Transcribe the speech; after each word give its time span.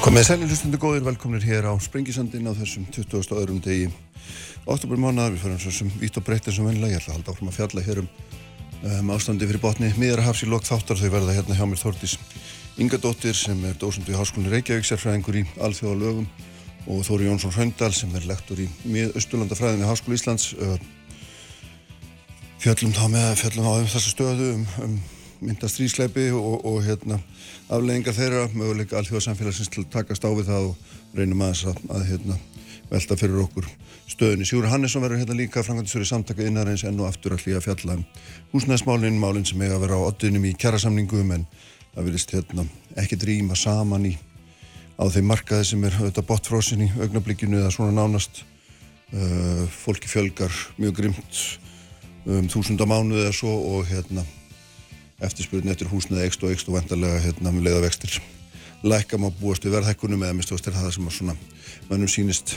Komið 0.00 0.24
sæli 0.24 0.46
hlustundu 0.48 0.78
góðir, 0.80 1.02
velkomnir 1.04 1.42
hér 1.44 1.66
á 1.68 1.76
Sprengisandin 1.76 2.48
á 2.48 2.56
þessum 2.56 2.86
20. 2.88 3.34
öðrum 3.36 3.58
degi 3.60 3.90
oktober 4.64 4.96
mánuðar, 4.96 5.34
við 5.34 5.42
fyrir 5.42 5.58
þessum 5.60 5.90
vitt 6.00 6.16
og 6.16 6.24
breytið 6.24 6.56
sem 6.56 6.64
vennilega, 6.64 6.94
ég 6.94 7.02
ætla 7.02 7.12
að 7.12 7.18
halda 7.18 7.34
áfram 7.34 7.50
að 7.50 7.58
fjalla 7.58 7.84
hér 7.84 8.00
um, 8.00 8.08
um 8.94 9.12
ástandi 9.12 9.50
fyrir 9.50 9.60
botni 9.60 9.92
miðarhafs 10.00 10.40
í 10.46 10.48
lok 10.48 10.64
þáttar, 10.64 10.96
þau 11.02 11.12
verða 11.18 11.36
hérna 11.36 11.58
hjá 11.58 11.66
mér 11.68 11.82
Þórtís 11.82 12.16
Ingadóttir 12.80 13.36
sem 13.36 13.60
er 13.68 13.76
dósundu 13.76 14.14
í 14.14 14.16
Háskólinu 14.16 14.54
Reykjavík, 14.54 14.88
sérfræðingur 14.88 15.42
í 15.42 15.44
alþjóða 15.60 16.00
lögum 16.00 16.28
og 16.88 17.04
Þóri 17.04 17.28
Jónsson 17.28 17.52
Hraundal 17.52 17.92
sem 17.92 18.16
er 18.16 18.24
lektor 18.30 18.64
í 18.64 18.70
miðausturlandafræðin 18.88 19.84
í 19.84 19.90
Háskóli 19.90 20.16
Íslands. 20.16 20.54
Fjöllum 22.64 22.96
þá 22.96 23.04
með 23.12 23.34
fjöllum 23.44 23.68
á 23.68 23.72
um 23.76 23.90
þessa 23.98 24.16
stöðu 24.16 24.52
um, 24.54 24.68
um 24.86 25.00
myndastrísleipi 25.40 26.28
og, 26.36 26.64
og 26.68 26.80
hérna, 26.84 27.20
afleggingar 27.72 28.16
þeirra, 28.16 28.46
möguleika 28.54 28.98
alþjóðarsamfélagsins 29.00 29.72
til 29.72 29.84
að 29.84 29.92
takast 29.94 30.24
á 30.26 30.30
við 30.30 30.50
það 30.50 30.70
og 30.70 30.96
reynum 31.16 31.44
aðeins 31.46 31.64
að, 31.70 31.82
að 31.96 32.06
hérna, 32.10 32.38
velta 32.90 33.18
fyrir 33.20 33.42
okkur 33.44 33.68
stöðunni. 34.10 34.46
Sjúri 34.48 34.70
Hannesson 34.70 35.04
verður 35.04 35.22
hérna 35.22 35.38
líka 35.38 35.64
frangandisur 35.64 36.04
í 36.04 36.08
samtaka 36.08 36.44
innarins 36.46 36.84
enn 36.84 36.98
og 37.00 37.08
aftur 37.08 37.36
að 37.36 37.62
fjalla 37.64 37.98
um 37.98 38.04
húsnæðismálinn, 38.54 39.20
málinn 39.20 39.46
sem 39.48 39.60
eiga 39.62 39.78
að 39.78 39.86
vera 39.86 40.00
á 40.02 40.08
oddunum 40.08 40.48
í 40.50 40.56
kjærasamningum 40.58 41.36
en 41.36 41.46
það 41.94 42.10
vilist 42.10 42.34
hérna, 42.34 42.66
ekki 43.00 43.18
drýma 43.20 43.56
saman 43.58 44.10
í 44.10 44.16
á 45.00 45.04
þeim 45.08 45.30
markaði 45.30 45.70
sem 45.70 45.84
er 45.88 45.96
auðvitað 45.96 46.28
botfrósin 46.28 46.84
í 46.84 46.90
augnablikkinu 47.00 47.62
eða 47.62 47.72
svona 47.72 47.94
nánast 47.96 48.42
uh, 48.42 49.64
fólki 49.72 50.10
fjölgar 50.10 50.52
mjög 50.76 50.98
grimt 50.98 51.40
um 52.28 52.50
þúsunda 52.52 52.84
mánu 52.88 53.16
eða 53.22 53.32
svo 53.32 53.54
og 53.72 53.88
hérna 53.88 54.26
eftirspurðin 55.20 55.72
eftir 55.74 55.90
húsnaði 55.92 56.28
ekst 56.28 56.44
og 56.44 56.54
ekst 56.54 56.68
og 56.70 56.78
vendarlega 56.78 57.24
hérna 57.24 57.54
með 57.54 57.68
leiðavextir 57.68 58.20
lækka 58.82 59.18
má 59.20 59.28
búast 59.28 59.64
við 59.64 59.74
verðhækkunum 59.76 60.22
eða 60.24 60.36
mistu 60.38 60.56
ástir 60.56 60.72
það 60.72 60.94
sem 60.94 61.08
að 61.08 61.16
svona 61.18 61.34
mannum 61.90 62.08
sínist 62.08 62.54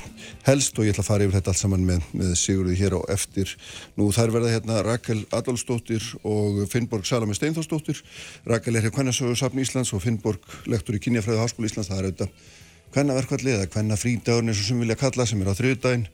helst 0.48 0.78
og 0.80 0.88
ég 0.88 0.94
ætla 0.94 1.04
að 1.04 1.10
fara 1.10 1.26
yfir 1.26 1.36
þetta 1.36 1.52
allt 1.52 1.60
saman 1.60 1.84
með, 1.84 2.06
með 2.16 2.32
Sigurði 2.40 2.78
hér 2.80 2.96
á 2.96 3.02
eftir. 3.12 3.52
Nú 4.00 4.08
þær 4.16 4.32
verða 4.38 4.54
hérna 4.54 4.80
Rakel 4.86 5.20
Adolfsdóttir 5.36 6.06
og 6.24 6.64
Finnborg 6.72 7.08
Salami 7.10 7.36
Steinfossdóttir 7.36 8.00
Rakel 8.48 8.78
er 8.78 8.88
hér 8.88 8.96
Kvennasögursafn 8.96 9.60
Íslands 9.60 9.92
og 9.92 10.04
Finnborg 10.06 10.48
lektor 10.72 10.96
í 10.96 11.04
Kynjafræðu 11.04 11.44
Háskóli 11.44 11.72
Íslands. 11.72 11.92
Það 11.92 12.00
er 12.00 12.10
auðvitað 12.10 12.52
Kvennaverkvalli 12.94 13.56
eða 13.58 13.72
Kvennafrídagurinn 13.74 14.54
eins 14.54 14.64
og 14.64 14.70
sem 14.70 14.84
vilja 14.86 15.00
kalla 15.02 15.28
sem 15.28 15.44
er 15.44 15.52
á 15.52 15.60
þriðdægin 15.60 16.08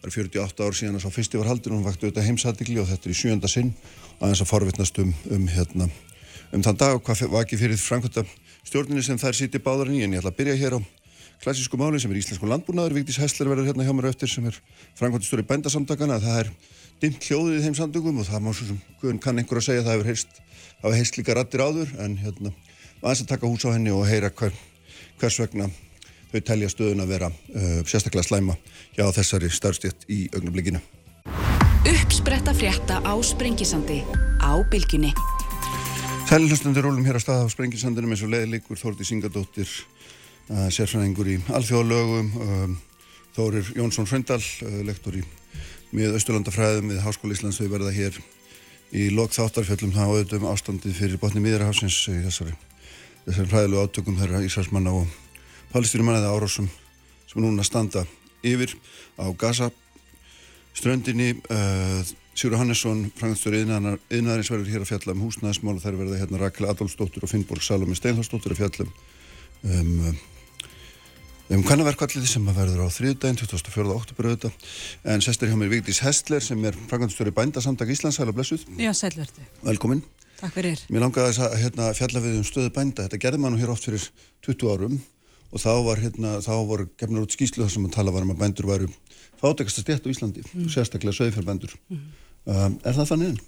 það 0.00 0.08
er 0.08 0.16
48 0.16 0.66
ár 0.66 0.76
síðan 0.76 0.98
að 0.98 1.04
sá 1.06 1.14
fyrsti 1.14 1.40
var 1.40 1.50
haldin 1.50 1.74
og 1.74 1.80
hún 1.80 1.86
vakti 1.86 2.06
auðvitað 2.06 2.28
heimsatikli 2.28 2.78
og 2.82 2.90
þetta 2.90 3.08
er 3.08 3.14
í 3.14 3.18
sjönda 3.20 3.50
sinn 3.50 3.72
aðeins 4.20 4.42
að 4.44 4.50
forvittnast 4.50 5.00
um, 5.02 5.14
um, 5.32 5.48
hérna, 5.52 5.88
um 6.52 6.64
þann 6.66 6.80
dag 6.80 6.96
og 6.98 7.02
hvað 7.06 7.40
ekki 7.42 7.58
fyrir 7.60 7.80
framkvæmta 7.80 8.24
stjórnini 8.66 9.04
sem 9.04 9.18
þær 9.20 9.36
sýti 9.38 9.62
báðarinn 9.62 9.98
í 10.00 10.04
en 10.06 10.16
ég 10.16 10.22
ætla 10.22 10.32
að 10.32 10.40
byrja 10.40 10.56
hér 10.60 10.78
á 10.78 10.80
klassísku 11.42 11.78
máli 11.78 12.00
sem 12.00 12.10
er 12.12 12.20
íslensku 12.20 12.48
landbúnaður. 12.48 12.96
Vigdís 12.96 13.18
Hessler 13.20 13.50
verður 13.50 13.68
hérna 13.68 13.84
hjá 13.84 13.92
mér 13.92 14.08
eftir 14.10 14.30
sem 14.30 14.46
er 14.48 14.56
framkvæmta 14.96 15.28
stjóri 15.28 15.44
bændasamtakana 15.46 16.16
það 16.22 16.38
er 16.40 16.52
dimt 17.02 17.28
hljóðið 17.28 17.58
í 17.58 17.64
þeim 17.66 17.76
samtökum 17.76 18.22
og 18.22 18.28
það 18.28 18.44
má 18.46 18.52
svo 18.56 18.70
sem 18.70 19.20
kann 19.20 19.36
einhver 19.36 19.60
að 19.60 19.66
segja 19.68 19.84
það 19.84 19.98
hefur 19.98 20.10
heist, 20.12 20.40
heist 20.96 21.18
líka 21.20 21.36
rattir 21.36 21.64
áður 21.66 21.92
en 22.00 22.16
hérna 22.22 22.54
aðeins 23.02 23.26
að 23.26 23.32
taka 23.34 23.50
hús 23.50 23.66
á 23.68 23.74
henni 23.74 23.92
og 23.92 24.06
heyra 24.08 24.32
hver, 24.32 24.56
hvers 25.20 25.40
vegna 25.42 25.68
þau 26.32 26.40
telja 26.44 26.70
stöðun 26.72 27.04
að 27.04 27.12
vera 27.14 27.30
uh, 27.30 27.80
sérstaklega 27.86 28.26
slæma 28.26 28.56
hjá 28.96 29.06
þessari 29.14 29.50
starfstjétt 29.52 30.06
í 30.12 30.26
augnablikinu. 30.34 30.80
Uppspretta 31.86 32.54
frétta 32.56 32.98
á 33.06 33.14
Sprengisandi 33.22 34.00
á 34.42 34.52
Bilginni. 34.70 35.12
Sælilustundur 36.26 36.88
rólum 36.88 37.06
hér 37.06 37.18
á 37.18 37.22
stað 37.22 37.46
á 37.46 37.48
Sprengisandinum. 37.52 38.10
Eins 38.10 38.24
og 38.26 38.32
leðilikur 38.32 38.80
Þórti 38.80 39.06
Singadóttir, 39.06 39.70
uh, 40.50 40.66
sérfræðingur 40.74 41.30
í 41.30 41.36
alþjóðalögum, 41.54 42.32
um, 42.42 42.78
Þórir 43.36 43.68
Jónsson 43.76 44.08
Fröndal, 44.10 44.40
uh, 44.40 44.80
lektor 44.88 45.14
í 45.14 45.22
mið 45.94 46.16
Östurlandafræðum 46.18 46.90
við 46.90 47.04
Háskóli 47.04 47.36
Íslands. 47.38 47.60
Við 47.62 47.70
verða 47.76 47.94
hér 47.94 48.18
í 48.90 49.06
lok 49.14 49.36
þáttarfjöllum. 49.36 49.94
Þá 49.94 50.02
auðvitað 50.02 50.40
um 50.40 50.50
ástandið 50.50 50.98
fyrir 50.98 51.22
botni 51.22 51.44
miðrahásins 51.44 52.00
í 52.10 52.18
þessari, 52.24 52.56
þessari 53.28 53.52
fræðilegu 53.52 53.86
átökum 53.86 54.18
þeirra 54.18 54.42
Ísraelsmanna 54.48 54.96
og 54.98 55.14
palestínumannaði 55.72 56.30
árásum 56.30 56.68
sem 57.26 57.42
núna 57.42 57.64
standa 57.66 58.04
yfir 58.46 58.76
á 59.18 59.26
Gaza 59.38 59.70
ströndinni 60.76 61.34
uh, 61.50 62.04
Sjóru 62.36 62.58
Hannesson, 62.60 63.06
frangastur 63.16 63.54
yðnaðarins 63.56 64.50
verður 64.52 64.68
hér 64.68 64.82
að 64.84 64.90
fjalla 64.90 65.14
um 65.14 65.22
húsnæðismál 65.24 65.78
og 65.78 65.80
þær 65.80 65.94
verða 66.02 66.18
hérna 66.20 66.40
Rakel 66.42 66.66
Adolfsdóttir 66.68 67.24
og 67.24 67.30
Finnborg 67.32 67.64
Salome 67.64 67.96
Steinhorsdóttir 67.96 68.52
að 68.52 68.60
fjalla 68.60 68.84
um 68.84 68.96
um, 69.64 70.18
um 71.56 71.64
kannaverkvallið 71.66 72.28
sem 72.28 72.46
að 72.50 72.60
verður 72.60 72.84
á 72.86 72.88
þriðdægin 72.92 73.40
24. 73.40 73.86
oktober 73.94 74.30
auðvitað 74.30 74.68
en 75.14 75.24
sestur 75.24 75.50
hjá 75.50 75.58
mér 75.58 75.72
Vigdís 75.72 76.02
Hestler 76.04 76.44
sem 76.44 76.62
er 76.68 76.76
frangastur 76.90 77.30
í 77.30 77.34
bændasamtak 77.34 77.90
Íslands, 77.94 78.20
hægla 78.20 78.36
blessuð 78.36 78.66
Já, 78.76 78.92
sælverdi. 78.96 79.46
Velkomin. 79.64 80.04
Takk 80.36 80.52
fyrir. 80.58 80.82
Mér 80.92 81.06
langaði 81.06 81.40
að 81.40 81.58
hérna, 81.62 81.90
fjalla 81.96 82.20
við 82.20 82.40
um 82.42 82.46
stöðu 82.46 82.72
bænda, 82.76 83.06
þetta 83.06 83.22
gerði 83.22 83.44
mann 83.44 83.60
hér 83.60 83.72
oft 83.72 83.86
fyrir 83.88 84.04
20 84.44 84.74
árum 84.74 84.98
og 85.52 85.62
þá 85.62 85.72
var 85.86 86.02
hérna, 86.02 86.36
þá 86.44 86.52
voru 86.68 86.88
gefnur 86.98 87.26
út 87.26 87.34
skýslu 87.34 87.64
þar 87.64 87.74
sem 87.74 87.88
að 87.88 87.96
tala 87.96 88.14
var 88.14 88.26
um 88.26 88.34
að 88.34 88.42
bændur 88.42 88.70
væru 88.70 88.92
fátekast 89.40 89.80
að 89.80 89.86
stjætt 89.86 90.06
á 90.06 90.12
Íslandi, 90.12 90.44
mm. 90.46 90.70
sérstaklega 90.72 91.16
sögfjörðbændur. 91.16 91.74
Mm. 91.92 92.06
Um, 92.46 92.78
er 92.86 92.96
það 92.96 93.10
þannig? 93.12 93.42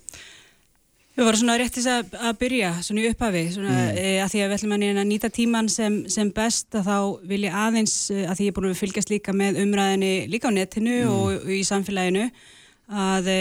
Við 1.18 1.26
vorum 1.26 1.40
svona 1.40 1.56
réttis 1.58 1.86
að, 1.90 2.12
að 2.14 2.36
byrja 2.38 2.68
svona 2.86 3.02
í 3.02 3.08
upphafi, 3.10 3.40
svona 3.50 3.72
mm. 3.74 3.96
e, 3.98 4.10
að 4.22 4.28
því 4.30 4.42
að 4.42 4.52
við 4.52 4.56
ætlum 4.56 4.74
að 4.76 5.00
nýta 5.08 5.30
tíman 5.34 5.70
sem, 5.72 5.96
sem 6.14 6.28
best 6.34 6.76
að 6.78 6.86
þá 6.86 6.98
vil 7.32 7.40
ég 7.42 7.56
aðeins, 7.58 7.94
e, 8.14 8.20
að 8.22 8.38
því 8.38 8.46
ég 8.46 8.52
er 8.52 8.56
búin 8.58 8.68
að 8.68 8.78
fylgjast 8.78 9.10
líka 9.10 9.34
með 9.34 9.58
umræðinni 9.64 10.12
líka 10.30 10.52
á 10.52 10.54
netinu 10.54 10.94
mm. 11.00 11.16
og, 11.16 11.32
og 11.40 11.50
í 11.56 11.64
samfélaginu 11.66 12.28
að 13.08 13.32
e, 13.32 13.40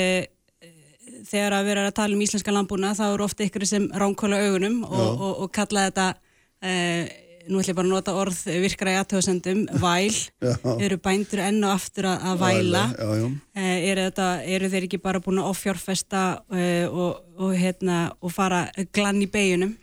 þegar 1.28 1.58
að 1.60 1.70
vera 1.70 1.86
að 1.86 1.96
tala 2.00 2.18
um 2.18 2.26
íslenska 2.26 2.56
landbúna 2.56 2.96
þá 2.98 3.06
eru 3.12 3.28
ofta 3.28 3.46
ykkur 3.46 3.68
sem 3.70 3.86
ránkóla 3.94 4.42
augunum 4.48 4.82
og, 4.88 5.08
og, 5.14 5.32
og 5.46 5.54
kalla 5.54 5.86
þetta 5.92 6.10
e, 6.66 6.74
nú 7.48 7.62
ætlum 7.62 7.72
ég 7.72 7.78
bara 7.78 7.88
að 7.88 7.94
nota 7.94 8.16
orð 8.18 8.40
virkra 8.64 8.94
í 8.94 8.98
aðtöðsendum, 9.02 9.64
væl. 9.84 10.18
Eru 10.84 11.00
bændur 11.04 11.42
enn 11.46 11.64
og 11.64 11.74
aftur 11.76 12.10
að, 12.12 12.26
að 12.32 12.44
væla 12.44 12.84
já, 12.92 13.08
já. 13.22 13.28
Eh, 13.58 13.88
eru, 13.92 14.06
þetta, 14.10 14.28
eru 14.58 14.70
þeir 14.74 14.88
ekki 14.88 15.02
bara 15.04 15.22
búin 15.24 15.42
að 15.42 15.50
offjárfesta 15.54 16.24
uh, 16.44 16.86
og, 16.92 17.24
og, 17.38 17.56
hérna, 17.58 18.04
og 18.22 18.34
fara 18.34 18.68
glann 18.96 19.24
í 19.24 19.30
beginum 19.32 19.74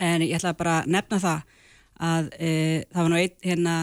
en 0.00 0.24
ég 0.24 0.36
ætla 0.38 0.54
bara 0.58 0.80
að 0.80 0.92
nefna 0.96 1.22
það 1.22 1.56
að 2.00 2.28
uh, 2.32 2.76
það 2.90 3.00
var 3.00 3.10
nú 3.12 3.18
einn 3.20 3.34
hérna, 3.44 3.78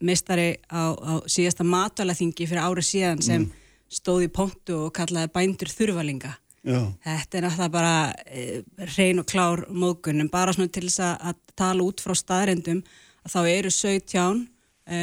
mistari 0.00 0.50
á, 0.70 0.82
á 0.94 1.12
síðasta 1.28 1.66
matvælaþingi 1.66 2.46
fyrir 2.48 2.64
árið 2.64 2.90
síðan 2.90 3.24
sem 3.24 3.46
mm. 3.46 3.64
stóði 4.00 4.28
í 4.28 4.34
pontu 4.34 4.84
og 4.86 4.92
kallaði 4.96 5.32
bændur 5.34 5.72
þurvalinga 5.74 6.36
Já. 6.68 6.80
Þetta 7.06 7.38
er 7.38 7.46
náttúrulega 7.46 7.72
bara 7.72 7.96
e, 8.26 8.44
reyn 8.92 9.22
og 9.22 9.28
klár 9.30 9.64
mógun 9.72 10.20
en 10.20 10.30
bara 10.32 10.52
svona 10.52 10.72
til 10.72 10.84
þess 10.88 11.00
að 11.16 11.42
tala 11.58 11.86
út 11.86 12.02
frá 12.04 12.14
staðrendum 12.18 12.82
að 13.24 13.34
þá 13.34 13.40
eru 13.54 13.72
17 13.72 14.42
e, 14.88 14.98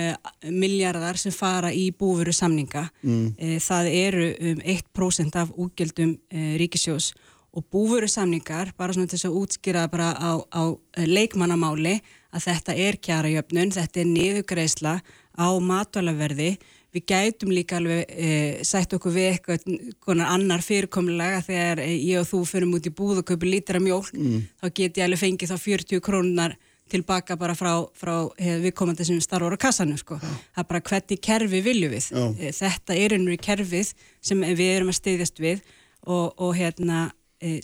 miljardar 0.53 1.17
sem 1.17 1.33
fara 1.33 1.71
í 1.73 1.87
búfuru 1.95 2.33
samninga. 2.35 2.85
Mm. 3.05 3.31
E, 3.37 3.55
það 3.63 3.89
eru 3.93 4.27
um 4.51 4.61
1% 4.75 5.39
af 5.41 5.55
úgjöldum 5.55 6.17
e, 6.29 6.51
ríkisjós 6.61 7.13
og 7.55 7.63
búfuru 7.71 8.07
samningar, 8.11 8.73
bara 8.77 8.93
svona 8.93 9.07
til 9.09 9.17
þess 9.17 9.29
að 9.29 9.37
útskýra 9.41 9.85
bara 9.91 10.11
á, 10.11 10.31
á 10.51 10.63
leikmannamáli 10.99 11.97
að 12.35 12.49
þetta 12.49 12.75
er 12.83 12.97
kjara 12.99 13.31
jöfnun, 13.31 13.71
þetta 13.71 14.01
er 14.01 14.09
niðugreisla 14.11 14.95
á 15.39 15.47
matvælaverði 15.63 16.55
við 16.95 17.06
gætum 17.11 17.51
líka 17.51 17.79
alveg 17.79 18.06
e, 18.09 18.29
sætt 18.66 18.94
okkur 18.95 19.13
við 19.16 19.28
eitthvað 19.33 19.66
konar 20.03 20.31
annar 20.35 20.63
fyrirkomulega 20.63 21.41
þegar 21.45 21.81
e, 21.83 21.89
ég 21.97 22.22
og 22.22 22.29
þú 22.29 22.44
förum 22.50 22.78
út 22.78 22.88
í 22.88 22.94
búð 22.95 23.22
og 23.22 23.28
kaupir 23.28 23.51
lítra 23.51 23.81
mjólk 23.83 24.13
mm. 24.16 24.45
þá 24.61 24.66
get 24.69 25.01
ég 25.01 25.07
alveg 25.07 25.22
fengið 25.22 25.51
þá 25.51 25.57
40 25.66 26.03
krónunar 26.05 26.55
tilbaka 26.91 27.35
bara 27.41 27.55
frá, 27.57 27.73
frá 27.97 28.13
e, 28.38 28.59
viðkomandi 28.63 29.08
sem 29.08 29.22
starfur 29.23 29.58
á 29.58 29.59
kassanum 29.59 29.97
sko. 29.97 30.19
Ja. 30.22 30.34
það 30.55 30.64
er 30.64 30.69
bara 30.72 30.84
hvernig 30.90 31.23
kerfi 31.28 31.61
vilju 31.66 31.91
við 31.96 32.09
e, 32.14 32.53
þetta 32.55 32.97
er 32.97 33.17
einhverju 33.17 33.43
kerfið 33.49 33.93
sem 34.22 34.46
við 34.46 34.67
erum 34.69 34.93
að 34.93 34.99
steyðast 35.02 35.41
við 35.41 35.64
og, 36.05 36.35
og 36.37 36.53
hérna 36.58 37.08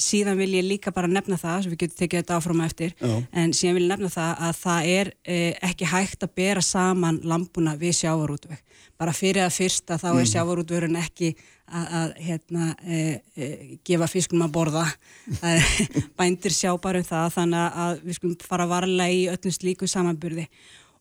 síðan 0.02 0.40
vil 0.40 0.50
ég 0.56 0.66
líka 0.68 0.94
bara 0.96 1.10
nefna 1.10 1.38
það 1.40 1.64
sem 1.64 1.74
við 1.74 1.84
getum 1.84 2.00
tekið 2.02 2.22
þetta 2.22 2.38
áfram 2.38 2.64
eftir 2.66 2.92
Já. 2.98 3.14
en 3.32 3.54
síðan 3.56 3.78
vil 3.78 3.86
ég 3.86 3.92
nefna 3.94 4.12
það 4.14 4.44
að 4.48 4.60
það 4.62 4.90
er 4.96 5.14
e, 5.24 5.38
ekki 5.70 5.90
hægt 5.92 6.26
að 6.26 6.36
bera 6.42 6.66
saman 6.66 7.22
lampuna 7.28 7.78
við 7.80 7.96
sjávarútveg 8.02 8.60
bara 9.02 9.16
fyrir 9.16 9.46
að 9.46 9.56
fyrsta 9.58 9.98
þá 10.02 10.10
er 10.12 10.20
mm. 10.20 10.30
sjávarútvegurinn 10.34 11.00
ekki 11.02 11.32
að, 11.72 11.88
að 12.02 12.14
hérna, 12.28 12.68
e, 12.84 13.00
e, 13.34 13.50
gefa 13.88 14.10
fiskunum 14.12 14.46
að 14.50 14.54
borða 14.60 14.86
bændir 16.20 16.56
sjá 16.56 16.76
bara 16.82 17.02
um 17.02 17.08
það 17.08 17.34
þannig 17.40 17.82
að 17.86 18.06
við 18.06 18.20
skulum 18.20 18.38
fara 18.46 18.70
varlega 18.70 19.18
í 19.18 19.26
öllum 19.32 19.58
slíku 19.58 19.90
samanburði 19.90 20.48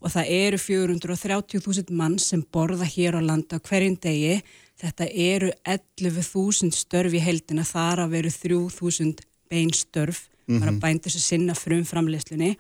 og 0.01 0.15
það 0.15 0.33
eru 0.33 0.59
430.000 0.65 1.93
mann 1.97 2.17
sem 2.23 2.43
borða 2.53 2.89
hér 2.89 3.19
á 3.19 3.23
landa 3.25 3.61
hverjum 3.61 3.99
degi 4.01 4.41
Þetta 4.81 5.07
eru 5.13 5.51
11.000 5.69 6.73
störf 6.73 7.15
í 7.15 7.21
heldina, 7.21 7.65
þar 7.69 8.07
að 8.07 8.15
veru 8.17 8.31
3.000 8.33 9.27
beinstörf, 9.51 10.29
mm 10.47 10.57
-hmm. 10.57 10.61
bara 10.61 10.73
bændur 10.73 11.13
sem 11.13 11.21
sinna 11.21 11.55
frum 11.55 11.85
framleyslunni. 11.85 12.57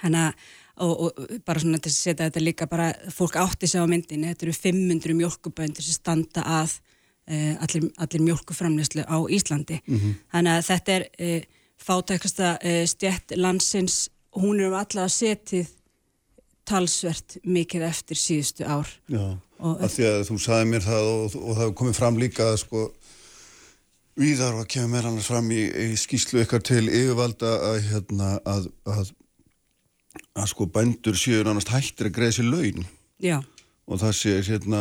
Þannig 0.00 0.24
að 0.28 0.32
og, 0.78 1.00
og 1.00 1.40
bara 1.46 1.60
svona 1.62 1.80
til 1.82 1.90
að 1.90 1.96
setja 1.96 2.28
þetta 2.28 2.42
líka 2.42 2.66
bara, 2.70 2.90
fólk 3.14 3.38
átti 3.40 3.68
sig 3.70 3.82
á 3.82 3.86
myndinni, 3.90 4.30
þetta 4.32 4.46
eru 4.46 4.54
500 4.56 5.16
mjölkuböndur 5.18 5.84
sem 5.84 5.96
standa 5.96 6.44
að 6.44 6.76
uh, 7.30 7.54
allir, 7.64 7.88
allir 7.98 8.24
mjölkuframleyslu 8.28 9.06
á 9.06 9.18
Íslandi. 9.26 9.80
Þannig 10.32 10.52
að 10.52 10.68
þetta 10.70 10.94
er 10.96 11.08
uh, 11.08 11.40
fátækasta 11.88 12.52
uh, 12.58 12.84
stjætt 12.86 13.36
landsins, 13.36 14.08
hún 14.38 14.60
er 14.60 14.70
um 14.70 14.78
allavega 14.78 15.08
setið 15.08 15.74
talsvert 16.68 17.38
mikið 17.48 17.84
eftir 17.88 18.18
síðustu 18.20 18.66
ár. 18.68 18.88
Já, 19.10 19.24
Og- 19.58 19.80
af 19.82 19.90
því 19.96 20.04
að 20.12 20.20
þú 20.28 20.36
sagði 20.44 20.70
mér 20.70 20.84
það 20.86 21.08
og, 21.12 21.36
og 21.40 21.52
það 21.56 21.62
hefur 21.64 21.78
komið 21.80 21.96
fram 21.98 22.20
líka 22.20 22.50
að 22.52 22.60
sko 22.64 22.88
Víðar 24.18 24.56
og 24.58 24.66
kemur 24.66 24.90
mér 24.96 25.06
annars 25.06 25.28
fram 25.30 25.46
í, 25.54 25.60
í 25.62 25.92
skýslu 25.94 26.40
ykkar 26.42 26.62
til 26.66 26.88
yfirvalda 26.90 27.52
að, 27.68 27.76
hérna, 27.86 28.30
að, 28.50 28.64
að, 28.90 29.12
að 30.34 30.48
sko 30.50 30.66
bændur 30.74 31.14
séu 31.14 31.44
nánast 31.46 31.70
hættir 31.70 32.08
að 32.10 32.16
greiða 32.16 32.34
sér 32.40 32.48
laun 32.50 32.88
Já, 33.22 33.36
og 33.86 34.00
það 34.02 34.16
sé 34.18 34.34
hérna 34.48 34.80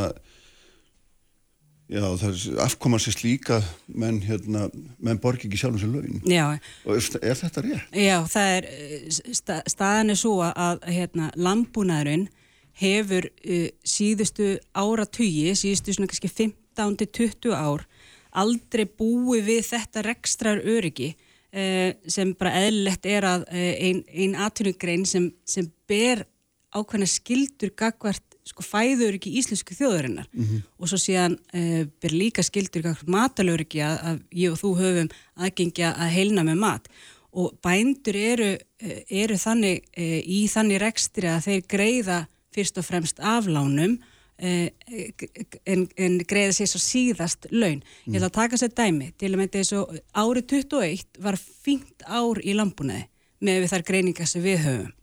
já, 1.88 2.04
það 2.19 2.28
er 2.30 2.62
afkoman 2.66 3.01
sér 3.01 3.16
slíka 3.16 3.60
menn, 3.88 4.19
hérna, 4.25 4.68
menn 5.00 5.19
borgi 5.24 5.48
ekki 5.48 5.60
sjálfum 5.62 5.81
sér 5.81 5.94
laun 5.94 6.22
já, 6.28 6.45
og 6.86 6.98
er, 6.98 7.07
er 7.22 7.39
þetta 7.42 7.63
rétt? 7.66 7.95
Já, 7.95 8.18
það 8.34 8.56
er, 8.57 8.68
eh, 8.72 9.07
sta, 9.39 9.62
staðan 9.69 10.13
er 10.13 10.19
svo 10.19 10.36
að 10.48 10.84
hérna, 10.92 11.31
landbúnaðurinn 11.36 12.28
hefur 12.78 13.30
uh, 13.30 13.69
síðustu 13.88 14.51
áratugi, 14.78 15.56
síðustu 15.57 15.95
svona 15.95 16.12
kannski 16.12 16.30
15-20 16.30 17.56
ár 17.57 17.88
aldrei 18.38 18.86
búið 18.86 19.48
við 19.48 19.63
þetta 19.72 20.04
rekstrar 20.06 20.62
öryggi 20.62 21.13
uh, 21.16 21.95
sem 22.06 22.36
bara 22.38 22.56
eðlilegt 22.62 23.07
er 23.10 23.28
að 23.28 23.48
uh, 23.48 23.74
ein, 23.81 24.04
ein 24.13 24.38
atvinnugrein 24.48 25.07
sem, 25.10 25.31
sem 25.48 25.69
ber 25.90 26.28
ákveðna 26.75 27.07
skildur 27.10 27.72
gagvart 27.78 28.26
sko 28.47 28.63
fæðuröryggi 28.65 29.33
íslensku 29.41 29.75
þjóðurinnar 29.77 30.29
og 30.79 30.89
svo 30.89 30.99
síðan 31.01 31.38
uh, 31.51 31.83
ber 32.01 32.15
líka 32.15 32.45
skildur 32.45 32.85
gagvart 32.85 33.11
matalöryggi 33.11 33.83
að, 33.83 33.99
að 34.09 34.19
ég 34.31 34.55
og 34.55 34.61
þú 34.61 34.73
höfum 34.81 35.13
aðgengja 35.35 35.94
að 35.94 36.13
heilna 36.15 36.47
með 36.47 36.59
mat 36.63 36.91
og 37.38 37.57
bændur 37.61 38.15
eru, 38.15 38.57
eh, 38.81 39.03
eru 39.09 39.38
þannig 39.38 39.83
e, 39.94 40.21
í 40.25 40.45
þannig 40.49 40.81
rekstri 40.81 41.29
að 41.29 41.44
þeir 41.47 41.65
greiða 41.69 42.19
fyrst 42.55 42.79
og 42.81 42.88
fremst 42.88 43.19
aflánum 43.19 43.97
e, 44.41 44.71
en, 45.65 45.85
en 45.97 46.17
greiða 46.25 46.55
sér 46.57 46.71
svo 46.71 46.81
síðast 46.81 47.49
laun. 47.51 47.83
Ég 48.07 48.17
ætla 48.17 48.31
að 48.31 48.38
taka 48.39 48.57
sér 48.57 48.73
dæmi 48.73 49.11
til 49.19 49.33
að 49.33 49.39
með 49.41 49.53
þessu 49.59 49.83
árið 50.17 50.49
21 50.55 51.21
var 51.27 51.38
fínt 51.38 52.07
ár 52.07 52.41
í 52.41 52.57
lambunæði 52.57 53.05
með 53.45 53.69
þar 53.69 53.85
greiningar 53.91 54.29
sem 54.29 54.41
við 54.41 54.63
höfum. 54.65 54.94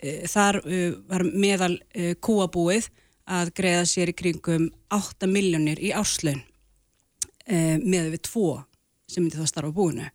E, 0.00 0.14
þar 0.30 0.60
e, 0.64 0.80
var 1.08 1.24
meðal 1.28 1.74
e, 1.92 2.14
kúabúið 2.16 2.88
að 3.30 3.52
greiða 3.56 3.84
sér 3.86 4.10
í 4.10 4.16
kringum 4.16 4.70
8 4.96 5.28
miljónir 5.30 5.80
í 5.82 5.92
árslaun 5.94 6.40
e, 7.46 7.78
með 7.78 8.14
við 8.16 8.24
tvo 8.30 8.48
sem 9.10 9.22
myndi 9.22 9.38
þá 9.38 9.50
starfa 9.50 9.74
búinu. 9.74 10.08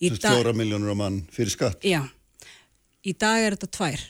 Fjóra 0.00 0.52
miljónur 0.52 0.92
á 0.92 0.96
mann 0.96 1.22
fyrir 1.32 1.54
skatt 1.54 1.84
Já, 1.86 2.02
í 3.00 3.14
dag 3.16 3.46
er 3.46 3.56
þetta 3.56 3.72
tvær 3.72 4.02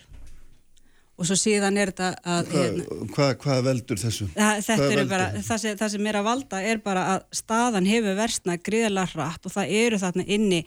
og 1.17 1.29
svo 1.29 1.37
síðan 1.39 1.79
er 1.81 1.93
þetta 1.93 2.09
að 2.29 2.51
hérna, 2.53 2.87
Hvað 3.15 3.15
hva, 3.15 3.29
hva 3.45 3.59
veldur 3.65 4.01
þessu? 4.01 4.27
það, 4.35 4.59
þetta 4.67 4.81
Hvað 4.81 4.95
eru 4.97 5.05
bara, 5.13 5.29
það 5.47 5.61
sem, 5.63 5.79
það 5.79 5.93
sem 5.95 6.09
er 6.11 6.19
að 6.19 6.27
valda 6.27 6.63
er 6.73 6.83
bara 6.85 7.05
að 7.15 7.23
staðan 7.39 7.89
hefur 7.89 8.19
versnað 8.19 8.65
gríðarlega 8.67 9.13
hratt 9.15 9.49
og 9.49 9.55
það 9.55 9.73
eru 9.79 10.03
þarna 10.03 10.27
inni 10.37 10.61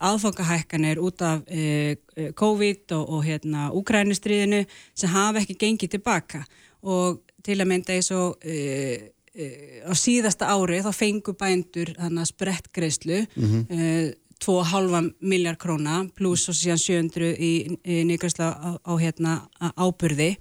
aðfangahækkanir 0.00 1.00
út 1.02 1.22
af 1.22 1.42
uh, 1.48 2.30
COVID 2.38 2.92
og, 2.96 3.08
og 3.18 3.24
hérna 3.26 3.70
Úkrænustriðinu 3.76 4.64
sem 4.96 5.12
hafa 5.12 5.42
ekki 5.42 5.58
gengið 5.60 5.96
tilbaka 5.98 6.44
og 6.82 7.20
til 7.44 7.58
að 7.60 7.68
mynda 7.68 7.94
eins 7.96 8.10
og 8.16 8.38
uh, 8.40 8.96
uh, 9.36 9.56
á 9.88 9.92
síðasta 9.98 10.48
ári 10.54 10.80
þá 10.84 10.90
fengu 10.96 11.34
bændur 11.36 11.92
þannig 11.98 12.24
að 12.24 12.30
sprettgreislu 12.32 13.24
mm 13.36 14.12
2,5 14.44 15.12
miljard 15.24 15.56
króna 15.62 16.02
pluss 16.18 16.48
og 16.50 16.56
síðan 16.58 16.80
700 16.82 17.30
í, 17.38 17.52
í 17.86 18.00
nýgræsla 18.04 18.48
á, 18.50 18.70
á 18.82 18.92
hérna 19.00 19.34
á- 19.56 19.72
áburði. 19.78 20.34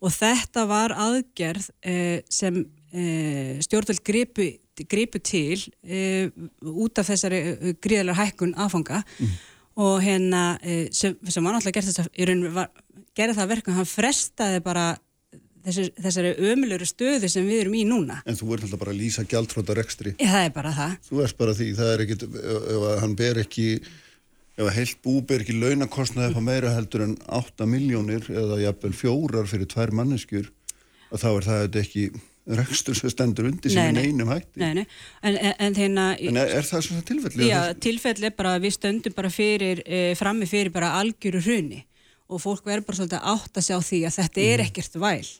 Og 0.00 0.12
þetta 0.14 0.62
var 0.70 0.94
aðgerð 0.96 1.66
eh, 1.84 2.22
sem 2.30 2.62
eh, 2.94 3.58
stjórnvöld 3.60 4.00
gripu, 4.06 4.46
gripu 4.82 5.20
til 5.22 5.60
eh, 5.86 6.30
út 6.66 6.98
af 6.98 7.06
þessari 7.06 7.40
eh, 7.52 7.74
gríðalega 7.82 8.18
hækkun 8.18 8.56
aðfanga 8.58 9.04
og 9.78 10.02
hérna 10.02 10.58
eh, 10.62 10.88
sem, 10.94 11.14
sem 11.28 11.44
var 11.44 11.54
náttúrulega 11.54 11.78
gert 11.78 11.90
þess 11.90 12.02
að 12.02 12.66
gerði 13.14 13.36
það 13.38 13.50
verkum, 13.52 13.76
hann 13.78 13.88
frestaði 13.88 14.62
bara 14.64 14.86
þessi, 15.64 15.86
þessari 16.02 16.32
ömulöru 16.50 16.88
stöðu 16.88 17.30
sem 17.30 17.46
við 17.46 17.64
erum 17.64 17.76
í 17.78 17.84
núna. 17.88 18.20
En 18.26 18.38
þú 18.38 18.54
ert 18.56 18.66
alltaf 18.66 18.82
bara 18.82 18.94
að 18.94 19.02
lýsa 19.02 19.26
gjaldtróta 19.30 19.76
rekstri. 19.78 20.14
Ja, 20.18 20.32
það 20.32 20.48
er 20.48 20.56
bara 20.56 20.74
það. 20.74 20.96
Þú 21.08 21.22
erst 21.26 21.38
bara 21.38 21.54
því, 21.58 21.68
það 21.78 21.92
er 21.92 22.04
ekkit, 22.04 22.26
ef 22.74 22.86
hann 23.04 23.16
ber 23.20 23.40
ekki, 23.44 23.68
ef 24.58 24.66
að 24.66 24.76
heilt 24.80 25.00
bú 25.06 25.16
ber 25.30 25.44
ekki 25.44 25.56
launakostnaði 25.58 26.32
upp 26.32 26.42
á 26.42 26.48
meira 26.50 26.74
heldur 26.74 27.06
en 27.06 27.16
8 27.38 27.70
miljónir 27.70 28.28
eða 28.34 28.60
jafnvel 28.64 28.94
fjórar 28.98 29.50
fyrir 29.50 29.70
tvær 29.70 29.94
manneskjur, 30.02 30.50
þá 31.14 31.28
er 31.30 31.48
það 31.48 31.82
ekki 31.84 32.08
rekstur 32.44 32.96
sem 32.98 33.12
stendur 33.12 33.48
undir 33.48 33.72
sem 33.72 33.88
í 33.88 33.96
neinum 33.96 34.28
hætti. 34.32 34.60
Nei, 34.60 34.80
nei, 34.80 34.84
en, 35.22 35.36
en, 35.36 35.54
en 35.66 35.78
hérna... 35.78 36.08
En 36.20 36.40
er, 36.42 36.50
er 36.58 36.68
það 36.68 36.84
svona 36.88 37.06
tilfelli? 37.08 37.48
Já, 37.48 37.60
tilfelli 37.86 38.28
er 38.28 38.36
bara 38.36 38.56
að 38.58 38.66
við 38.66 38.76
stöndum 38.76 39.16
bara 39.16 39.30
fyrir, 39.32 39.80
e, 39.86 40.02
frammi 40.18 40.48
fyrir 40.50 40.74
bara 40.74 40.92
algjöru 41.00 41.40
hruni 41.44 41.84
og 42.28 42.42
fólk 42.42 42.66
verður 42.68 42.88
bara 42.88 43.00
svolítið 43.00 43.18
að 43.20 43.32
átta 43.32 43.64
sig 43.64 43.76
á 43.76 43.80
því 43.84 44.02
að 44.08 44.18
þetta 44.18 44.44
er 44.50 44.64
ekkert 44.66 45.00
væl. 45.00 45.32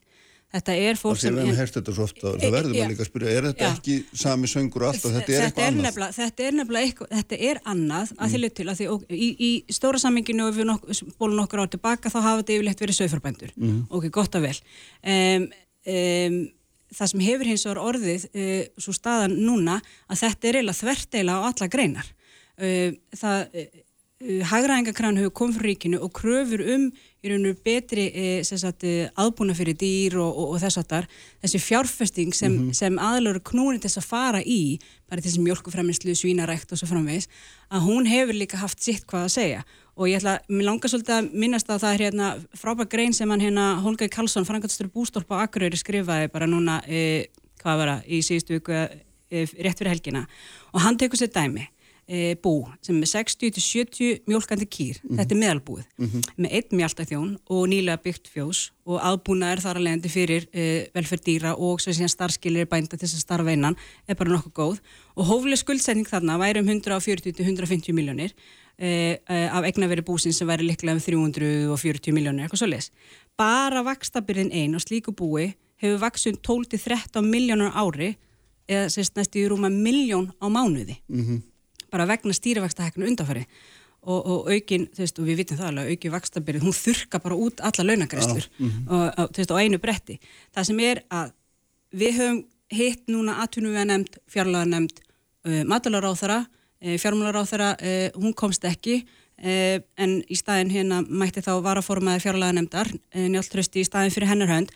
Þetta 0.55 0.75
er 0.79 0.99
fólk 0.99 1.19
sem... 1.19 1.35
Það 1.35 1.49
er 1.51 2.53
verður 2.55 2.75
maður 2.77 2.91
líka 2.93 3.03
að 3.03 3.09
spyrja, 3.09 3.31
er 3.35 3.47
þetta 3.49 3.65
Já. 3.65 3.71
ekki 3.73 3.95
sami 4.21 4.51
söngur 4.51 4.85
og 4.85 4.93
alltaf, 4.93 5.15
þetta 5.17 5.33
er 5.33 5.41
þetta 5.41 5.47
eitthvað 5.49 5.65
er 5.65 5.73
annað? 5.73 5.87
nefnilega, 5.89 6.15
þetta 6.15 6.45
er 6.45 6.57
nefnilega 6.61 6.89
eitthvað, 6.89 7.09
þetta 7.19 7.39
er 7.49 7.61
annað 7.73 8.13
að 8.15 8.37
því 8.37 8.51
til 8.55 8.67
að 8.71 8.79
því 8.79 8.87
og, 8.93 9.07
í, 9.11 9.31
í 9.35 9.51
stóra 9.75 10.01
samminginu 10.05 10.47
ef 10.47 10.61
við 10.61 10.69
nok 10.71 10.85
bólum 11.19 11.41
nokkur 11.41 11.65
á 11.67 11.73
tilbaka 11.75 12.13
þá 12.13 12.21
hafa 12.21 12.45
þetta 12.45 12.55
yfirleitt 12.55 12.85
verið 12.85 12.99
sögfarbændur 13.01 13.57
ok, 13.91 14.07
gott 14.15 14.39
og 14.39 14.47
vel 14.47 14.55
um, 14.55 15.49
um, 15.97 16.39
það 16.95 17.13
sem 17.13 17.25
hefur 17.29 17.51
hins 17.51 17.67
vegar 17.69 17.83
orðið 17.85 18.29
uh, 18.31 18.53
svo 18.81 18.95
staðan 18.97 19.39
núna 19.41 19.81
að 20.09 20.23
þetta 20.25 20.49
er 20.49 20.61
eiginlega 20.61 20.81
þvert 20.83 21.19
eiginlega 21.19 21.41
á 21.41 21.49
alla 21.51 21.71
greinar. 21.77 22.13
Uh, 22.55 22.91
það 23.19 23.59
uh, 23.63 23.83
hagræðingakran 24.23 25.19
hefur 25.19 25.35
komið 25.37 25.59
frá 25.59 25.67
ríkinu 25.67 25.99
og 26.05 26.13
kröfur 26.17 26.63
um 26.75 26.87
í 27.25 27.31
raun 27.33 27.49
og 27.49 27.61
betri 27.65 28.07
eh, 28.13 28.45
eh, 28.45 29.09
aðbúna 29.21 29.57
fyrir 29.57 29.77
dýr 29.81 30.19
og, 30.21 30.29
og, 30.29 30.55
og 30.55 30.63
þess 30.63 30.81
að 30.81 30.89
þar 30.93 31.09
þessi 31.45 31.61
fjárfesting 31.65 32.37
sem, 32.37 32.57
sem 32.77 32.99
aðlur 33.01 33.41
knúin 33.45 33.81
til 33.81 33.89
þess 33.89 34.03
að 34.03 34.09
fara 34.09 34.41
í 34.41 34.79
bara 35.11 35.25
þessi 35.25 35.43
mjölkuframinslu, 35.45 36.15
svínarækt 36.17 36.73
og 36.73 36.81
svo 36.81 36.89
framvegis 36.91 37.29
að 37.73 37.89
hún 37.89 38.09
hefur 38.09 38.39
líka 38.39 38.61
haft 38.61 38.83
sitt 38.85 39.07
hvað 39.11 39.29
að 39.29 39.35
segja 39.37 39.65
og 39.95 40.09
ég 40.11 40.19
ætla, 40.19 40.39
mér 40.51 40.69
langar 40.69 40.91
svolítið 40.91 41.17
að 41.17 41.31
minnast 41.45 41.71
að 41.71 41.83
það 41.85 41.95
er 41.95 42.05
hérna 42.09 42.31
frábært 42.59 42.93
grein 42.95 43.15
sem 43.15 43.31
hann 43.31 43.43
hérna 43.45 43.67
Holger 43.85 44.11
Karlsson, 44.11 44.47
frangatistur 44.49 44.91
bústólp 44.91 45.31
á 45.31 45.45
Akureyri 45.45 45.79
skrifaði 45.79 46.33
bara 46.35 46.49
núna, 46.51 46.81
e, 46.87 47.31
hvað 47.63 47.81
var 47.81 47.93
það, 47.93 48.09
í 48.11 48.21
síðustu 48.27 48.59
viku 48.59 48.75
e, 48.75 48.89
rétt 49.31 49.79
fyrir 49.79 49.93
helgina. 49.95 50.25
Og 50.75 50.83
hann 50.83 50.99
tekur 50.99 51.21
sér 51.21 51.31
dæmi 51.35 51.69
e, 52.09 52.35
bú 52.41 52.55
sem 52.85 52.99
er 53.01 53.11
60-70 53.11 54.25
mjólkandi 54.31 54.69
kýr, 54.71 55.01
þetta 55.05 55.35
er 55.35 55.41
meðalbúið. 55.41 55.85
Með 56.37 56.57
einn 56.59 56.81
mjáltaþjón 56.81 57.31
og 57.49 57.63
nýlega 57.73 58.03
byggt 58.05 58.31
fjós 58.33 58.71
og 58.85 59.01
aðbúna 59.01 59.53
er 59.53 59.63
þar 59.65 59.81
að 59.81 59.87
leiðandi 59.87 60.13
fyrir 60.13 60.49
e, 60.53 60.89
velferð 60.95 61.25
dýra 61.29 61.55
og 61.57 61.81
svo 61.81 61.95
síðan 61.95 62.13
starfskilir 62.13 62.69
bænda 62.69 62.97
til 62.97 63.07
þess 63.07 63.17
að 63.21 63.25
starfa 63.25 63.55
innan 63.55 63.79
er 64.07 64.19
bara 64.19 64.35
nokkuð 64.35 64.55
góð. 64.59 64.83
Og 65.17 65.31
hófleg 65.31 65.61
skuldsetning 65.63 66.09
þarna 66.09 66.37
væri 66.43 66.61
um 66.61 66.69
140-150 66.69 67.97
miljónir 67.97 68.35
e, 68.77 69.19
e, 69.25 69.47
af 69.49 69.65
eignaveri 69.65 70.05
búsins 70.05 70.37
sem 70.37 70.49
væri 70.49 70.67
liklega 70.67 70.99
um 70.99 71.01
340 71.01 72.13
miljónir, 72.13 72.45
eitthvað 72.45 72.65
svo 72.65 72.69
les 72.69 72.91
bara 73.39 73.83
vakstabyrðin 73.87 74.53
einn 74.55 74.77
og 74.79 74.85
slíku 74.85 75.15
búi 75.17 75.53
hefur 75.83 76.01
vaksum 76.03 76.39
12-13 76.39 77.25
miljónur 77.27 77.75
ári 77.75 78.15
eða 78.71 78.89
sérst 78.93 79.19
næstu 79.19 79.43
í 79.43 79.49
rúma 79.51 79.69
miljón 79.69 80.31
á 80.41 80.47
mánuði. 80.49 80.97
-hmm. 81.09 81.43
Bara 81.95 82.09
vegna 82.11 82.35
stýrivaxtahækkunu 82.35 83.09
undanfæri 83.13 83.47
og, 84.05 84.19
og 84.21 84.51
aukin, 84.53 84.89
þú 84.93 85.05
veist, 85.05 85.21
og 85.21 85.29
við 85.29 85.41
vitum 85.41 85.61
það 85.61 85.71
alveg 85.71 85.95
aukin 85.95 86.15
vakstabyrð, 86.15 86.65
hún 86.67 86.77
þurka 86.77 87.21
bara 87.25 87.39
út 87.41 87.63
alla 87.65 87.87
launagreislur 87.89 88.49
og, 88.61 89.07
og, 89.07 89.31
þú 89.31 89.41
veist, 89.41 89.55
á 89.55 89.63
einu 89.63 89.81
bretti. 89.81 90.19
Það 90.55 90.69
sem 90.71 90.83
er 90.85 91.01
að 91.09 91.33
við 91.95 92.19
höfum 92.19 92.41
hitt 92.75 93.11
núna 93.13 93.39
atvinnuvega 93.45 93.87
nefnd, 93.89 94.19
fjárlaga 94.31 94.71
nefnd 94.71 95.01
uh, 95.01 95.63
matalaráþara, 95.71 96.41
uh, 96.45 96.97
fjármálaráþara 97.01 97.71
uh, 97.79 98.09
hún 98.19 98.35
komst 98.37 98.65
ekki 98.69 99.01
uh, 99.05 99.79
en 100.01 100.17
í 100.29 100.39
staðin 100.39 100.73
hérna 100.75 101.03
mætti 101.05 101.45
þá 101.45 101.55
varaformaði 101.65 102.25
fjárlaga 102.27 102.59
nefndar 102.59 102.91
uh, 102.91 103.27
njáltrösti 103.31 103.85
í 103.85 103.89
staðin 103.89 104.15
fyrir 104.15 104.33
hennar 104.33 104.53
hönd. 104.53 104.75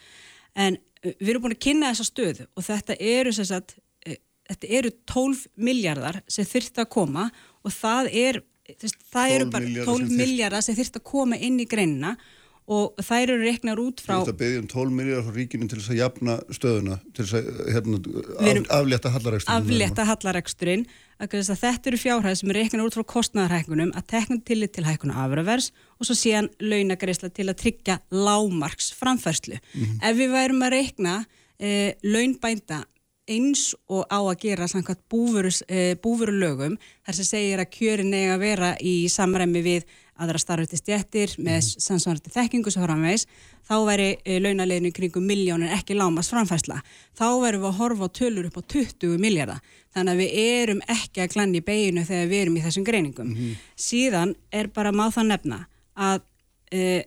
En 0.54 0.78
uh, 0.78 1.12
við 1.18 1.34
erum 1.34 1.48
búin 1.48 1.56
að 1.56 1.64
kynna 1.66 1.92
þessa 1.92 2.08
stöðu 2.12 2.48
og 2.54 2.68
þetta 2.68 2.98
eru 3.00 3.34
sem 3.34 3.48
sagt 3.50 3.76
uh, 3.76 3.82
þetta 4.48 4.72
eru 4.80 4.90
12 5.12 5.46
miljardar 5.56 6.22
sem 6.28 6.44
þurft 6.48 6.80
að 6.82 6.90
koma 6.96 7.28
og 7.64 7.72
það 7.74 8.10
er 8.12 8.42
það 9.12 9.36
eru 9.36 9.46
12 9.48 9.52
bara 9.52 9.64
milljarðar 9.64 9.86
12 9.86 9.98
sem 9.98 10.08
þyrfti- 10.08 10.20
miljardar 10.24 10.66
sem 10.66 10.76
þyrst 10.76 11.00
að 11.00 11.08
koma 11.12 11.36
inn 11.40 11.60
í 11.60 11.68
greinina 11.68 12.16
og 12.68 12.98
þær 13.00 13.30
eru 13.32 13.36
reiknar 13.48 13.80
út 13.80 14.02
frá 14.04 14.18
að 14.20 14.34
byggja 14.42 14.58
um 14.60 14.66
12 14.68 14.92
miljardar 14.92 15.24
frá 15.24 15.36
ríkinu 15.38 15.68
til 15.70 15.78
þess 15.78 15.92
að 15.94 16.00
jafna 16.02 16.34
stöðuna, 16.52 16.96
til 17.16 17.24
þess 17.24 17.38
að 17.38 17.70
hérna, 17.72 18.00
af, 18.44 18.58
aflétta 18.76 19.12
hallarækstum. 19.14 19.54
aflétta 19.54 20.04
að 21.54 21.62
þetta 21.62 21.88
eru 21.88 22.00
fjárhæð 22.02 22.36
sem 22.42 22.52
er 22.52 22.58
reiknar 22.60 22.84
út 22.84 22.98
frá 22.98 23.06
kostnæðarhækkunum 23.14 23.94
að 23.96 24.06
tekna 24.12 24.36
tillit 24.44 24.74
til 24.76 24.84
hækkuna 24.84 25.16
afravers 25.24 25.70
og 25.96 26.10
svo 26.10 26.18
síðan 26.20 26.50
launagreisla 26.60 27.32
til 27.32 27.48
að 27.48 27.56
tryggja 27.64 27.96
lámarks 28.12 28.92
framfærslu. 29.00 29.56
Mhm. 29.72 29.98
Ef 30.04 30.20
við 30.20 30.36
værum 30.36 30.60
að 30.68 30.74
reikna 30.76 31.16
eh, 31.58 31.94
launbænda 32.04 32.84
eins 33.28 33.74
og 33.88 34.06
á 34.08 34.18
að 34.18 34.40
gera 34.40 34.68
samkvæmt 34.68 35.04
búvörus, 35.12 35.62
eh, 35.68 35.94
búvörulögum 36.00 36.78
þar 37.06 37.14
sem 37.14 37.24
segir 37.24 37.58
að 37.60 37.72
kjörin 37.76 38.14
eiga 38.14 38.36
að 38.36 38.44
vera 38.44 38.76
í 38.80 39.04
samræmi 39.08 39.62
við 39.62 39.84
aðra 40.18 40.38
starfandi 40.42 40.76
stjættir 40.80 41.36
með 41.38 41.60
Mhm. 41.62 41.80
samsvarandi 41.84 42.32
þekkingu 42.34 42.70
svo 42.72 42.82
framvegs, 42.82 43.26
þá 43.68 43.74
væri 43.86 44.18
e, 44.24 44.40
launaleginu 44.40 44.90
kringum 44.92 45.22
miljónir 45.22 45.70
ekki 45.70 45.94
lámas 45.94 46.30
framfærsla. 46.32 46.80
Þá 47.14 47.26
værum 47.38 47.62
við 47.62 47.68
að 47.70 47.78
horfa 47.78 48.08
á 48.08 48.16
tölur 48.18 48.46
upp 48.46 48.56
á 48.58 48.62
20 48.66 49.18
miljardar. 49.18 49.60
Þannig 49.94 50.12
að 50.12 50.18
við 50.18 50.30
erum 50.34 50.80
ekki 50.88 51.22
að 51.22 51.32
glanni 51.34 51.60
í 51.60 51.64
beginu 51.64 52.04
þegar 52.04 52.28
við 52.28 52.42
erum 52.42 52.56
í 52.56 52.62
þessum 52.64 52.84
greiningum. 52.84 53.56
Síðan 53.76 54.34
er 54.52 54.66
bara 54.66 54.90
má 54.90 55.06
það 55.12 55.26
nefna 55.30 55.66
að 55.96 56.20
e, 56.72 57.04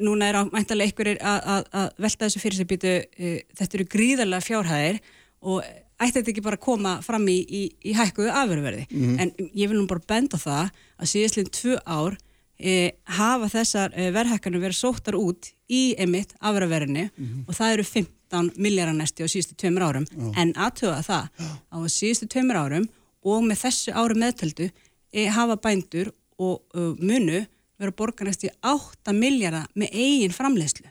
núna 0.00 0.28
er 0.28 0.34
ámæntalega 0.44 0.92
einhverjir 0.92 1.18
að, 1.22 1.40
að, 1.44 1.64
að 1.72 1.90
velta 1.98 2.26
þessu 2.26 2.40
fyrir 2.40 2.56
sig 2.56 2.66
býtu, 2.70 2.94
e, 3.18 3.42
þetta 3.56 3.74
eru 3.74 3.84
gríðarlega 3.84 4.46
fjárhæðir 4.46 5.00
og 5.44 5.64
ætti 6.00 6.18
þetta 6.18 6.32
ekki 6.32 6.44
bara 6.44 6.58
að 6.58 6.64
koma 6.64 6.94
fram 7.04 7.26
í, 7.30 7.38
í, 7.44 7.62
í 7.84 7.94
hækkuðu 7.96 8.32
afurverði. 8.34 8.86
En 9.20 9.32
ég 9.54 9.70
vil 9.70 9.78
nú 9.78 9.86
bara 9.90 10.02
benda 10.08 10.40
það 10.40 10.70
að 10.98 11.10
síðastlinn 11.12 11.52
tvö 11.54 11.76
ár 11.86 12.16
e, 12.58 12.74
hafa 13.18 13.50
þessar 13.52 13.94
e, 13.94 14.08
verðhækkanir 14.14 14.64
verið 14.64 14.80
sóttar 14.80 15.18
út 15.18 15.52
í 15.68 15.94
emitt 16.00 16.34
afurverðinni 16.40 17.08
og 17.46 17.54
það 17.54 17.76
eru 17.76 17.86
15 17.90 18.50
miljardar 18.56 18.96
næsti 18.98 19.24
á 19.24 19.28
síðustu 19.30 19.56
tveimur 19.60 19.86
árum. 19.86 20.06
En 20.36 20.54
aðtöða 20.56 21.02
það 21.06 21.24
á 21.70 21.78
síðustu 21.86 22.28
tveimur 22.32 22.58
árum 22.58 22.88
og 23.24 23.44
með 23.46 23.62
þessu 23.64 23.94
ári 23.94 24.18
meðtöldu 24.20 24.70
e, 25.12 25.26
hafa 25.28 25.56
bændur 25.56 26.12
og 26.38 26.64
munu 26.98 27.44
vera 27.78 27.94
borgarnæst 27.94 28.44
í 28.46 28.50
8 28.62 29.14
miljardar 29.14 29.68
með 29.74 29.94
eigin 29.94 30.34
framleiðslu. 30.34 30.90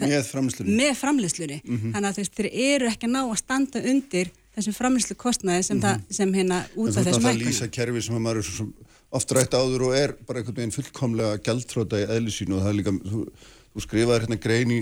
Með 0.00 0.28
framlýslunni. 0.28 0.76
með 0.78 0.92
framleyslunni 1.00 1.58
þannig 1.66 2.08
að 2.08 2.18
þeir, 2.18 2.30
þeir 2.36 2.48
eru 2.52 2.88
ekki 2.92 3.08
að 3.08 3.12
ná 3.12 3.20
að 3.22 3.36
standa 3.42 3.82
undir 3.92 4.32
þessum 4.56 4.76
framleyslu 4.76 5.16
kostnaði 5.20 5.66
sem, 5.68 5.80
það, 5.80 6.02
sem 6.12 6.34
hérna 6.36 6.62
út 6.76 6.92
af 6.92 6.96
Það 6.96 7.02
er 7.02 7.08
þessum 7.10 7.28
það 7.28 7.40
lýsa 7.42 7.68
kerfi 7.72 8.04
sem 8.06 8.18
að 8.18 8.24
maður 8.26 8.42
er 8.42 8.48
svo 8.48 8.68
oft 9.12 9.32
rætt 9.36 9.56
áður 9.56 9.88
og 9.88 9.96
er 9.96 10.14
bara 10.26 10.40
einhvern 10.40 10.58
veginn 10.58 10.76
fullkomlega 10.76 11.40
gæltróta 11.44 12.00
í 12.00 12.06
eðlisínu 12.08 12.56
og 12.56 12.62
það 12.64 12.70
er 12.72 12.78
líka, 12.78 12.94
þú, 13.12 13.24
þú 13.72 13.84
skrifaðir 13.86 14.24
hérna 14.26 14.38
grein 14.40 14.72
í, 14.72 14.78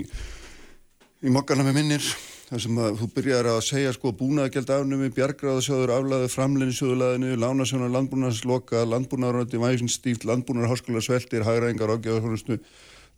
í 1.26 1.32
mokkana 1.34 1.66
með 1.66 1.80
minnir 1.80 2.10
þar 2.50 2.62
sem 2.64 2.78
að 2.82 2.96
þú 2.98 3.08
byrjar 3.14 3.48
að 3.52 3.60
segja 3.62 3.94
sko 3.94 4.10
búnaðagjald 4.18 4.70
afnumi, 4.74 5.10
bjargráðasjóður 5.14 5.92
aflaði, 5.94 6.30
framleinisjóðulaðinu, 6.32 7.36
lánasjónar 7.38 7.92
landbúnaðsloka, 7.94 8.82
landbúnaðaröndi, 8.90 9.60
væsin 9.62 9.90
stíft, 9.90 10.26
landbúnaðar 10.26 10.72
háskóla 10.72 11.02
sveltir, 11.04 11.46
hagræðingar, 11.46 11.94
ágjáðarhónustu, 11.94 12.58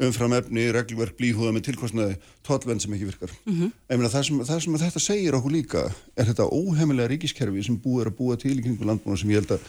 umfram 0.03 0.33
efni, 0.39 0.65
reglverk, 0.75 1.17
blíhúða 1.19 1.53
með 1.53 1.67
tilkostnaði, 1.69 2.17
tollvenn 2.47 2.81
sem 2.81 2.95
ekki 2.97 3.09
virkar. 3.11 3.31
Mm 3.45 3.59
-hmm. 3.59 3.73
meina, 3.93 4.11
það, 4.11 4.27
sem, 4.27 4.43
það 4.49 4.63
sem 4.65 4.79
þetta 4.85 5.01
segir 5.01 5.35
okkur 5.39 5.53
líka 5.53 5.85
er 6.17 6.27
þetta 6.31 6.49
óheimilega 6.49 7.13
ríkiskerfi 7.13 7.65
sem 7.65 7.79
búið 7.79 8.01
er 8.01 8.11
að 8.11 8.19
búa 8.19 8.37
til 8.37 8.59
í 8.59 8.63
kringu 8.63 8.85
landbúnað 8.85 9.21
sem 9.21 9.31
ég 9.31 9.43
held 9.43 9.57
að 9.59 9.61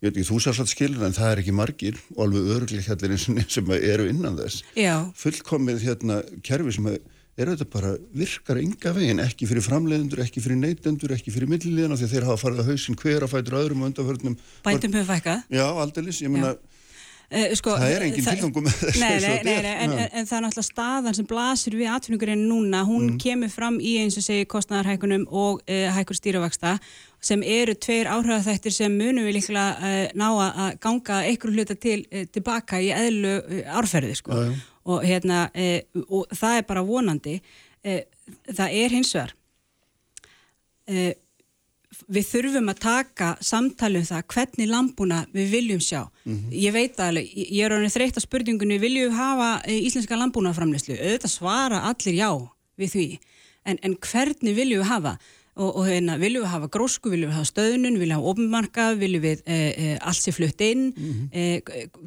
ég 0.00 0.08
veit 0.08 0.16
ekki 0.16 0.28
þú 0.30 0.40
sér 0.40 0.56
svolítið 0.56 0.74
skilur 0.74 1.06
en 1.06 1.16
það 1.16 1.30
er 1.30 1.40
ekki 1.42 1.52
margir 1.56 1.96
og 2.16 2.20
alveg 2.24 2.70
hérna 2.88 3.18
sem, 3.20 3.40
sem 3.48 3.72
eru 3.76 4.08
innan 4.08 4.38
þess 4.38 4.62
Já. 4.76 4.94
fullkomið 5.14 5.82
hérna 5.84 6.22
kerfi 6.46 6.72
sem 6.72 6.88
er 7.40 7.50
þetta 7.52 7.66
bara 7.72 7.92
virkar 8.16 8.60
enga 8.60 8.94
veginn 8.96 9.20
ekki 9.20 9.48
fyrir 9.48 9.64
framleiðendur, 9.64 10.22
ekki 10.24 10.40
fyrir 10.44 10.56
neytendur 10.60 11.12
ekki 11.16 11.34
fyrir 11.34 11.52
milliliðina 11.52 11.98
því 12.00 12.08
að 12.08 12.14
þeir 12.14 12.28
hafa 12.30 12.40
farið 12.40 12.62
að 12.62 12.72
hausinn 12.72 12.98
hver 13.00 13.26
að 13.26 13.32
fætur 13.34 13.58
öðrum 13.60 13.84
undanförnum 13.90 14.36
bændum 14.64 14.96
hefur 14.98 15.10
fækkað 15.12 15.44
Já, 15.60 15.66
aldeilis, 15.84 16.22
ég 16.24 16.32
meina 16.32 16.54
Uh, 17.30 17.52
sko, 17.54 17.76
Það 17.78 17.92
er 17.94 18.02
engin 18.08 18.24
tilgangur 18.26 18.64
með 18.66 18.72
þessu, 18.80 19.00
Nei, 19.00 19.18
nei, 19.22 19.42
nei, 19.46 19.58
nei 19.62 19.74
en, 19.84 19.92
en, 20.08 20.24
það 20.26 20.32
er 20.36 20.42
náttúrulega 20.46 20.66
staðan 20.66 21.14
sem 21.14 21.28
blasir 21.30 21.76
við 21.78 21.90
atvinningurinn 21.94 22.42
núna, 22.50 22.80
hún 22.88 23.04
Mm. 23.12 23.18
kemur 23.22 23.52
fram 23.54 23.76
í 23.78 23.92
eins 24.02 24.16
og 24.18 24.24
segi 24.26 24.48
kostnæðarhækunum 24.50 25.28
og 25.30 25.60
uh, 25.62 25.84
hækur 25.94 26.18
stýravaksta 26.18 26.72
sem 27.22 27.44
eru 27.46 27.76
tveir 27.78 28.10
áhrifðaþættir 28.10 28.74
sem 28.74 28.98
munum 28.98 29.28
við 29.28 29.38
líklega 29.38 29.68
uh, 29.78 30.10
ná 30.18 30.26
að 30.42 30.74
ganga 30.82 31.20
einhverju 31.28 31.54
hluta 31.54 31.78
til 31.78 32.02
tilbaka 32.34 32.82
í 32.82 32.90
eðlu 32.96 33.36
árferði 33.78 34.18
sko. 34.18 34.42
Og 34.90 35.04
hérna 35.06 35.44
og 36.08 36.26
það 36.34 36.56
er 36.58 36.64
bara 36.66 36.82
vonandi. 36.82 37.36
Það 38.50 38.72
er 38.82 38.94
hins 38.96 39.14
vegar 39.14 39.36
við 41.90 42.26
þurfum 42.28 42.70
að 42.70 42.82
taka 42.84 43.30
samtali 43.42 44.00
um 44.00 44.06
það 44.06 44.22
hvernig 44.30 44.70
lambúna 44.70 45.24
við 45.34 45.50
viljum 45.56 45.82
sjá. 45.82 46.04
Ég 46.54 46.74
veit 46.74 46.94
það 46.96 47.10
alveg, 47.12 47.32
ég 47.42 47.64
er 47.66 47.74
orðin 47.74 47.94
þreytt 47.94 48.20
á 48.20 48.22
spurningunni, 48.22 48.78
viljum 48.82 49.10
við 49.10 49.18
hafa 49.18 49.50
e, 49.66 49.80
íslenska 49.88 50.18
lambúnaframleyslu? 50.20 50.94
Auðvitað 50.94 51.34
svara 51.34 51.82
allir 51.90 52.16
já 52.20 52.30
við 52.80 52.94
því, 52.94 53.06
en, 53.66 53.80
en 53.82 53.96
hvernig 54.06 54.56
viljum 54.56 54.84
við 54.84 54.90
hafa? 54.92 55.16
Og, 55.60 55.74
og 55.82 55.88
hérna, 55.90 56.14
viljum 56.16 56.46
við 56.46 56.52
hafa 56.54 56.70
grósku, 56.72 57.10
viljum 57.10 57.32
við 57.32 57.40
hafa 57.40 57.50
stöðnun, 57.50 57.98
viljum 57.98 58.06
við 58.06 58.14
hafa 58.14 58.30
ofnmarka, 58.32 58.86
viljum 59.00 59.24
við 59.26 59.42
e, 59.44 59.58
e, 59.58 59.88
allt 59.98 60.22
sé 60.22 60.32
flutt 60.32 60.62
inn, 60.64 60.86
e, 61.34 61.48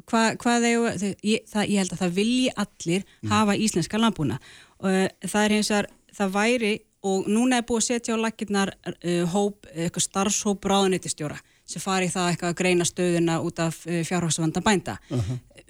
hva, 0.08 0.24
hvað 0.40 0.64
þegar, 0.64 1.04
ég, 1.20 1.44
það, 1.52 1.68
ég 1.68 1.84
held 1.84 1.92
að 1.92 2.02
það 2.06 2.16
vilji 2.16 2.48
allir 2.64 3.04
hafa 3.30 3.58
íslenska 3.68 4.00
lambúna. 4.00 4.40
Og 4.80 5.28
það 5.28 5.44
er 5.44 5.56
hins 5.58 5.70
vegar, 5.70 5.92
það 6.16 6.34
væri 6.34 6.72
og 7.04 7.26
núna 7.28 7.60
er 7.60 7.66
búið 7.68 7.82
að 7.82 7.88
setja 7.88 8.16
á 8.16 8.22
lakirnar 8.24 8.72
uh, 8.74 9.24
hóp, 9.34 9.68
eitthvað 9.74 10.06
starfshóp 10.08 10.64
ráðuneytistjóra 10.70 11.36
sem 11.64 11.80
fari 11.80 12.10
það 12.12 12.30
eitthvað 12.30 12.52
að 12.52 12.58
greina 12.60 12.84
stöðuna 12.88 13.38
út 13.44 13.60
af 13.64 13.80
uh, 13.88 14.00
fjárhagsvanda 14.04 14.60
bænda. 14.64 14.98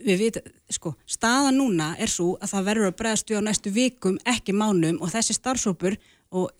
Við 0.04 0.20
vitum, 0.24 0.52
sko, 0.74 0.94
staðan 1.06 1.58
núna 1.60 1.92
er 2.02 2.10
svo 2.10 2.34
að 2.42 2.50
það 2.50 2.68
verður 2.68 2.90
að 2.90 2.96
bregðast 2.98 3.30
við 3.30 3.38
á 3.38 3.46
næstu 3.46 3.72
vikum, 3.74 4.18
ekki 4.26 4.54
mánum 4.56 4.98
og 5.00 5.12
þessi 5.14 5.36
starfshópur 5.38 5.96
og 6.34 6.50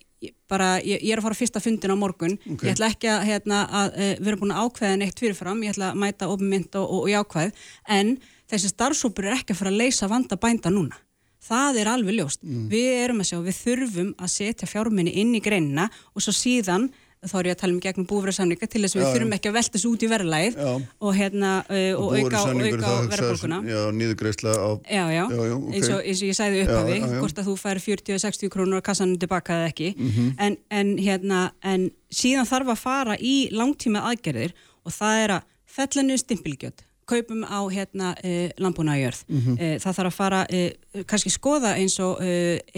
bara, 0.49 0.77
ég, 0.81 1.03
ég 1.03 1.11
er 1.13 1.19
að 1.19 1.27
fara 1.27 1.37
fyrsta 1.37 1.61
fundin 1.61 1.93
á 1.93 1.97
morgun, 1.99 2.37
Ok. 2.47 2.63
ég 2.63 2.75
ætla 2.75 2.89
ekki 2.93 3.09
að, 3.11 3.25
hérna, 3.29 3.63
að 3.67 3.97
uh, 3.99 4.13
vera 4.25 4.39
búin 4.39 4.55
að 4.55 4.63
ákveða 4.63 4.99
neitt 5.01 5.19
fyrirfram, 5.19 5.63
ég 5.67 5.75
ætla 5.75 5.91
að 5.91 5.99
mæta 6.01 6.29
opinmynd 6.31 6.79
og, 6.79 6.85
og, 6.87 7.03
og 7.05 7.11
jákvæð, 7.11 7.65
en 7.99 8.15
þessi 8.51 8.71
starfshópur 8.71 9.27
er 9.27 9.37
ekki 9.39 9.53
að 9.53 9.61
fara 9.61 9.73
að 9.73 9.81
leysa 9.83 10.09
vanda 10.09 10.39
bænda 10.39 10.71
núna. 10.73 10.97
Það 11.45 11.77
er 11.83 11.87
alveg 11.91 12.15
ljóst. 12.19 12.39
Við 12.71 12.91
erum 13.05 13.19
að 13.21 13.27
sjá, 13.29 13.39
við 13.45 13.57
þurfum 13.63 14.13
að 14.17 14.29
setja 14.33 14.67
fjárminni 14.69 15.11
inn 15.21 15.35
í 15.37 15.41
greinina 15.45 15.89
og 16.15 16.23
svo 16.25 16.33
síðan, 16.33 16.87
þá 17.25 17.35
er 17.39 17.47
ég 17.49 17.55
að 17.55 17.59
tala 17.61 17.73
um 17.73 17.79
gegnum 17.81 18.05
búfræðsamninga 18.09 18.67
til 18.69 18.81
þess 18.83 18.95
að 18.95 18.99
við 19.01 19.05
já. 19.07 19.13
þurfum 19.15 19.31
ekki 19.37 19.49
að 19.49 19.55
velta 19.57 19.73
þessu 19.77 19.91
út 19.95 20.03
í 20.05 20.09
verðlæð 20.11 20.57
og, 20.65 21.07
hérna, 21.17 21.51
uh, 21.65 22.01
og, 22.01 22.11
auka, 22.19 22.41
og 22.41 22.59
á 22.85 22.93
verðbólguna. 23.13 23.57
Já, 23.65 23.79
niðurgreisla 23.97 24.53
á 24.53 24.69
Já, 24.85 25.03
já, 25.09 25.23
Já, 25.33 25.41
já, 25.49 25.53
ok. 25.57 25.69
eins, 25.73 25.89
og, 25.89 26.01
eins 26.05 26.21
og 26.21 26.29
ég 26.29 26.37
sagði 26.37 26.61
upphafi, 26.65 26.97
hvort 27.15 27.41
að 27.41 27.49
þú 27.49 27.55
fær 27.63 27.81
40-60 27.81 28.53
krónur 28.53 28.81
á 28.81 28.87
kassanum 28.89 29.17
tilbaka 29.21 29.57
eða 29.57 29.71
ekki, 29.73 29.89
Mhm. 29.97 30.27
en, 30.37 30.57
en, 30.69 30.93
hérna, 31.01 31.41
en 31.63 31.89
síðan 32.13 32.45
þarf 32.49 32.73
að 32.75 32.81
fara 32.83 33.17
í 33.17 33.35
langtíma 33.51 34.05
aðgerðir 34.11 34.53
og 34.85 34.93
það 34.93 35.23
er 35.23 35.29
að 35.39 35.41
fellinu 35.65 36.17
stimpilgjöld, 36.21 36.85
kaupum 37.09 37.43
á 37.45 37.59
hérna 37.69 38.13
e, 38.23 38.49
landbúnaðjörð. 38.61 39.21
Mhm. 39.27 39.57
e, 39.59 39.69
það 39.83 39.97
þarf 39.97 40.09
að 40.09 40.17
fara, 40.17 40.41
e, 40.49 41.03
kannski 41.05 41.31
skoða 41.33 41.75
eins 41.77 41.99
og 41.99 42.21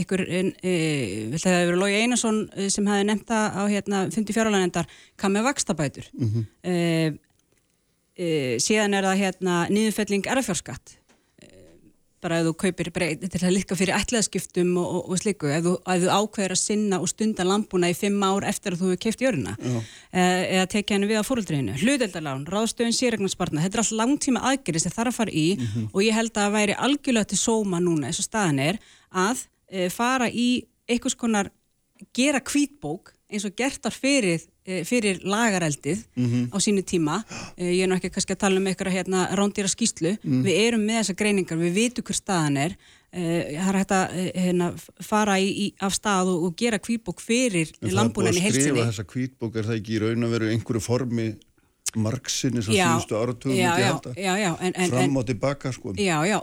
ykkur, 0.03 0.23
vil 0.27 1.39
það 1.39 1.57
hefur 1.61 1.79
Lógi 1.79 2.01
Einarsson 2.01 2.41
sem 2.69 2.85
hefði 2.87 3.07
nefnt 3.07 3.27
það 3.31 3.45
á 3.55 3.63
hérna 3.71 4.03
fundi 4.13 4.35
fjáralænendar, 4.35 4.91
hvað 5.17 5.33
með 5.35 5.47
vakstabætur. 5.51 6.11
Mm. 6.17 6.29
-hmm. 6.33 7.19
síðan 8.57 8.93
er 8.97 9.03
það 9.05 9.19
hérna 9.21 9.55
niðurfelling 9.69 10.25
erfjárskatt 10.25 10.97
bara 12.23 12.39
ef 12.41 12.47
þú 12.47 12.53
kaupir 12.63 12.89
breyt 12.93 13.23
til 13.23 13.41
að 13.43 13.53
líka 13.53 13.77
fyrir 13.77 13.97
ætlaðskiptum 13.97 14.71
og, 14.81 14.87
og, 14.87 15.09
og 15.13 15.19
sliku, 15.21 15.49
ef 15.53 15.65
þú, 15.65 15.73
þú 15.85 16.11
ákveður 16.15 16.55
að 16.55 16.61
sinna 16.61 16.99
og 17.03 17.11
stunda 17.11 17.45
lambúna 17.45 17.91
í 17.91 17.97
fimm 17.97 18.23
ár 18.25 18.47
eftir 18.49 18.73
að 18.73 18.81
þú 18.81 18.91
hefur 18.91 19.01
keift 19.05 19.23
jöruna 19.25 19.53
e, 19.61 20.21
eða 20.21 20.65
tekið 20.73 20.95
henni 20.95 21.09
við 21.11 21.21
á 21.21 21.27
fóröldriðinu 21.27 21.77
hluteldalán, 21.81 22.47
ráðstöðun 22.49 22.97
sérregnarspartna 22.97 23.65
þetta 23.65 23.79
er 23.79 23.83
allt 23.83 23.97
langtíma 24.01 24.45
aðgerið 24.51 24.87
sem 24.87 24.95
þarf 24.95 25.13
að 25.13 25.19
fara 25.19 25.35
í 25.37 25.47
og 25.91 26.01
ég 26.05 26.17
held 26.17 26.33
að 26.33 26.41
það 26.41 26.57
væri 26.57 26.79
algjörlega 26.87 27.31
til 27.33 27.41
sóma 27.43 27.83
núna 27.83 28.09
eins 28.09 28.21
og 28.23 28.29
staðan 28.29 28.63
er 28.65 28.81
að 29.13 29.45
e, 29.69 29.89
fara 29.93 30.31
í 30.31 30.49
einhvers 30.89 31.17
konar 31.19 31.51
gera 32.17 32.41
kvítbók 32.41 33.13
eins 33.27 33.45
og 33.45 33.55
gertar 33.59 33.93
fyrir, 33.93 34.41
eh, 34.67 34.83
fyrir 34.85 35.23
lagareldið 35.23 36.03
á 36.53 36.57
sínu 36.61 36.83
tíma. 36.85 37.23
Eh, 37.57 37.71
ég 37.79 37.83
er 37.85 37.89
nú 37.89 37.95
ekki 37.97 38.11
kannski 38.13 38.35
að 38.35 38.41
tala 38.43 38.59
um 38.61 38.67
eitthvað 38.69 38.93
hérna 38.99 39.25
rándýra 39.39 39.71
skýslu, 39.71 40.17
við 40.23 40.53
erum 40.67 40.85
með 40.85 40.99
þessar 41.01 41.19
greiningar 41.23 41.57
við 41.57 41.73
vitum 41.79 42.03
hver 42.03 42.19
staðan 42.19 42.57
er. 42.67 42.77
Eh, 43.13 43.55
það 43.55 43.69
er 43.71 43.77
hægt 43.79 43.91
að 43.95 44.15
hérna, 44.35 44.65
fara 45.01 45.37
í, 45.39 45.47
í, 45.47 45.67
af 45.79 45.93
stað 45.95 46.27
og, 46.35 46.43
og 46.49 46.55
gera 46.59 46.77
kvítbók 46.77 47.21
fyrir 47.23 47.71
En 47.71 47.87
það 47.87 47.87
er 47.89 47.95
landbúnan 47.95 48.35
að 48.35 48.51
skrifa 48.51 48.87
þessa 48.91 49.05
kvítbók 49.07 49.55
er 49.55 49.63
það 49.69 49.77
ekki 49.79 49.93
í 49.95 50.01
raun 50.03 50.27
að 50.27 50.33
vera 50.35 50.49
einhverju 50.51 50.81
formi 50.83 51.27
margsinni 51.97 52.61
sem 52.61 52.75
síðustu 52.75 53.15
áratugum 53.17 53.55
já, 53.55 53.71
já, 54.19 54.33
já, 54.43 54.49
en- 54.59 54.73
en- 54.75 54.89
fram 54.91 55.15
og 55.17 55.25
tilbaka 55.25 55.71
sko. 55.71 55.93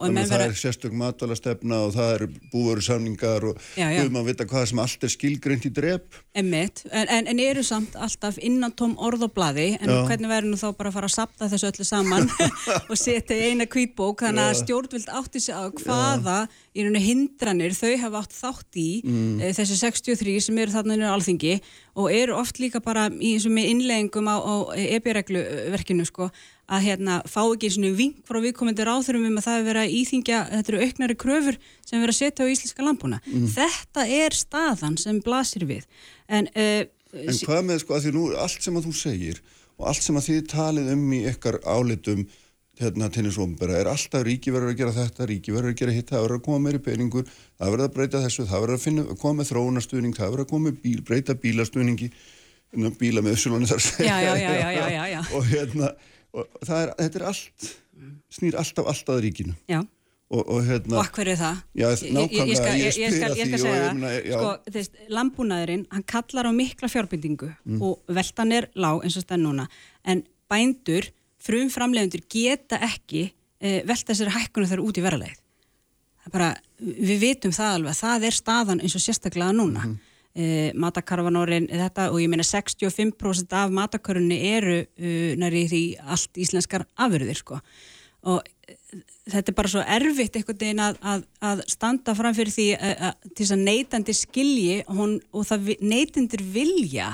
Þannig 0.00 0.24
að 0.24 0.30
það 0.32 0.44
er 0.48 0.56
sérstök 0.56 0.92
matalastefna 0.96 1.80
og 1.84 1.92
það 1.94 2.14
er 2.14 2.26
búveru 2.50 2.82
samningar 2.82 3.44
og 3.44 3.58
við 4.00 4.10
maður 4.10 4.26
vita 4.32 4.44
hvað 4.50 4.66
sem 4.72 4.78
allt 4.78 5.04
er 5.04 5.12
skilgreint 5.12 5.66
í 5.68 5.70
drep 5.70 6.16
Emmitt, 6.34 6.80
en, 6.90 7.06
en, 7.14 7.28
en 7.30 7.38
eru 7.38 7.62
samt 7.62 7.92
alltaf 7.94 8.40
innantóm 8.42 8.96
orð 8.98 9.28
og 9.28 9.34
blaði, 9.36 9.68
en 9.78 9.92
Já. 9.92 10.00
hvernig 10.08 10.30
verður 10.32 10.50
nú 10.50 10.56
þá 10.58 10.66
bara 10.74 10.90
að 10.90 10.96
fara 10.96 11.06
að 11.06 11.14
sapta 11.14 11.46
þessu 11.52 11.68
öllu 11.68 11.86
saman 11.86 12.26
og 12.90 12.96
setja 12.98 13.36
í 13.38 13.52
eina 13.52 13.68
kvítbók, 13.70 14.24
þannig 14.26 14.48
að 14.48 14.58
stjórnvild 14.64 15.12
átti 15.14 15.42
sig 15.44 15.54
á 15.54 15.70
hvaða 15.70 16.38
í 16.74 16.82
rauninu 16.82 17.04
hindranir 17.04 17.76
þau 17.78 17.92
hafa 18.02 18.24
átt 18.24 18.34
þátt 18.34 18.80
í 18.82 18.88
Mm. 19.04 19.38
e, 19.42 19.52
þessi 19.54 19.76
63 19.78 20.34
sem 20.48 20.58
eru 20.58 20.72
þarna 20.72 20.94
inn 20.96 21.04
á 21.06 21.14
alþingi 21.14 21.54
og 22.00 22.10
eru 22.10 22.34
oft 22.38 22.58
líka 22.62 22.80
bara 22.82 23.06
í 23.12 23.36
með 23.46 23.70
innleggingum 23.70 24.26
á, 24.26 24.36
á 24.42 24.54
EB-regluverkinu 24.74 26.06
sko, 26.08 26.30
að 26.64 26.84
hérna 26.86 27.16
fá 27.28 27.40
ekki 27.42 27.70
svona 27.74 27.92
vink 27.96 28.22
frá 28.28 28.40
viðkomandi 28.44 28.86
ráþurum 28.86 29.26
um 29.28 29.40
að 29.40 29.46
það 29.48 29.58
er 29.58 29.66
verið 29.68 29.82
að 29.84 29.96
íþingja, 29.98 30.42
þetta 30.52 30.72
eru 30.72 30.84
auknari 30.84 31.16
kröfur 31.24 31.58
sem 31.84 32.00
verið 32.00 32.14
að 32.14 32.20
setja 32.20 32.46
á 32.46 32.52
íslenska 32.54 32.86
landbúna. 32.86 33.20
Mm. 33.28 33.48
Þetta 33.54 34.06
er 34.20 34.38
staðan 34.38 34.96
sem 35.00 35.20
blasir 35.24 35.66
við. 35.68 35.88
En, 36.28 36.48
uh, 36.54 36.84
En 37.14 37.36
hvað 37.46 37.66
með 37.68 37.84
sko 37.84 37.94
að 37.94 38.08
því 38.08 38.14
nú 38.16 38.24
allt 38.42 38.64
sem 38.64 38.74
að 38.74 38.88
þú 38.88 38.94
segir 38.98 39.42
og 39.78 39.90
allt 39.90 40.02
sem 40.02 40.16
að 40.18 40.26
þið 40.28 40.40
talið 40.50 40.88
um 40.94 41.04
í 41.14 41.20
ykkar 41.30 41.60
álitum 41.62 42.24
hérna 42.80 43.08
tennisómbera 43.12 43.76
er 43.78 43.90
alltaf 43.90 44.24
ríki 44.26 44.52
verður 44.54 44.72
að 44.72 44.80
gera 44.80 44.94
þetta, 44.96 45.26
ríki 45.30 45.52
verður 45.54 45.74
að 45.74 45.76
gera 45.78 45.94
hitt, 45.94 46.08
það 46.10 46.24
verður 46.24 46.40
að 46.40 46.46
koma 46.46 46.62
meiri 46.64 46.80
peningur, 46.82 47.28
það 47.58 47.74
verður 47.74 47.86
að 47.86 47.92
breyta 47.98 48.22
þessu, 48.24 48.46
það 48.50 48.64
verður 48.64 48.78
að 48.78 48.86
finna, 48.88 49.04
koma 49.20 49.38
með 49.40 49.50
þróunastuðning, 49.52 50.16
það 50.16 50.32
verður 50.32 50.44
að 50.44 50.50
koma 50.50 50.66
með 50.68 50.80
bíl, 50.82 50.96
breyta 51.06 51.36
bílastuðningi, 51.44 52.08
bíla 52.98 53.22
með 53.22 53.36
össulunni 53.36 53.70
þar 53.70 53.84
segja. 53.84 54.10
Já, 54.10 54.16
já, 54.26 54.32
já, 54.42 54.50
já, 54.58 54.72
já, 54.74 54.88
já, 54.90 55.04
já. 55.12 55.20
og 55.38 55.46
hérna, 55.52 55.92
og 56.34 56.68
er, 56.68 56.94
þetta 56.98 57.20
er 57.20 57.26
allt, 57.30 57.68
snýr 58.34 58.56
alltaf 58.60 58.88
alltaf 58.90 59.20
ríkinu. 59.24 59.54
Já, 59.70 59.82
Og, 60.34 60.40
og 60.50 60.62
hérna, 60.66 60.96
og 60.96 61.04
akkur 61.04 61.28
er 61.30 61.36
það? 61.38 61.58
Já, 61.76 61.84
nákvæmlega, 62.16 62.46
ég, 62.48 62.56
skal, 62.58 62.78
ég 62.80 62.86
ég, 62.88 62.94
skal, 63.12 63.34
ég 63.36 63.48
skal 63.50 63.60
segja 63.60 63.82
það, 63.82 63.98
meina, 63.98 64.12
já. 64.24 64.38
sko, 64.40 64.52
þú 64.66 64.78
veist, 64.78 64.94
landbúnaðurinn, 65.12 65.82
hann 65.92 66.04
kallar 66.10 66.48
á 66.48 66.52
mikla 66.56 66.88
fjárbindingu 66.90 67.50
Mm. 67.64 67.82
og 67.84 68.14
veltan 68.16 68.54
er 68.56 68.66
lág 68.74 69.04
eins 69.04 69.18
og 69.20 69.26
stenn 69.26 69.44
núna, 69.44 69.68
en 70.02 70.24
bændur, 70.50 71.10
frum 71.38 71.68
framleiðundur 71.70 72.24
geta 72.32 72.80
ekki 72.82 73.22
e, 73.60 73.82
velta 73.86 74.16
sér 74.16 74.32
hækkunu 74.34 74.66
þar 74.66 74.82
út 74.82 74.98
í 74.98 75.04
verðarleið. 75.04 75.38
Er 76.24 76.32
bara, 76.32 76.50
við 76.80 77.20
vitum 77.20 77.52
það 77.52 77.76
alveg, 77.76 78.00
það 78.00 78.26
er 78.26 78.38
staðan 78.40 78.80
eins 78.80 78.96
og 78.96 79.04
sérstaklega 79.04 79.52
núna. 79.54 79.84
Mm 79.86 80.13
matakarvanorinn, 80.74 81.68
þetta 81.70 82.08
og 82.10 82.18
ég 82.22 82.30
meina 82.30 82.46
65% 82.46 83.54
af 83.54 83.74
matakarvunni 83.74 84.40
eru 84.50 84.80
uh, 84.82 85.34
næri 85.38 85.66
því 85.70 85.82
allt 86.02 86.40
íslenskar 86.42 86.86
afurðir 86.98 87.38
sko. 87.38 87.60
Og 88.24 88.40
eh, 88.66 88.78
þetta 89.30 89.52
er 89.52 89.56
bara 89.58 89.70
svo 89.70 89.84
erfitt 89.96 90.38
einhvern 90.38 90.60
veginn 90.62 90.82
að, 90.82 90.98
að, 91.04 91.26
að 91.44 91.62
standa 91.70 92.14
fram 92.16 92.34
fyrir 92.36 92.54
því 92.54 92.68
að, 92.78 93.20
til 93.30 93.44
þess 93.44 93.54
að 93.56 93.64
neytandi 93.68 94.16
skilji 94.16 94.78
hún, 94.88 95.18
og 95.30 95.46
það 95.50 95.74
neytendur 95.84 96.44
vilja 96.54 97.12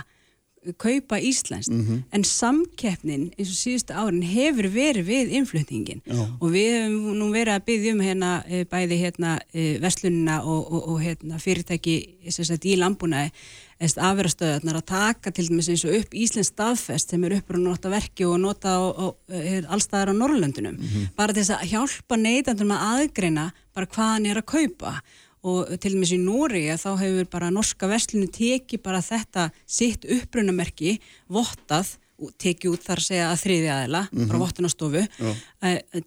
kaupa 0.77 1.17
íslenskt 1.17 1.73
en 2.13 2.25
samkeppnin 2.27 3.31
eins 3.39 3.49
og 3.49 3.57
síðustu 3.57 3.95
árin 3.97 4.25
hefur 4.29 4.69
verið 4.73 5.07
við 5.09 5.33
innflutningin 5.39 6.03
Já. 6.05 6.21
og 6.21 6.53
við 6.53 6.69
hefum 6.75 7.17
nú 7.17 7.31
verið 7.33 7.55
að 7.55 7.65
byggja 7.71 7.95
um 7.97 8.03
hérna 8.05 8.33
eh, 8.45 8.67
bæði 8.69 8.99
hérna 9.01 9.39
eh, 9.55 9.79
verslunina 9.81 10.43
og, 10.45 10.69
og, 10.69 10.83
og 10.93 11.01
hérna 11.01 11.41
fyrirtæki 11.41 11.97
sagt 12.29 12.69
í 12.69 12.77
landbúnaði 12.77 13.33
afverastöðarnar 13.81 14.83
að 14.83 14.89
taka 14.91 15.33
til 15.33 15.47
dæmis 15.49 15.71
eins 15.73 15.87
og 15.89 15.97
upp 15.97 16.13
Íslands 16.13 16.51
staðfest 16.53 17.15
sem 17.15 17.25
er 17.25 17.39
uppur 17.39 17.57
að 17.57 17.65
nota 17.65 17.93
verki 17.93 18.29
og 18.29 18.37
nota 18.43 18.77
á, 18.77 18.83
á, 18.93 19.07
er 19.33 19.65
allstaðar 19.73 20.13
á 20.13 20.21
Norrlöndunum 20.21 20.77
bara 21.17 21.33
til 21.33 21.41
þess 21.41 21.57
að 21.57 21.73
hjálpa 21.73 22.21
neytandum 22.21 22.77
að 22.77 22.87
aðgreina 22.91 23.49
bara 23.73 23.89
hvað 23.89 24.13
hann 24.13 24.29
er 24.29 24.43
að 24.43 24.51
kaupa 24.53 24.99
og 25.47 25.73
til 25.81 25.95
dæmis 25.95 26.13
í 26.13 26.21
Nóri 26.21 26.67
þá 26.77 26.91
hefur 27.01 27.31
bara 27.33 27.51
norska 27.55 27.89
verslinu 27.89 28.29
tekið 28.33 28.83
bara 28.85 29.01
þetta 29.05 29.49
sitt 29.65 30.05
upprunamerki 30.05 30.99
vottað 31.33 31.97
og 32.21 32.33
tekið 32.41 32.75
út 32.75 32.85
þar 32.85 33.01
að 33.01 33.07
segja 33.07 33.27
að 33.31 33.43
þriði 33.45 33.69
aðila 33.73 34.01
bara 34.13 34.41
vottunastofu 34.43 35.03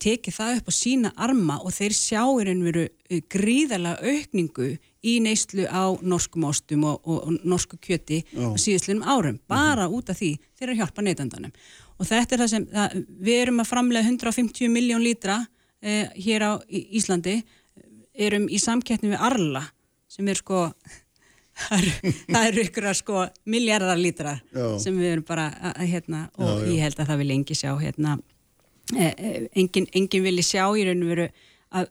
tekið 0.04 0.36
það 0.36 0.58
upp 0.60 0.70
á 0.70 0.74
sína 0.78 1.12
arma 1.26 1.60
og 1.64 1.74
þeir 1.74 1.96
sjá 1.98 2.22
í 2.22 2.46
raun 2.48 2.66
veru 2.68 2.84
eh, 2.86 3.24
gríðarlega 3.34 4.12
aukningu 4.14 4.68
í 5.04 5.16
neyslu 5.24 5.66
á 5.68 5.84
norskum 6.06 6.46
ástum 6.48 6.86
og, 6.88 7.02
og, 7.04 7.26
og 7.28 7.48
norsku 7.48 7.80
kjöti 7.82 8.22
á 8.38 8.56
síðustlunum 8.56 9.04
árum, 9.04 9.40
bara 9.50 9.90
út 9.92 10.14
af 10.14 10.20
því 10.22 10.36
þeir 10.54 10.68
eru 10.68 10.76
að 10.76 10.80
hjálpa 10.84 11.04
neytandanum. 11.04 11.56
Og 12.00 12.08
þetta 12.08 12.36
er 12.36 12.44
það 12.44 12.52
sem, 12.54 12.68
það, 12.72 12.96
við 13.28 13.42
erum 13.42 13.60
að 13.64 13.70
framlega 13.70 14.08
150 14.08 14.72
miljón 14.72 15.04
lítra 15.04 15.42
eh, 15.84 16.08
hér 16.16 16.48
á 16.48 16.52
Íslandi 16.70 17.42
erum 18.16 18.46
í 18.50 18.60
samkettni 18.62 19.10
við 19.14 19.24
Arla 19.26 19.64
sem 20.14 20.28
er 20.30 20.36
sko 20.40 20.68
það 22.34 22.48
eru, 22.48 22.64
ykkur 22.68 22.88
að 22.90 22.96
sko 23.00 23.26
miljardar 23.50 24.00
lítrar 24.00 24.40
Já. 24.54 24.68
sem 24.82 24.96
við 24.98 25.12
erum 25.16 25.26
bara 25.28 25.48
að, 25.54 25.74
að, 25.76 25.90
hérna, 25.94 26.22
og 26.38 26.48
Já, 26.48 26.54
já. 26.64 26.72
ég 26.74 26.82
held 26.88 27.00
að 27.04 27.12
það 27.12 27.22
vil 27.24 27.34
engi 27.38 27.58
sjá 27.60 27.72
hérna, 27.82 28.16
e, 28.98 29.06
e, 29.12 29.34
engin, 29.62 29.88
engin 29.94 30.26
vilji 30.26 30.46
sjá 30.50 30.66
í 30.78 30.88
raun 30.88 31.06
og 31.06 31.14
veru 31.14 31.28
að 31.74 31.88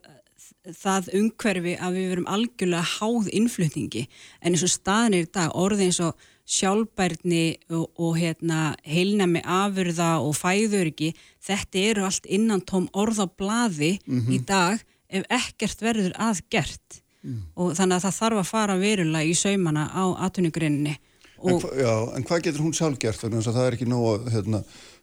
að 0.63 0.77
það 0.79 1.09
umhverfi 1.19 1.73
að 1.83 1.97
við 1.99 2.05
verum 2.13 2.27
algjörlega 2.31 2.91
háð 3.01 3.31
innflutningi 3.35 4.03
en 4.43 4.53
eins 4.53 4.63
og 4.63 4.71
staðan 4.71 5.17
er 5.19 5.25
í 5.25 5.31
dag 5.35 5.57
orðið 5.59 5.89
eins 5.89 5.99
og 6.07 6.27
sjálfbærni 6.57 7.41
og, 7.75 7.89
og 7.99 8.13
hérna, 8.21 8.61
heilnami 8.87 9.43
afurða 9.43 10.13
og 10.23 10.37
fæðuriki 10.39 11.13
þetta 11.43 11.83
eru 11.91 12.05
allt 12.07 12.27
innan 12.31 12.63
tóm 12.67 12.87
orða 12.95 13.27
blaði 13.27 13.97
Mhm. 14.07 14.31
í 14.35 14.39
dag 14.47 14.83
ef 15.13 15.25
ekkert 15.31 15.81
verður 15.89 16.13
aðgert 16.19 17.01
Mm. 17.23 17.37
og 17.55 17.77
þannig 17.79 18.01
að 18.01 18.03
það 18.09 18.15
þarf 18.19 18.39
að 18.41 18.47
fara 18.51 18.75
verulega 18.81 19.29
í 19.31 19.35
saumana 19.39 19.85
á 19.95 20.05
atvinnugreininni 20.27 20.97
En, 21.43 21.55
hva, 21.59 21.69
já, 21.75 21.93
en 22.17 22.25
hvað 22.27 22.41
getur 22.43 22.63
hún 22.65 22.75
sjálf 22.75 22.99
gert? 23.03 23.19
Þannig 23.23 23.47
að 23.47 23.55
það 23.55 23.67
er 23.69 23.75
ekki 23.77 23.87
nóg 23.91 24.05
að, 24.11 24.27
hérna, 24.35 24.61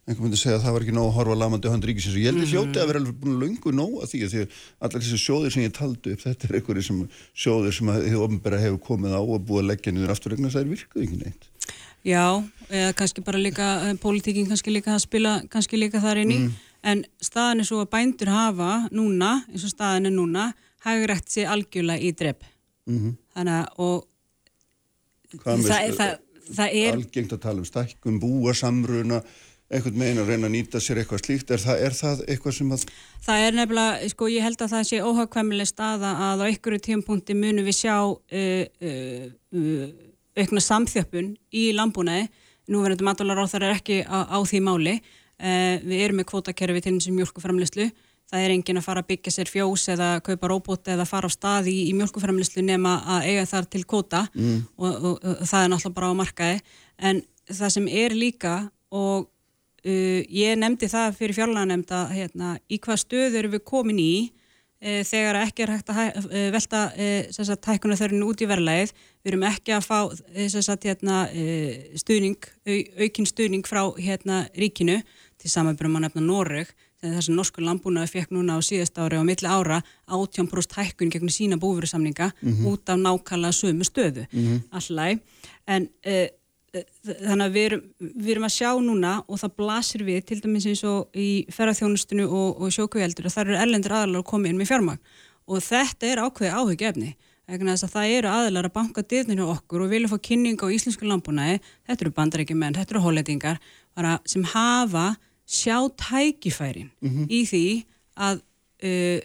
einhver 0.08 0.24
myndi 0.26 0.38
segja 0.40 0.58
að 0.60 0.64
það 0.66 0.74
var 0.76 0.84
ekki 0.86 0.96
nóg 0.96 1.08
að 1.10 1.16
horfa 1.18 1.36
lamandi 1.40 1.68
á 1.68 1.74
hönd 1.74 1.88
ríkisins 1.88 2.16
og 2.16 2.20
ég 2.20 2.28
held 2.30 2.40
að 2.40 2.46
Mhm. 2.46 2.52
hljóti 2.54 2.80
að 2.80 2.88
vera 2.92 3.00
alveg 3.00 3.18
búin 3.20 3.34
að 3.36 3.42
löngu 3.44 3.72
nóg 3.80 3.94
að 4.04 4.08
því 4.12 4.20
að 4.24 4.32
því 4.34 4.40
að 4.44 4.50
allar 4.88 5.02
þessi 5.04 5.20
sjóðir 5.24 5.52
sem 5.56 5.64
ég 5.64 5.74
taldi 5.80 6.12
upp, 6.12 6.22
þetta 6.24 6.44
er 6.50 6.56
einhverju 6.60 6.84
sem, 6.90 7.10
sjóðir 7.36 7.74
sem 7.80 7.88
að 7.88 8.04
þið 8.08 8.24
ofnbæra 8.28 8.60
hefur 8.64 8.80
komið 8.88 9.12
á 9.16 9.22
og 9.24 9.46
búið 9.48 9.60
að 9.64 9.70
leggja 9.72 9.92
niður 9.96 10.12
aftur 10.16 10.32
vegna 10.36 10.50
það 10.52 10.62
er 10.64 10.72
virkuð 10.76 11.04
ekki 11.08 11.20
neitt. 11.24 11.44
Já, 12.08 12.24
eða 12.72 12.94
kannski 12.96 13.24
bara 13.24 13.38
líka, 13.40 13.68
pólitíkin 14.00 14.48
kannski 14.48 14.72
líka 14.72 14.96
að 14.96 15.04
spila, 15.08 15.42
kannski 15.52 15.76
líka 15.80 16.00
þar 16.04 16.18
inn 16.24 16.32
í, 16.32 16.40
Mm. 16.40 16.52
En 16.84 17.04
staðan 17.22 17.64
er 17.64 17.68
svo 17.68 17.82
að 17.84 17.92
bændur 17.96 18.32
hafa 18.32 18.72
núna, 18.96 19.34
eins 19.52 19.66
og 19.68 19.74
staðan 19.74 20.08
er 20.10 20.16
núna, 20.16 20.46
hagrætt 20.86 21.28
sér 21.34 21.50
algjörlega 21.52 22.04
í 22.08 22.14
drepp. 22.16 22.46
Mm 22.90 23.18
Þannig 23.40 23.54
að, 23.56 23.68
og 23.80 24.08
það, 25.44 25.70
er- 25.76 25.94
það, 26.00 26.16
það 26.56 26.74
er, 26.82 26.98
algengt 26.98 27.36
að 27.36 27.44
tala 27.46 27.62
um 27.62 27.68
stækkun, 27.68 28.18
búa, 28.20 28.54
samruna, 28.58 29.22
einhvern 29.70 30.00
megin 30.02 30.18
að 30.24 30.32
reyna 30.34 30.48
að 30.50 30.54
nýta 30.56 30.80
sér 30.82 30.98
eitthvað 31.04 31.22
slíkt, 31.22 31.52
er 31.54 31.62
það, 31.62 31.82
er 31.86 31.94
það 31.94 32.24
eitthvað 32.34 32.56
sem 32.58 32.72
að, 32.74 32.86
það 33.28 33.44
er 33.46 33.58
nefnilega, 33.60 34.10
sko, 34.16 34.30
ég 34.34 34.46
held 34.48 34.64
að 34.66 34.72
það 34.74 34.88
sé 34.90 35.02
óhagkvæmileg 35.06 35.70
staða 35.70 36.14
að 36.26 36.42
á 36.42 36.46
einhverju 36.50 36.82
tímapunkti 36.88 37.36
munum 37.38 37.68
við 37.70 37.78
sjá 37.78 37.96
uh, 38.02 38.64
uh, 38.90 39.26
uh, 39.54 39.86
aukna 40.42 40.64
samþjöppun 40.66 41.30
í 41.54 41.68
landbúnaði, 41.78 42.26
núverandi 42.70 43.06
matvalar 43.06 43.44
á 43.46 43.46
þar 43.50 43.68
er 43.70 43.78
ekki 43.78 44.02
á, 44.10 44.18
á 44.26 44.38
því 44.42 44.64
máli, 44.66 44.98
við 45.40 46.02
erum 46.04 46.20
með 46.20 46.30
kvótakerfi 46.34 46.82
til 46.84 46.94
eins 46.96 47.08
og 47.08 47.16
mjölkuframlislu, 47.16 47.86
það 48.30 48.46
er 48.46 48.54
engin 48.54 48.80
að 48.80 48.86
fara 48.86 49.04
að 49.04 49.10
byggja 49.10 49.34
sér 49.34 49.50
fjós 49.50 49.88
eða 49.94 50.10
kaupa 50.26 50.50
róbót 50.52 50.90
eða 50.92 51.08
fara 51.10 51.30
á 51.30 51.34
stað 51.34 51.72
í, 51.72 51.78
í 51.90 51.94
mjölkuframlislu 51.98 52.64
nema 52.66 53.00
að 53.16 53.30
eiga 53.32 53.46
þar 53.50 53.70
til 53.74 53.84
kvóta. 53.90 54.26
Mm. 54.36 54.62
og, 54.78 54.90
og, 55.12 55.16
og 55.24 55.46
það 55.50 55.64
er 55.64 55.72
náttúrulega 55.74 55.98
bara 55.98 56.12
á 56.12 56.20
markaði. 56.20 56.60
En 57.10 57.22
það 57.50 57.76
sem 57.76 57.88
er 58.02 58.18
líka 58.18 58.56
og 58.94 59.30
uh, 59.30 60.20
ég 60.26 60.60
nefndi 60.60 60.90
það 60.92 61.16
fyrir 61.20 61.38
fjárlaganefnd 61.40 61.96
að 61.96 62.12
hérna, 62.18 62.58
í 62.70 62.82
hvað 62.84 63.02
stöð 63.06 63.40
eru 63.42 63.54
við 63.56 63.64
komin 63.72 64.02
í 64.02 64.14
uh, 64.30 65.02
þegar 65.08 65.42
ekki 65.44 65.66
er 65.66 65.74
hægt 65.76 65.94
að 65.94 66.20
uh, 66.26 66.50
velta 66.56 66.84
uh, 66.94 67.56
tækunarþörfinu 67.66 68.30
út 68.30 68.44
í 68.44 68.50
verðlæðið 68.50 68.94
við 68.94 69.32
erum 69.34 69.48
ekki 69.50 69.76
að 69.76 69.88
fá 69.88 69.98
sagt, 70.54 70.86
hérna, 70.88 71.26
stuðning, 72.00 72.46
au, 72.70 72.78
aukinn 73.04 73.28
stuðning 73.28 73.66
frá 73.68 73.82
hérna, 73.98 74.46
ríkinu 74.58 75.02
til 75.40 75.52
samanbyrjum 75.52 76.00
að 76.00 76.06
nefna 76.08 76.24
Noreg 76.26 76.72
þegar 77.00 77.16
þessi 77.16 77.36
norsku 77.36 77.64
landbúnaði 77.64 78.12
fekk 78.12 78.34
núna 78.36 78.58
á 78.58 78.62
síðast 78.66 78.98
ári 79.00 79.20
og 79.20 79.28
milli 79.28 79.48
ára 79.48 79.80
18% 80.08 80.76
hækkun 80.76 81.14
gegn 81.14 81.32
sína 81.32 81.60
búfyrirsamninga 81.62 82.32
út 82.68 82.90
af 82.92 83.00
nákvæmlega 83.00 83.56
sömu 83.56 83.88
stöðu. 83.88 84.26
Allæg 84.76 85.22
en 85.68 85.88
uh, 86.06 86.28
þannig 86.70 87.46
að 87.46 87.56
við 87.56 87.66
erum, 87.70 87.82
við 88.00 88.32
erum 88.34 88.46
að 88.46 88.54
sjá 88.54 88.70
núna 88.84 89.14
og 89.28 89.40
það 89.42 89.56
blasir 89.58 90.04
við 90.06 90.26
til 90.30 90.42
dæmis 90.44 90.68
eins 90.70 90.84
og 90.84 91.16
í 91.18 91.46
ferðarþjónustinu 91.56 92.28
og, 92.28 92.62
og 92.62 92.76
sjókuveldur 92.76 93.26
og 93.30 93.34
það 93.34 93.48
eru 93.48 93.58
erlendur 93.64 93.96
aðalar 93.96 94.22
að 94.22 94.30
koma 94.30 94.50
inn 94.50 94.60
með 94.60 94.70
fjármagn. 94.74 95.02
Og 95.50 95.64
þetta 95.66 96.12
er 96.12 96.22
ákveði 96.22 96.52
áhugjefni 96.54 97.16
vegna 97.50 97.74
þess 97.74 97.88
að 97.88 97.94
það 97.96 98.12
eru 98.18 98.30
aðalar 98.30 98.68
að 98.70 98.76
banka 98.76 99.02
dyrnir 99.02 99.40
hjá 99.42 99.48
okkur 99.56 99.86
og 99.86 99.90
vilja 99.90 100.12
fá 100.12 100.20
kynning 100.22 100.60
á 100.62 100.68
íslensku 100.70 101.08
landbúnaði. 101.10 101.58
Þetta 101.90 102.06
eru 102.06 102.14
bandarækjumenn, 102.20 102.78
þetta 102.78 102.94
eru 102.94 103.06
hólætingar 103.08 103.58
sem 104.30 104.46
hafa 104.54 105.08
sjá 105.50 105.78
tækifærin 105.98 106.92
í 107.26 107.42
því 107.50 107.66
að 108.20 108.42
uh, 108.86 109.20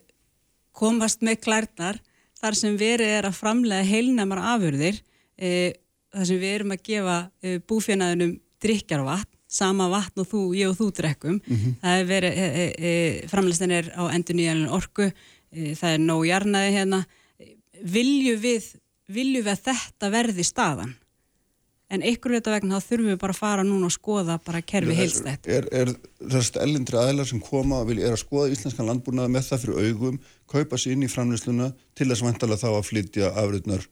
komast 0.74 1.24
með 1.26 1.42
klærnar 1.44 2.00
þar 2.40 2.58
sem 2.58 2.78
verið 2.80 3.12
er 3.18 3.28
að 3.28 3.38
framlega 3.38 3.84
heilnæmar 3.88 4.40
afurðir 4.54 5.00
uh, 5.02 5.70
þar 6.14 6.28
sem 6.30 6.40
við 6.40 6.56
erum 6.56 6.74
að 6.74 6.84
gefa 6.88 7.18
uh, 7.28 7.58
búfjörnaðunum 7.68 8.38
drikjarvatn, 8.64 9.30
sama 9.54 9.90
vatn 9.92 10.22
og 10.22 10.30
þú, 10.30 10.40
ég 10.56 10.70
og 10.72 10.78
þú 10.78 10.88
drekkum. 10.96 11.36
Það 11.82 12.00
er 12.00 12.06
verið, 12.08 12.38
e, 12.38 12.46
e, 12.46 12.64
e, 12.90 13.28
framlegstin 13.30 13.74
er 13.76 13.90
á 13.94 14.02
endur 14.10 14.38
nýjanlega 14.38 14.74
orku, 14.74 15.10
það 15.52 15.90
er 15.90 16.02
nóg 16.02 16.24
jarnaði 16.26 16.72
hérna. 16.74 17.00
Vilju 17.94 18.38
við, 18.40 18.70
vilju 19.12 19.44
við 19.44 19.52
að 19.52 19.64
þetta 19.68 20.10
verði 20.10 20.46
staðan? 20.48 20.94
En 21.94 22.02
ykkur 22.10 22.34
þetta 22.36 22.54
vegna 22.56 22.78
þá 22.80 22.88
þurfum 22.90 23.10
við 23.12 23.18
bara 23.22 23.34
að 23.36 23.40
fara 23.40 23.64
núna 23.66 23.88
og 23.88 23.94
skoða 23.94 24.38
bara 24.44 24.62
kerfi 24.66 24.96
heilstætt. 24.98 25.46
Er, 25.46 25.68
er 25.70 25.92
þessast 26.20 26.58
ellindri 26.62 26.98
aðlar 27.00 27.28
sem 27.30 27.42
koma 27.44 27.82
og 27.84 27.92
er 27.94 28.12
að 28.12 28.20
skoða 28.24 28.50
íslenskan 28.54 28.88
landbúnaða 28.90 29.32
með 29.34 29.50
það 29.50 29.62
fyrir 29.64 29.90
augum, 29.90 30.18
kaupa 30.50 30.80
sér 30.80 30.96
inn 30.96 31.06
í 31.06 31.12
framleysluna 31.12 31.70
til 31.94 32.08
þess 32.10 32.24
vantalega 32.26 32.62
þá 32.64 32.70
að 32.72 32.88
flytja 32.88 33.30
afriðnar 33.44 33.86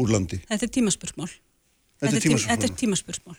úr 0.00 0.14
landi? 0.14 0.38
Þetta 0.46 0.68
er 0.68 0.74
tímaspursmál. 0.78 1.32
Þetta 2.00 2.16
er 2.16 2.68
tím- 2.68 2.78
tímaspursmál. 2.84 3.36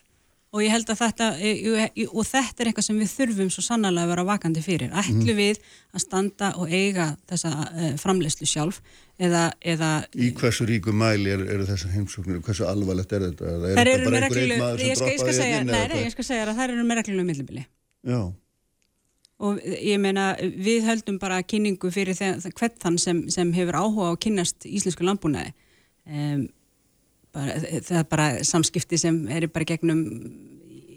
Og 0.56 0.62
ég 0.64 0.72
held 0.72 0.88
að 0.88 1.00
þetta, 1.02 1.26
e, 1.44 2.06
og 2.08 2.24
þetta 2.24 2.64
er 2.64 2.70
eitthvað 2.70 2.86
sem 2.88 3.00
við 3.02 3.10
þurfum 3.12 3.50
svo 3.52 3.64
sannarlega 3.66 4.06
að 4.08 4.12
vera 4.14 4.24
vakandi 4.30 4.62
fyrir. 4.64 4.94
Ætlu 4.96 5.34
Mhm. 5.34 5.40
við 5.42 5.58
að 5.92 6.04
standa 6.06 6.54
og 6.56 6.70
eiga 6.72 7.08
þessa 7.28 7.52
framleyslu 8.00 8.48
sjálf 8.48 8.80
eða, 9.20 9.52
eða 9.60 9.90
Í 10.16 10.32
hversu 10.32 10.64
ríku 10.70 10.94
mæli 10.96 11.34
eru 11.34 11.50
er 11.50 11.66
þessar 11.68 11.92
heimsóknir, 11.98 12.40
hversu 12.40 12.64
alvarlegt 12.70 13.12
er 13.12 13.28
þetta? 13.28 13.44
Er 13.52 13.76
þetta 13.76 13.94
eru 13.98 14.10
með 14.10 14.16
einhver 14.16 14.16
einn 14.16 14.32
reglulegu, 14.32 14.62
maður 14.64 14.80
sem 14.80 14.88
ég 14.88 14.96
skal, 14.96 15.12
ég 15.12 15.20
skal 15.20 15.34
segja, 15.42 15.64
nei, 15.66 15.88
nei, 15.92 16.04
ég 16.06 16.12
skal 16.16 16.24
segja 16.30 16.48
að 16.48 16.56
þær 16.62 16.70
eru 16.78 16.84
með 16.88 17.00
reglulegu 17.02 17.30
millibili. 17.34 17.66
Já, 18.08 18.34
Og 19.38 19.60
ég 19.60 20.00
meina, 20.00 20.30
við 20.40 20.86
höldum 20.88 21.18
bara 21.20 21.42
kynningu 21.44 21.90
fyrir 21.92 22.16
hvern 22.16 22.78
þann 22.80 22.98
sem, 22.98 23.18
sem 23.30 23.50
hefur 23.52 23.76
áhuga 23.76 24.06
á 24.08 24.12
að 24.14 24.20
kynnast 24.24 24.64
íslensku 24.64 25.04
landbúnaði. 25.04 25.52
Um, 26.08 26.46
bara, 27.36 27.58
það 27.60 27.98
er 28.02 28.08
bara 28.12 28.28
samskipti 28.48 29.00
sem 29.02 29.22
er 29.32 29.48
bara 29.52 29.68
gegnum 29.68 30.06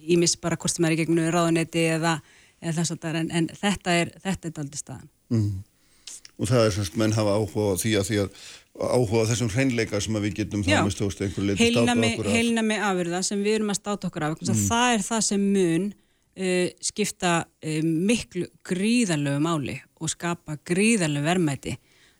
ímis 0.08 0.36
bara 0.40 0.56
hvort 0.56 0.74
sem 0.74 0.86
er 0.88 0.96
í 0.96 1.00
gegnum 1.02 1.28
ráðuneyti 1.34 1.84
eða, 1.96 2.18
eða 2.62 2.76
þess 2.80 2.94
að 2.94 3.02
það 3.02 3.10
er, 3.10 3.18
en, 3.20 3.34
en 3.40 3.50
þetta 3.60 3.98
er 4.02 4.14
þetta 4.24 4.48
er 4.48 4.56
daldi 4.56 4.80
staðan. 4.80 5.10
og 6.38 6.48
það 6.48 6.64
er 6.64 6.74
semst 6.78 6.96
menn 7.00 7.14
hafa 7.16 7.36
áhuga 7.36 7.76
því 7.82 7.94
að 8.00 8.08
því 8.08 8.20
að 8.24 8.42
áhuga 8.78 9.24
þessum 9.32 9.50
hreinleika 9.52 10.00
sem 10.00 10.18
við 10.22 10.36
getum 10.42 10.62
þá 10.62 10.74
með 10.86 10.92
stóðst 10.94 11.22
einhver 11.24 11.48
leiti 11.48 11.70
státa 11.72 11.94
okkur 11.96 12.28
af. 12.28 12.34
heilnami 12.36 12.76
afurða 12.88 13.22
sem 13.26 13.42
við 13.42 13.58
erum 13.58 13.72
að 13.72 13.80
státa 13.80 14.10
okkur 14.10 14.26
af, 14.28 14.36
mm. 14.44 14.60
það 14.68 14.92
er 14.94 15.04
það 15.08 15.24
sem 15.28 15.46
mun 15.56 15.88
uh, 15.88 16.68
skipta 16.90 17.32
uh, 17.42 17.80
miklu 17.82 18.46
gríðalögu 18.70 19.42
máli 19.42 19.76
og 19.98 20.12
skapa 20.14 20.58
gríðalögu 20.68 21.26
verðmæti 21.26 21.74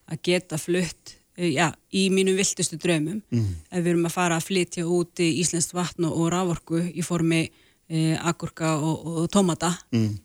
að 0.08 0.22
geta 0.26 0.58
flutt 0.58 1.17
já, 1.38 1.68
í 1.94 2.08
mínum 2.14 2.36
viltustu 2.38 2.78
draumum. 2.80 3.22
Ef 3.70 3.82
við 3.82 3.92
erum 3.94 4.08
að 4.08 4.16
fara 4.16 4.38
að 4.38 4.48
flytja 4.48 4.86
út 4.86 5.22
í 5.22 5.28
Íslenskt 5.42 5.74
vatn 5.76 6.08
og, 6.08 6.26
rávorku 6.34 6.82
í 6.90 7.04
formi 7.06 7.44
uh, 7.48 8.28
agurka 8.28 8.76
og, 8.78 9.06
og 9.06 9.30
tómata. 9.32 9.74
Mm. 9.92 10.18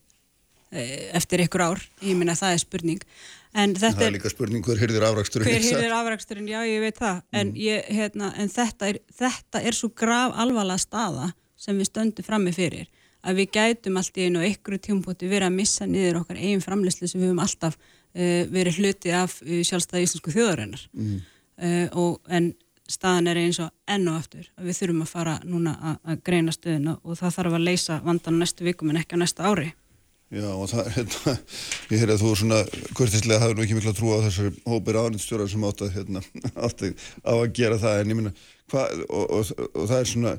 eftir 1.13 1.43
ykkur 1.43 1.61
ár, 1.61 1.81
ég 2.01 2.15
minna 2.17 2.33
það 2.33 2.55
er 2.55 2.61
spurning. 2.63 3.01
En 3.53 3.75
Það 3.77 3.83
þetta 3.83 4.05
er 4.07 4.13
líka 4.15 4.29
spurning 4.33 4.65
hver 4.65 4.79
hyrðir 4.81 5.03
afrakstur 5.05 5.43
hver 5.45 5.61
hýrðir 5.61 5.93
afræksturinn, 5.93 6.47
já 6.49 6.63
ég 6.65 6.81
veit 6.81 6.97
það. 6.97 7.19
En, 7.29 7.51
ég, 7.53 7.83
hérna, 7.93 8.31
en 8.41 8.49
þetta, 8.49 8.89
er, 8.89 8.97
þetta 9.13 9.61
er 9.61 9.77
svo 9.77 9.91
grav 9.93 10.33
alvarlega 10.41 10.81
staða 10.81 11.27
sem 11.53 11.77
við 11.77 11.91
stöndum 11.91 12.25
frammi 12.25 12.53
fyrir 12.55 12.89
að 13.23 13.39
við 13.39 13.51
gætum 13.55 13.99
allt 13.99 14.17
í 14.17 14.27
einu 14.27 14.41
og 14.41 14.49
ykkur 14.49 14.79
tímpoti 14.83 15.29
verið 15.31 15.47
að 15.47 15.57
missa 15.59 15.87
niður 15.87 16.23
okkar 16.23 16.41
eigin 16.41 16.63
framleyslu 16.63 17.07
sem 17.07 17.21
við 17.21 17.29
höfum 17.29 17.43
alltaf 17.45 17.77
verið 18.13 18.81
hluti 18.81 19.13
af 19.17 19.39
uh, 19.41 19.61
sjálfstæði 19.65 20.07
íslensku 20.07 20.33
þjóðarinnar 20.35 20.83
mm. 20.93 21.21
og, 21.97 22.19
en 22.29 22.51
staðan 22.89 23.29
er 23.31 23.39
eins 23.41 23.59
og 23.63 23.71
enn 23.89 24.09
og 24.11 24.19
aftur 24.19 24.49
að 24.59 24.67
við 24.67 24.79
þurfum 24.81 25.05
að 25.05 25.13
fara 25.13 25.37
núna 25.47 25.73
að, 25.79 25.95
að 26.11 26.19
greina 26.27 26.53
stöðuna 26.53 26.97
og 27.01 27.17
það 27.19 27.37
þarf 27.37 27.55
að 27.57 27.65
leysa 27.69 28.01
vandan 28.03 28.41
næstu 28.41 28.67
vikum 28.67 28.91
en 28.91 28.99
ekki 28.99 29.17
á 29.17 29.21
næsta 29.23 29.47
ári 29.47 29.71
Já, 30.33 30.47
og 30.49 30.65
það, 30.65 30.87
hérna, 30.95 31.31
ég 31.93 31.99
heyrði 32.01 32.13
að 32.15 32.21
þú 32.23 32.29
svona 32.39 32.59
kurtislega 32.97 33.41
hafði 33.43 33.55
nú 33.57 33.63
ekki 33.67 33.75
mikla 33.77 33.91
trú 33.93 34.15
á 34.17 34.25
þessari 34.25 34.53
hópir 34.65 34.97
ánýttstjórar 34.97 35.49
sem 35.51 35.65
átt 35.67 35.83
að, 35.85 35.91
hérna, 35.93 36.23
átt 36.65 36.81
að, 36.87 37.03
að 37.29 37.41
gera 37.59 37.77
það, 37.81 37.99
en 37.99 38.13
ég 38.13 38.17
minna, 38.17 38.31
hvað, 38.73 39.03
og, 39.03 39.35
og, 39.37 39.51
og 39.67 39.91
það 39.91 39.99
er 39.99 40.09
svona, 40.09 40.31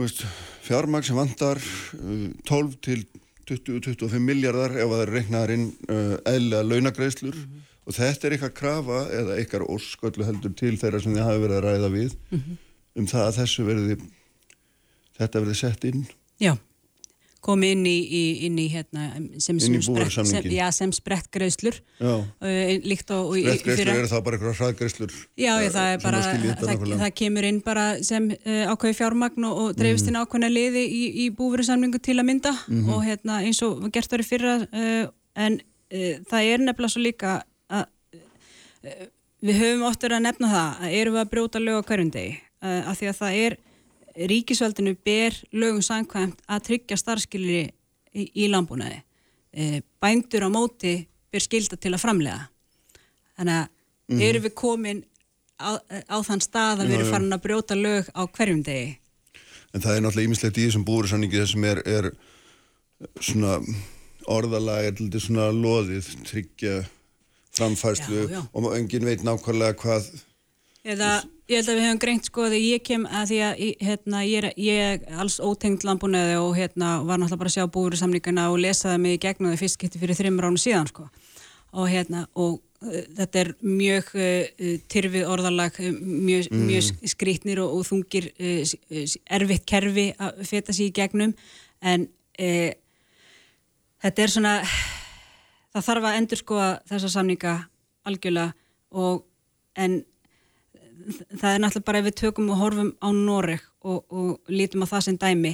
veist, 0.00 0.24
fjármagn 0.64 1.04
sem 1.04 1.20
vandar 1.20 1.60
uh, 1.60 2.24
12 2.48 2.78
til 2.88 3.02
20-25 3.50 4.22
miljardar 4.22 4.74
ef 4.76 4.86
að 4.86 4.94
það 4.94 5.04
er 5.04 5.14
reiknaðar 5.16 5.54
inn 5.56 5.68
uh, 5.88 6.16
eðlega 6.30 6.68
launagreislur 6.68 7.38
og 7.82 7.96
þetta 7.96 8.28
er 8.28 8.36
eitthvað 8.36 8.56
krafa 8.58 8.98
eða 9.20 9.38
eitthvað 9.38 9.68
ósköllu 9.74 10.26
heldur 10.28 10.52
til 10.58 10.74
þeirra 10.78 11.00
sem 11.02 11.16
þið 11.16 11.26
hafi 11.26 11.42
verið 11.44 11.56
að 11.58 11.64
ræða 11.66 11.90
við 11.96 12.18
um 12.98 13.08
það 13.10 13.24
að 13.26 13.38
þessu 13.40 13.64
verði, 13.66 13.96
þetta 15.18 15.42
verði 15.42 15.56
sett 15.58 15.86
inn. 15.88 16.04
Já, 16.42 16.52
komi 17.42 17.72
inn 17.74 17.82
í, 17.90 17.94
í, 18.06 18.20
inn 18.46 18.58
í 18.62 18.64
hérna, 18.70 19.04
sem, 19.42 19.56
Inn 19.58 19.76
í 19.76 19.80
sem, 19.82 20.26
sprett, 20.28 20.46
já, 20.54 20.64
sem 20.74 20.92
sprett 20.94 21.26
greiðslur 21.34 21.80
uh, 21.98 22.20
líkt 22.86 23.10
og 23.16 23.32
í- 23.34 23.42
í 23.42 23.46
Réttgreislur 23.48 23.80
fyrra- 23.82 23.96
eru 23.98 24.10
þá 24.12 24.18
bara 24.28 24.38
eitthvað 24.38 24.60
hraðgreislur 24.60 25.14
Já, 25.42 25.52
já, 25.64 25.70
það 25.74 25.88
er 25.96 26.02
bara, 26.04 26.20
að 26.22 26.62
það, 26.62 26.84
það 27.02 27.14
kemur 27.22 27.48
inn 27.50 27.58
bara 27.66 27.86
sem 28.06 28.28
uh, 28.36 28.62
ákveði 28.74 28.98
fjármagn 29.00 29.48
og, 29.50 29.58
og 29.64 29.74
dreifist 29.80 30.10
inn 30.12 30.20
ákveðna 30.22 30.52
liði 30.54 30.84
í, 30.86 31.02
í 31.24 31.28
búverusamlingu 31.34 31.98
til 32.02 32.18
að 32.22 32.28
mynda. 32.30 32.54
Og 32.94 33.02
hérna 33.08 33.40
eins 33.42 33.62
og 33.66 33.82
gert 33.94 34.14
í 34.14 34.28
fyrra 34.30 34.54
uh, 34.62 35.10
en 35.42 35.58
það 36.30 36.46
er 36.54 36.62
nefnilega 36.68 36.94
svo 36.94 37.02
líka 37.04 37.34
að 37.72 37.90
við 39.42 39.58
höfum 39.58 39.84
oft 39.90 40.02
verið 40.06 40.18
að 40.20 40.24
nefna 40.28 40.48
það 40.52 40.86
að 40.86 40.96
erum 41.00 41.16
við 41.16 41.22
að 41.24 41.30
brjóta 41.34 41.60
lög 41.62 41.82
á 41.82 41.86
hverjum 41.90 42.10
degi? 42.14 42.32
Af 42.62 42.98
því 43.00 43.08
að 43.10 43.18
það 43.18 43.38
er 43.42 43.56
ríkisvöldinu 44.16 44.96
ber 45.04 45.36
lögum 45.52 45.82
samkvæmt 45.82 46.42
að 46.48 46.64
tryggja 46.68 46.96
starfskilri 47.00 47.62
í, 48.14 48.26
í 48.34 48.48
landbúnaði 48.52 48.98
uh, 49.02 49.78
bændur 50.02 50.46
á 50.46 50.50
móti 50.52 50.96
ber 51.32 51.40
skilda 51.40 51.76
til 51.80 51.94
að 51.94 52.02
framlega 52.04 52.48
þannig 53.38 53.62
að 53.62 53.68
Mhm. 54.12 54.20
erum 54.20 54.42
við 54.42 54.54
komin 54.58 55.04
á, 55.62 55.78
á 56.10 56.16
þann 56.26 56.42
stað 56.42 56.80
að 56.82 56.88
við 56.90 56.96
erum 56.98 57.10
farin 57.14 57.32
að 57.36 57.42
brjóta 57.44 57.76
lög 57.78 58.08
á 58.12 58.22
hverjum 58.26 58.62
degi 58.66 58.98
En 59.72 59.80
það 59.80 59.94
er 59.96 60.02
náttúrulega 60.04 60.28
ímislegt 60.28 60.58
í 60.58 60.64
þessum 60.66 60.84
búursanningi 60.84 61.38
þessum 61.38 61.64
er, 61.64 61.78
er 61.88 62.10
svona 63.22 63.54
orðalag 64.28 64.84
er 64.84 64.96
til 64.98 65.06
þetta 65.06 65.22
svona 65.24 65.46
loðið, 65.54 66.10
tryggja 66.28 66.74
framfærslu 67.56 68.26
Já, 68.26 68.34
já. 68.34 68.42
og 68.52 68.76
engin 68.76 69.06
veit 69.08 69.24
nákvæmlega 69.24 69.78
hvað 69.80 70.10
Eða, 70.84 71.22
ég 71.52 71.60
held 71.60 71.68
að 71.72 71.78
við 71.78 71.84
hefum 71.86 72.00
greint 72.02 72.28
sko 72.28 72.44
að 72.48 72.54
ég 72.58 72.82
kem 72.86 73.04
að 73.06 73.28
því 73.30 73.38
að 73.46 73.62
hérna, 73.86 74.20
ég, 74.26 74.42
er, 74.42 74.46
ég 74.56 74.82
er 75.06 75.20
alls 75.22 75.36
ótengd 75.44 75.84
landbúnaði 75.86 76.34
og 76.40 76.52
hérna, 76.58 76.90
var 77.06 77.20
náttúrulega 77.20 77.40
bara 77.44 77.52
að 77.52 77.56
sjá 77.58 77.66
búuru 77.76 77.98
samlíkana 78.00 78.48
og 78.52 78.60
lesaði 78.64 79.00
mig 79.04 79.16
í 79.18 79.22
gegnum 79.26 79.52
það 79.52 79.62
fyrst 79.64 79.80
getur 79.82 80.02
fyrir 80.04 80.18
þreymur 80.18 80.48
ánum 80.48 80.60
síðan 80.62 80.90
sko. 80.90 81.08
og, 81.72 81.86
hérna, 81.88 82.26
og 82.36 82.58
uh, 82.84 82.98
þetta 83.18 83.40
er 83.42 83.50
mjög 83.64 84.10
uh, 84.18 84.72
tyrfið 84.92 85.28
orðalag 85.32 85.78
uh, 85.80 85.90
mjög, 86.02 86.50
mjög 86.52 86.90
skrítnir 87.14 87.62
og, 87.64 87.78
og 87.78 87.86
þungir 87.88 88.26
uh, 88.36 88.62
s- 88.66 89.16
erfitt 89.32 89.64
kerfi 89.70 90.10
að 90.20 90.42
feta 90.50 90.74
sér 90.76 90.90
í 90.90 90.96
gegnum 90.98 91.32
en 91.80 92.04
uh, 92.38 92.70
þetta 94.04 94.26
er 94.26 94.34
svona 94.34 94.54
það 95.72 95.86
þarf 95.88 96.08
að 96.10 96.18
endur 96.20 96.40
sko 96.42 96.60
þessa 96.90 97.12
samninga 97.16 97.54
algjörlega 98.08 98.52
og 98.92 99.22
en 99.80 100.02
það 101.10 101.50
er 101.50 101.62
náttúrulega 101.62 101.88
bara 101.88 102.02
ef 102.02 102.08
við 102.08 102.18
tökum 102.22 102.50
og 102.52 102.60
horfum 102.62 102.90
á 103.02 103.08
Noreg 103.16 103.64
og, 103.82 104.04
og 104.10 104.52
lítum 104.52 104.84
á 104.84 104.90
það 104.92 105.04
sem 105.08 105.18
dæmi 105.20 105.52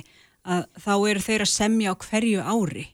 að 0.48 0.62
þá 0.84 0.92
eru 1.10 1.24
þeir 1.24 1.44
að 1.44 1.52
semja 1.52 1.92
á 1.92 1.94
hverju 2.04 2.44
ári 2.44 2.86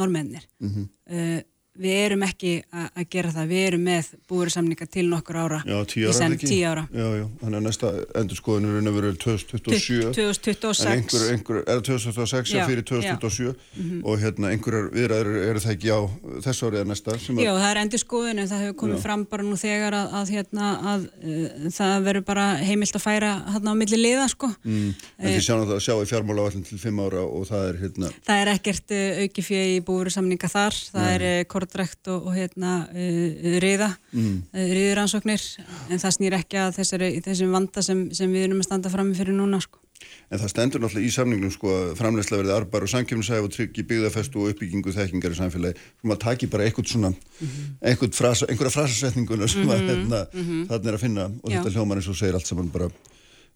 normennir 0.00 0.46
uh, 0.60 1.40
við 1.74 1.96
erum 2.04 2.22
ekki 2.26 2.54
að 2.70 3.06
gera 3.10 3.32
það. 3.34 3.50
Við 3.50 3.66
erum 3.68 3.84
með 3.88 4.10
búurisamninga 4.30 4.86
til 4.90 5.06
nokkur 5.10 5.38
ára 5.42 5.60
Já, 5.66 5.76
tíu 5.90 6.08
ára 6.08 6.16
senn, 6.16 6.36
tíu 6.38 6.68
ára. 6.68 6.84
Já, 6.94 7.06
já, 7.18 7.24
þannig 7.40 7.58
að 7.58 7.64
næsta 7.66 7.92
endurskoðun 8.20 8.68
er 8.70 8.94
veru 8.94 9.12
2027 9.24 10.12
2026 10.14 10.84
En 10.84 10.92
einhver, 10.98 11.24
einhver, 11.32 11.60
er 11.64 11.80
það 11.80 11.84
2026 11.90 12.52
já, 12.54 12.58
Já, 12.60 12.64
fyrir 12.68 12.86
2027 12.88 14.04
og 14.04 14.22
hérna 14.22 14.52
einhverjar 14.52 14.88
viðræður 14.94 15.38
eru 15.48 15.62
það 15.64 15.74
ekki 15.74 15.92
á 15.94 16.00
þessu 16.46 16.68
árið 16.68 16.80
eða 16.80 16.90
næsta 16.92 17.16
Já, 17.18 17.50
að, 17.50 17.60
það 17.64 17.68
er 17.70 17.80
endur 17.82 18.02
skoðun 18.02 18.42
en 18.42 18.50
það 18.50 18.64
hefur 18.64 18.78
komið 18.84 19.02
fram 19.04 19.24
bara 19.30 19.46
nú 19.46 19.58
þegar 19.60 19.98
að, 19.98 20.16
að, 20.20 20.32
hérna, 20.34 20.70
að 20.92 21.06
uh, 21.10 21.68
það 21.74 21.94
verður 22.08 22.26
bara 22.30 22.46
heimilt 22.62 22.98
að 22.98 23.04
færa 23.04 23.32
hérna 23.54 23.74
á 23.74 23.80
milli 23.80 24.00
liða 24.00 24.28
sko. 24.32 24.50
mm, 24.62 24.90
en 25.18 25.34
því 25.34 25.44
sjáum 25.48 25.64
það 25.64 25.76
að 25.78 25.84
sjá 25.86 25.94
í 25.96 26.10
fjármálavallin 26.12 26.66
til 26.68 26.80
5 26.82 27.02
ára 27.04 27.24
og 27.24 27.46
það 27.50 27.68
er 27.68 27.80
hérna 27.82 28.12
Það 28.24 28.42
er 28.44 28.52
ekkert 28.54 28.94
uh, 28.94 29.22
auki 29.24 29.46
fyrir 29.46 29.72
í 29.74 29.82
búveru 29.84 30.14
samninga 30.14 30.50
þar, 30.52 30.80
það 30.94 31.10
er 31.14 31.26
uh, 31.64 31.68
kortrækt 31.68 32.08
og, 32.12 32.26
og 32.28 32.36
hérna 32.36 32.88
uh, 32.90 33.60
riða, 33.62 33.94
mm. 34.12 34.42
uh, 34.52 34.66
riðuransóknir 34.78 35.46
en 35.90 36.02
það 36.02 36.16
snýr 36.18 36.36
ekki 36.40 36.60
að 36.60 36.76
þessari, 36.78 37.14
þessum 37.24 37.54
vanda 37.56 37.82
sem, 37.82 38.10
sem 38.14 38.30
við 38.30 38.48
erum 38.48 38.60
að 38.60 38.68
standa 38.68 38.92
fram 38.92 39.14
fyrir 39.16 39.36
núna 39.36 39.60
sko. 39.64 39.80
En 40.28 40.40
það 40.40 40.50
stendur 40.50 40.82
náttúrulega 40.82 41.08
í 41.08 41.14
samningnum 41.14 41.52
sko 41.54 41.70
að 41.72 41.94
framlegslega 41.96 42.42
verði 42.42 42.54
arbar 42.56 42.84
og 42.84 42.90
samkjöfnisæf 42.92 43.46
og 43.46 43.52
tryggi 43.54 43.84
byggðarfestu 43.88 44.40
og 44.42 44.50
uppbyggingu 44.52 44.92
þekkingar 44.92 45.32
í 45.32 45.38
samfélagi 45.38 45.78
sem 45.78 46.14
að 46.14 46.20
taki 46.24 46.48
bara 46.52 46.66
eitthvað 46.66 46.90
svona 46.90 47.10
mm 47.12 47.48
-hmm. 47.48 48.12
frasa, 48.12 48.46
einhverja 48.50 48.74
frasasetninguna 48.74 49.48
sem 49.48 49.62
mm 49.62 49.68
-hmm. 49.68 49.74
að 49.74 49.88
hérna, 49.88 50.26
mm 50.32 50.44
-hmm. 50.44 50.66
þarna 50.68 50.88
er 50.88 50.94
að 50.94 51.00
finna 51.00 51.24
og 51.24 51.50
Já. 51.50 51.56
þetta 51.56 51.74
hljómar 51.74 51.96
eins 51.96 52.08
og 52.08 52.16
segir 52.16 52.34
allt 52.34 52.46
saman 52.46 52.70
bara 52.70 52.90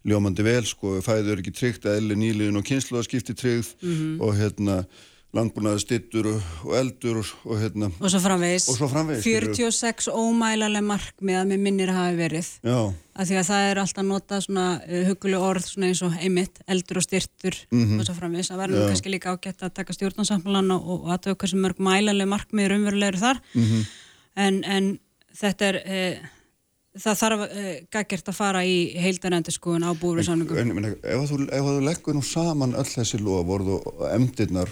ljómandi 0.04 0.42
vel 0.42 0.64
sko, 0.64 1.00
fæður 1.02 1.40
ekki 1.42 1.52
tryggt 1.52 1.86
að 1.86 1.96
elli 1.96 2.14
nýliðin 2.14 2.58
og 2.58 2.64
kynsluðaskipti 2.64 3.34
tryggð 3.34 3.74
mhm. 3.82 4.20
og 4.20 4.36
hérna 4.36 4.84
landbúnaði 5.36 5.82
stittur 5.82 6.28
og, 6.30 6.70
eldur 6.78 7.18
og, 7.20 7.32
og 7.44 7.58
hérna. 7.60 7.90
Og 8.00 8.12
svo 8.12 8.20
framvegis, 8.22 8.68
og 8.72 8.78
svo 8.78 8.88
framvegis 8.88 9.26
46 9.26 10.08
ómælaleg 10.08 10.86
markmið 10.88 11.40
að 11.42 11.50
með 11.50 11.64
minnir 11.66 11.92
hafi 11.92 12.16
verið. 12.16 12.48
Já. 12.64 12.78
að 13.18 13.30
því 13.32 13.36
að 13.40 13.48
það 13.48 13.66
er 13.68 13.80
alltaf 13.82 14.06
nota 14.06 14.38
svona 14.40 14.66
uh, 14.78 15.02
huguleg 15.10 15.44
orð 15.50 15.66
svona 15.66 15.90
eins 15.90 16.00
og 16.06 16.16
einmitt 16.16 16.62
eldur 16.70 17.00
og 17.00 17.04
styrtur 17.04 17.58
mm 17.70 17.84
-hmm. 17.84 17.98
og 17.98 18.06
svo 18.06 18.14
framvegis. 18.14 18.50
Að 18.50 18.62
verður 18.62 18.88
kannski 18.88 19.12
líka 19.12 19.34
ágætt 19.34 19.62
að 19.62 19.74
taka 19.74 19.92
stjórnansamfélan 19.92 20.72
og, 20.72 20.88
og 20.88 21.12
aðtöku 21.12 21.36
hversu 21.44 21.56
mörg 21.60 21.78
mælaleg 21.78 22.28
markmið 22.28 22.68
raunverulegur 22.68 23.20
þar. 23.20 23.40
Mm 23.54 23.64
-hmm. 23.64 23.86
en, 24.36 24.64
en 24.64 24.98
þetta 25.34 25.64
er 25.64 25.76
uh, 25.84 26.26
það 26.96 27.20
þarf 27.20 27.40
uh, 27.40 27.72
gaggjert 27.90 28.28
að 28.28 28.34
fara 28.34 28.64
í 28.64 28.96
heildarendur 28.96 29.52
skoðun 29.52 29.84
á 29.84 29.92
búriðsáningum 29.92 30.96
Ef 31.04 31.30
þú 31.30 31.80
leggur 31.84 32.14
nú 32.14 32.22
saman 32.22 32.74
öll 32.74 32.88
þessi 32.88 33.20
lof 33.20 33.46
og 33.48 34.06
emdirnar 34.12 34.68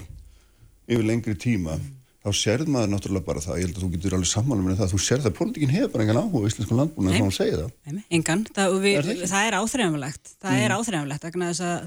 yfir 0.87 1.05
lengri 1.07 1.35
tíma 1.39 1.75
mm. 1.77 1.93
þá 2.25 2.29
sérð 2.41 2.71
maður 2.73 2.93
náttúrulega 2.93 3.27
bara 3.27 3.43
það 3.43 3.59
ég 3.59 3.67
held 3.67 3.77
að 3.77 3.85
þú 3.85 3.89
getur 3.95 4.17
alveg 4.17 4.31
saman 4.31 4.63
með 4.65 4.79
það 4.81 4.93
þú 4.93 5.01
sérð 5.07 5.29
að 5.29 5.35
politíkinn 5.39 5.75
hefur 5.75 5.91
bara 5.93 6.05
engan 6.05 6.21
áhuga 6.21 6.43
í 6.43 6.51
Íslandsku 6.51 6.79
landbúinu 6.79 7.11
en 7.11 7.17
þá 7.17 7.25
hún 7.25 7.35
segir 7.37 7.59
það. 7.63 7.99
Engan, 8.17 8.45
það, 8.55 8.77
við, 8.85 8.97
er 8.99 9.09
það, 9.09 9.25
það 9.33 9.49
er 9.49 9.59
áþræðanlegt 9.61 10.33
það 10.33 10.55
mm. 10.55 10.63
er 10.63 10.77
áþræðanlegt, 10.77 11.27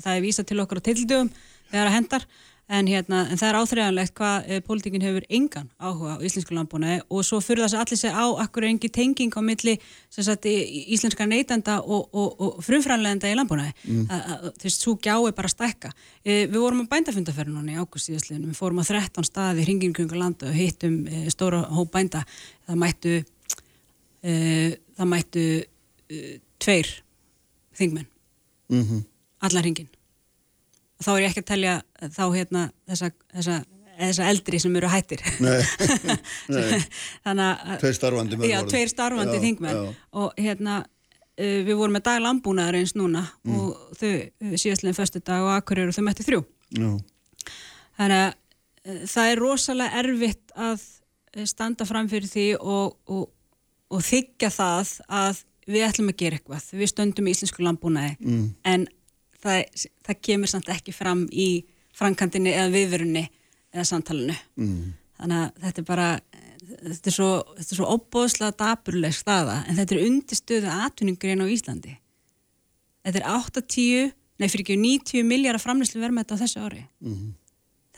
það 0.05 0.13
er 0.15 0.25
vísað 0.27 0.51
til 0.51 0.61
okkur 0.65 0.81
á 0.81 0.87
tildugum 0.91 1.33
þegar 1.71 1.91
það 1.91 1.97
hendar 1.97 2.27
En, 2.71 2.87
hérna, 2.87 3.25
en 3.27 3.39
það 3.39 3.49
er 3.49 3.57
áþreifanlegt 3.59 4.13
hvað 4.15 4.45
e, 4.47 4.59
pólitíkinn 4.63 5.03
hefur 5.03 5.25
engan 5.35 5.67
áhuga 5.83 6.13
á 6.15 6.23
íslensku 6.23 6.55
landbúnaði 6.55 7.01
og 7.11 7.25
svo 7.27 7.41
fyrir 7.43 7.65
þess 7.65 7.75
að 7.75 7.83
allir 7.83 7.99
segja 7.99 8.23
á 8.23 8.27
akkur 8.45 8.63
er 8.63 8.71
engi 8.71 8.91
tenging 8.95 9.35
á 9.35 9.43
milli 9.43 9.75
sagt, 10.15 10.47
íslenska 10.47 11.27
neytenda 11.27 11.81
og, 11.83 12.07
og, 12.15 12.31
og 12.39 12.63
frumfræðanlegenda 12.63 13.33
í 13.33 13.37
landbúnaði. 13.41 13.75
Mm. 13.91 14.07
Þú 14.63 14.69
veist, 14.69 14.87
svo 14.87 14.95
gjá 15.03 15.17
er 15.17 15.35
bara 15.35 15.51
að 15.51 15.57
stækka. 15.57 15.93
E, 16.23 16.39
við 16.47 16.59
vorum 16.61 16.87
á 16.87 16.93
bændafundaferðin 16.95 17.59
núna 17.59 17.75
í 17.75 17.83
águst 17.83 18.07
síðastliðinu, 18.07 18.53
við 18.53 18.63
fórum 18.63 18.83
á 18.83 18.85
13 18.87 19.27
staði 19.27 19.67
hringin 19.67 19.97
kring 19.97 20.15
landa 20.15 20.53
og 20.53 20.59
hittum 20.63 21.03
e, 21.11 21.27
stóra 21.35 21.65
hóp 21.75 21.91
bænda. 21.97 22.23
Það 22.71 22.83
mættu, 22.87 23.21
það 24.23 25.09
mættu 25.11 25.47
tveir 26.63 26.99
þingmenn, 27.75 28.07
mm 28.71 28.85
-hmm. 28.85 29.09
allar 29.43 29.67
hringin 29.67 29.91
og 31.01 31.07
þá 31.07 31.11
er 31.15 31.23
ég 31.25 31.33
ekki 31.33 31.43
að 31.43 31.51
telja 31.51 31.75
þá 32.13 32.23
hérna 32.35 32.63
þessa, 32.91 33.11
þessa, 33.33 33.57
þessa 33.97 34.29
eldri 34.29 34.61
sem 34.61 34.77
eru 34.77 34.91
hættir 34.93 35.25
Nei, 35.41 35.61
nei. 36.55 36.81
Þannig 37.25 37.47
að 37.49 37.81
Tveir 37.83 37.97
starfandi 37.97 38.51
Já, 38.51 38.59
tveir 38.69 38.93
starfandi 38.93 39.39
já, 39.39 39.45
þingmenn 39.47 39.79
já. 39.79 39.95
og 40.21 40.37
hérna 40.37 40.77
uh, 40.85 41.59
við 41.65 41.73
vorum 41.81 41.97
með 41.97 42.07
dag 42.11 42.21
lambúnaðar 42.27 42.81
eins 42.83 42.95
núna 42.99 43.25
mm. 43.25 43.57
og 43.57 43.97
þau 43.97 44.13
uh, 44.13 44.55
síðastleginn 44.55 44.99
förstu 45.01 45.25
dag 45.25 45.47
og 45.47 45.55
akkur 45.57 45.83
eru 45.87 45.97
þau 45.97 46.05
mætti 46.07 46.29
þrjú 46.29 46.45
já. 46.77 46.93
Þannig 48.01 48.23
að 48.27 48.31
uh, 48.31 49.03
það 49.17 49.33
er 49.33 49.45
rosalega 49.47 50.05
erfitt 50.05 50.57
að 50.69 50.89
standa 51.47 51.87
fram 51.87 52.09
fyrir 52.11 52.27
því 52.27 52.47
og, 52.59 52.97
og, 53.09 53.29
og 53.95 54.01
þykja 54.03 54.51
það 54.51 54.97
að 55.07 55.45
við 55.71 55.85
ætlum 55.87 56.11
að 56.11 56.17
gera 56.19 56.39
eitthvað 56.39 56.73
við 56.75 56.91
stöndum 56.91 57.29
í 57.29 57.35
íslensku 57.37 57.63
lambúnaði 57.63 58.17
mm. 58.19 58.49
en 58.67 58.89
það, 59.45 59.89
það 60.07 60.21
kemur 60.29 60.53
samt 60.53 60.71
ekki 60.73 60.95
fram 60.95 61.27
í 61.33 61.51
frankandinni 61.97 62.53
eða 62.55 62.73
viðverunni 62.75 63.25
eða 63.71 63.87
samtalenu 63.87 64.37
mm. 64.59 64.93
þannig 65.21 65.43
að 65.43 65.65
þetta 65.65 65.83
er 65.83 65.89
bara 65.89 66.09
þetta 66.71 67.11
er 67.11 67.17
svo, 67.17 67.31
svo 67.65 67.89
óbóðslega 67.97 68.57
daburleg 68.61 69.15
staða 69.17 69.61
en 69.67 69.79
þetta 69.79 69.97
er 69.97 70.07
undirstöðu 70.07 70.73
atvinningurinn 70.87 71.45
á 71.45 71.53
Íslandi. 71.53 71.97
Þetta 73.07 73.21
er 73.23 73.29
8-10 73.33 74.17
nei 74.41 74.49
fyrir 74.49 74.65
ekki 74.65 74.81
90 74.81 75.29
miljardar 75.29 75.63
framleyslu 75.63 76.01
verðmætt 76.03 76.33
á 76.33 76.41
þessu 76.41 76.65
ári. 76.65 76.87
Mm. 77.05 77.37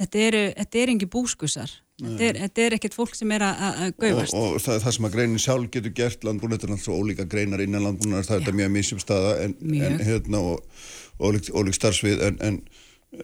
þetta 0.00 0.26
eru 0.26 0.42
þetta 0.56 0.78
er 0.82 0.90
engi 0.94 1.08
búskusar 1.12 1.72
þetta 2.00 2.24
er, 2.26 2.38
þetta 2.46 2.62
er 2.64 2.74
ekkert 2.78 2.96
fólk 2.96 3.12
sem 3.14 3.34
er 3.36 3.44
að 3.44 3.82
gauðast 4.00 4.34
og, 4.34 4.56
og 4.56 4.62
það, 4.64 4.78
það 4.82 4.94
sem 4.96 5.06
að 5.06 5.14
greinin 5.16 5.42
sjálf 5.42 5.68
getur 5.74 5.94
gert 5.98 6.24
landbúin 6.26 6.54
þetta 6.54 6.66
er 6.68 6.74
alltaf 6.76 6.96
ólíka 6.96 7.26
greinar 7.28 7.62
innan 7.62 7.84
landbúin 7.84 8.24
það 8.26 8.48
er 8.48 8.58
mjög 8.58 8.72
mísjum 8.72 9.02
staða 9.02 9.34
en, 9.44 9.54
en 9.60 10.00
hérna 10.02 10.40
og 10.40 10.80
ólík 11.20 11.76
starfsvið 11.76 12.22
en, 12.28 12.38
en 12.40 12.60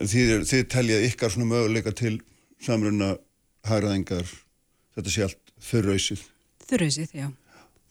þið, 0.01 0.33
þið 0.49 0.65
teljað 0.75 1.07
ykkar 1.09 1.35
svona 1.35 1.51
möguleika 1.53 1.93
til 1.97 2.19
samruna 2.65 3.15
hægraðingar 3.69 4.29
þetta 4.97 5.15
sé 5.15 5.27
allt 5.27 5.55
þurrausið? 5.71 6.25
Þurrausið, 6.69 7.15
já. 7.17 7.29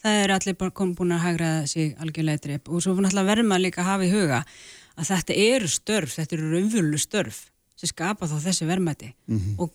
Það 0.04 0.20
er 0.24 0.34
allir 0.36 0.58
búin 0.60 1.16
að 1.16 1.24
hægraða 1.26 1.66
sig 1.68 1.96
algjörlega 2.00 2.44
drepp 2.44 2.70
og 2.70 2.84
svo 2.84 2.94
verður 2.98 3.48
maður 3.48 3.66
líka 3.66 3.82
að 3.82 3.90
hafa 3.92 4.06
í 4.06 4.14
huga 4.14 4.44
að 4.98 5.10
þetta 5.10 5.38
eru 5.48 5.70
störf, 5.72 6.14
þetta 6.16 6.38
eru 6.38 6.52
raunvölu 6.54 7.02
störf 7.02 7.42
sem 7.78 7.90
skapa 7.90 8.30
þá 8.30 8.38
þessi 8.42 8.66
verðmæti. 8.70 9.12
Mm 9.28 9.40
-hmm. 9.40 9.60
og 9.62 9.74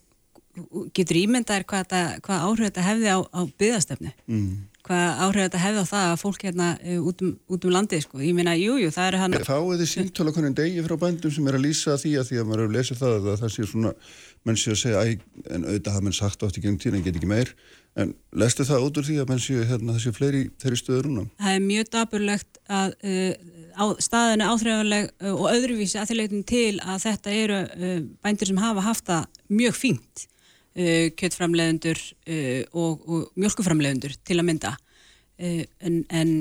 getur 0.97 1.17
ímyndaðir 1.17 1.65
hvað, 1.69 1.95
hvað 2.25 2.45
áhrif 2.47 2.69
þetta 2.69 2.85
hefði 2.85 3.09
á, 3.09 3.19
á 3.25 3.41
byggastefni 3.59 4.11
mm. 4.27 4.49
Hvað 4.93 5.23
áhrif 5.25 5.47
þetta 5.47 5.61
hefði 5.63 5.83
á 5.83 5.87
það 5.89 6.07
að 6.11 6.19
fólk 6.21 6.45
hérna 6.47 6.69
uh, 6.77 7.09
út, 7.09 7.23
um, 7.25 7.33
út 7.49 7.67
um 7.67 7.75
landið 7.75 8.05
sko. 8.05 8.21
ég 8.23 8.37
minna, 8.37 8.55
jújú, 8.59 8.91
það 8.93 9.09
er 9.09 9.19
hann 9.23 9.37
Þá 9.39 9.55
er 9.59 9.81
þið 9.83 9.91
síntöla 9.93 10.35
konin 10.37 10.57
degi 10.59 10.85
frá 10.87 10.97
bændum 11.01 11.33
sem 11.33 11.49
er 11.49 11.59
að 11.59 11.65
lýsa 11.67 11.97
því 12.01 12.13
að 12.21 12.29
því 12.29 12.41
að 12.41 12.49
maður 12.51 12.65
hefur 12.65 12.77
lesið 12.77 13.01
það 13.03 13.17
að 13.19 13.31
það 13.43 13.55
sé 13.55 13.69
svona, 13.71 13.95
menn 14.43 14.61
sé 14.61 14.75
að 14.75 14.81
segja 14.83 15.05
æ, 15.05 15.13
en 15.49 15.69
auðvitað 15.69 15.97
hafa 15.97 16.07
menn 16.09 16.19
sagt 16.19 16.45
átt 16.45 16.59
í 16.59 16.65
gengum 16.65 16.83
tína 16.83 17.01
en 17.01 17.07
get 17.07 17.19
ekki 17.19 17.31
meir, 17.31 17.55
en 17.97 18.15
lestu 18.43 18.67
það 18.69 18.87
út 18.87 19.01
úr 19.01 19.09
því 19.09 19.19
að 19.23 19.33
menn 19.33 19.43
sé 19.43 19.59
hérna 19.69 19.97
það 19.97 20.05
sé 20.05 20.15
fleiri 20.17 20.43
þeirri 20.63 20.81
stöður 20.81 21.09
núna? 21.11 21.31
Það 21.41 21.57
er 21.57 21.65
mjög 21.67 21.93
daburlegt 21.97 22.61
að 22.73 22.95
uh, 23.05 23.33
á, 23.77 23.85
staðinu 24.01 24.49
áþreifanleg 24.49 25.09
uh, 25.13 25.33
og 25.35 25.49
öðruvísi 25.53 26.01
að 26.01 26.11
því 26.11 26.19
leitum 26.21 26.45
til 26.49 26.75
að 26.81 27.07
þetta 27.07 27.39
eru 27.43 27.63
uh, 27.63 27.97
bændir 28.25 28.53
sem 28.53 28.63
hafa 28.63 28.87
haft 28.87 29.09
það 29.11 29.43
mjög 29.53 29.79
fínt 29.79 30.27
kjöttframleðendur 30.75 31.99
uh, 32.01 32.63
og, 32.73 33.03
og 33.05 33.41
mjölkuframleðendur 33.41 34.17
til 34.25 34.39
að 34.41 34.49
mynda 34.49 34.73
uh, 34.77 35.65
en, 35.85 36.03
en 36.09 36.33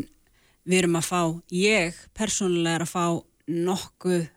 við 0.64 0.84
erum 0.84 1.00
að 1.00 1.08
fá, 1.10 1.22
ég 1.56 1.98
persónulega 2.18 2.80
er 2.80 2.86
að 2.86 2.94
fá 2.94 3.06
nokkuð 3.52 4.30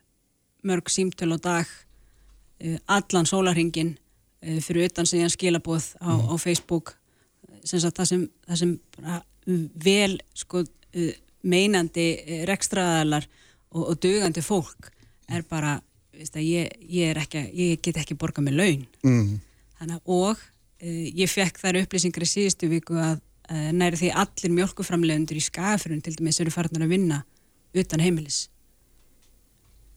mörg 0.65 0.91
símtöl 0.91 1.37
á 1.37 1.39
dag 1.39 1.69
uh, 1.69 2.79
allan 2.91 3.29
sólarhingin 3.29 3.95
uh, 3.95 4.59
fyrir 4.65 4.91
utan 4.91 5.07
sem 5.09 5.23
ég 5.23 5.35
skilabóð 5.35 5.93
á, 6.03 6.11
mm. 6.11 6.27
á 6.31 6.35
Facebook 6.43 6.97
sem 7.65 7.81
sagt, 7.81 7.97
það 7.97 8.11
sem, 8.11 8.27
það 8.49 8.61
sem 8.61 8.75
vel 9.85 10.19
sko, 10.37 10.65
uh, 10.65 11.15
meinandi 11.45 12.09
rekstraðalar 12.49 13.29
og, 13.75 13.83
og 13.91 13.99
dugandi 14.03 14.45
fólk 14.45 14.91
er 15.33 15.47
bara 15.49 15.79
Ég, 16.15 16.71
ég, 16.87 17.17
ekki, 17.19 17.41
ég 17.59 17.81
get 17.83 17.97
ekki 17.99 18.15
borgað 18.19 18.47
með 18.47 18.59
laun 18.61 18.83
mm. 19.03 19.31
Þannig, 19.85 20.01
og 20.09 20.41
uh, 20.41 21.05
ég 21.13 21.31
fekk 21.31 21.61
þær 21.61 21.83
upplýsingar 21.85 22.25
í 22.25 22.31
síðustu 22.31 22.71
viku 22.73 22.97
að 22.97 23.21
uh, 23.21 23.71
næri 23.77 24.01
því 24.01 24.11
allir 24.25 24.57
mjölkuframlegundur 24.57 25.37
í 25.37 25.45
skafurinn 25.45 26.03
til 26.05 26.17
dæmis 26.17 26.41
eru 26.41 26.55
farnar 26.55 26.87
að 26.87 26.95
vinna 26.97 27.23
utan 27.75 28.01
heimilis. 28.01 28.47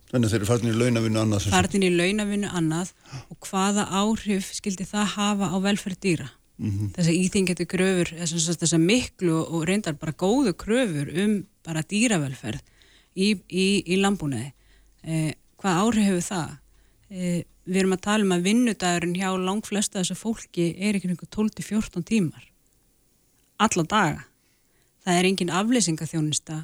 Þannig 0.08 0.28
að 0.28 0.34
þeir 0.34 0.40
eru 0.40 0.48
farnir 0.48 0.76
í 0.76 0.82
launavinnu 0.82 1.20
annað? 1.20 1.48
Farnir 1.52 1.86
í 1.90 1.96
launavinnu 1.96 2.52
annað 2.56 2.94
og 3.28 3.48
hvaða 3.50 3.88
áhrif 4.00 4.54
skildi 4.56 4.88
það 4.88 5.10
hafa 5.18 5.50
á 5.52 5.58
velferð 5.66 6.00
dýra? 6.04 6.28
Mm 6.58 6.72
-hmm. 6.72 6.92
Þess 6.96 7.08
að 7.08 7.18
íþingetu 7.24 7.66
kröfur, 7.70 8.10
þess 8.18 8.74
að 8.74 8.88
miklu 8.88 9.36
og 9.44 9.68
reyndar 9.68 9.94
bara 9.94 10.12
góðu 10.12 10.54
kröfur 10.56 11.12
um 11.24 11.46
bara 11.64 11.84
dýravelferð 11.84 12.64
í, 13.16 13.36
í, 13.50 13.68
í 13.86 13.96
lambúnaði. 14.00 14.54
Eh, 15.04 15.34
hvað 15.60 15.80
áhrif 15.84 16.08
hefur 16.08 16.26
það? 16.32 16.58
Eh, 17.08 17.44
við 17.68 17.82
erum 17.82 17.96
að 17.96 18.04
tala 18.04 18.26
um 18.26 18.34
að 18.36 18.46
vinnudagurinn 18.48 19.16
hjá 19.16 19.30
langt 19.40 19.68
flesta 19.70 20.02
þessu 20.02 20.18
fólki 20.20 20.70
er 20.76 20.98
ekki 20.98 21.12
einhver 21.12 21.30
12-14 21.32 22.06
tímar. 22.08 22.46
Alla 23.64 23.84
daga. 23.88 24.26
Það 25.08 25.20
er 25.20 25.28
engin 25.30 25.54
aflýsingaþjónista 25.56 26.62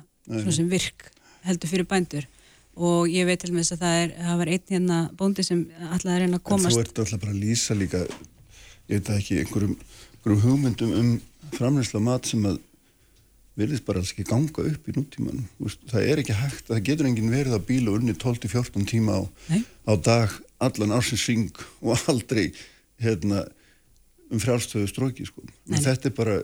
sem 0.51 0.69
virk 0.71 1.09
heldur 1.47 1.71
fyrir 1.71 1.87
bændur. 1.87 2.27
Og 2.73 3.07
ég 3.11 3.27
veit 3.29 3.39
til 3.39 3.51
og 3.51 3.57
með 3.57 3.67
þess 3.67 3.75
að 3.75 3.83
það 3.83 3.97
er 4.01 4.13
það 4.17 4.39
var 4.41 4.51
einn 4.53 4.69
hérna 4.73 4.99
bóndi 5.17 5.45
sem 5.45 5.59
alltaf 5.91 6.13
er 6.15 6.25
einn 6.25 6.37
að 6.39 6.45
komast 6.49 6.73
en 6.73 6.79
Þú 6.79 6.83
ert 6.87 7.01
alltaf 7.03 7.21
bara 7.21 7.33
að 7.35 7.43
lýsa 7.43 7.77
líka 7.77 8.01
ég 8.03 8.97
veit 8.97 9.11
ekki 9.13 9.39
einhverjum, 9.43 9.75
einhverjum 10.17 10.43
hugmyndum 10.47 10.95
um 10.97 11.11
framleysla 11.53 12.01
mat 12.03 12.27
sem 12.27 12.47
að 12.49 12.57
verðist 13.59 13.85
bara 13.85 14.01
alls 14.01 14.13
ekki 14.13 14.25
ganga 14.29 14.65
upp 14.69 14.89
í 14.89 14.95
nútíman 14.95 15.43
það 15.91 16.07
er 16.07 16.23
ekki 16.23 16.37
hægt, 16.37 16.65
það 16.71 16.83
getur 16.89 17.09
engin 17.09 17.33
verið 17.33 17.57
að 17.57 17.67
bíla 17.69 17.93
unni 17.97 18.15
12-14 18.17 18.89
tíma 18.89 19.19
á, 19.19 19.23
á 19.89 19.93
dag 19.97 20.33
allan 20.63 20.95
ásinsing 20.97 21.53
og 21.83 22.09
aldrei 22.11 22.49
hérna, 23.03 23.43
um 24.31 24.41
frjálstöðu 24.41 24.89
stróki 24.89 25.27
sko. 25.27 25.43
þetta 25.69 26.09
er 26.09 26.17
bara 26.17 26.41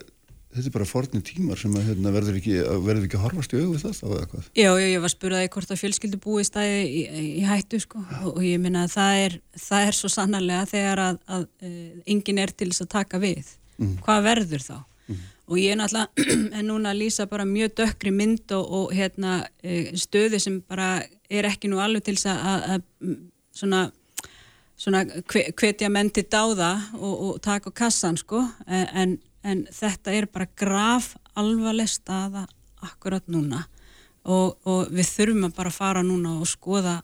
þetta 0.49 0.65
er 0.65 0.73
bara 0.73 0.87
forni 0.87 1.21
tímar 1.25 1.59
sem 1.61 1.73
að 1.77 1.91
hérna, 1.91 2.11
verður, 2.13 2.37
ekki, 2.39 2.55
verður 2.85 3.05
ekki 3.05 3.17
að 3.19 3.25
horfast 3.27 3.53
í 3.53 3.59
auðvitað 3.59 3.83
það 3.85 3.99
þá 3.99 4.05
eða 4.09 4.29
hvað? 4.31 4.47
Já, 4.57 4.69
já, 4.69 4.85
ég 4.89 5.03
var 5.03 5.13
spurðaði 5.13 5.49
hvort 5.53 5.73
að 5.73 5.81
fjölskyldu 5.83 6.19
búi 6.23 6.45
stæði 6.47 6.79
í, 6.87 7.03
í 7.37 7.43
hættu 7.45 7.81
sko 7.83 8.01
og, 8.31 8.39
ég 8.45 8.61
minna 8.63 8.87
að 8.87 8.95
það 8.95 9.23
er, 9.25 9.35
það 9.67 9.89
er 9.91 9.97
svo 9.99 10.11
sannarlega 10.13 10.69
þegar 10.71 11.03
að, 11.05 11.19
að 11.37 11.45
uh, 11.45 11.75
enginn 12.15 12.41
er 12.41 12.53
til 12.53 12.71
þess 12.71 12.85
að 12.85 12.91
taka 12.95 13.21
við. 13.21 13.53
Mm. 13.77 13.93
Hvað 14.07 14.25
verður 14.25 14.65
þá? 14.65 14.75
Mm. 15.05 15.21
Og 15.49 15.57
ég 15.57 15.73
er 15.73 15.79
náttúrulega 15.79 16.29
en 16.59 16.67
núna 16.69 16.93
að 16.93 17.01
lýsa 17.03 17.25
bara 17.29 17.47
mjög 17.49 17.75
dökkri 17.81 18.13
mynd 18.13 18.53
og, 18.57 18.73
og 18.79 18.93
hérna, 18.93 19.39
uh, 19.65 19.93
stöði 19.97 20.41
sem 20.41 20.59
bara 20.61 20.99
er 21.29 21.49
ekki 21.49 21.71
nú 21.71 21.81
alveg 21.81 22.05
til 22.05 22.17
þess 22.17 22.31
að, 22.33 22.67
að 22.75 23.15
svona 23.59 23.87
svona 24.79 25.03
hvetja 25.59 25.89
menn 25.91 26.11
til 26.13 26.25
dáða 26.31 26.71
og, 26.97 27.15
og 27.15 27.41
taka 27.43 27.71
á 27.71 27.77
kassan 27.81 28.17
sko. 28.19 28.43
En, 28.67 29.17
en 29.43 29.65
þetta 29.73 30.15
er 30.15 30.29
bara 30.31 30.47
graf 30.59 31.13
alvarleg 31.39 31.89
staða 31.91 32.45
akkurat 32.85 33.25
núna. 33.31 33.65
Og, 34.29 34.55
og 34.67 34.91
við 34.93 35.09
þurfum 35.09 35.49
að 35.49 35.57
bara 35.57 35.73
fara 35.73 36.03
núna 36.05 36.37
og 36.39 36.47
skoða 36.47 36.99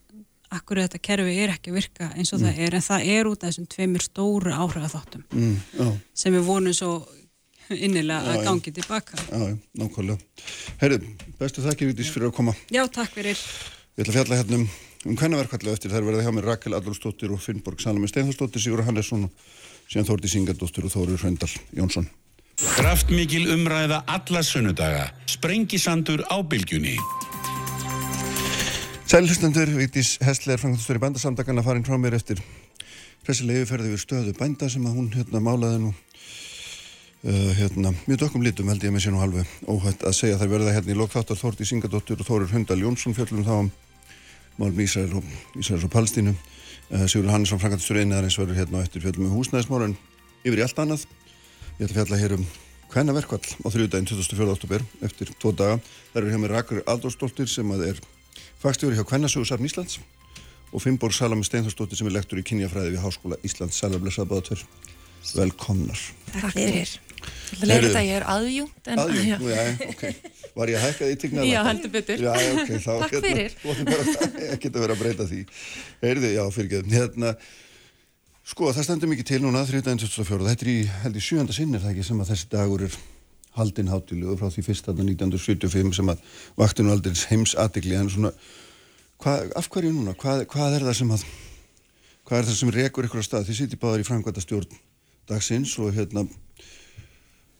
akkur 0.56 0.80
þetta 0.84 1.02
kerfi 1.04 1.36
er 1.42 1.56
ekki 1.56 1.72
að 1.72 1.80
virka 1.80 2.10
eins 2.14 2.32
og 2.36 2.40
mm. 2.40 2.46
það 2.46 2.64
er. 2.64 2.78
En 2.78 2.88
það 2.88 3.12
er 3.16 3.30
út 3.30 3.44
af 3.44 3.52
þessum 3.52 3.70
tveimir 3.76 4.06
stóru 4.06 4.56
áhrifatháttum 4.56 5.26
mm, 5.32 5.96
sem 6.16 6.36
við 6.36 6.48
vonum 6.48 6.76
svo 6.76 6.92
innilega 7.74 8.22
já, 8.22 8.34
að 8.34 8.50
gangi 8.50 8.72
já. 8.74 8.76
tilbaka 8.80 9.22
Já, 9.26 9.58
nákvæmlega 9.82 10.18
Herri, 10.82 11.00
bestu 11.40 11.64
þakkir 11.66 11.92
Vítis 11.92 12.12
fyrir 12.14 12.30
að 12.30 12.36
koma 12.40 12.58
Já, 12.74 12.84
takk 12.88 13.16
fyrir 13.16 13.40
Við 13.96 14.06
ætlum 14.06 14.12
að 14.12 14.20
fjalla 14.20 14.42
hérna 14.42 14.60
um, 14.60 14.68
um 15.06 15.18
hvernaverkvallu 15.22 15.74
eftir 15.74 15.94
þær 15.94 16.10
verða 16.10 16.26
hjá 16.26 16.36
mér 16.36 16.52
Rakel 16.52 16.78
Adolfsdóttir 16.78 17.34
og 17.34 17.42
Finnborg 17.44 17.82
Salami 17.82 18.12
Steinforsdóttir 18.12 18.64
Sigur 18.64 18.84
Hannesson 18.86 19.30
og 19.30 19.50
síðan 19.88 20.10
Þórti 20.12 20.32
Singadóttir 20.36 20.88
og 20.88 20.94
Þóri 20.94 21.18
Hröndal 21.22 21.52
Jónsson 21.76 22.10
Kraftmikil 22.56 23.50
umræða 23.52 24.04
alla 24.08 24.42
sunnudaga. 24.44 25.10
Sprengisandur 25.28 26.24
á 26.32 26.40
bylgjunni. 26.40 26.96
Sælhustendur, 29.06 29.68
Vítis 29.76 30.16
Hessler, 30.24 30.58
frangastur 30.58 30.96
í 30.96 31.02
bændasamdagan 31.04 31.60
að 31.60 31.68
farin 31.68 31.84
frá 31.88 32.00
mér 32.00 32.16
eftir 32.16 32.40
pressilegi 33.26 33.68
ferði 33.68 33.92
við 33.92 34.02
stöðu 34.02 34.34
bænda 34.40 34.70
sem 34.72 34.86
að 34.88 34.96
hún 35.00 35.12
hérna 35.14 35.42
málaði 35.44 35.82
nú 35.84 35.92
uh, 37.26 37.52
hérna, 37.60 37.94
mjög 38.06 38.22
dökkum 38.24 38.46
lítum 38.46 38.70
held 38.72 38.86
ég 38.86 38.94
með 38.96 39.06
sér 39.06 39.16
nú 39.16 39.22
halvu 39.24 39.46
óhætt 39.68 40.06
að 40.06 40.18
segja 40.20 40.40
þær 40.42 40.54
verða 40.54 40.76
hérna 40.78 40.94
í 40.94 41.00
lokþáttar 41.02 41.42
Þórti 41.42 41.68
Singadóttur 41.68 42.22
og 42.22 42.30
Þórir 42.30 42.54
Hundal 42.54 42.80
Jónsson 42.82 43.18
fjöllum 43.18 43.46
þá 43.46 43.56
um 43.58 43.72
málum 44.62 44.82
Ísraels 44.86 45.18
og, 45.18 45.26
og 45.84 45.92
Palstínu 45.92 46.34
uh, 46.36 47.06
Sigur 47.10 47.30
Hannesson, 47.34 47.62
frangastur 47.62 48.00
einniðar 48.00 48.30
eins 48.30 48.40
verður 48.40 48.62
hérna 48.62 48.80
á 48.80 48.86
eftir 48.86 49.04
fjöllum 49.04 49.28
með 49.28 49.38
húsnæðismóra 49.40 49.92
en 49.92 49.98
yfir 50.46 50.62
í 50.62 50.66
allt 50.66 50.82
annað 50.86 51.08
Ég 51.76 51.90
ætla 51.90 51.92
að 51.92 52.08
fjalla 52.08 52.18
hér 52.22 52.34
um 52.38 52.44
hvenna 52.94 53.14
verkvall 53.18 53.44
á 53.44 53.68
þrjúdægin 53.68 54.06
24. 54.08 54.46
oktober 54.54 54.84
eftir 55.04 55.32
tvo 55.36 55.52
daga. 55.52 55.82
Það 56.14 56.20
eru 56.22 56.30
hjá 56.32 56.40
mér 56.40 56.54
Rakur 56.56 56.84
Aldórsdóttir 56.88 57.50
sem 57.52 57.74
er 57.76 58.00
fagstjóri 58.64 58.96
hjá 58.96 59.04
Hvennasögursarn 59.04 59.68
Íslands 59.68 60.00
og 60.72 60.84
Fimborg 60.86 61.16
Salami 61.18 61.44
Steinforsdóttir 61.44 62.00
sem 62.00 62.08
er 62.08 62.16
lektor 62.16 62.40
í 62.40 62.46
kynjafræði 62.48 62.96
við 62.96 63.04
Háskóla 63.04 63.42
Íslands. 63.44 63.82
Sælarblessaða 63.82 64.32
báðatver. 64.32 64.64
Velkomnar. 65.36 66.08
Takk 66.32 66.56
fyrir. 66.56 66.96
Það 67.56 67.68
leir 67.72 67.86
þetta 67.88 68.00
að 68.02 68.08
ég 68.08 68.18
er 68.20 68.26
aðjúnt. 68.36 68.90
Aðjúnt, 68.96 69.46
já, 69.50 69.62
ok. 69.90 70.32
Var 70.56 70.72
ég 70.72 70.80
að 70.80 70.86
hækka 70.86 71.10
því 71.10 71.20
tignaða? 71.22 71.50
Já, 71.52 71.60
heldur 71.70 71.94
betur. 71.94 72.26
Já, 72.26 72.34
ok. 72.56 72.74
Takk 72.86 73.16
fyrir. 73.26 73.56
Ég 74.46 74.60
geta 74.64 74.82
verið 74.82 74.94
að 74.96 75.02
breyta 75.02 75.28
því. 75.30 75.42
Heyrði, 76.04 76.34
já, 76.38 76.44
fyrir 76.56 77.38
Sko 78.46 78.70
það 78.70 78.86
stendur 78.86 79.10
mikið 79.10 79.26
til 79.26 79.38
núna 79.42 79.64
3.24. 79.66 80.46
Þetta 80.46 80.66
er 80.66 80.70
í 80.70 80.82
held 81.02 81.16
í 81.18 81.22
sjönda 81.24 81.54
sinnir 81.56 81.82
það 81.82 81.96
ekki 81.96 82.04
sem 82.06 82.20
að 82.22 82.28
þessi 82.30 82.50
dagur 82.52 82.84
er 82.86 82.98
haldinn 83.56 83.90
hátilugu 83.90 84.36
frá 84.38 84.52
því 84.54 84.64
fyrst 84.68 84.90
aðna 84.92 85.08
1975 85.08 85.96
sem 85.98 86.12
að 86.14 86.22
vaktinu 86.60 86.94
aldrei 86.94 87.16
heims 87.32 87.56
aðdegli 87.58 87.98
en 87.98 88.12
svona 88.14 88.32
hvað, 89.24 89.50
af 89.58 89.70
hverju 89.74 89.96
núna? 89.96 90.14
Hvað, 90.22 90.46
hvað 90.52 90.78
er 90.78 90.86
það 90.86 90.98
sem 91.00 91.16
að 91.16 91.26
hvað 92.26 92.38
er 92.38 92.50
það 92.52 92.60
sem 92.60 92.74
rekur 92.76 93.10
ykkur 93.10 93.26
á 93.26 93.28
stað? 93.28 93.48
Þið 93.50 93.60
sýti 93.64 93.82
báðar 93.82 94.04
í 94.04 94.08
framkvæmta 94.12 94.46
stjórn 94.46 94.78
dagsins 95.32 95.74
og 95.82 95.96
hérna 95.98 96.28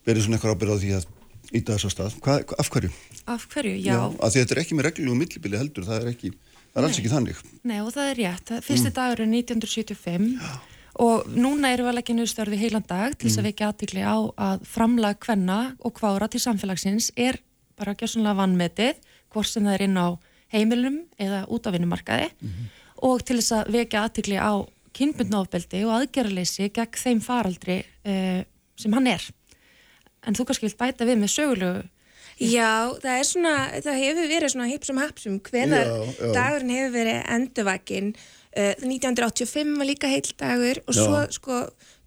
verður 0.06 0.28
svona 0.28 0.40
ykkur 0.40 0.54
ábyrð 0.56 0.76
á 0.76 0.78
því 0.84 0.92
að 1.00 1.08
íta 1.52 1.76
þess 1.76 1.88
að 1.90 1.96
stað. 1.96 2.20
Hvað, 2.26 2.54
af 2.62 2.70
hverju? 2.74 2.92
Af 3.26 3.48
hverju, 3.54 3.76
já. 3.80 3.94
já 3.94 4.02
að 4.06 4.38
þetta 4.38 4.56
er 4.56 4.62
ekki 4.64 4.78
með 4.78 4.88
reglum 4.90 5.16
og 5.16 5.20
millibili 5.22 5.60
heldur, 5.60 5.88
það 5.88 6.02
er 6.02 6.14
ekki 6.14 6.32
það 6.36 6.80
er 6.82 6.88
alls 6.88 7.02
ekki 7.02 7.12
þannig. 7.12 7.44
Nei 7.64 7.78
og 7.82 7.92
það 7.96 8.12
er 8.12 8.18
rétt. 8.22 8.56
Fyrsti 8.66 8.90
mm. 8.92 8.96
dagur 8.96 9.26
er 9.26 9.30
1975 9.32 10.32
já 10.40 10.56
og 11.02 11.28
núna 11.28 11.74
eru 11.74 11.86
við 11.86 11.92
að 11.92 11.98
leggja 11.98 12.16
nýðustörfi 12.16 12.60
heilan 12.60 12.86
dag 12.88 13.16
til 13.16 13.28
þess 13.28 13.36
mm. 13.36 13.42
að 13.42 13.50
vekja 13.50 13.70
aðtikli 13.72 14.04
á 14.06 14.16
að 14.48 14.64
framlag 14.70 15.20
hvenna 15.26 15.60
og 15.84 16.00
hvára 16.00 16.30
til 16.32 16.40
samfélagsins 16.44 17.10
er 17.20 17.42
bara 17.76 17.96
gjössanlega 18.00 18.40
vannmetið 18.40 19.02
hvort 19.34 19.50
sem 19.50 19.66
það 19.66 19.76
er 19.76 19.86
inn 19.90 20.00
á 20.00 20.08
heimilum 20.56 21.02
eða 21.20 21.42
út 21.52 21.68
á 21.68 21.70
vinnumarkaði 21.76 22.30
mm 22.32 22.48
-hmm. 22.48 22.70
og 23.10 23.26
til 23.28 23.40
þess 23.42 23.52
að 23.58 23.72
vekja 23.76 24.04
aðtikli 24.06 24.38
á 24.40 24.54
kynbundnáfbeldi 24.96 25.84
og 25.84 25.96
aðgerraleysi 25.98 26.70
gegn 26.72 27.02
þeim 27.04 27.20
faraldri 27.22 27.84
uh, 28.08 28.42
sem 28.80 28.94
hann 28.94 29.08
er. 29.08 29.24
En 30.26 30.38
þú 30.38 30.48
kannski 30.48 30.68
vilt 30.68 30.80
bæta 30.80 31.08
við 31.08 31.22
með 31.22 31.36
sögulegu 31.36 31.84
Já, 32.36 32.92
það 33.00 33.14
er 33.16 33.28
svona, 33.30 33.52
það 33.80 34.02
hefur 34.02 34.26
verið 34.28 34.52
svona 34.52 34.68
hipsum 34.68 34.98
hapsum 35.00 35.38
hvenar 35.46 35.92
dagurinn 36.36 36.74
hefur 36.76 36.92
verið 36.98 37.22
endurvakinn. 37.32 38.10
1985 38.56 39.62
eh, 39.62 39.72
var 39.80 39.88
líka 39.88 40.10
heil 40.12 40.28
dagur 40.40 40.82
og 40.84 40.96
svo 40.96 41.22
Já. 41.24 41.32
sko 41.36 41.62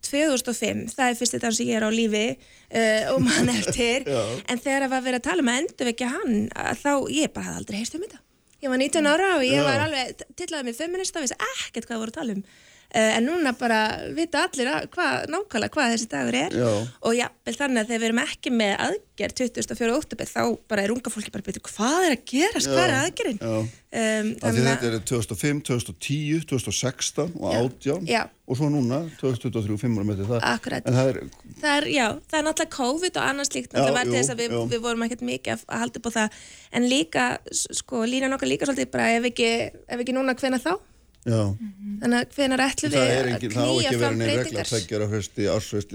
2005, 0.09 0.85
það 0.95 1.11
er 1.11 1.17
fyrst 1.19 1.35
þetta 1.37 1.51
sem 1.53 1.69
ég 1.69 1.81
er 1.81 1.85
á 1.85 1.91
lífi 1.93 2.23
uh, 2.37 3.11
og 3.15 3.19
mann 3.25 3.51
eftir. 3.59 4.07
En 4.49 4.61
þegar 4.61 4.87
það 4.87 4.95
var 4.95 5.05
verið 5.09 5.21
að 5.21 5.27
tala 5.29 5.45
um 5.45 5.51
að 5.53 5.61
endurvekja 5.65 6.13
hann 6.13 6.39
þá 6.81 6.93
ég 7.13 7.35
bara 7.35 7.49
hafði 7.49 7.61
aldrei 7.63 7.79
heyrst 7.81 7.99
um 7.99 8.05
þetta. 8.07 8.23
Ég 8.59 8.73
var 8.73 8.83
19 8.83 9.09
ára 9.09 9.29
og 9.37 9.45
ég 9.47 9.61
Já. 9.61 9.65
var 9.65 9.85
alveg 9.87 10.25
tillaðið 10.39 10.69
með 10.69 10.81
feminista 10.81 11.21
og 11.21 11.29
vissi 11.29 11.41
ekkert 11.55 11.89
hvað 11.89 12.03
voru 12.03 12.15
að 12.15 12.19
tala 12.21 12.37
um. 12.37 12.41
uh, 12.45 12.68
en 12.97 13.27
núna 13.29 13.53
bara 13.59 13.81
vita 14.17 14.47
allir 14.47 14.71
hva, 14.95 15.09
nákvæmlega 15.29 15.75
hvað 15.75 15.91
þessi 15.93 16.09
dagur 16.09 16.39
er. 16.39 16.55
Já. 16.57 16.71
og 17.05 17.19
já, 17.19 17.27
þannig 17.45 17.83
að 17.83 17.91
þegar 17.91 18.01
við 18.01 18.09
erum 18.09 18.23
ekki 18.23 18.53
með 18.55 18.73
aðgerð 18.87 19.37
2004. 19.43 19.99
óttubið 19.99 20.33
þá 20.33 20.43
bara 20.73 20.87
er 20.87 20.95
unga 20.95 21.13
fólki 21.13 21.35
bara 21.35 21.45
betur 21.45 21.65
hvað 21.69 22.07
er 22.07 22.17
að 22.17 22.25
gerast, 22.33 22.71
hvað 22.73 22.85
er 22.87 22.97
aðgerðin? 23.03 23.39
um, 23.45 24.33
Þetta 24.41 24.89
er 24.89 24.99
2005, 25.13 25.63
2010 25.69 26.49
2016 26.49 27.37
og 27.37 27.53
18 27.53 28.09
og 28.49 28.57
svo 28.57 28.69
núna 28.73 29.03
2023, 29.21 29.77
5 29.85 29.99
ára 29.99 30.09
með 30.09 30.21
þetta 30.25 30.39
Akkurat, 30.55 30.87
það 30.89 31.11
er, 31.13 31.19
það 31.61 31.75
er, 31.75 31.89
já, 31.93 32.07
það 32.31 32.39
er 32.39 32.47
náttúrulega 32.47 32.77
COVID 32.79 33.19
og 33.21 33.27
annars 33.29 33.53
líkt 33.53 33.75
náttúrulega 33.75 33.99
verði 33.99 34.17
þess 34.23 34.33
að 34.33 34.41
við, 34.41 34.55
við 34.73 34.85
vorum 34.87 35.05
ekkert 35.05 35.25
mikið 35.29 35.65
að 35.67 35.83
halda 35.83 36.01
upp 36.01 36.09
á 36.09 36.13
það. 36.17 36.39
En 36.79 36.89
líka, 36.89 37.27
sko, 37.53 38.05
lína 38.09 38.31
nokkar 38.33 38.49
líka 38.49 38.69
svolítið 38.69 38.95
bara 38.95 39.11
ef 39.19 39.29
ekki, 39.29 39.51
ef 39.85 40.01
ekki 40.05 40.17
núna 40.17 40.37
hvena 40.39 40.61
þá. 40.63 40.79
Þannig 41.27 42.19
að 42.19 42.37
hvenar 42.37 42.63
ætlum 42.63 42.93
við 42.95 43.01
að 43.03 43.33
knýja 43.43 43.55
fram 43.55 43.57
breytingar? 43.57 43.59
Það 43.59 43.73
á 43.83 43.89
ekki 43.89 43.99
verið 43.99 44.21
neina 44.21 44.37
regla 44.39 44.63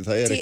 það 0.10 0.20
er 0.20 0.36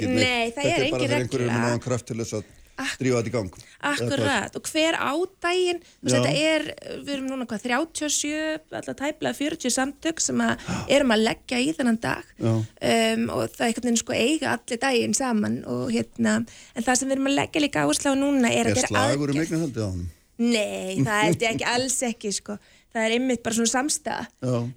það 0.55 0.71
er 0.71 0.71
er 0.71 0.89
bara 0.89 1.05
þegar 1.05 1.21
einhverjum 1.21 1.53
er 1.53 1.61
náðan 1.61 1.83
kraft 1.85 2.09
til 2.09 2.19
þess 2.21 2.39
að 2.39 2.49
drífa 2.97 3.19
þetta 3.21 3.29
í 3.29 3.33
gang. 3.35 3.57
Akkurat, 3.91 4.55
og 4.57 4.69
hver 4.71 4.97
ádægin, 4.97 5.81
þetta 6.07 6.31
er, 6.33 6.65
við 7.03 7.11
erum 7.15 7.27
núna 7.29 7.45
hvað, 7.49 7.65
37, 7.67 8.31
alltaf 8.79 8.97
tæplega 8.97 9.37
40 9.37 9.75
samtök 9.75 10.23
sem 10.23 10.41
að 10.41 10.65
erum 10.95 11.13
að 11.13 11.25
leggja 11.27 11.61
í 11.61 11.69
þennan 11.77 11.99
dag. 12.01 12.31
Um, 12.41 13.27
og 13.35 13.53
það 13.53 13.61
er 13.61 13.67
einhvern 13.67 13.87
veginn 13.87 14.01
sko 14.01 14.17
eiga 14.17 14.55
allir 14.55 14.81
dægin 14.81 15.17
saman 15.17 15.61
og 15.69 15.93
hérna, 15.93 16.39
en 16.73 16.87
það 16.87 17.01
sem 17.01 17.11
við 17.11 17.17
erum 17.19 17.31
að 17.31 17.37
leggja 17.37 17.65
líka 17.67 17.85
áherslu 17.85 18.15
á 18.15 18.15
núna 18.17 18.49
er 18.49 18.71
að 18.71 18.81
þetta 18.81 19.05
er. 19.05 19.13
Er 19.13 19.35
um 19.35 19.43
hann? 19.85 20.03
Nei, 20.41 20.97
það 21.05 21.25
held 21.27 21.43
ég 21.43 21.51
ekki 21.51 21.65
alls 21.69 21.99
ekki 22.07 22.31
sko 22.33 22.55
það 22.91 23.05
er 23.05 23.15
einmitt 23.15 23.43
bara 23.45 23.57
svona 23.57 23.71
samstæða 23.71 24.23
um, 24.43 24.71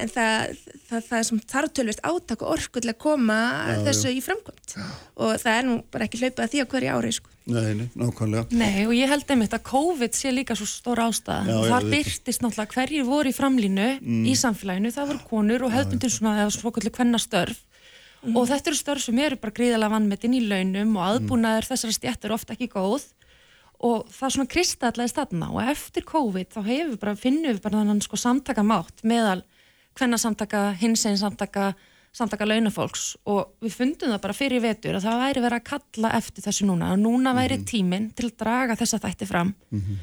en 0.00 0.12
það, 0.12 0.60
það, 0.88 1.02
það 1.08 1.16
er 1.18 1.26
sem 1.28 1.40
þarf 1.52 1.74
tölvist 1.76 2.04
áttak 2.06 2.44
og 2.44 2.52
orku 2.54 2.82
til 2.82 2.92
að 2.92 3.00
koma 3.02 3.38
já, 3.68 3.80
þessu 3.88 4.12
já. 4.12 4.16
í 4.16 4.22
framkvæmt 4.24 4.76
og 4.78 5.34
það 5.42 5.50
er 5.54 5.66
nú 5.68 5.76
bara 5.92 6.08
ekki 6.08 6.22
hlaupað 6.22 6.54
því 6.54 6.64
á 6.64 6.66
hverju 6.72 6.94
ári 6.94 7.12
sko. 7.18 7.34
Nei, 7.48 7.88
nákvæmlega 7.96 8.58
Nei, 8.60 8.84
og 8.86 8.94
ég 8.96 9.12
held 9.12 9.30
einmitt 9.32 9.56
að 9.56 9.64
COVID 9.68 10.16
sé 10.16 10.32
líka 10.34 10.56
svo 10.58 10.68
stór 10.68 11.00
ástæða 11.06 11.58
og 11.58 11.68
það 11.70 11.88
byrtist 11.94 12.44
náttúrulega 12.44 12.76
hverju 12.76 13.06
voru 13.08 13.32
í 13.32 13.36
framlínu 13.36 13.88
mm. 14.00 14.26
í 14.28 14.36
samfélaginu, 14.36 14.92
það 14.92 15.14
voru 15.14 15.24
konur 15.30 15.64
og 15.68 15.72
höfðbundir 15.76 16.12
svona 16.12 16.42
eða 16.44 16.56
svokallu 16.56 16.92
kvennastörf 16.92 17.62
mm. 18.24 18.36
og 18.36 18.50
þetta 18.50 18.72
eru 18.72 18.80
störf 18.80 19.04
sem 19.04 19.22
eru 19.24 19.40
bara 19.40 19.56
gríðalega 19.56 19.94
vannmetinn 19.96 20.36
í 20.36 20.42
launum 20.44 20.98
og 20.98 21.06
aðbúnaður 21.06 21.64
mm. 21.64 21.70
þessara 21.72 21.96
stjættur 21.96 22.36
ofta 22.36 22.56
ekki 22.56 22.68
góð 22.74 23.08
og 23.78 24.08
það 24.10 24.34
svona 24.34 24.50
kristallaðist 24.50 25.20
þarna 25.20 25.50
og 25.54 25.70
eftir 25.70 26.06
COVID 26.08 26.50
þá 26.54 26.60
hefur 26.66 26.90
við 26.90 26.98
bara, 27.02 27.14
finnum 27.18 27.52
við 27.52 27.62
bara 27.62 27.84
þannig 27.84 28.08
sko 28.08 28.18
samtaka 28.18 28.64
mátt 28.66 29.04
meðal 29.06 29.42
hvenna 29.98 30.18
samtaka, 30.18 30.72
hins 30.78 31.04
einn 31.06 31.18
samtaka 31.18 31.72
samtaka 32.18 32.46
launafólks 32.48 33.12
og 33.28 33.54
við 33.62 33.74
fundum 33.76 34.12
það 34.14 34.22
bara 34.24 34.36
fyrir 34.36 34.62
vetur 34.64 34.98
að 34.98 35.06
það 35.06 35.22
væri 35.22 35.42
verið 35.44 35.58
að 35.60 35.66
kalla 35.68 36.12
eftir 36.18 36.46
þessu 36.46 36.68
núna 36.68 36.92
og 36.94 37.00
núna 37.02 37.34
væri 37.36 37.58
mhm. 37.60 37.66
tíminn 37.68 38.10
til 38.16 38.30
að 38.30 38.36
draga 38.42 38.78
þessa 38.80 39.00
þætti 39.04 39.28
fram 39.28 39.52
mm 39.54 39.80
-hmm. 39.80 39.98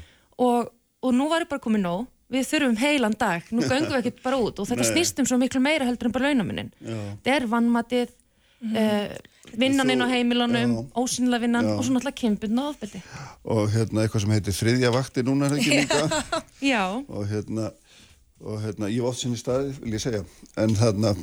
og, 0.46 0.70
og 1.02 1.14
nú 1.14 1.28
væri 1.32 1.48
bara 1.50 1.64
komið 1.64 1.82
nóg 1.82 2.06
við 2.32 2.46
þurfum 2.50 2.76
heilan 2.80 3.14
dag, 3.18 3.42
nú 3.50 3.62
göngum 3.70 3.92
við 3.92 4.06
ekki 4.06 4.22
bara 4.22 4.36
út 4.36 4.58
og 4.58 4.68
þetta 4.68 4.86
snýstum 4.88 5.26
svo 5.26 5.38
miklu 5.38 5.60
meira 5.60 5.84
heldur 5.84 6.08
en 6.08 6.12
bara 6.12 6.30
launamunin 6.30 6.72
þetta 6.80 7.36
er 7.36 7.46
vannmatið 7.46 8.08
mm 8.60 8.72
-hmm. 8.72 9.10
uh, 9.10 9.16
vinnan 9.54 9.90
inn 9.94 10.04
á 10.04 10.08
heimilunum, 10.10 10.76
ósynlega 10.98 11.46
vinnan 11.46 11.68
já. 11.68 11.74
og 11.76 11.84
svo 11.86 11.96
náttúrulega 11.96 12.20
kynbundna 12.20 12.68
ofbeldi. 12.72 13.02
Og 13.44 13.70
hérna 13.72 14.04
eitthvað 14.04 14.24
sem 14.24 14.36
heitir 14.36 14.56
þriðja 14.58 14.92
vakti 14.94 15.26
núna 15.26 15.50
er 15.50 15.58
ekki 15.58 15.82
líka? 15.82 16.22
Já. 16.72 16.84
Og 17.06 17.26
hérna 17.30 17.70
og 18.44 18.60
hérna, 18.60 18.88
ég 18.92 19.00
var 19.00 19.14
oft 19.14 19.22
sinni 19.22 19.38
staði, 19.40 19.70
vil 19.80 19.94
ég 19.96 20.02
segja. 20.02 20.22
En 20.60 20.74
þarna, 20.76 21.14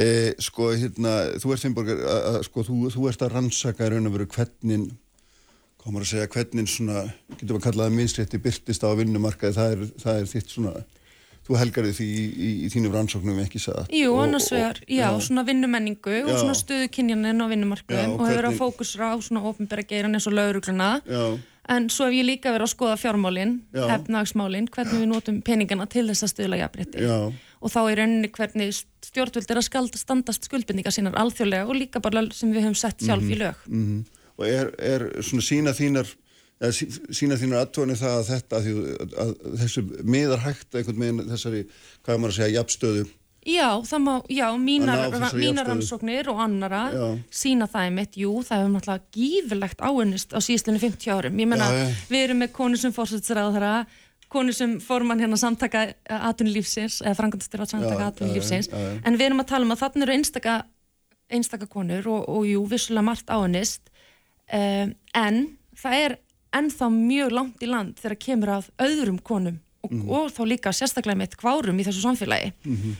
e, 0.00 0.32
sko 0.42 0.70
hérna, 0.72 1.12
þú 1.42 1.52
ert 1.52 1.64
Finnborgar, 1.64 1.98
sko 2.46 2.64
þú, 2.64 2.78
þú 2.94 3.08
ert 3.10 3.24
að 3.24 3.34
rannsaka 3.34 3.84
í 3.84 3.92
raun 3.92 4.08
og 4.08 4.14
veru 4.16 4.28
hvernig 4.32 4.86
komur 5.84 6.04
að 6.06 6.14
segja 6.14 6.30
hvernig 6.32 6.70
svona, 6.72 7.04
getur 7.34 7.52
við 7.52 7.58
að 7.58 7.64
kalla 7.66 7.86
það 7.86 7.96
minnstrétti 7.98 8.40
byrtist 8.46 8.86
á 8.88 8.96
vinnumarkaði, 8.96 9.56
það 9.58 9.74
er, 9.74 9.82
það 10.00 10.20
er 10.20 10.30
þitt 10.30 10.54
svona, 10.54 10.72
þú 11.44 11.56
helgar 11.60 11.88
því 11.92 12.06
í, 12.08 12.24
í, 12.24 12.50
í 12.66 12.68
þínum 12.72 12.94
rannsóknum 12.96 13.40
ekki 13.44 13.62
satt. 13.62 13.92
Jú, 13.94 14.14
annars 14.22 14.50
vegar, 14.52 14.80
já, 14.86 15.04
já, 15.04 15.24
svona 15.26 15.44
vinnumenningu 15.46 16.14
já. 16.14 16.24
og 16.26 16.38
svona 16.40 16.56
stöðukynjanin 16.58 17.44
á 17.44 17.46
vinnumarkaðum 17.52 18.14
og 18.18 18.30
hefur 18.30 18.48
að 18.50 18.60
fókusra 18.60 19.10
á 19.12 19.16
svona 19.24 19.44
ofinbæra 19.50 19.84
geiran 19.88 20.16
eins 20.16 20.28
og 20.30 20.36
laurugluna, 20.38 20.90
en 21.74 21.88
svo 21.92 22.08
hef 22.08 22.18
ég 22.18 22.28
líka 22.28 22.52
verið 22.52 22.68
að 22.68 22.74
skoða 22.74 22.96
fjármálinn, 23.00 23.54
hefnagsmálinn, 23.76 24.70
hvernig 24.72 25.04
við 25.04 25.10
notum 25.12 25.40
peningana 25.44 25.88
til 25.88 26.06
þess 26.10 26.26
að 26.26 26.34
stöðla 26.34 26.60
jafnrétti 26.64 27.06
og 27.64 27.72
þá 27.72 27.78
er 27.80 27.96
rauninni 28.02 28.28
hvernig 28.28 28.74
stjórnvöld 29.06 29.48
er 29.48 29.60
að 29.62 29.94
standast 29.96 30.44
skuldbindninga 30.44 30.90
sínar 30.92 31.14
alþjóðlega 31.16 31.64
og 31.64 31.78
líka 31.78 32.02
bara 32.04 32.26
sem 32.36 32.50
við 32.52 32.66
höfum 32.66 32.76
sett 32.76 33.00
sjálf 33.00 33.24
mm 33.24 33.30
-hmm. 33.30 33.36
í 33.36 33.40
lög. 33.40 33.62
Mm 33.68 33.86
-hmm 33.86 34.20
og 34.36 34.48
er, 34.48 34.70
er 34.82 35.06
svona 35.22 35.44
sína 35.44 35.74
þínar 35.76 36.10
sína 36.72 37.36
þínar 37.40 37.64
aðtóni 37.64 37.96
það 37.98 38.14
að 38.20 38.30
þetta 38.30 38.60
að, 38.60 39.18
að 39.24 39.34
þessu 39.60 39.84
miðar 40.02 40.42
hægt 40.46 40.74
einhvern 40.74 41.04
veginn 41.04 41.28
þessari, 41.34 41.66
hvað 42.06 42.18
maður 42.20 42.34
að 42.34 42.38
segja, 42.38 42.56
jafnstöðu? 42.58 43.04
Já, 43.44 43.68
það 43.84 44.00
má, 44.00 44.12
já, 44.32 44.46
mínar, 44.56 45.02
mínar 45.36 45.66
rannsóknir 45.68 46.30
og 46.32 46.38
annara 46.40 46.86
já. 46.94 47.02
sína 47.28 47.66
það 47.68 47.90
í 47.90 47.90
mitt, 47.98 48.16
jú, 48.16 48.30
það 48.40 48.62
hefur 48.62 48.72
náttúrulega 48.72 49.18
gífurlegt 49.18 49.84
áunnist 49.84 50.32
á 50.32 50.40
síðstunni 50.40 50.80
50 50.80 51.12
árum. 51.12 51.42
Ég 51.42 51.50
menna, 51.50 51.68
við 52.08 52.22
erum 52.22 52.40
með 52.40 52.54
konu 52.56 52.80
sem 52.80 52.94
fórsætsræðara 52.96 53.74
konu 54.34 54.54
sem 54.56 54.78
fórum 54.82 55.12
hann 55.12 55.20
hérna 55.22 55.38
samtaka 55.38 55.84
aðtunlífsins, 56.08 57.02
eða 57.04 57.18
frangandastur 57.18 57.62
á 57.62 57.66
samtaka 57.68 58.08
aðtunlífsins, 58.08 58.70
en 58.72 59.18
við 59.18 59.28
erum 59.28 59.44
að 59.44 59.50
tala 59.52 59.68
um 59.68 59.74
að 59.74 59.82
þarna 59.84 60.06
eru 60.06 60.16
einstaka, 60.16 60.56
einstaka 61.28 61.68
konur 61.70 62.08
og, 62.10 62.24
og 62.32 62.48
jú, 62.48 62.64
vissulega 62.70 63.06
margt 63.10 63.30
áunnist. 63.30 63.92
Um, 64.48 64.96
en 65.16 65.44
það 65.80 66.00
er 66.00 66.16
ennþá 66.54 66.90
mjög 66.94 67.34
langt 67.34 67.62
í 67.64 67.70
land 67.70 68.00
þegar 68.00 68.20
kemur 68.26 68.54
að 68.58 68.70
öðrum 68.86 69.20
konum 69.22 69.60
og, 69.84 69.92
mm 69.92 70.02
-hmm. 70.02 70.10
og 70.16 70.32
þá 70.32 70.42
líka 70.48 70.72
sérstaklega 70.72 71.20
með 71.20 71.38
kvárum 71.40 71.78
í 71.80 71.86
þessu 71.86 72.02
samfélagi 72.04 72.52
mm 72.64 72.76
-hmm. 72.76 72.98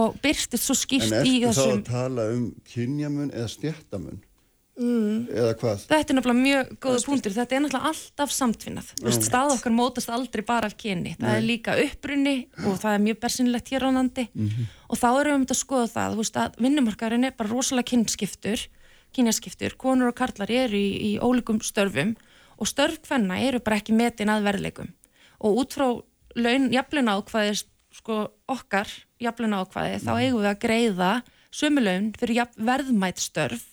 og 0.00 0.20
byrstist 0.22 0.64
svo 0.64 0.74
skýrt 0.74 1.24
í 1.24 1.40
þessum 1.44 1.70
En 1.70 1.78
ertu 1.78 1.90
þá 1.90 1.90
að 1.90 1.90
tala 1.90 2.30
um 2.32 2.54
kynjamun 2.64 3.30
eða 3.30 3.48
stjættamun? 3.48 4.22
Mm. 4.74 5.28
eða 5.30 5.52
hvað? 5.54 5.82
Þetta 5.86 6.10
er 6.10 6.16
náttúrulega 6.16 6.42
mjög 6.42 6.70
góða 6.82 7.02
punktur, 7.06 7.32
þetta 7.32 7.54
er 7.54 7.60
náttúrulega 7.62 7.90
alltaf 7.90 8.30
samtvinnað 8.34 8.88
stað 9.22 9.52
okkar 9.54 9.70
mótast 9.72 10.10
aldrei 10.10 10.42
bara 10.42 10.66
af 10.66 10.74
kyni 10.74 11.12
það 11.14 11.28
Nei. 11.28 11.36
er 11.36 11.44
líka 11.46 11.76
upprunni 11.78 12.48
og 12.66 12.80
það 12.82 12.94
er 12.94 13.04
mjög 13.04 13.20
bersinlegt 13.22 13.70
hér 13.70 13.86
á 13.86 13.90
landi 13.94 14.26
-hmm. 14.34 14.64
og 14.88 14.98
þá 14.98 15.08
erum 15.20 15.30
við 15.30 15.34
um 15.34 15.44
þetta 15.44 15.54
að 15.54 15.62
skoða 15.62 15.88
það, 15.94 16.16
veist, 16.16 16.36
að 16.36 16.50
vinnumarkaðurinn 16.58 17.24
er 17.24 17.36
bara 17.38 17.50
rosalega 17.54 17.90
kynskiptur 17.90 18.66
kynjaskiptur, 19.14 19.76
konur 19.78 20.10
og 20.10 20.18
karlar 20.18 20.50
eru 20.50 20.74
í, 20.74 21.14
í 21.14 21.18
ólíkum 21.22 21.60
störfum 21.62 22.16
og 22.58 22.70
störf 22.70 23.00
hvenna 23.08 23.38
eru 23.44 23.60
bara 23.64 23.80
ekki 23.80 23.96
metin 23.96 24.32
að 24.32 24.48
verðleikum. 24.48 24.90
Og 25.44 25.62
út 25.62 25.76
frá 25.76 25.88
jafnlein 26.34 27.12
ákvaði 27.12 27.56
sko, 27.94 28.20
okkar 28.50 28.90
jafnlein 29.22 29.56
ákvaði 29.58 29.98
mm. 29.98 30.04
þá 30.04 30.12
eigum 30.18 30.42
við 30.42 30.50
að 30.50 30.60
greiða 30.64 31.10
sömulegun 31.54 32.12
fyrir 32.18 32.54
verðmætt 32.58 33.22
störf. 33.22 33.66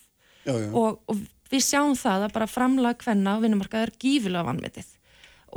Já, 0.46 0.54
já. 0.58 0.68
Og, 0.74 0.98
og 1.10 1.22
við 1.52 1.64
sjáum 1.66 1.94
það 1.98 2.26
að 2.26 2.34
bara 2.36 2.50
framlag 2.50 3.04
hvenna 3.04 3.36
á 3.38 3.42
vinnumarkað 3.42 3.86
er 3.86 3.94
gífilega 4.02 4.46
vanmetið. 4.48 4.90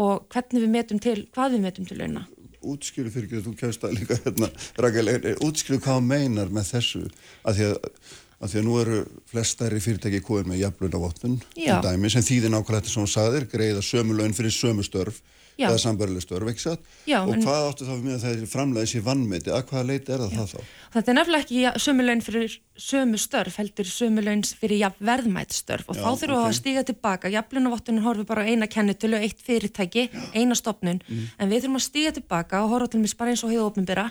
Og 0.02 0.26
hvernig 0.34 0.66
við 0.66 0.74
metum 0.74 1.02
til, 1.02 1.20
hvað 1.34 1.56
við 1.56 1.66
metum 1.66 1.88
til 1.88 2.00
launa. 2.02 2.26
Útskjöru 2.66 3.12
fyrir 3.14 3.28
ekki 3.28 3.40
að 3.40 3.48
þú 3.48 3.54
kemst 3.60 3.84
að 3.86 3.96
líka 4.00 4.18
hérna, 4.24 4.50
rækilega, 4.82 5.36
útskjöru 5.46 5.82
hvað 5.86 6.08
meinar 6.10 6.54
með 6.54 6.72
þessu? 6.74 7.04
Að 7.46 7.60
því 7.60 7.68
að 7.70 7.90
að 8.46 8.54
því 8.54 8.62
að 8.62 8.68
nú 8.68 8.76
eru 8.82 9.00
flestari 9.30 9.84
fyrirtæki 9.84 10.24
kóður 10.26 10.52
með 10.52 10.62
jafnlunavottun 10.64 11.40
dæmi 11.56 12.12
sem 12.14 12.26
þýðir 12.26 12.54
nákvæmlega 12.54 12.82
þetta 12.84 12.94
sem 12.94 13.04
hún 13.04 13.16
saðir 13.16 13.48
greiða 13.52 13.86
sömu 13.86 14.18
laun 14.18 14.38
fyrir 14.38 14.56
sömu 14.56 14.86
störf 14.86 15.22
Já. 15.56 15.70
eða 15.70 15.80
sambarileg 15.80 16.24
störf, 16.24 16.50
ekki 16.52 16.64
satt? 16.66 16.82
Já, 17.08 17.22
og 17.22 17.38
hvað 17.40 17.66
áttu 17.70 17.86
þá 17.88 17.94
með 17.94 18.16
að 18.18 18.24
það 18.26 18.34
er 18.34 18.50
framlega 18.52 18.88
þessi 18.90 19.02
vannmeti 19.06 19.54
að 19.56 19.62
hvaða 19.70 19.86
leiti 19.88 20.12
er 20.12 20.24
það 20.24 20.34
Já. 20.34 20.36
það 20.36 20.50
þá? 20.52 20.74
Þetta 20.96 21.12
er 21.12 21.18
nefnilega 21.18 21.46
ekki 21.46 21.84
sömu 21.86 22.08
laun 22.10 22.24
fyrir 22.26 22.58
sömu 22.86 23.20
störf 23.24 23.60
heldur 23.62 23.92
sömu 23.92 24.26
laun 24.26 24.44
fyrir 24.60 24.98
verðmætt 25.00 25.56
störf 25.56 25.88
og 25.88 25.96
þá 25.96 26.10
þurfum 26.10 26.34
við 26.34 26.42
okay. 26.42 26.52
að 26.52 26.60
stíga 26.60 26.84
tilbaka 26.90 27.32
jafnlunavottunin 27.38 28.04
horfið 28.04 28.30
bara 28.34 28.46
eina 28.50 28.68
kennitölu 28.68 29.22
eitt 29.24 29.40
fyrirtæki, 29.48 30.10
eina 30.36 30.60
stopnun 30.60 31.00
mm. 31.00 31.24
en 31.40 31.54
við 31.54 31.64
þurfum 31.64 31.80
að 31.80 31.88
stíga 31.88 32.16
tilbaka 32.20 32.66
og 32.66 32.76
horfa 32.76 32.92
til 32.92 33.06
mig 33.06 33.16
bara 33.16 33.32
eins 33.32 33.48
og 33.48 33.56
heiða 33.56 34.10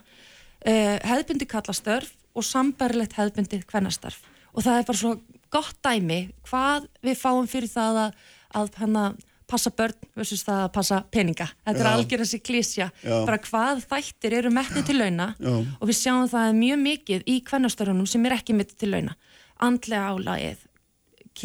uh, 0.65 0.97
hefðbundi 1.05 1.49
kallastörf 1.51 2.15
og 2.35 2.47
sambarilegt 2.47 3.17
hefðbundið 3.19 3.67
hvernastarf 3.71 4.21
og 4.55 4.65
það 4.65 4.81
er 4.81 4.89
bara 4.89 5.01
svo 5.01 5.15
gott 5.55 5.79
dæmi 5.85 6.19
hvað 6.49 6.89
við 7.05 7.21
fáum 7.21 7.47
fyrir 7.51 7.71
það 7.71 8.01
að, 8.05 8.19
að 8.61 8.77
hana, 8.83 9.05
passa 9.51 9.71
börn 9.77 10.11
versus 10.17 10.43
það 10.47 10.61
að 10.65 10.71
passa 10.75 11.01
peninga. 11.15 11.47
Þetta 11.67 11.81
Já. 11.81 11.85
er 11.85 11.91
algjör 11.93 12.23
þessi 12.25 12.41
klísja 12.43 12.91
bara 13.05 13.41
hvað 13.45 13.83
þættir 13.91 14.39
eru 14.41 14.53
mettið 14.55 14.87
til 14.89 14.99
launa 14.99 15.33
Já. 15.39 15.55
og 15.55 15.91
við 15.91 15.99
sjáum 16.01 16.31
það 16.33 16.61
mjög 16.61 16.85
mikið 16.85 17.27
í 17.31 17.41
hvernastörfunum 17.51 18.09
sem 18.11 18.25
er 18.27 18.39
ekki 18.39 18.57
mettið 18.57 18.85
til 18.85 18.95
launa. 18.95 19.19
Andlega 19.63 20.15
álagið 20.15 20.65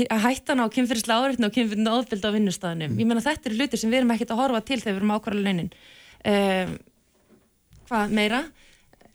að 0.05 0.21
hættan 0.21 0.61
á 0.61 0.65
kynfyrirslega 0.69 1.25
áreitna 1.25 1.49
og 1.49 1.53
kynfyrirslega 1.55 1.97
ofbild 1.97 2.25
á 2.29 2.31
vinnustafnum 2.35 2.91
mm. 2.91 2.99
ég 3.01 3.07
menna 3.09 3.25
þetta 3.25 3.49
eru 3.49 3.57
hlutir 3.57 3.81
sem 3.81 3.89
við 3.89 4.03
erum 4.03 4.11
ekkert 4.13 4.33
að 4.35 4.41
horfa 4.43 4.61
til 4.67 4.77
þegar 4.77 4.95
við 4.95 4.99
erum 5.01 5.13
ákvarða 5.15 5.45
launin. 5.47 5.71
Um, 6.29 6.75
hvað 7.89 8.13
meira 8.19 8.41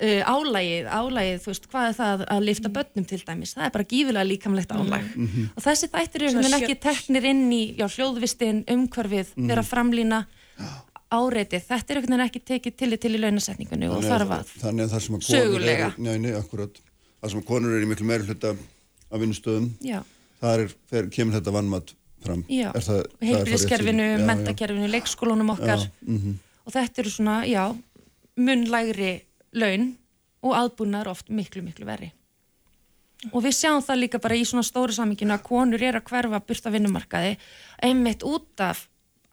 uh, 0.03 0.22
álægið, 0.34 0.88
álægið, 0.88 1.42
þú 1.45 1.51
veist, 1.51 1.68
hvað 1.72 1.88
er 1.88 1.97
það 1.99 2.24
að 2.34 2.47
lifta 2.49 2.68
mm. 2.68 2.74
börnum 2.76 3.07
til 3.11 3.20
dæmis, 3.24 3.55
það 3.57 3.66
er 3.66 3.74
bara 3.76 3.86
gífilega 3.92 4.28
líkamlegt 4.28 4.72
álæg 4.72 5.05
mm 5.14 5.26
-hmm. 5.26 5.49
og 5.57 5.62
þessi 5.66 5.90
þættir 5.92 6.22
eru 6.22 6.42
sem 6.42 6.59
ekki 6.61 6.76
teknir 6.80 7.24
inn 7.24 7.53
í 7.53 7.62
já, 7.78 7.86
hljóðvistin, 7.88 8.64
umhverfið, 8.68 9.28
mm. 9.36 9.49
vera 9.49 9.62
framlýna 9.62 10.24
áreitið, 11.11 11.62
þetta 11.68 11.92
er 11.92 11.99
ekkert 11.99 12.20
ekki 12.26 12.40
tekið 12.40 12.76
til 12.76 12.99
til 12.99 13.14
í 13.14 13.20
launasetningunni 13.20 13.88
og 13.88 14.03
þarf 14.03 14.30
að 14.30 14.47
þannig 14.61 14.84
að 14.84 14.90
það 14.90 15.03
sem 15.03 15.14
að 15.14 15.22
sögulega 15.28 15.86
er, 15.86 15.99
njá, 15.99 16.18
nei, 16.18 16.32
akkurat, 16.34 16.80
það 17.20 17.30
sem 17.30 17.40
að 17.40 17.45
konur 17.45 17.74
eru 17.74 17.84
í 17.84 17.90
miklu 17.90 18.07
meira 18.07 18.24
hluta 18.24 18.57
af 19.11 19.20
vinnustöðum 19.20 19.70
þar 20.40 20.61
er, 20.61 20.74
fer, 20.90 21.11
kemur 21.11 21.38
þetta 21.38 21.53
vannmatt 21.55 21.95
fram. 22.24 22.45
Heilbríðskerfinu, 22.49 24.07
mentakerfinu, 24.24 24.88
leikskólunum 24.88 25.51
okkar. 25.51 25.78
Já, 25.78 25.90
mm 26.09 26.18
-hmm. 26.18 26.34
og 26.64 26.72
þetta 26.72 27.03
eru 27.03 27.11
svona, 27.11 27.45
já 27.45 27.76
munlægri 28.36 29.22
laun 29.55 29.94
og 30.44 30.57
aðbúnaður 30.59 31.12
oft 31.14 31.30
miklu, 31.32 31.62
miklu 31.64 31.88
verri. 31.88 32.11
Og 33.32 33.40
við 33.44 33.55
sjáum 33.57 33.84
það 33.84 34.02
líka 34.02 34.20
bara 34.20 34.36
í 34.36 34.44
svona 34.44 34.66
stóru 34.66 34.92
saminginu 34.92 35.32
að 35.32 35.46
konur 35.46 35.82
er 35.82 35.96
að 35.96 36.11
hverfa 36.11 36.42
byrta 36.44 36.72
vinnumarkaði 36.74 37.38
einmitt 37.86 38.26
út 38.26 38.61
af 38.61 38.84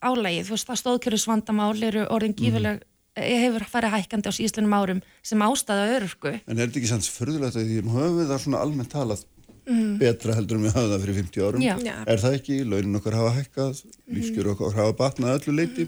álægið, 0.01 0.47
þú 0.47 0.55
veist 0.55 0.69
það 0.69 0.79
stóðkjörðisvandamál 0.81 1.83
eru 1.83 2.05
orðin 2.13 2.37
gífileg 2.37 2.79
mm. 2.79 3.27
hefur 3.43 3.67
farið 3.69 3.95
hækkandi 3.97 4.31
á 4.31 4.33
síðslunum 4.37 4.77
árum 4.77 5.03
sem 5.21 5.43
ástæða 5.45 5.89
örurku. 5.97 6.33
En 6.47 6.55
er 6.57 6.69
þetta 6.69 6.81
ekki 6.81 6.91
sanns 6.93 7.11
förðulegt 7.11 7.59
að 7.59 7.67
því 7.67 7.83
höfum 7.91 8.17
við 8.21 8.31
það 8.31 8.43
svona 8.45 8.63
almennt 8.63 8.93
talað 8.95 9.25
mm. 9.67 9.97
betra 10.01 10.37
heldur 10.37 10.57
en 10.57 10.65
við 10.65 10.77
hafum 10.77 10.93
það 10.93 11.03
fyrir 11.05 11.19
50 11.19 11.45
árum? 11.47 11.65
Já. 11.65 11.75
Er 12.05 12.23
það 12.23 12.37
ekki? 12.39 12.61
Launin 12.65 13.01
okkar 13.01 13.19
hafa 13.19 13.33
hækkað, 13.37 13.83
lífskjör 14.15 14.53
okkar 14.55 14.79
hafa 14.79 14.97
batnað 15.03 15.37
öllu 15.41 15.57
leiti? 15.59 15.87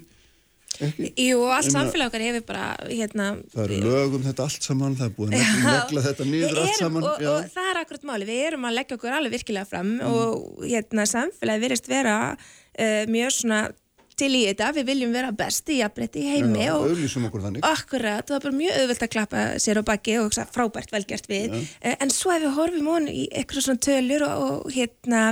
Ekki? 0.82 1.11
Jú, 1.28 1.43
allt 1.53 1.69
samfélag 1.69 2.09
okkar 2.09 2.24
hefur 2.26 2.45
bara 2.47 2.65
hérna, 2.88 3.30
Það 3.53 3.63
eru 3.67 3.78
lögum 3.84 4.26
þetta 4.26 4.47
allt 4.47 4.65
saman 4.65 4.97
það 4.97 5.05
er 5.09 5.13
búin 5.17 5.38
að 5.38 5.53
negla 5.67 6.03
þetta 6.07 6.28
nýður 6.30 6.63
allt 6.63 6.80
saman 6.80 7.07
og, 7.09 7.21
og 7.30 7.53
það 7.53 7.69
er 7.69 7.82
akkurat 7.84 8.09
máli, 8.09 8.30
við 8.30 8.41
erum 8.47 8.67
að 8.69 8.76
leggja 8.80 8.97
okkur 8.97 9.17
alveg 9.19 9.38
virkilega 9.38 9.69
fram 9.69 9.93
mm. 9.99 10.03
og 10.09 10.65
hérna 10.65 11.07
samfélagi 11.09 11.65
verist 11.67 11.89
vera 11.91 12.17
uh, 12.34 13.03
mjög 13.11 13.38
svona 13.38 13.63
til 14.17 14.30
í 14.38 14.43
þetta, 14.45 14.69
við 14.76 14.89
viljum 14.91 15.13
vera 15.15 15.32
besti 15.36 15.78
í 15.78 15.80
jafnbreytti 15.80 16.21
í 16.21 16.32
heimi 16.36 16.65
ja, 16.67 16.76
og 16.78 16.86
akkurat, 17.65 18.28
það 18.28 18.36
er 18.38 18.43
bara 18.45 18.57
mjög 18.59 18.80
auðvilt 18.82 19.05
að 19.05 19.11
klappa 19.15 19.45
sér 19.61 19.82
á 19.82 19.84
baki 19.88 20.17
og 20.21 20.38
frábært 20.53 20.93
velgjart 20.93 21.30
við 21.30 21.49
ja. 21.49 21.61
uh, 21.61 21.95
en 21.97 22.13
svo 22.13 22.34
ef 22.36 22.43
við 22.45 22.57
horfum 22.57 22.89
hún 22.93 23.09
í 23.09 23.26
eitthvað 23.34 23.67
svona 23.67 23.86
tölur 23.88 24.26
og, 24.28 24.43
og 24.47 24.74
hérna 24.74 25.24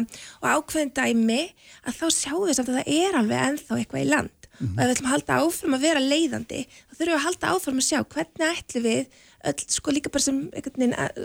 og 0.41 0.47
ákveðin 0.49 0.93
dæmi 0.97 1.41
að 1.85 1.99
þá 1.99 2.05
sjáum 2.17 2.45
við 2.47 2.57
samt 2.59 2.71
að 2.73 2.79
það 2.81 2.93
er 2.99 3.19
alveg 3.21 3.49
ennþá 3.49 3.81
eitthvað 3.81 4.05
í 4.05 4.09
land 4.11 4.40
mm 4.61 4.67
-hmm. 4.67 4.77
og 4.77 4.83
ef 4.83 4.87
við 4.87 4.93
ætlum 4.95 5.09
að 5.09 5.15
halda 5.15 5.39
áfram 5.41 5.75
að 5.75 5.85
vera 5.87 5.99
leiðandi 5.99 6.61
þá 6.69 6.93
þurfum 6.97 7.11
við 7.11 7.19
að 7.19 7.25
halda 7.25 7.51
áfram 7.55 7.81
að 7.81 7.89
sjá 7.89 7.99
hvernig 8.13 8.47
ætlum 8.51 8.83
við 8.83 9.05
öll, 9.47 9.59
sko 9.67 9.91
líka 9.91 10.09
bara 10.09 10.23
sem 10.23 10.37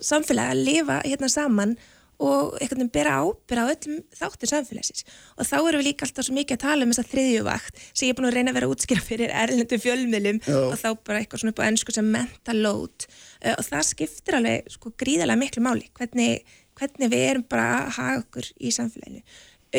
samfélag 0.00 0.50
að 0.50 0.64
lifa 0.64 0.96
hérna 1.04 1.28
saman 1.28 1.76
og 2.16 2.56
einhvern 2.56 2.80
veginn 2.80 2.92
bera 2.94 3.18
ábyrða 3.20 3.64
á 3.68 3.72
öllum 3.74 3.96
þáttir 4.16 4.48
samfélagsins 4.48 5.04
og 5.36 5.44
þá 5.44 5.56
erum 5.58 5.80
við 5.82 5.88
líka 5.90 6.06
alltaf 6.06 6.24
svo 6.24 6.36
mikið 6.36 6.56
að 6.56 6.62
tala 6.64 6.86
um 6.86 6.92
þessa 6.92 7.10
þriðjuvakt 7.12 7.82
sem 7.92 8.06
ég 8.06 8.12
er 8.12 8.16
búin 8.16 8.28
að 8.30 8.36
reyna 8.38 8.52
að 8.52 8.58
vera 8.58 8.70
útskýra 8.72 9.04
fyrir 9.04 9.34
erlendu 9.42 9.78
fjölmiðlum 9.82 10.38
Já. 10.46 10.56
og 10.56 10.76
þá 10.80 10.88
bara 11.04 11.20
eitthvað 11.20 11.42
svona 11.42 11.52
upp 11.52 11.60
á 11.60 11.68
ennsku 11.68 11.92
sem 11.92 12.08
mental 12.16 12.56
load 12.64 13.08
uh, 13.44 13.52
og 13.56 13.64
það 13.68 13.88
skiptir 13.90 14.38
alveg 14.38 14.72
sko 14.72 14.94
gríðarlega 14.96 15.42
miklu 15.42 15.66
máli 15.66 15.90
hvernig 15.92 16.56
hvernig 16.76 17.12
við 17.12 17.26
erum 17.30 17.44
bara 17.48 17.68
að 17.82 17.92
hafa 17.98 18.22
okkur 18.24 18.50
í 18.56 18.72
samfélaginu 18.72 19.22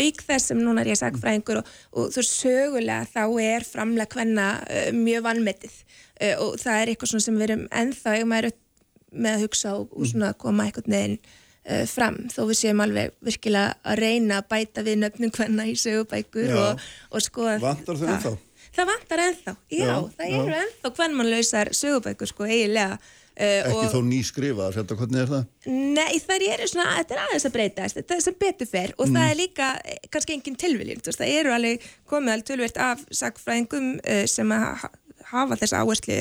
auk 0.01 0.21
þess 0.27 0.51
sem 0.51 0.61
núna 0.61 0.83
er 0.83 0.91
ég 0.93 0.99
sagfræðingur 0.99 1.61
og, 1.61 1.73
og 1.93 2.13
þú 2.15 2.23
sögulega 2.27 3.07
þá 3.09 3.23
er 3.43 3.67
framlega 3.67 4.17
hvenna 4.17 4.47
uh, 4.63 4.91
mjög 4.95 5.25
vannmetið 5.27 5.75
uh, 5.81 6.35
og 6.45 6.55
það 6.61 6.79
er 6.81 6.93
eitthvað 6.93 7.25
sem 7.25 7.37
við 7.41 7.49
erum 7.49 7.67
ennþá 7.81 8.15
með 8.27 9.33
að 9.33 9.43
hugsa 9.45 9.75
og, 9.79 9.93
og 9.95 10.09
svona 10.09 10.33
koma 10.39 10.67
eitthvað 10.67 10.89
neðin 10.91 11.19
uh, 11.19 11.85
fram. 11.89 12.17
Þó 12.33 12.41
við 12.49 12.59
séum 12.61 12.83
alveg 12.83 13.13
virkilega 13.23 13.77
að 13.87 14.01
reyna 14.03 14.41
að 14.41 14.49
bæta 14.51 14.83
við 14.87 14.99
nöfnum 15.03 15.31
hvenna 15.37 15.67
í 15.69 15.77
sögubækur 15.79 16.57
og, 16.57 16.83
og 17.11 17.23
skoða 17.23 17.61
Vantar 17.63 18.01
þau 18.01 18.09
ennþá? 18.11 18.33
Það 18.77 18.89
vantar 18.91 19.21
ennþá, 19.23 19.53
já, 19.73 19.85
já 19.87 19.93
það 20.17 20.33
eru 20.37 20.57
ennþá 20.59 20.89
hvernmannlausar 20.99 21.71
sögubækur 21.73 22.29
sko 22.29 22.45
eiginlega 22.45 22.99
Uh, 23.37 23.67
ekki 23.69 23.89
þó 23.93 23.99
ný 24.01 24.19
skrifa, 24.25 24.67
þetta 24.73 24.95
hvernig 24.97 25.19
er 25.21 25.27
það? 25.29 25.41
Nei, 25.69 26.15
það 26.23 26.45
er 26.47 26.61
svona, 26.71 26.93
þetta 26.97 27.13
er 27.13 27.19
aðeins 27.21 27.43
að 27.45 27.53
breytast 27.53 27.99
þetta 27.99 28.15
er 28.15 28.23
sem 28.25 28.37
betur 28.41 28.69
fer 28.71 28.93
og 28.95 29.03
mm. 29.03 29.13
það 29.13 29.27
er 29.29 29.37
líka 29.37 29.67
eh, 29.77 29.99
kannski 30.09 30.33
engin 30.33 30.57
tilviljun, 30.57 31.03
það 31.05 31.33
eru 31.35 31.53
alveg 31.53 31.85
komið 32.09 32.33
alveg 32.33 32.47
tilvilt 32.49 32.79
af 32.81 33.03
sagfræðingum 33.19 33.91
uh, 33.99 34.23
sem 34.31 34.55
að 34.57 34.87
hafa 35.29 35.59
þessa 35.61 35.83
áherslu 35.83 36.17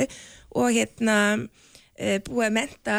og 0.61 0.77
hérna 0.77 1.17
uh, 1.41 2.19
búið 2.29 2.45
að 2.51 2.55
menta 2.59 2.99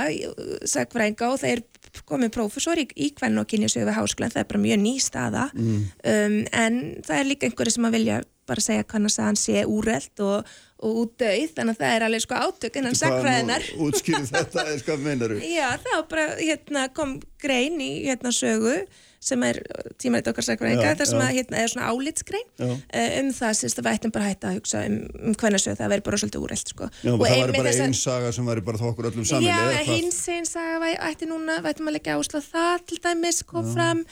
sagfræðinga 0.73 1.29
og 1.29 1.37
það 1.43 1.53
er 1.53 1.63
komið 2.07 2.33
prófessor 2.37 2.79
í, 2.81 2.87
í 2.95 3.11
hvern 3.17 3.41
og 3.41 3.49
kynjasögu 3.49 3.87
við 3.89 3.97
háskólan, 3.97 4.33
það 4.33 4.43
er 4.43 4.49
bara 4.51 4.63
mjög 4.63 4.81
ný 4.83 4.95
staða 5.03 5.45
mm. 5.53 5.85
um, 6.13 6.39
en 6.63 6.81
það 7.07 7.19
er 7.19 7.29
líka 7.31 7.47
einhverju 7.49 7.77
sem 7.77 7.89
að 7.89 7.97
vilja 7.97 8.19
bara 8.47 8.63
segja 8.63 8.85
hvernig 8.87 9.15
að 9.17 9.27
hann 9.27 9.39
sé 9.39 9.63
úrreld 9.67 10.23
og, 10.23 10.53
og 10.79 11.01
útdauð, 11.03 11.49
þannig 11.57 11.75
að 11.75 11.81
það 11.81 11.95
er 11.95 12.05
alveg 12.07 12.23
sko 12.23 12.37
átök 12.45 12.79
innan 12.79 12.95
sakfræðinar. 12.95 13.67
Útskýrið 13.87 14.29
þetta, 14.31 14.63
eða 14.63 14.85
hvað 14.87 15.03
meinar 15.03 15.33
þú? 15.33 15.41
Já, 15.57 15.67
þá 15.83 15.91
bara 16.13 16.27
hérna, 16.39 16.85
kom 16.95 17.17
grein 17.43 17.81
í 17.83 17.91
hérna, 18.07 18.31
sögu 18.35 18.77
sem 19.19 19.43
er 19.47 19.59
tímaðið 20.01 20.31
okkar 20.31 20.45
sakfræðinga, 20.45 20.93
það 20.99 21.09
sem 21.09 21.23
að, 21.23 21.33
hérna, 21.37 21.61
er 21.63 21.71
svona 21.71 21.89
álitsgrein 21.91 22.47
uh, 22.61 22.77
um 23.21 23.33
það 23.33 23.57
sérst 23.61 23.81
að 23.81 23.87
við 23.87 23.97
ættum 23.97 24.13
bara 24.13 24.27
að 24.27 24.33
hætta 24.33 24.51
að 24.51 24.59
hugsa 24.59 24.83
um, 24.85 24.97
um 25.17 25.35
hvernig 25.41 25.63
sög 25.63 25.77
það 25.79 25.91
verður 25.93 26.05
bara 26.07 26.21
svolítið 26.21 26.45
úrreld 26.45 26.71
sko. 26.73 26.89
Já, 27.01 27.11
og 27.13 27.25
það 27.25 27.41
væri 27.41 27.57
bara 27.57 27.75
einn 27.87 27.97
saga 27.97 28.31
sem 28.37 28.49
væri 28.51 28.65
bara 28.69 28.81
þokkur 28.81 29.09
öllum 29.11 29.27
saman. 29.27 29.49
Já, 29.49 29.85
hins 29.89 30.23
einn 30.33 30.49
saga 30.49 30.95
ætti 31.09 31.29
núna, 31.29 31.59
ættum 31.65 31.91
að 31.91 31.97
leggja 31.97 32.17
ásla 32.17 32.43
það 32.45 32.89
til 32.91 32.99
dæmis, 33.03 33.43
kom 33.47 33.69
fram. 33.73 34.03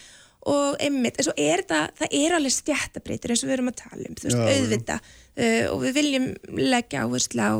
Og 0.46 0.76
einmitt, 0.78 1.18
eins 1.18 1.30
og 1.32 1.40
er 1.42 1.64
það, 1.66 1.88
það 1.98 2.12
er 2.20 2.34
alveg 2.38 2.54
stjættabreytir 2.54 3.32
eins 3.34 3.42
og 3.42 3.50
við 3.50 3.56
erum 3.56 3.72
að 3.72 3.80
tala 3.80 4.04
um, 4.06 4.18
þú 4.20 4.28
veist, 4.28 4.38
Já, 4.38 4.60
auðvita 4.60 4.98
uh, 5.02 5.64
og 5.72 5.80
við 5.82 5.96
viljum 5.96 6.28
leggja 6.60 7.06
áherslu 7.08 7.48
á, 7.50 7.54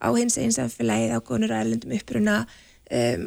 á 0.00 0.08
hins 0.16 0.38
einn 0.40 0.54
samfélagið, 0.56 1.12
á 1.12 1.20
konur 1.20 1.52
og 1.52 1.60
erlendum 1.60 1.92
uppruna. 1.98 2.38
Um, 2.88 3.26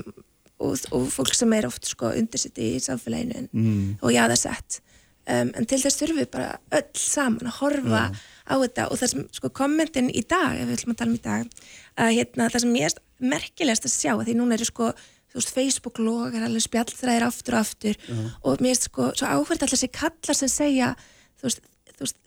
og, 0.60 0.78
og 0.92 1.08
fólk 1.12 1.34
sem 1.36 1.54
er 1.54 1.68
oft 1.68 1.88
sko 1.90 2.12
undirsitt 2.14 2.60
í 2.62 2.76
samfélaginu 2.84 3.48
mm. 3.52 4.02
og 4.02 4.14
já 4.14 4.24
það 4.26 4.36
er 4.36 4.42
sett 4.44 4.80
um, 5.28 5.50
en 5.54 5.68
til 5.70 5.80
þess 5.82 6.00
þurfum 6.02 6.22
við 6.22 6.30
bara 6.36 6.52
öll 6.80 7.00
saman 7.00 7.50
að 7.50 7.58
horfa 7.62 8.04
ja. 8.04 8.22
á 8.50 8.56
þetta 8.66 8.88
og 8.90 9.02
það 9.02 9.14
sem 9.14 9.26
sko 9.40 9.52
kommentin 9.62 10.12
í 10.12 10.24
dag, 10.24 10.60
ef 10.60 10.70
við 10.70 10.78
ætlum 10.78 10.96
að 10.96 11.02
tala 11.02 11.12
um 11.12 11.18
í 11.18 11.26
dag 11.26 11.68
að 12.04 12.16
hérna 12.20 12.50
það 12.54 12.66
sem 12.66 12.80
ég 12.80 12.90
er 12.90 13.02
merkilegast 13.34 13.88
að 13.88 13.96
sjá, 13.96 14.14
því 14.20 14.38
núna 14.40 14.58
eru 14.58 14.68
sko 14.68 14.92
þú 15.34 15.40
veist, 15.40 15.54
Facebook 15.56 16.02
logar 16.04 16.46
alveg 16.46 16.66
spjallþræðir 16.68 17.28
aftur 17.28 17.58
og 17.58 17.64
aftur 17.64 17.96
uh 17.98 18.18
-huh. 18.18 18.30
og 18.44 18.62
mér 18.62 18.76
er 18.76 18.82
sko 18.82 19.12
svo 19.16 19.28
áhverð 19.28 19.52
alltaf 19.52 19.74
þessi 19.74 19.92
kallar 19.92 20.36
sem 20.36 20.50
segja 20.50 20.96
þú 21.40 21.44
veist, 21.48 21.62
þú 21.98 22.06
veist, 22.06 22.18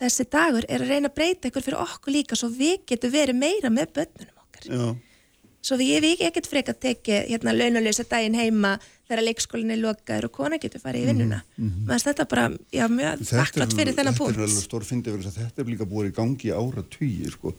þessi 0.00 0.24
dagur 0.30 0.64
er 0.68 0.80
að 0.82 0.88
reyna 0.88 1.08
að 1.08 1.14
breyta 1.14 1.48
ykkur 1.48 1.62
fyrir 1.62 1.80
okkur 1.80 2.12
líka 2.12 2.36
svo 2.36 2.48
við 2.48 2.84
getum 2.86 3.10
verið 3.10 3.34
meira 3.34 3.70
með 3.70 3.92
börnunum 3.96 4.38
okkar 4.44 4.64
Já. 4.70 4.96
Svo 5.66 5.78
við, 5.80 5.96
við 6.04 6.22
ekkert 6.28 6.48
freka 6.50 6.74
að 6.74 6.82
tekja 6.84 7.22
hérna 7.26 7.54
launalösa 7.56 8.06
daginn 8.08 8.36
heima 8.38 8.76
þegar 9.06 9.22
leikskólinni 9.26 9.78
lokaður 9.80 10.28
og 10.28 10.34
kona 10.34 10.58
getur 10.62 10.82
farið 10.82 11.04
í 11.04 11.08
vinnuna. 11.10 11.40
mm 11.56 11.70
-hmm. 11.70 12.02
þetta 12.06 12.22
er 12.22 12.30
bara, 12.30 12.46
já, 12.72 12.86
mjög 12.88 13.24
þakklátt 13.30 13.76
fyrir 13.78 13.94
þennan 13.94 14.18
punkt 14.18 14.34
Þetta 14.34 14.42
er 14.42 14.48
alveg 14.48 14.64
stór 14.64 14.84
fyndið 14.84 15.16
verið 15.16 15.26
að 15.30 15.38
þetta 15.42 15.62
er 15.62 15.70
líka 15.72 15.90
búið 15.90 16.10
í 16.10 16.16
gangi 16.16 16.50
ára 16.50 16.82
tugi, 16.90 17.30
sko. 17.30 17.54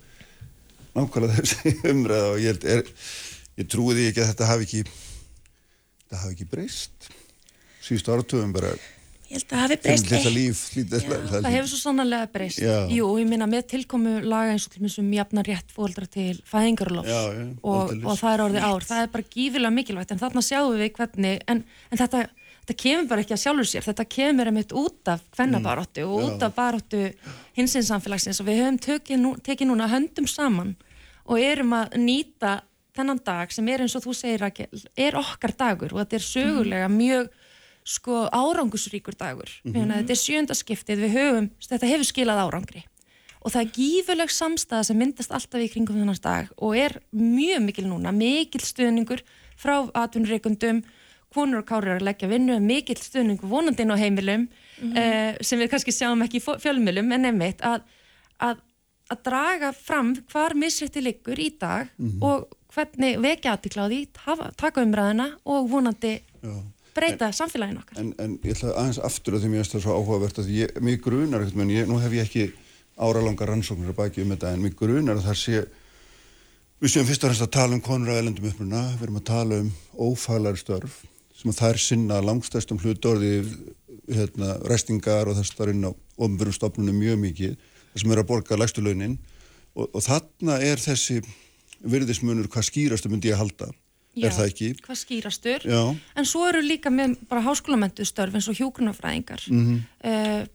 Nákvæmlega 0.95 1.41
þessi 1.41 1.75
umræða 1.91 2.31
og 2.31 2.39
ég 2.39 2.47
held 2.51 2.63
er 2.65 2.83
ég 3.57 3.67
trúi 3.67 3.95
því 3.95 4.09
ekki 4.11 4.21
að 4.23 4.29
þetta 4.31 4.51
hafi 4.51 4.67
ekki 4.67 4.83
þetta 4.83 6.21
hafi 6.23 6.33
ekki 6.33 6.51
breyst. 6.51 7.09
Síðustu 7.83 8.11
áratöfum 8.11 8.53
bara 8.55 8.71
ég 9.27 9.35
held 9.35 9.43
að 9.43 9.51
það 9.51 9.61
hafi 9.63 9.77
breyst 9.83 10.09
líf, 10.31 10.61
líf, 10.77 11.03
Já, 11.03 11.15
það 11.31 11.49
hefur 11.51 11.69
svo 11.71 11.79
sannarlega 11.81 12.29
breyst. 12.31 12.61
Jú, 12.93 13.07
ég 13.19 13.27
minna 13.27 13.47
með 13.49 13.65
tilkomu 13.73 14.13
laga 14.23 14.53
eins 14.53 14.67
og 14.67 14.75
til 14.75 14.83
mjög 14.85 15.13
jafnar 15.17 15.47
rétt 15.47 15.73
fóldra 15.75 16.07
til 16.11 16.37
fæðingarlofs 16.47 17.15
og, 17.61 17.93
og 17.97 18.19
það 18.19 18.29
er 18.31 18.43
orðið 18.45 18.67
ár. 18.69 18.87
Það 18.87 19.01
er 19.03 19.09
bara 19.15 19.27
gífilega 19.35 19.73
mikilvægt 19.75 20.13
en 20.15 20.21
þarna 20.21 20.43
sjáum 20.47 20.77
við 20.79 20.93
hvernig 20.95 21.43
en, 21.51 21.63
en 21.91 22.01
þetta, 22.01 22.23
þetta 22.61 22.77
kemur 22.83 23.09
bara 23.11 23.25
ekki 23.25 23.35
að 23.35 23.43
sjálfur 23.43 23.69
sér. 23.71 23.87
Þetta 23.89 24.07
kemur 24.15 24.51
einmitt 24.51 24.75
út 24.79 25.11
af 25.11 25.25
kvennabaróttu 25.35 26.05
mm. 26.05 26.13
og 26.13 26.29
út 26.29 26.47
af 26.47 26.55
baróttu 26.55 27.03
hinsins 27.59 27.91
samfélagsins. 27.91 28.39
Og 28.43 28.47
við 28.47 28.61
höfum 28.63 28.79
tekið, 28.87 29.19
nú, 29.25 29.33
tekið 29.43 29.71
núna 29.73 29.89
höndum 29.91 30.29
saman 30.31 30.77
og 31.27 31.43
erum 31.43 31.75
að 31.75 31.99
nýta 31.99 32.61
þennan 32.97 33.19
dag 33.27 33.51
sem 33.53 33.67
er 33.69 33.83
eins 33.83 33.95
og 33.97 34.07
þú 34.07 34.15
segir 34.15 34.41
Rakel, 34.45 34.87
er 34.95 35.19
okkar 35.19 35.53
dagur. 35.59 35.91
Og 35.93 36.01
þetta 36.05 36.17
er 36.17 36.25
sögulega 36.25 36.87
mhm. 36.87 36.97
mjög 37.03 37.35
sko 37.87 38.27
árangusríkur 38.35 39.15
dagur 39.15 39.49
mm 39.63 39.73
-hmm. 39.73 39.93
þetta 39.95 40.13
er 40.13 40.21
sjöndaskiptið 40.25 41.03
við 41.05 41.17
höfum 41.17 41.49
þetta 41.69 41.91
hefur 41.91 42.07
skilað 42.09 42.43
árangri 42.43 42.83
og 43.41 43.51
það 43.53 43.61
er 43.61 43.73
gífurleg 43.79 44.31
samstæða 44.33 44.83
sem 44.83 44.97
myndast 44.97 45.31
alltaf 45.31 45.61
í 45.61 45.71
kringum 45.71 45.95
þennast 45.95 46.23
dag 46.23 46.47
og 46.57 46.77
er 46.77 46.99
mjög 47.11 47.61
mikil 47.63 47.87
núna, 47.87 48.11
mikil 48.11 48.61
stuðningur 48.61 49.23
frá 49.55 49.89
atvinnurreikundum 49.93 50.83
konur 51.33 51.61
og 51.61 51.67
kárir 51.67 51.97
að 51.97 52.07
leggja 52.07 52.27
vinnu 52.27 52.59
mikil 52.59 52.97
stuðningur 52.97 53.49
vonandinn 53.49 53.91
á 53.91 53.97
heimilum 53.97 54.47
mm 54.47 54.91
-hmm. 54.91 54.97
uh, 54.97 55.37
sem 55.41 55.59
við 55.59 55.69
kannski 55.69 55.91
sjáum 55.91 56.23
ekki 56.23 56.37
í 56.37 56.59
fjölmilum 56.59 57.11
en 57.11 57.21
nefnitt 57.21 57.61
að, 57.61 57.81
að 58.39 58.57
að 59.07 59.23
draga 59.23 59.71
fram 59.71 60.15
hvar 60.31 60.55
misrætti 60.57 61.01
liggur 61.01 61.39
í 61.39 61.49
dag 61.59 61.87
mm 61.97 62.09
-hmm. 62.09 62.23
og 62.23 62.47
hvernig 62.73 63.21
vekja 63.21 63.57
því, 63.57 64.07
taka 64.57 64.81
umræðina 64.81 65.37
og 65.45 65.69
vonandi 65.69 66.21
Já. 66.43 66.63
Breyta 66.97 67.29
en, 67.29 67.35
samfélaginu 67.37 67.81
okkar. 67.83 67.99
En, 68.01 68.13
en 68.23 68.37
ég 68.43 68.55
ætla 68.55 68.73
aðeins 68.73 69.01
aftur 69.07 69.37
að 69.37 69.43
því 69.43 69.51
mér 69.53 69.63
finnst 69.63 69.75
það 69.77 69.83
svo 69.85 69.97
áhugavert 69.97 70.41
að 70.41 70.53
ég, 70.55 70.79
mér 70.83 71.01
grunar 71.03 71.43
ekkert, 71.43 71.59
menn 71.59 71.73
ég, 71.73 71.89
nú 71.89 71.99
hef 72.01 72.15
ég 72.17 72.27
ekki 72.27 72.47
áralanga 72.97 73.47
rannsóknir 73.47 73.93
að 73.93 73.99
baki 73.99 74.23
um 74.23 74.33
þetta 74.33 74.53
en 74.53 74.63
mér 74.65 74.75
grunar 74.77 75.19
að 75.19 75.29
það 75.29 75.39
sé, 75.43 75.63
við 76.81 76.93
séum 76.93 77.07
fyrst 77.09 77.23
og 77.23 77.31
fremst 77.31 77.45
að 77.45 77.53
tala 77.57 77.77
um 77.77 77.83
konur 77.85 78.13
að 78.13 78.21
elendum 78.23 78.49
uppruna, 78.49 78.83
við 78.97 79.07
erum 79.07 79.21
að 79.21 79.27
tala 79.29 79.61
um 79.63 79.71
ófælari 80.07 80.61
störf 80.61 81.01
sem 81.37 81.53
að 81.53 81.59
þær 81.61 81.81
sinna 81.81 82.19
langstæstum 82.25 82.79
hlutorði 82.81 83.33
hérna, 84.09 84.55
restingar 84.65 85.29
og 85.29 85.37
þess 85.37 85.57
þar 85.57 85.73
inn 85.75 85.85
á 85.85 85.91
ofnbjörnum 85.93 86.55
stofnunum 86.55 86.97
mjög 86.97 87.19
mikið, 87.21 87.57
þess 87.91 88.03
sem 88.03 88.13
eru 88.15 88.23
að 88.23 88.31
borga 88.31 88.57
lægstulaunin 88.57 89.17
og, 89.77 89.85
og 89.91 90.01
þarna 90.01 90.57
er 90.65 90.81
þessi 90.81 91.19
virðismunur 91.85 92.49
hvað 92.49 92.71
skýrastu 92.71 93.11
myndi 93.11 93.29
ég 93.29 93.37
að 93.37 93.43
halda 93.45 93.69
Já, 94.17 94.27
er 94.27 94.35
það 94.35 94.51
ekki? 94.51 94.69
Hvað 94.85 94.99
skýrastur, 95.03 95.65
Já. 95.69 95.81
en 96.17 96.25
svo 96.25 96.47
eru 96.49 96.61
líka 96.65 96.89
með 96.93 97.17
bara 97.29 97.45
háskólamentu 97.45 98.05
störf 98.07 98.33
eins 98.37 98.49
og 98.49 98.57
hjókunarfræðingar 98.57 99.43
mm 99.51 99.65
-hmm. 99.65 99.81
uh, 100.09 100.47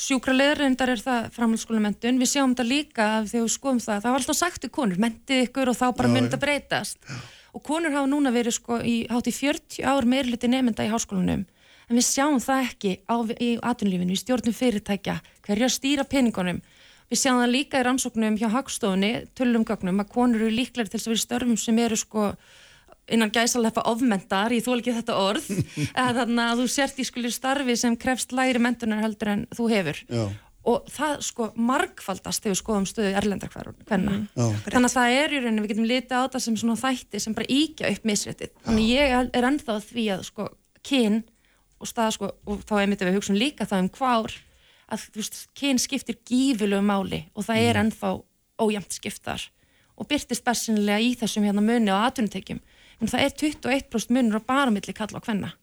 sjúkraleðurindar 0.00 0.94
er 0.94 1.02
það 1.02 1.28
framhaldsskólamentun 1.34 2.20
við 2.20 2.32
sjáum 2.32 2.54
þetta 2.54 2.66
líka 2.66 3.08
þegar 3.28 3.44
við 3.44 3.52
skoðum 3.54 3.82
það. 3.84 4.02
Það 4.02 4.14
var 4.14 4.22
alltaf 4.22 4.38
sagt 4.38 4.66
um 4.66 4.72
konur, 4.76 5.00
mentið 5.04 5.44
ykkur 5.46 5.70
og 5.72 5.78
þá 5.78 5.86
bara 5.98 6.12
myndi 6.12 6.36
að 6.36 6.44
breytast. 6.44 6.98
Og 7.50 7.62
konur 7.66 7.94
hafa 7.94 8.10
núna 8.10 8.32
verið 8.32 8.56
sko 8.56 8.78
í 8.86 8.96
hátt 9.10 9.28
í 9.28 9.34
40 9.34 9.88
ár 9.90 10.06
meirliti 10.08 10.50
nefnda 10.50 10.86
í 10.86 10.92
háskólanum. 10.92 11.44
En 11.90 11.98
við 11.98 12.06
sjáum 12.06 12.38
það 12.38 12.68
ekki 12.68 12.92
á, 13.10 13.16
í 13.42 13.50
atvinnlífinu, 13.66 14.14
í 14.14 14.20
stjórnum 14.20 14.54
fyrirtækja 14.54 15.18
hverja 15.46 15.68
stýra 15.74 16.06
peningunum. 16.06 16.60
Við 17.10 17.18
sjáum 17.18 17.42
það 17.42 17.54
líka 17.56 17.80
í 17.80 17.86
rannsóknum 17.88 18.38
hjá 18.38 18.46
Hagstofunni, 18.54 19.12
tölum 19.34 19.66
gögnum, 19.66 19.98
að 19.98 20.12
konur 20.14 20.44
eru 20.44 20.54
líklar 20.54 20.86
til 20.86 21.00
að 21.00 21.08
vera 21.10 21.24
störfum 21.24 21.58
sem 21.58 21.80
eru 21.82 21.98
sko 21.98 22.28
innan 23.14 23.32
gæsaleppa 23.34 23.84
ofmentar, 23.90 24.52
ég 24.54 24.64
þól 24.64 24.78
ekki 24.78 24.94
þetta 24.98 25.16
orð, 25.20 25.48
þannig 26.20 26.44
að 26.44 26.62
þú 26.62 26.68
sért 26.74 27.00
í 27.00 27.08
skulir 27.08 27.34
starfi 27.34 27.76
sem 27.78 27.98
krefst 28.00 28.34
læri 28.36 28.62
mentunar 28.62 29.02
heldur 29.04 29.34
en 29.34 29.44
þú 29.56 29.68
hefur. 29.72 30.00
Já. 30.10 30.24
Og 30.70 30.88
það 30.92 31.22
sko 31.24 31.46
markfaldast 31.56 32.44
þegar 32.44 32.52
við 32.52 32.58
skoðum 32.60 32.86
stöðu 32.88 33.12
erlendar 33.16 33.52
hverna. 33.54 34.18
Mm. 34.36 34.58
Þannig 34.66 34.88
að 34.90 34.96
það 34.96 35.14
er 35.16 35.32
í 35.32 35.38
rauninni, 35.40 35.62
við 35.64 35.72
getum 35.72 35.88
litið 35.88 36.20
á 36.20 36.24
það 36.34 36.44
sem 36.44 36.58
svona 36.60 36.80
þætti 36.82 37.20
sem 37.24 37.36
bara 37.38 37.48
íkja 37.54 37.92
upp 37.94 38.04
misréttið. 38.10 38.52
Þannig 38.66 38.90
ég 38.90 39.14
er 39.40 39.48
ennþá 39.48 39.78
því 39.86 40.04
að 40.18 40.26
sko 40.28 40.50
kyn 40.84 41.22
og 41.80 41.88
stað 41.88 42.14
sko, 42.16 42.30
og 42.44 42.64
þá 42.68 42.74
er 42.82 42.90
mitt 42.90 43.02
að 43.02 43.10
við 43.10 43.18
hugsun 43.18 43.40
líka 43.40 43.66
það 43.68 43.86
um 43.86 43.90
hvár 43.96 44.36
að 44.90 45.06
veist, 45.16 45.40
kyn 45.56 45.80
skiptir 45.80 46.18
gífilegu 46.28 46.82
máli 46.84 47.22
og 47.34 47.46
það 47.46 47.62
er 47.62 47.78
mm. 47.78 47.86
ennþá 47.86 48.12
ójæmt 48.60 48.96
skiptar 48.96 49.46
og 50.00 50.08
byrtist 50.10 50.44
bersinlega 50.44 51.00
í 51.04 51.14
þessum 51.18 51.46
hérna 51.46 51.64
muni 51.64 51.92
á 51.92 52.04
atvinnutekjum 52.08 52.60
en 53.00 53.10
það 53.10 53.24
er 53.26 53.34
21% 53.42 54.14
munur 54.16 54.40
á 54.40 54.42
bara 54.44 54.74
milli 54.74 54.94
kalla 54.96 55.20
og 55.20 55.26
hvenna 55.26 55.54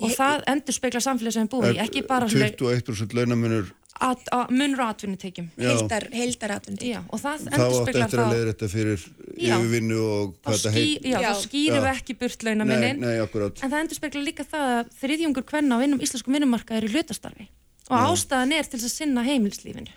og 0.00 0.10
ég, 0.10 0.18
það 0.18 0.44
endur 0.50 0.74
speikla 0.74 1.00
samfélagi 1.04 1.36
sem 1.36 1.46
við 1.46 1.52
búum 1.54 1.66
í, 1.70 1.80
ekki 1.84 2.04
bara 2.08 2.28
21% 2.30 3.14
launamunur? 3.14 3.72
At, 4.02 4.24
að 4.34 4.50
munur 4.50 4.80
á 4.82 4.86
atvinnutekjum. 4.90 5.52
Heildar, 5.54 6.08
heildar 6.10 6.56
atvinnutekjum. 6.56 7.04
Og 7.14 7.20
það 7.22 7.44
endur 7.46 7.76
speklar 7.76 7.94
þá 7.94 7.94
átt 7.94 8.08
eftir 8.08 8.22
að 8.24 8.32
leiða 8.32 8.48
þetta 8.48 8.68
fyrir 8.72 9.04
yfirvinnu 9.36 10.00
og 10.02 10.32
hvað 10.40 10.64
það 10.64 10.78
heit 10.80 11.06
já, 11.06 11.14
já, 11.14 11.28
þá 11.28 11.44
skýrum 11.44 11.84
við 11.84 11.90
ekki 11.92 12.16
burt 12.24 12.46
launamennin 12.48 13.06
en 13.06 13.62
það 13.62 13.78
endur 13.84 14.00
speklar 14.00 14.26
líka 14.26 14.48
það 14.50 14.72
að 14.72 14.92
þriðjungur 14.98 15.46
hvenna 15.52 15.78
á 15.78 15.82
vinnum 15.84 16.02
íslensku 16.02 16.34
vinnumarka 16.34 16.74
er 16.74 16.88
í 16.88 16.90
hlutastarfi. 16.90 17.46
Og 17.86 17.94
já. 17.94 18.04
ástæðan 18.10 18.56
er 18.58 18.70
til 18.72 18.82
að 18.82 18.94
sinna 18.96 19.24
heimilslífinu 19.28 19.94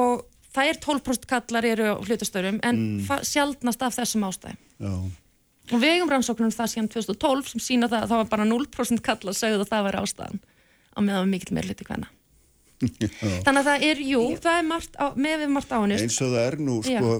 og 0.00 0.24
það 0.54 0.70
er 0.70 0.80
12% 0.86 1.28
kallar 1.30 1.66
eru 1.66 1.92
á 1.92 1.94
hlutastörum 2.00 2.60
en 2.66 2.80
mm. 3.02 3.24
sjálfnast 3.26 3.82
af 3.84 3.98
þessum 3.98 4.24
ástæðum. 4.30 4.60
Já. 4.80 4.94
Og 5.70 5.82
við 5.82 5.96
eigum 5.96 6.12
rannsóknum 6.12 6.52
það 6.54 6.72
síðan 6.72 6.88
2012 6.94 7.50
sem 7.52 7.64
sína 7.64 7.88
það 7.90 8.04
að 8.04 8.12
það 8.12 8.22
var 8.22 8.30
bara 8.32 8.46
0% 8.50 9.04
kallar 9.06 9.36
segjuð 9.36 9.64
að 9.64 9.72
það 9.72 9.84
var 9.86 9.98
ástæðan 10.00 10.40
á 10.90 10.98
meðan 11.06 11.30
mikil 11.32 11.56
meir 11.56 11.68
hluti 11.70 11.86
hvenna 11.88 12.10
þannig 13.44 13.60
að 13.60 13.68
það 13.68 13.86
er, 13.90 14.02
jú, 14.08 14.22
það 14.40 14.56
er 14.56 14.66
margt 14.70 14.96
á, 14.96 15.06
með 15.14 15.42
við 15.42 15.52
margt 15.56 15.74
á 15.74 15.78
henni 15.78 15.98
eins 16.00 16.20
og 16.24 16.32
það 16.32 16.46
er 16.46 16.58
nú 16.64 16.78
sko, 16.86 17.14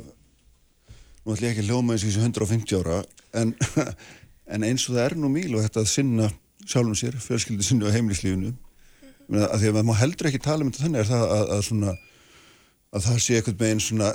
nú 1.20 1.34
ætlum 1.34 1.46
ég 1.46 1.52
ekki 1.52 1.64
að 1.64 1.70
hljóma 1.70 1.94
eins 1.94 2.06
og 2.06 2.10
þessu 2.10 2.24
150 2.24 2.80
ára 2.80 3.00
en, 3.42 3.54
en 4.56 4.66
eins 4.70 4.86
og 4.88 4.96
það 4.96 5.04
er 5.04 5.18
nú 5.20 5.32
mýl 5.32 5.50
og 5.54 5.66
þetta 5.66 5.84
að 5.84 5.92
sinna 5.92 6.30
sjálfum 6.64 6.96
sér, 6.96 7.18
fjölskyldi 7.20 7.66
sinni 7.66 7.88
og 7.88 7.94
heimlislífinu 7.94 8.54
að 9.30 9.60
því 9.60 9.68
að 9.68 9.76
maður 9.76 9.90
má 9.90 10.00
heldur 10.00 10.30
ekki 10.30 10.40
tala 10.42 10.64
um 10.64 10.72
þetta 10.72 10.86
þannig 10.86 11.02
er 11.04 11.10
það 11.10 11.26
að, 11.36 11.44
að 11.54 11.66
svona 11.68 11.92
að 12.90 13.06
það 13.06 13.20
sé 13.22 13.36
eitthvað 13.38 13.60
með 13.60 13.72
einn 13.72 13.82
svona 13.84 14.10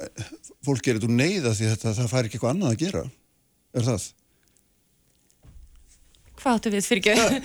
fólk 0.66 0.84
gerir 0.84 1.00
þetta 1.00 1.08
úr 1.08 1.20
neyða 1.20 1.54
því 1.56 1.70
að 1.72 1.86
það 1.86 2.12
fær 2.12 2.28
ekki 2.28 2.38
eitthvað 2.38 2.54
annað 2.54 2.74
að 2.74 2.82
gera. 2.82 3.04
Er 3.76 3.86
það? 3.88 4.08
Hvað 6.36 6.58
áttu 6.58 6.72
við 6.74 6.88
fyrir 6.90 7.10
ekki? 7.14 7.40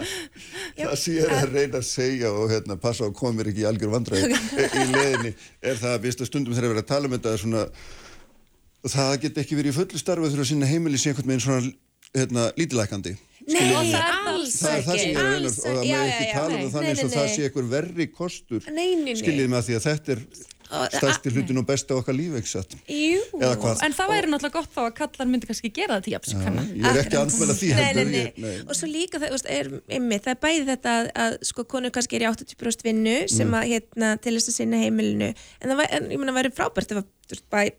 það 0.80 0.96
sé 1.02 1.14
ég 1.18 1.34
að 1.36 1.52
reyna 1.52 1.80
að 1.80 1.86
segja 1.88 2.32
og 2.32 2.50
hérna, 2.52 2.78
passa 2.80 3.04
á 3.04 3.08
að 3.08 3.16
koma 3.18 3.38
mér 3.38 3.52
ekki 3.52 3.64
í 3.64 3.68
algjör 3.68 3.92
vandræð 3.92 4.26
í 4.82 4.86
leðinni 4.94 5.32
er 5.60 5.80
það 5.82 5.96
að 5.98 6.28
stundum 6.30 6.56
þegar 6.56 6.68
við 6.68 6.74
erum 6.74 6.82
að 6.82 6.90
tala 6.90 7.10
um 7.10 7.16
þetta 7.16 7.36
svona, 7.42 7.64
það 8.96 9.14
get 9.26 9.42
ekki 9.44 9.60
verið 9.60 9.74
í 9.74 9.76
fullu 9.80 10.02
starfu 10.02 10.32
þurfa 10.32 10.46
að 10.46 10.50
sinna 10.52 10.70
heimili 10.70 11.00
sé 11.00 11.12
eitthvað 11.12 11.30
með 11.30 11.38
einn 11.38 11.46
svona 11.46 11.72
hérna, 12.16 12.50
lítilækandi 12.56 13.16
Nei, 13.46 13.60
það 13.70 13.92
er 13.94 14.14
alls 14.26 14.54
það, 14.58 14.72
ekki. 14.74 14.76
Það 14.76 14.76
er 14.76 14.86
það 14.86 14.98
sem 14.98 15.10
ég 15.10 15.16
er 15.16 15.26
að 15.26 15.30
reyna 15.30 15.46
og 15.46 15.62
það 15.62 15.82
með 15.86 16.08
ekki 16.10 16.30
tala 16.32 16.56
um 16.56 16.70
þannig 16.72 17.02
að 17.04 17.12
það 17.12 17.28
sé 17.30 17.46
eitthvað 17.46 17.68
verri 17.76 18.06
kostur 18.10 18.64
skiljið 18.66 19.50
með 19.52 19.68
því 19.68 19.76
að 19.76 19.84
þetta 19.86 20.14
er 20.16 20.22
stærsti 20.66 21.32
hlutin 21.34 21.60
og 21.60 21.66
besta 21.68 21.96
okkar 21.96 22.16
líf 22.16 22.34
en 22.36 23.94
það 23.96 24.12
væri 24.12 24.30
náttúrulega 24.32 24.54
gott 24.56 24.72
þá 24.74 24.80
að 24.84 24.92
kallar 25.00 25.30
myndi 25.30 25.48
kannski 25.50 25.70
gera 25.74 25.98
það 25.98 26.06
tíaps 26.08 26.34
ég 26.36 26.88
er 26.90 27.00
ekki 27.02 27.20
anfæla 27.20 27.56
því 27.56 27.70
nei, 27.76 27.90
nei, 27.96 28.24
nei. 28.42 28.54
og 28.66 28.74
svo 28.78 28.90
líka 28.90 29.20
það 29.22 29.50
er, 29.52 29.70
einmitt, 29.88 30.24
það 30.26 30.34
er 30.34 30.40
bæði 30.42 30.68
þetta 30.70 30.94
að, 31.00 31.10
að 31.24 31.36
sko 31.50 31.66
konur 31.70 31.94
kannski 31.94 32.18
er 32.18 32.26
í 32.26 32.30
80% 32.30 32.86
vinnu 32.86 33.16
sem 33.30 33.48
mm. 33.48 33.58
að 33.58 33.68
hérna, 33.72 34.12
til 34.22 34.34
þess 34.36 34.52
að 34.52 34.58
sinna 34.60 34.80
heimilinu. 34.80 35.32
En 35.60 35.72
það 35.72 35.82
væri, 35.82 36.00
ég 36.14 36.22
menna, 36.22 36.36
væri 36.36 36.52
frábært 36.54 36.94
ef 36.96 37.04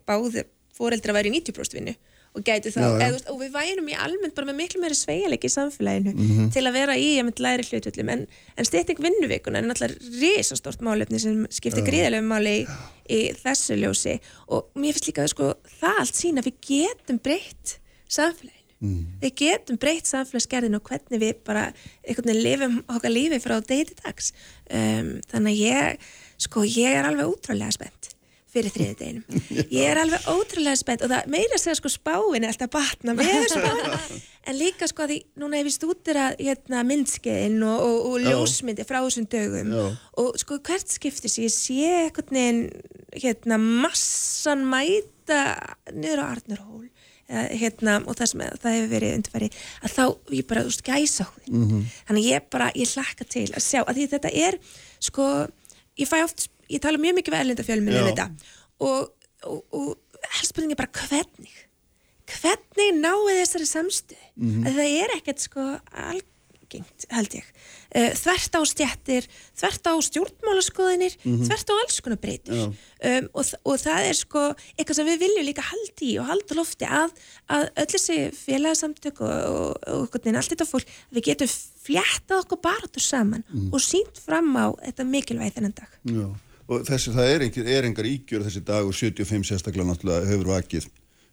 báði 0.08 0.46
fóreldra 0.78 1.16
væri 1.16 1.32
í 1.32 1.40
90% 1.40 1.78
vinnu 1.78 1.96
og 2.36 2.44
gæti 2.44 2.72
þá, 2.74 2.80
já, 2.82 3.06
eða, 3.08 3.20
og 3.32 3.40
við 3.40 3.54
værum 3.54 3.88
í 3.90 3.96
almennt 3.98 4.36
bara 4.36 4.48
með 4.50 4.58
miklu 4.60 4.82
meiri 4.82 4.98
sveigalegi 4.98 5.48
í 5.48 5.54
samfélaginu 5.54 6.12
mm 6.12 6.28
-hmm. 6.28 6.50
til 6.54 6.64
að 6.66 6.76
vera 6.76 6.96
í 6.98 7.08
að 7.18 7.24
mynda 7.28 7.44
læri 7.46 7.66
hlutvöldum 7.68 8.12
en, 8.14 8.26
en 8.56 8.68
styrting 8.68 9.00
vinnuvikuna 9.02 9.58
er 9.58 9.66
náttúrulega 9.66 10.20
risastort 10.20 10.84
málefni 10.84 11.18
sem 11.22 11.46
skiptir 11.50 11.86
gríðarlega 11.86 12.26
máli 12.26 12.54
í, 12.60 12.66
í 13.08 13.20
þessu 13.42 13.78
ljósi. 13.80 14.18
Og 14.48 14.70
mér 14.74 14.94
finnst 14.94 15.10
líka 15.10 15.24
að 15.24 15.34
sko, 15.34 15.54
það 15.80 16.04
allt 16.04 16.14
sína 16.20 16.44
við 16.46 16.54
getum 16.68 17.18
breytt 17.18 17.78
samfélaginu. 18.08 18.54
Mm. 18.78 19.18
við 19.18 19.32
getum 19.34 19.76
breytt 19.76 20.06
samfélagsgerðinu 20.06 20.78
og 20.78 20.86
hvernig 20.86 21.18
við 21.18 21.40
bara 21.42 21.72
einhvern 22.06 22.28
veginn 22.30 22.44
lifum 22.44 22.76
okkar 22.86 23.10
lífi 23.10 23.40
frá 23.42 23.56
til 23.66 23.88
dags. 24.04 24.30
Um, 24.70 25.18
þannig 25.32 25.50
að 25.50 25.64
ég 25.64 25.98
sko 26.38 26.62
ég 26.62 26.94
er 26.94 27.08
alveg 27.08 27.26
útrúlega 27.26 27.74
spennt 27.74 28.12
fyrir 28.52 28.72
þriði 28.72 28.96
deginum. 28.98 29.44
Ég 29.78 29.90
er 29.90 30.00
alveg 30.00 30.26
ótrúlega 30.32 30.80
spennt 30.80 31.04
og 31.04 31.12
það 31.12 31.30
meira 31.34 31.56
að 31.56 31.62
segja 31.62 31.78
sko 31.78 31.92
spáin 31.92 32.44
er 32.44 32.52
alltaf 32.52 32.72
batna 32.72 33.14
með 33.18 33.46
spáin 33.52 34.20
en 34.48 34.58
líka 34.58 34.88
sko 34.88 35.08
því 35.10 35.18
núna 35.40 35.60
hef 35.60 35.68
ég 35.68 35.76
stútir 35.76 36.20
að 36.20 36.38
hérna, 36.40 36.84
myndskeiðin 36.88 37.58
og, 37.68 37.84
og, 37.84 38.06
og 38.12 38.24
ljósmyndi 38.24 38.86
frá 38.88 39.00
þessum 39.02 39.28
dögum 39.30 39.74
Já. 39.76 39.84
og 40.22 40.38
sko 40.40 40.60
hvert 40.64 40.94
skiptis 40.94 41.38
ég 41.42 41.52
sé 41.52 41.92
eitthvað 42.04 42.32
nefn 42.38 42.62
hérna 43.18 43.60
massan 43.60 44.64
mæta 44.68 45.42
niður 45.92 46.24
á 46.24 46.30
Arnurhól 46.32 46.88
hérna 47.28 47.98
og 48.08 48.16
það 48.16 48.30
sem 48.30 48.42
það 48.62 48.74
hefur 48.74 48.92
verið 48.94 49.16
undfæri 49.18 49.48
að 49.84 49.92
þá 49.92 50.04
ég 50.32 50.46
bara, 50.48 50.62
þú 50.64 50.70
veist, 50.70 50.84
gæsa 50.86 51.26
mm 51.44 51.64
-hmm. 51.68 51.82
þannig 52.08 52.24
ég 52.24 52.46
bara, 52.50 52.70
ég 52.74 52.94
hlakka 52.94 53.24
til 53.24 53.48
að 53.52 53.66
sjá 53.68 53.80
að 53.84 53.94
því 53.96 54.06
þetta 54.08 54.30
er 54.32 54.58
sko, 55.00 55.24
ég 55.98 56.08
fæ 56.08 56.24
oft 56.24 56.48
ég 56.68 56.82
tala 56.84 57.00
mjög 57.00 57.18
mikið 57.18 57.34
við 57.34 57.40
erlendafjölminni 57.44 58.02
um 58.02 58.10
þetta. 58.10 58.28
Og, 58.78 59.10
og, 59.48 59.64
og 59.72 59.96
helspurningi 60.38 60.76
er 60.76 60.82
bara 60.82 61.06
hvernig? 61.06 61.60
Hvernig 62.28 62.98
náðu 62.98 63.36
þessari 63.38 63.68
samstuði 63.68 64.26
mm 64.36 64.48
-hmm. 64.50 64.74
það 64.76 64.96
er 65.02 65.14
ekkert 65.16 65.40
sko 65.40 65.62
algengt 65.88 67.06
held 67.08 67.36
ég. 67.38 67.46
Uh, 67.88 68.10
þvert 68.12 68.58
á 68.58 68.60
stjættir, 68.68 69.28
þvert 69.56 69.88
á 69.88 69.94
stjórnmálaskoðinir, 70.04 71.14
mm 71.22 71.30
-hmm. 71.30 71.46
þvert 71.48 71.70
á 71.72 71.74
alls 71.80 72.00
konar 72.04 72.20
breytur. 72.20 72.74
Um, 73.00 73.28
og, 73.32 73.44
og 73.64 73.78
það 73.80 74.08
er 74.10 74.16
sko 74.18 74.42
eitthvað 74.76 74.98
sem 74.98 75.08
við 75.08 75.22
viljum 75.24 75.46
líka 75.48 75.64
haldi 75.64 76.10
í 76.12 76.18
og 76.20 76.28
halda 76.28 76.58
lofti 76.58 76.84
að, 76.84 77.14
að 77.48 77.64
öll 77.80 77.88
þessi 77.94 78.18
félagsamtök 78.36 79.22
og 79.24 79.88
allt 79.88 80.52
þetta 80.52 80.68
fólk, 80.68 80.84
við 81.08 81.30
getum 81.30 81.48
fljættað 81.88 82.44
okkur 82.44 82.60
bara 82.60 82.84
áttur 82.84 83.00
saman 83.00 83.44
mm 83.48 83.56
-hmm. 83.56 83.72
og 83.72 83.80
sínt 83.80 84.20
fram 84.20 84.52
á 84.52 84.76
þetta 84.84 85.04
mikilvæg 85.04 85.56
þennan 85.56 85.72
dag. 85.80 85.90
Já 86.04 86.28
og 86.68 86.86
þessi, 86.88 87.12
það 87.16 87.32
er, 87.32 87.44
engin, 87.48 87.72
er 87.72 87.88
engar 87.88 88.08
ígjör 88.08 88.46
þessi 88.46 88.64
dag 88.68 88.86
og 88.86 88.94
75 88.96 89.48
sérstaklega 89.48 89.88
náttúrulega 89.88 90.28
hefur 90.28 90.52
vakið 90.52 90.88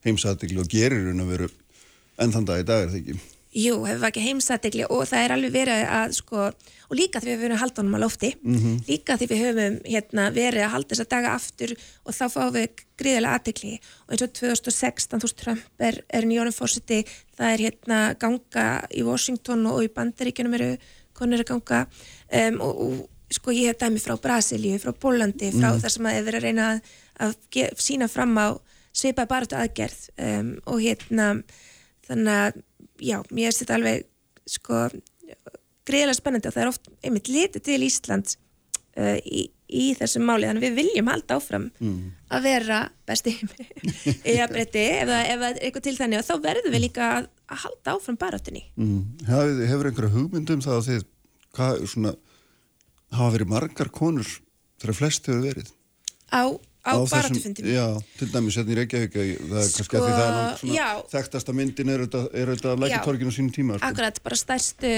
heimsatikli 0.06 0.62
og 0.62 0.70
gerir 0.72 1.10
hún 1.10 1.24
að 1.24 1.32
veru 1.34 1.50
enn 2.22 2.36
þann 2.36 2.48
dag 2.48 2.62
í 2.62 2.68
dag 2.68 2.86
er 2.86 2.94
það 2.94 3.02
ekki? 3.02 3.18
Jú, 3.56 3.76
hefur 3.88 4.02
vakið 4.04 4.26
heimsatikli 4.28 4.88
og 4.92 5.06
það 5.08 5.22
er 5.24 5.34
alveg 5.36 5.54
verið 5.54 5.82
að 5.98 6.16
sko, 6.18 6.48
og 6.90 6.98
líka 7.00 7.22
því 7.24 7.30
við 7.30 7.36
höfum 7.36 7.46
verið 7.46 7.56
að 7.56 7.62
halda 7.62 7.82
honum 7.82 7.96
á 7.96 8.04
lofti, 8.04 8.32
mm 8.36 8.58
-hmm. 8.58 8.82
líka 8.90 9.16
því 9.16 9.28
við 9.32 9.44
höfum 9.46 9.78
hérna, 9.86 10.26
verið 10.36 10.64
að 10.66 10.74
halda 10.74 10.90
þessa 10.92 11.14
daga 11.16 11.30
aftur 11.40 11.72
og 12.04 12.12
þá 12.18 12.26
fáum 12.34 12.52
við 12.56 12.84
gríðilega 13.00 13.36
aðtikli 13.36 13.74
og 13.80 14.12
eins 14.12 14.26
og 14.28 14.34
2016, 14.34 15.20
þú 15.20 15.28
veist, 15.28 15.40
Trump 15.40 15.64
er, 15.80 16.04
er 16.10 16.28
nýjónum 16.28 16.56
fórsiti, 16.56 17.06
það 17.38 17.54
er 17.54 17.64
hérna 17.66 18.00
ganga 18.20 18.68
í 18.92 19.04
Washington 19.04 19.66
og 19.72 19.84
í 19.84 19.88
Bandaríkjunum 19.88 20.54
eru 20.60 20.78
konur 21.14 21.40
að 21.40 21.48
ganga 21.48 21.88
um, 22.28 22.60
og, 22.60 22.76
og 22.76 23.10
sko 23.36 23.56
ég 23.56 23.72
hef 23.72 23.82
dæmi 23.82 24.02
frá 24.02 24.16
Brasilíu, 24.22 24.80
frá 24.82 24.94
Pólandi, 24.96 25.52
frá 25.56 25.72
mm. 25.74 25.82
þar 25.84 25.96
sem 25.96 26.08
að 26.08 26.18
þið 26.18 26.30
verið 26.30 26.40
að 26.40 26.48
reyna 26.48 26.70
að, 26.72 26.94
að 27.26 27.84
sína 27.84 28.10
fram 28.12 28.38
á 28.40 28.48
sveipa 28.96 29.28
baratu 29.30 29.58
aðgerð 29.60 30.06
um, 30.24 30.54
og 30.72 30.80
hérna 30.84 31.28
þannig 32.08 32.40
að 32.40 32.62
já, 33.04 33.18
mér 33.32 33.50
finnst 33.50 33.64
þetta 33.64 33.78
alveg 33.80 34.08
sko 34.56 34.86
greiðilega 35.86 36.18
spennandi 36.18 36.50
og 36.50 36.56
það 36.56 36.64
er 36.64 36.72
oft 36.72 36.90
einmitt 37.04 37.30
litið 37.32 37.66
til 37.66 37.80
Ísland 37.86 38.36
uh, 38.36 39.18
í, 39.20 39.46
í 39.68 39.86
þessum 40.00 40.26
máli 40.30 40.48
þannig 40.48 40.64
að 40.64 40.68
við 40.68 40.78
viljum 40.80 41.12
halda 41.12 41.40
áfram 41.40 41.68
mm. 41.82 41.98
að 42.38 42.48
vera 42.48 42.80
besti 43.10 43.36
í 44.32 44.38
að 44.38 44.54
breyti 44.54 44.86
ef 45.02 45.12
það 45.12 45.34
er 45.50 45.60
eitthvað 45.60 45.88
til 45.90 45.98
þannig 46.00 46.22
og 46.22 46.30
þá 46.30 46.36
verðum 46.48 46.78
við 46.78 46.86
líka 46.88 47.10
að, 47.18 47.28
að 47.50 47.64
halda 47.66 47.98
áfram 47.98 48.22
barátunni 48.22 48.64
mm. 48.78 49.02
Hefur 49.28 49.92
einhverja 49.92 50.14
hugmyndum 50.16 50.64
það 50.66 50.80
að 50.80 50.88
þið 50.90 51.06
hvað, 51.56 51.84
svona 51.92 52.16
hafa 53.20 53.36
verið 53.38 53.52
margar 53.52 53.92
konur 53.94 54.30
þegar 54.82 55.00
flest 55.00 55.30
hefur 55.30 55.44
verið. 55.46 55.72
Á 56.32 56.44
á 56.86 56.94
baratufundinu 57.02 57.74
Já, 57.74 57.86
til 58.20 58.30
dæmis 58.32 58.58
hérna 58.60 58.74
í 58.74 58.78
Reykjavík 58.80 59.16
það 59.16 59.60
er 59.60 59.70
sko, 59.70 59.78
kannski 59.80 59.98
að 59.98 60.06
því 60.06 60.14
það 60.16 60.26
er 60.26 60.60
svona 60.62 60.90
þekktasta 61.16 61.56
myndin 61.58 61.92
er 61.94 62.04
auðvitað 62.06 62.72
að 62.72 62.84
læka 62.84 63.02
torginu 63.06 63.34
sínum 63.34 63.54
tíma 63.56 63.80
sko. 63.80 63.90
Akkurat, 63.90 64.22
bara 64.26 64.40
stærstu 64.40 64.92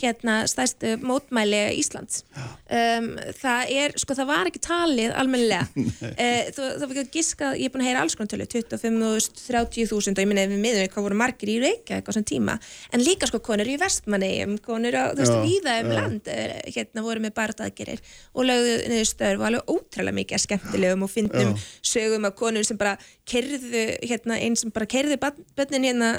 hérna, 0.00 0.36
stærstu 0.50 0.94
mótmæli 1.04 1.62
Íslands. 1.78 2.24
Um, 2.70 3.12
það 3.40 3.74
er, 3.82 3.96
sko 4.00 4.16
það 4.18 4.30
var 4.32 4.50
ekki 4.50 4.62
talið 4.66 5.16
almennilega. 5.16 5.68
Uh, 6.20 6.48
það 6.52 6.82
var 6.82 6.90
ekki 6.90 7.02
að 7.02 7.14
giska, 7.14 7.48
ég 7.56 7.68
er 7.68 7.72
búin 7.72 7.82
að 7.84 7.88
heyra 7.90 8.00
alls 8.04 8.16
konar 8.18 8.30
tölu 8.32 8.44
25.000, 8.50 9.42
30.000 9.46 10.10
og 10.12 10.20
ég 10.20 10.28
minna 10.28 10.44
við 10.50 10.62
miður 10.62 10.88
hvað 10.92 11.06
voru 11.06 11.18
margir 11.20 11.52
í 11.52 11.56
Reykjavík 11.62 12.08
á 12.08 12.10
þessum 12.10 12.26
tíma. 12.28 12.56
En 12.94 13.04
líka 13.04 13.28
sko 13.30 13.40
konur 13.44 13.68
í 13.68 13.76
vestmanni 13.80 14.30
konur 14.64 14.96
á, 14.96 15.04
þú 15.14 15.22
veist, 15.22 15.36
víða 15.44 15.76
um 15.84 15.92
land 15.94 16.30
eh, 16.32 16.56
hérna 16.74 17.04
voru 17.04 17.22
með 17.24 17.34
barataðgerir 17.38 18.02
og 18.34 18.48
lögðu 18.48 18.76
niður 18.92 19.08
störf 19.10 19.40
og 19.40 19.46
alveg 19.48 19.72
ótrúlega 19.74 20.18
mikið 20.20 20.44
skemmtilegum 20.44 21.06
og 21.06 21.12
fyndnum 21.20 21.54
sögum 21.92 22.28
af 22.28 22.36
konur 22.38 22.66
sem 22.66 22.78
bara 22.80 22.96
kerðu 23.28 23.84
hérna, 24.02 24.40
einn 24.40 24.56
sem 24.58 24.72
bara 24.74 24.88
kerði 24.90 25.20
bönnin 25.20 25.86
hérna 25.86 26.12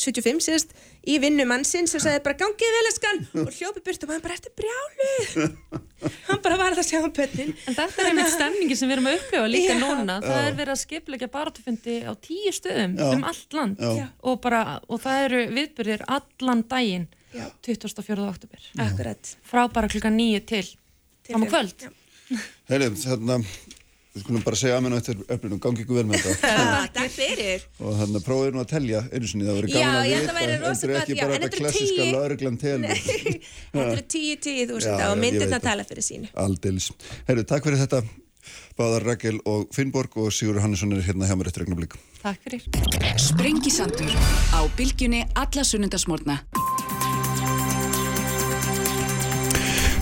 75 0.00 0.32
eh, 0.32 0.44
síðast 0.46 0.76
í 1.06 1.18
vinnu 1.22 1.44
mannsins 1.48 1.94
og 1.96 2.02
sagði 2.04 2.22
bara 2.24 2.38
gangið 2.40 2.78
velaskan 2.78 3.22
og 3.44 3.52
hljópi 3.58 3.84
burt 3.84 4.06
og 4.06 4.14
hann 4.14 4.24
bara 4.24 4.38
eftir 4.38 4.54
brjálu 4.56 5.50
hann 6.30 6.42
bara 6.44 6.58
var 6.60 6.76
það 6.76 6.82
að 6.84 6.88
sjá 6.90 7.00
um 7.02 7.12
bönnin 7.16 7.52
En 7.66 7.74
þetta 7.74 8.02
er 8.02 8.10
einmitt 8.10 8.32
stemningi 8.32 8.78
sem 8.78 8.88
við 8.88 8.96
erum 8.96 9.10
að 9.10 9.18
upplifa 9.20 9.50
líka 9.50 9.74
já, 9.74 9.80
núna, 9.80 10.18
það 10.22 10.38
já. 10.38 10.48
er 10.48 10.56
verið 10.60 10.74
að 10.74 10.80
skipleika 10.82 11.28
baratufundi 11.32 11.96
á 12.06 12.12
tíu 12.22 12.52
stöðum 12.54 12.96
já. 12.98 13.06
um 13.10 13.24
allt 13.26 13.56
land. 13.56 13.84
Og, 14.22 14.40
bara, 14.44 14.62
og 14.86 15.02
það 15.02 15.22
eru 15.26 15.42
viðbyrðir 15.56 16.04
allan 16.18 16.64
daginn 16.70 17.06
24. 17.66 18.16
oktober 18.26 18.68
Akkurat. 18.86 19.32
Frá 19.46 19.66
bara 19.72 19.90
klukka 19.92 20.12
nýju 20.12 20.42
til 20.48 20.66
á 21.32 21.38
kvöld. 21.42 21.88
Heyrðum, 22.70 22.96
þarna, 22.98 23.40
við 24.16 24.24
skulum 24.24 24.42
bara 24.46 24.56
segja 24.56 24.76
aðmennu 24.78 24.96
eftir 25.00 25.16
öflunum, 25.34 25.60
gangi 25.62 25.82
ykkur 25.84 25.98
vel 26.00 26.06
með 26.08 26.24
þetta. 26.24 26.52
Takk 26.96 27.12
fyrir. 27.12 27.64
Og 27.78 27.96
þannig 28.00 28.18
að 28.20 28.26
prófið 28.26 28.50
nú 28.54 28.60
að 28.62 28.70
telja 28.72 29.00
einu 29.12 29.26
sinni, 29.30 29.44
það 29.46 29.56
Já, 29.56 29.76
gaman 29.76 29.96
að 29.96 30.06
ég 30.08 30.20
vita. 30.20 30.32
að 30.36 30.36
rosa 30.66 30.80
Þetta 30.80 30.92
er 30.92 31.00
ekki 31.00 31.14
bara 31.20 31.26
en 31.26 31.40
þetta 31.44 31.56
klassiska 31.60 32.02
lauruglan 32.12 32.56
telur. 32.62 32.94
Þetta 33.76 33.88
eru 33.92 34.04
tíu, 34.16 34.36
tíu 34.46 34.62
þúsund 34.70 35.02
ég 35.02 35.18
myndirna 35.20 35.58
það. 35.58 35.66
tala 35.68 35.82
fyrir 35.88 36.04
sínu. 36.06 36.26
Aldeilis. 36.46 36.86
Heyrðu, 37.28 37.44
takk 37.52 37.62
fyrir 37.68 37.82
þetta. 37.84 38.00
Báðar 38.76 39.02
Rakel 39.08 39.38
og 39.48 39.60
Finnborg 39.74 40.12
og 40.20 40.28
Sigur 40.36 40.60
Hannesson 40.60 40.92
er 40.92 41.00
hérna 41.04 41.28
hjá 41.28 41.36
mér 41.36 41.48
eftir 41.50 41.64
regnablík. 41.64 41.96
Takk 42.20 42.40
fyrir. 42.44 42.60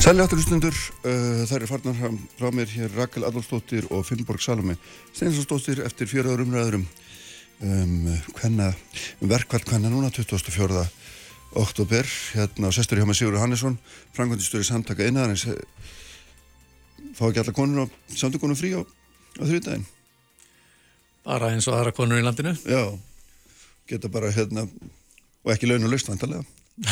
Áttur 0.05 0.37
hlustundur, 0.37 0.77
uh, 1.09 1.47
það 1.49 1.63
er 1.63 1.63
farnar 1.65 1.95
frá, 1.97 2.11
frá 2.37 2.51
mér 2.53 2.69
hér 2.69 2.93
Rakel 2.93 3.25
Adolfsdóttir 3.25 3.87
og 3.89 4.03
Finnborg 4.05 4.43
Salome 4.45 4.75
Steinsson 5.15 5.81
eftir 5.81 6.11
fjöraður 6.11 6.43
umræðurum 6.45 6.83
um, 7.65 8.11
hvenna, 8.37 8.67
um 9.25 9.31
verkvall 9.33 9.65
hvenna 9.65 9.89
núna 9.89 10.11
24. 10.13 10.83
oktober 11.57 12.11
hérna 12.35 12.69
á 12.69 12.77
sestur 12.77 13.01
hjá 13.01 13.07
mig 13.09 13.17
Sigur 13.17 13.39
Hannesson 13.41 13.79
frangvöndistöri 14.13 14.69
samtaka 14.69 15.07
einnaðarins 15.09 15.47
fá 17.17 17.25
ekki 17.31 17.41
alla 17.41 17.57
konur 17.57 17.89
á 17.89 17.93
samtökunum 18.13 18.61
frí 18.61 18.75
á, 18.77 18.85
á 18.85 19.45
þrjúdægin 19.49 19.89
Bara 21.25 21.55
eins 21.55 21.65
og 21.65 21.79
aðra 21.79 21.97
konur 21.97 22.21
í 22.21 22.27
landinu. 22.29 22.53
já, 22.53 22.93
geta 23.89 24.13
bara 24.13 24.29
hérna 24.29 24.69
og 24.69 25.55
ekki 25.57 25.73
laun 25.73 25.89
og 25.89 25.97
laust 25.97 26.13
vantarlega 26.13 26.45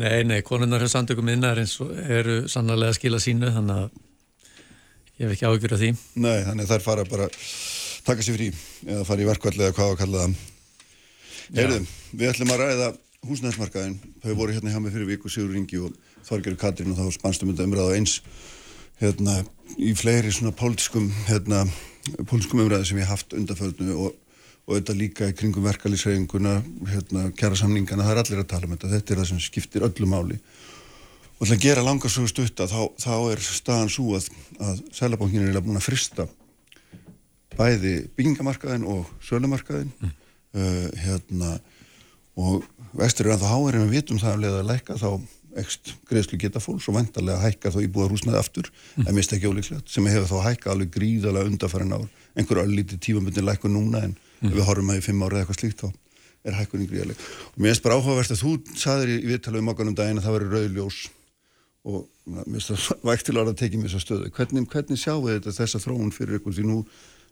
Nei, 0.00 0.22
nei, 0.22 0.40
konurnar 0.46 0.84
hjá 0.84 0.90
samtökum 0.92 1.28
innar 1.32 1.58
eins 1.58 1.74
og 1.82 1.90
eru 1.98 2.44
sannlega 2.50 2.92
að 2.92 2.98
skila 2.98 3.18
sínu 3.22 3.48
þannig 3.54 3.76
að 3.80 3.88
ég 5.18 5.24
hef 5.26 5.34
ekki 5.34 5.48
áhyggjur 5.48 5.76
af 5.76 5.80
því. 5.82 5.90
Nei, 6.22 6.38
þannig 6.46 6.70
þær 6.70 6.82
fara 6.84 7.04
bara 7.08 7.26
taka 8.06 8.20
sér 8.22 8.38
frí 8.38 8.48
eða 8.86 9.08
fara 9.08 9.24
í 9.24 9.28
verkvall 9.28 9.58
eða 9.58 9.76
hvað 9.76 9.94
að 9.94 10.00
kalla 10.02 10.18
það. 10.24 10.32
Heyrðum, 11.54 11.86
við 12.14 12.30
ætlum 12.30 12.54
að 12.54 12.62
ræða 12.62 12.88
húsnæðismarkaðin 13.28 13.96
þau 14.22 14.34
voru 14.38 14.54
hérna 14.54 14.72
hjá 14.72 14.80
mig 14.82 14.94
fyrir 14.94 15.08
viku 15.08 15.30
Sigur 15.32 15.54
Ringi 15.54 15.80
og 15.84 15.94
Þorgerur 16.26 16.60
Katrín 16.60 16.92
og 16.92 17.00
þá 17.00 17.18
spanstum 17.18 17.50
þetta 17.52 17.66
umræða 17.68 17.96
eins 17.98 18.18
hérna 19.00 19.40
í 19.80 19.94
fleiri 19.98 20.32
svona 20.32 20.54
pólitískum 20.56 21.10
hérna, 21.28 21.64
pólitískum 22.28 22.62
umræði 22.64 22.90
sem 22.90 23.00
ég 23.00 23.10
haft 23.10 23.34
undanföldnu 23.36 23.96
og, 23.96 24.18
og 24.64 24.78
þetta 24.78 24.96
líka 24.96 25.28
í 25.28 25.34
kringum 25.36 25.66
verkalýsreifinguna 25.66 26.54
hérna, 26.88 27.26
kjara 27.36 27.58
samningana, 27.60 28.06
það 28.06 28.14
er 28.14 28.22
allir 28.22 28.44
að 28.44 28.50
tala 28.52 28.68
um 28.68 28.76
þetta. 28.76 28.92
Þetta 28.94 29.12
er 29.12 29.20
það 29.20 29.28
sem 29.32 29.42
skiptir 29.44 29.84
öllu 29.84 30.08
máli. 30.08 30.38
Og 31.34 31.48
til 31.48 31.56
að 31.56 31.64
gera 31.66 31.84
langarsögu 31.84 32.30
stutta 32.30 32.68
þá, 32.70 32.80
þá 33.02 33.14
er 33.34 33.44
staðan 33.44 33.92
svo 33.92 34.14
að, 34.16 34.30
að 34.62 34.80
Sælabankin 34.96 35.42
er 35.42 35.50
eiginlega 35.50 35.66
búin 35.66 35.80
að 35.80 35.88
frista 35.88 36.28
bæði 37.58 37.94
byggingamarkaðin 38.16 38.86
og 38.90 39.08
sölumarkaðin 39.24 39.92
mm. 39.92 40.12
uh, 40.58 40.88
hérna 41.04 41.56
og 42.34 42.64
vestur 42.98 43.28
er 43.28 43.36
ennþá 43.36 43.52
háir 43.52 43.78
en 43.78 43.86
við 43.86 43.96
vitum 43.98 44.20
það 44.22 44.32
að 44.32 44.44
leiða 44.44 44.60
að 44.62 44.70
lækka 44.72 44.98
þá 44.98 45.08
ekst 45.62 45.92
greiðslu 46.10 46.38
geta 46.42 46.62
fólks 46.62 46.88
og 46.90 46.96
vantarlega 46.96 47.42
hækkar 47.44 47.74
þá 47.76 47.80
íbúðar 47.84 48.10
húsnaði 48.10 48.40
aftur. 48.40 48.70
Mm. 48.96 49.06
en 49.06 49.18
mist 49.18 49.34
ekki 49.34 49.50
ólíklegt 49.50 49.92
sem 49.92 50.08
hefur 50.10 50.30
þá 50.32 50.48
hækkað 50.48 50.72
alveg 50.72 50.94
gríðalega 50.96 51.50
undarfærin 51.52 51.94
ár. 51.94 52.08
Einhver 52.34 52.64
öllítið 52.64 53.02
tífamöndin 53.06 53.46
lækkun 53.46 53.76
núna 53.76 54.02
en 54.08 54.16
mm. 54.44 54.54
við 54.54 54.66
horfum 54.68 54.92
að 54.94 55.00
í 55.00 55.04
fimm 55.08 55.22
ára 55.24 55.38
eða 55.40 55.44
eitthvað 55.46 55.60
slíkt 55.60 55.84
þá 55.84 55.90
er 56.44 56.56
hækkunin 56.58 56.88
gríðaleg 56.90 57.20
og 57.24 57.58
mér 57.60 57.70
finnst 57.72 57.84
bara 57.86 57.96
áhugavert 57.98 58.34
að 58.34 58.42
þú 58.44 58.50
saðir 58.76 59.12
í, 59.14 59.18
viðtalið 59.30 59.62
um 59.64 59.70
okkur 59.72 59.88
um 59.90 59.94
daginn 59.96 60.20
að 60.20 60.26
það 60.26 60.34
verður 60.38 60.56
rauðljós 60.58 60.98
og 61.84 62.02
mér 62.28 62.50
finnst 62.52 62.72
það 62.74 63.04
vægt 63.10 63.28
til 63.28 63.36
að 63.40 63.52
tekið 63.60 63.80
mér 63.80 63.92
þessa 63.92 64.04
stöðu. 64.04 64.32
Hvernig, 64.36 64.66
hvernig 64.72 65.00
sjáu 65.00 65.22
þetta 65.28 65.54
þessa 65.56 65.80
þróun 65.84 66.12
fyrir 66.16 66.38
ykkur? 66.40 66.56
Því 66.56 66.66
nú 66.68 66.76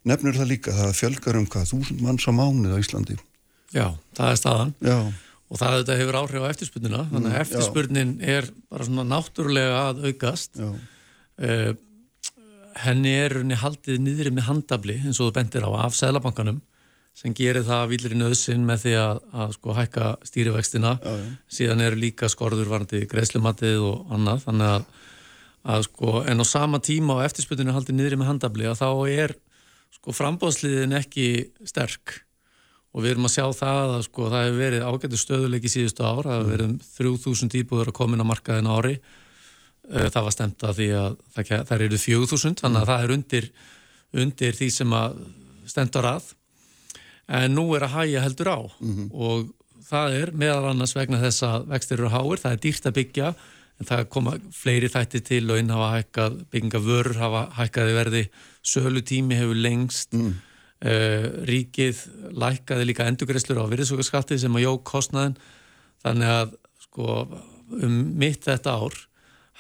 nefnir 0.09 0.39
það 0.39 0.51
líka 0.51 0.73
það 0.77 0.97
fjölgar 0.99 1.39
um 1.41 1.47
hvað 1.53 1.69
þúsund 1.73 2.01
manns 2.05 2.25
á 2.29 2.33
mánuð 2.35 2.73
á 2.75 2.83
Íslandi. 2.83 3.19
Já, 3.73 3.87
það 4.17 4.33
er 4.33 4.41
staðan. 4.41 4.75
Já, 4.85 4.99
Og 5.53 5.59
það 5.61 5.75
þetta 5.83 5.97
hefur 6.01 6.17
áhrif 6.17 6.45
á 6.45 6.49
eftirspurnina, 6.49 7.01
þannig 7.11 7.29
að 7.29 7.35
Mm, 7.37 7.43
eftirspurnin 7.45 8.13
er 8.25 8.47
bara 8.73 8.85
svona 8.89 9.03
náttúrulega 9.05 9.81
að 9.91 10.05
aukast. 10.09 10.57
já, 10.57 10.73
Uh, 11.43 11.73
henni 12.85 13.11
er 13.19 13.33
henni 13.41 13.57
haldið 13.57 13.99
niðri 14.05 14.31
með 14.37 14.45
handabli 14.47 14.95
eins 15.01 15.19
og 15.19 15.31
þú 15.31 15.35
bendir 15.39 15.65
á 15.65 15.71
af 15.89 15.97
Sælabankanum 15.97 16.61
sem 17.17 17.35
gerir 17.37 17.65
það 17.67 17.91
villir 17.93 18.17
í 18.17 18.19
nöðsinn 18.19 18.65
með 18.67 18.85
því 18.87 18.93
að, 19.03 19.23
að 19.45 19.55
sko 19.59 19.77
hækka 19.77 20.11
stýrivextina. 20.27 20.93
Já, 20.97 21.13
já. 21.21 21.31
síðan 21.59 21.85
eru 21.85 22.01
líka 22.01 22.31
skorður 22.33 22.73
varandi 22.73 23.05
greiðslumatið 23.11 23.85
og 23.85 24.13
annað. 24.17 24.45
Þannig 24.47 24.73
að, 24.73 24.87
að 25.77 25.87
sko 25.91 26.19
en 26.33 26.43
á 26.43 26.47
sama 26.49 26.81
tíma 26.83 27.21
á 27.21 27.25
eftirspötunni 27.29 27.77
haldið 27.77 27.99
niðri 27.99 28.21
með 28.21 28.33
handabli 28.33 28.69
að 28.71 28.81
þá 28.81 28.91
er 29.13 29.37
sko 29.93 30.17
frambóðsliðin 30.17 30.99
ekki 31.03 31.27
sterk. 31.69 32.19
Og 32.93 33.05
við 33.05 33.15
erum 33.15 33.29
að 33.29 33.37
sjá 33.37 33.45
það 33.57 33.95
að 33.99 34.07
sko 34.09 34.29
það 34.33 34.47
hefur 34.47 34.61
verið 34.61 34.89
ágættu 34.89 35.21
stöðuleiki 35.21 35.71
síðustu 35.73 36.05
ár, 36.05 36.27
það 36.27 36.39
hefur 36.39 36.51
verið 36.53 36.67
um 36.67 36.75
3000 36.97 37.59
íbúður 37.61 37.93
að 37.93 37.99
komin 38.01 38.25
á 38.25 38.27
markaðin 38.29 38.73
ári. 38.73 38.99
Eh, 39.93 40.09
það 40.09 40.27
var 40.27 40.35
stemt 40.35 40.65
að 40.65 40.77
því 40.81 40.89
að 40.97 41.15
það, 41.37 41.55
það 41.69 41.85
eru 41.87 42.01
4000 42.03 42.61
þannig 42.61 42.83
að 42.83 42.91
það 42.91 43.05
er 43.05 43.15
undir, 43.17 43.49
undir 44.25 44.59
því 44.59 44.69
sem 44.73 44.93
að 44.97 45.17
stendur 45.73 46.09
að 46.09 46.29
en 47.29 47.55
nú 47.55 47.67
er 47.77 47.87
að 47.87 47.97
hæja 47.97 48.23
heldur 48.25 48.51
á. 48.51 48.61
Og 49.13 49.51
það 49.89 50.15
er 50.21 50.33
meðal 50.33 50.71
annars 50.71 50.95
vegna 50.97 51.21
þess 51.23 51.43
að 51.43 51.67
vextir 51.73 51.99
eru 51.99 52.13
háir, 52.13 52.41
það 52.41 52.53
er 52.53 52.63
dýrt 52.63 52.87
að 52.87 52.97
byggja 53.01 53.35
en 53.81 53.89
það 53.89 54.09
koma 54.15 54.37
fleiri 54.55 54.89
þætti 54.89 55.21
til 55.27 55.51
inn 55.57 55.71
hafa 55.71 55.91
hækkað, 55.97 56.39
byggingavörur 56.53 57.19
hafa 57.19 57.43
hækkaði 57.57 57.95
verði, 57.97 58.25
sölutími 58.63 59.39
hefur 59.41 59.59
lengst. 59.59 60.13
Mm. 60.13 60.41
ríkið 61.47 61.99
lækkaði 62.35 62.87
líka 62.89 63.05
endugreislur 63.07 63.61
á 63.63 63.71
virðisvokarskatti 63.71 64.35
sem 64.35 64.57
að 64.59 64.65
jók 64.65 64.81
kostnaðin 64.83 65.37
þannig 66.03 66.27
að 66.27 66.57
sko 66.83 67.29
um 67.79 67.95
mitt 68.19 68.43
þetta 68.43 68.75
ár 68.83 68.97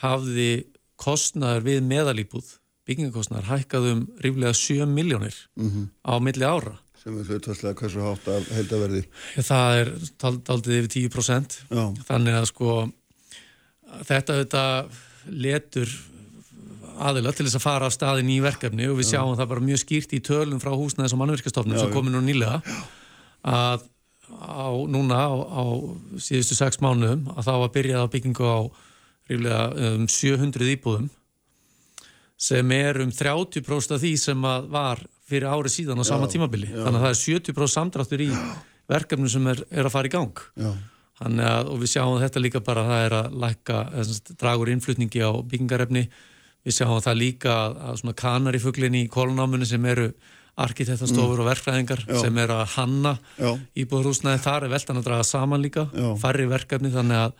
hafði 0.02 0.66
kostnaður 0.98 1.62
við 1.62 1.86
meðalýbúð, 1.86 2.48
byggingakostnaður 2.90 3.52
hækkað 3.52 3.86
um 3.92 4.02
ríflega 4.18 4.52
7 4.52 4.90
miljónir 4.90 5.36
á 6.02 6.18
milli 6.18 6.42
ára. 6.42 6.81
Sem 7.02 7.18
er 7.18 7.26
hlutvarslega 7.26 7.78
hversu 7.82 8.02
hátt 8.04 8.28
af 8.30 8.48
heildaverði 8.54 9.02
Það 9.42 9.78
er 9.80 9.92
daldið 10.22 10.78
yfir 10.78 10.90
10%. 11.10 11.58
Já. 11.66 11.84
Þannig 12.08 12.38
að 12.38 12.48
sko 12.52 12.76
þetta 14.06 14.38
þetta 14.42 14.64
letur 15.32 15.94
aðila 17.02 17.32
til 17.34 17.46
þess 17.46 17.58
að 17.58 17.64
fara 17.64 17.88
af 17.88 17.94
staðin 17.94 18.30
í 18.30 18.40
verkefni 18.44 18.88
og 18.90 18.98
við 19.00 19.12
sjáum 19.12 19.36
það 19.38 19.50
bara 19.54 19.64
mjög 19.64 19.80
skýrt 19.82 20.12
í 20.14 20.20
tölum 20.24 20.60
frá 20.62 20.70
húsnæðis 20.74 21.14
og 21.16 21.22
mannverkastofnum 21.22 21.80
sem 21.80 21.94
komið 21.94 22.14
nú 22.14 22.22
nýlega 22.26 22.60
að 23.42 23.86
á, 24.32 24.70
núna 24.88 25.18
á, 25.18 25.32
á 25.34 25.62
síðustu 26.22 26.56
sex 26.58 26.80
mánuðum 26.82 27.26
að 27.34 27.48
þá 27.48 27.52
var 27.64 27.72
byrjað 27.74 28.06
á 28.06 28.12
byggingu 28.12 28.46
á 28.46 28.60
ríflega 29.30 29.64
um 29.88 30.06
700 30.10 30.70
íbúðum 30.76 31.10
sem 32.42 32.74
er 32.74 33.00
um 33.02 33.12
30% 33.14 33.96
af 33.96 34.02
því 34.02 34.12
sem 34.20 34.46
að 34.46 34.70
var 34.72 35.02
fyrir 35.32 35.48
ári 35.50 35.72
síðan 35.72 36.02
á 36.02 36.04
sama 36.06 36.28
tímabili. 36.30 36.70
Þannig 36.72 36.98
að 36.98 37.06
það 37.06 37.14
er 37.14 37.20
70% 37.22 37.74
samdráttur 37.74 38.24
í 38.24 38.28
verkefnum 38.92 39.30
sem 39.32 39.48
er, 39.52 39.62
er 39.70 39.88
að 39.88 39.94
fara 39.94 40.10
í 40.10 40.12
gang. 40.12 40.44
Já, 40.58 40.70
að, 41.22 41.72
og 41.72 41.80
við 41.80 41.94
sjáum 41.94 42.20
þetta 42.22 42.42
líka 42.42 42.62
bara 42.64 42.84
að 42.84 42.92
það 42.92 43.06
er 43.06 43.16
að 43.20 43.40
lækka, 43.46 43.80
dragur 44.42 44.72
innflutningi 44.74 45.24
á 45.24 45.30
byggingarefni. 45.40 46.04
Við 46.62 46.78
sjáum 46.78 47.02
það 47.02 47.18
líka 47.18 47.56
að, 47.72 47.96
svona 48.02 48.16
kanarifuglinni 48.22 49.06
í 49.06 49.10
kólnámunni 49.10 49.66
sem 49.68 49.90
eru 49.90 50.12
arkitektastofur 50.62 51.40
og 51.40 51.48
verkfræðingar 51.48 52.04
Já. 52.04 52.18
sem 52.20 52.38
eru 52.42 52.58
að 52.60 52.74
hanna 52.76 53.16
Já. 53.40 53.54
íbúðarhúsnaði. 53.82 54.42
Þar 54.44 54.66
er 54.66 54.72
veltan 54.74 55.00
að 55.00 55.06
draga 55.08 55.26
saman 55.26 55.64
líka, 55.64 55.86
Já. 55.96 56.08
færri 56.20 56.46
verkefni 56.50 56.92
þannig 56.92 57.22
að 57.22 57.36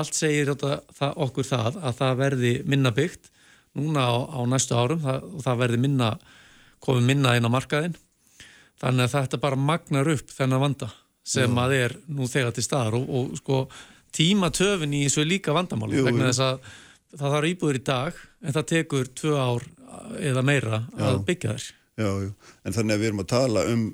allt 0.00 0.14
segir 0.14 0.52
þetta, 0.52 0.80
það, 0.98 1.14
okkur 1.26 1.48
það 1.48 1.78
að 1.80 1.96
það 1.98 2.18
verði 2.20 2.52
minna 2.68 2.92
byggt 2.94 3.30
núna 3.78 4.04
á, 4.06 4.14
á 4.28 4.40
næstu 4.50 4.76
árum 4.76 5.00
það, 5.02 5.26
og 5.30 5.44
það 5.46 5.62
verði 5.64 5.80
minna, 5.86 6.10
komið 6.80 7.06
minna 7.10 7.36
inn 7.36 7.46
á 7.46 7.50
markaðinn. 7.52 7.96
Þannig 8.80 9.06
að 9.06 9.14
þetta 9.16 9.40
bara 9.42 9.60
magnar 9.60 10.08
upp 10.08 10.32
þennan 10.32 10.62
vanda 10.62 10.90
sem 11.30 11.58
að 11.60 11.74
er 11.76 11.96
nú 12.08 12.28
þegar 12.30 12.54
til 12.56 12.64
staðar 12.64 12.96
og, 12.96 13.10
og 13.12 13.34
sko 13.38 13.64
tímatöfin 14.16 14.94
í 14.96 15.04
þessu 15.06 15.26
líka 15.28 15.54
vandamáli 15.54 16.00
Jú, 16.00 16.06
vegna 16.08 16.30
þess 16.30 16.42
að 16.46 16.70
það 17.10 17.34
þarf 17.36 17.50
íbúður 17.50 17.78
í 17.78 17.82
dag 17.86 18.22
en 18.40 18.56
það 18.56 18.68
tekur 18.72 19.10
tvö 19.20 19.34
ár 19.36 19.66
eða 20.30 20.44
meira 20.46 20.82
að 20.96 21.20
byggja 21.28 21.54
þér. 21.56 21.66
já, 22.00 22.10
já. 22.24 22.30
En 22.64 22.76
þannig 22.76 22.94
að 22.94 23.02
við 23.02 23.10
erum 23.10 23.22
að 23.24 23.30
tala 23.34 23.66
um 23.70 23.84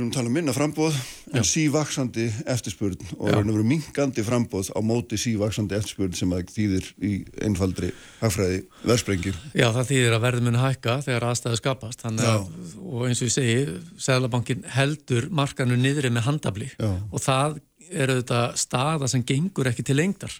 við 0.00 0.06
erum 0.06 0.12
að 0.12 0.16
tala 0.16 0.30
um 0.30 0.36
minna 0.38 0.52
frambóð 0.56 0.98
en 1.36 1.44
sívaksandi 1.46 2.26
eftirspurn 2.48 3.02
og 3.18 3.26
við 3.28 3.50
erum 3.52 3.68
minkandi 3.68 4.22
frambóð 4.24 4.70
á 4.72 4.80
móti 4.80 5.18
sívaksandi 5.20 5.76
eftirspurn 5.76 6.16
sem 6.16 6.32
að 6.32 6.52
þýðir 6.54 6.86
í 7.04 7.10
einfaldri 7.44 7.90
hagfræði 8.22 8.62
verðsprengjur. 8.80 9.40
Já, 9.52 9.66
það 9.74 9.90
þýðir 9.90 10.16
að 10.16 10.24
verður 10.24 10.46
mun 10.46 10.60
hækka 10.62 10.94
þegar 11.04 11.26
aðstæðu 11.30 11.60
skapast. 11.60 12.06
Að, 12.08 12.46
og 12.80 13.04
eins 13.08 13.20
og 13.20 13.28
ég 13.28 13.34
segi 13.34 13.58
Sæðlabankin 14.00 14.64
heldur 14.76 15.28
markanu 15.28 15.76
niðri 15.76 16.12
með 16.14 16.26
handabli 16.30 16.70
Já. 16.72 16.90
og 16.96 17.20
það 17.24 17.60
er 17.90 18.14
auðvitað 18.14 18.56
staða 18.64 19.10
sem 19.12 19.26
gengur 19.26 19.68
ekki 19.68 19.84
til 19.84 19.98
lengdar. 20.00 20.32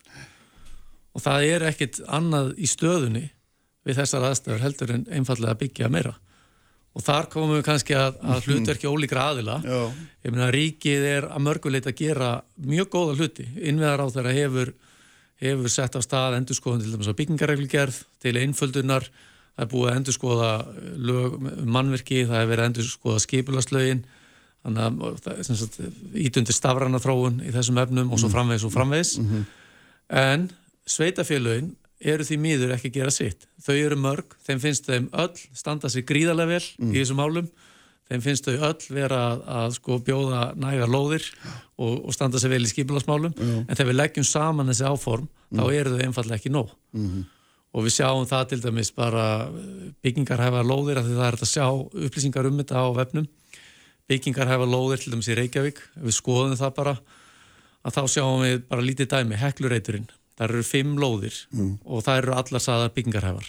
Og 1.12 1.24
það 1.24 1.46
er 1.50 1.68
ekkit 1.68 2.00
annað 2.08 2.54
í 2.56 2.70
stöðunni 2.70 3.26
við 3.84 4.00
þessar 4.00 4.30
aðstæður 4.30 4.64
heldur 4.64 4.96
en 4.96 5.06
einfallega 5.10 5.56
að 5.56 5.64
byggja 5.66 5.92
meira 5.92 6.16
og 6.90 7.04
þar 7.06 7.28
komum 7.30 7.54
við 7.54 7.64
kannski 7.68 7.94
að, 7.94 8.18
að 8.18 8.36
mhm. 8.36 8.46
hlutverki 8.46 8.90
ólíkra 8.90 9.26
aðila 9.30 9.58
Já. 9.62 9.80
ég 10.26 10.34
meina 10.34 10.50
ríkið 10.54 11.08
er 11.14 11.28
að 11.30 11.44
mörguleit 11.46 11.86
að 11.86 11.98
gera 12.02 12.30
mjög 12.66 12.90
góða 12.94 13.18
hluti 13.18 13.46
innveðar 13.56 14.04
á 14.04 14.06
þeirra 14.16 14.36
hefur 14.36 14.72
hefur 15.40 15.72
sett 15.72 15.96
á 15.96 16.00
stað 16.04 16.38
endurskoðun 16.40 16.82
til 16.82 16.94
dæmis 16.94 17.08
á 17.08 17.16
byggingareglugerð 17.16 18.00
til 18.20 18.36
einföldunar 18.42 19.06
það 19.08 19.64
er 19.64 19.70
búið 19.70 19.90
að 19.90 19.98
endurskoða 20.00 20.50
lög, 21.08 21.36
mannverki, 21.64 22.24
það 22.26 22.42
hefur 22.42 22.50
verið 22.52 22.64
að 22.64 22.70
endurskoða 22.70 23.22
skipulaslögin 23.24 24.02
þannig 24.60 24.82
að 24.84 26.18
ítundir 26.20 26.56
stafrana 26.56 27.00
þróun 27.00 27.40
í 27.46 27.52
þessum 27.54 27.80
efnum 27.80 28.10
og 28.12 28.20
svo 28.20 28.28
mhm. 28.28 28.34
framvegs 28.36 28.66
og 28.68 28.74
framvegs 28.74 29.14
mm 29.18 29.30
-hmm. 29.30 29.44
en 30.20 30.50
sveitafélögin 30.84 31.70
eru 32.00 32.24
því 32.24 32.38
miður 32.40 32.74
ekki 32.74 32.90
að 32.90 32.96
gera 32.96 33.14
sitt. 33.14 33.46
Þau 33.60 33.74
eru 33.76 33.98
mörg, 34.00 34.36
þeim 34.46 34.60
finnst 34.62 34.86
þeim 34.88 35.08
öll 35.20 35.42
standa 35.56 35.90
sig 35.92 36.06
gríðarlega 36.08 36.56
vel 36.56 36.62
mm. 36.62 36.94
í 36.94 37.02
þessum 37.02 37.20
álum, 37.20 37.50
þeim 38.10 38.22
finnst 38.24 38.46
þau 38.48 38.54
öll 38.70 38.86
vera 38.88 39.18
að, 39.26 39.42
að 39.60 39.74
sko 39.76 39.98
bjóða 40.06 40.44
nægar 40.60 40.90
lóðir 40.90 41.26
og, 41.76 41.98
og 42.08 42.14
standa 42.16 42.40
sig 42.40 42.52
vel 42.52 42.62
í 42.64 42.70
skipilagsmálum, 42.70 43.34
mm. 43.36 43.66
en 43.66 43.74
þegar 43.74 43.90
við 43.92 44.00
leggjum 44.00 44.28
saman 44.28 44.72
þessi 44.72 44.88
áform, 44.88 45.28
mm. 45.28 45.60
þá 45.60 45.64
eru 45.80 45.92
þau 45.92 46.06
einfallega 46.06 46.40
ekki 46.40 46.54
nóg. 46.54 46.72
-hmm. 46.96 47.28
Og 47.70 47.84
við 47.86 47.92
sjáum 48.00 48.24
það 48.26 48.48
til 48.50 48.56
dæmis 48.64 48.88
bara 48.90 49.24
byggingar 50.02 50.40
hefa 50.42 50.62
lóðir, 50.66 50.98
af 50.98 51.04
því 51.06 51.18
það 51.20 51.28
er 51.28 51.36
að 51.36 51.50
sjá 51.52 51.66
upplýsingar 51.70 52.48
um 52.48 52.56
þetta 52.58 52.82
á 52.82 52.86
vefnum. 52.96 53.28
Byggingar 54.10 54.50
hefa 54.50 54.66
lóðir 54.66 55.04
til 55.04 55.12
dæmis 55.12 55.28
í 55.30 55.36
Reykjavík, 55.38 55.78
við 56.02 56.16
skoðum 56.16 56.56
það 56.58 56.72
bara, 56.80 56.96
að 57.86 57.94
þá 57.94 58.02
sjáum 58.10 58.42
við 58.42 58.64
bara 58.66 58.82
lítið 58.82 59.12
dæmi, 59.12 59.38
heklureiturinn 59.38 60.10
Það 60.40 60.54
eru 60.54 60.64
fimm 60.64 60.92
lóðir 60.96 61.34
mm. 61.52 61.72
og 61.84 62.04
það 62.06 62.18
eru 62.22 62.34
allar 62.40 62.62
saðar 62.64 62.92
byggingarhefar. 62.96 63.48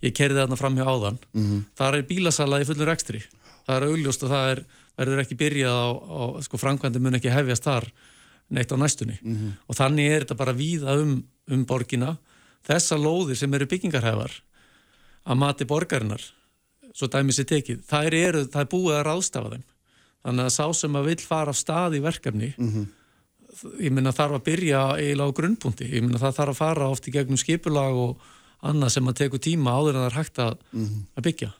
Ég 0.00 0.14
kerði 0.16 0.38
þarna 0.40 0.56
fram 0.56 0.78
hjá 0.78 0.86
áðan. 0.88 1.18
Mm. 1.36 1.58
Það 1.76 1.96
er 1.98 2.06
bílasala 2.08 2.60
í 2.62 2.64
fullur 2.64 2.92
ekstri. 2.94 3.20
Það 3.66 3.76
er 3.76 3.84
augljóst 3.90 4.24
og 4.24 4.32
það 4.32 4.52
er, 4.54 4.62
verður 5.02 5.20
ekki 5.20 5.36
byrjað 5.42 5.76
á, 5.76 5.88
á 5.92 6.22
sko 6.46 6.62
framkvæmdi 6.62 7.02
mun 7.04 7.18
ekki 7.20 7.34
hefjast 7.34 7.68
þar 7.68 7.88
neitt 8.56 8.72
á 8.72 8.76
næstunni. 8.80 9.18
Mm. 9.20 9.52
Og 9.68 9.76
þannig 9.76 10.08
er 10.14 10.24
þetta 10.24 10.38
bara 10.40 10.56
víða 10.56 10.96
um, 11.02 11.14
um 11.52 11.68
borgina. 11.68 12.16
Þessa 12.64 12.96
lóðir 12.96 13.42
sem 13.42 13.60
eru 13.60 13.68
byggingarhefar 13.68 14.40
að 15.28 15.40
mati 15.44 15.68
borgarinnar, 15.68 16.24
svo 16.96 17.12
dæmis 17.12 17.42
er 17.44 17.52
tekið, 17.52 17.84
það 17.84 18.16
er, 18.16 18.42
það 18.48 18.60
er 18.64 18.72
búið 18.72 18.96
að 18.96 19.06
ráðstafa 19.10 19.52
þeim. 19.52 19.70
Þannig 20.24 20.48
að 20.48 20.54
sá 20.56 20.66
sem 20.80 20.96
að 20.96 21.08
vil 21.10 21.22
fara 21.28 21.52
af 21.52 21.60
stað 21.60 22.00
í 22.00 22.04
verkefni 22.04 22.54
-hmm 22.56 22.92
ég 23.80 23.92
minna 23.92 24.12
þarf 24.12 24.38
að 24.38 24.46
byrja 24.48 24.84
eiginlega 24.98 25.30
á 25.30 25.36
grunnpunkti, 25.38 25.90
ég 25.90 26.02
minna 26.02 26.18
það 26.22 26.38
þarf 26.38 26.54
að 26.54 26.60
fara 26.62 26.88
oft 26.88 27.08
í 27.08 27.14
gegnum 27.14 27.40
skipulag 27.40 27.94
og 27.94 28.16
annað 28.64 28.94
sem 28.96 29.08
að 29.08 29.18
teku 29.20 29.38
tíma 29.38 29.76
áður 29.76 29.98
en 29.98 30.02
það 30.02 30.10
er 30.10 30.18
hægt 30.18 30.38
að, 30.38 30.54
mm 30.72 30.84
-hmm. 30.84 31.02
að 31.16 31.26
byggja. 31.28 31.50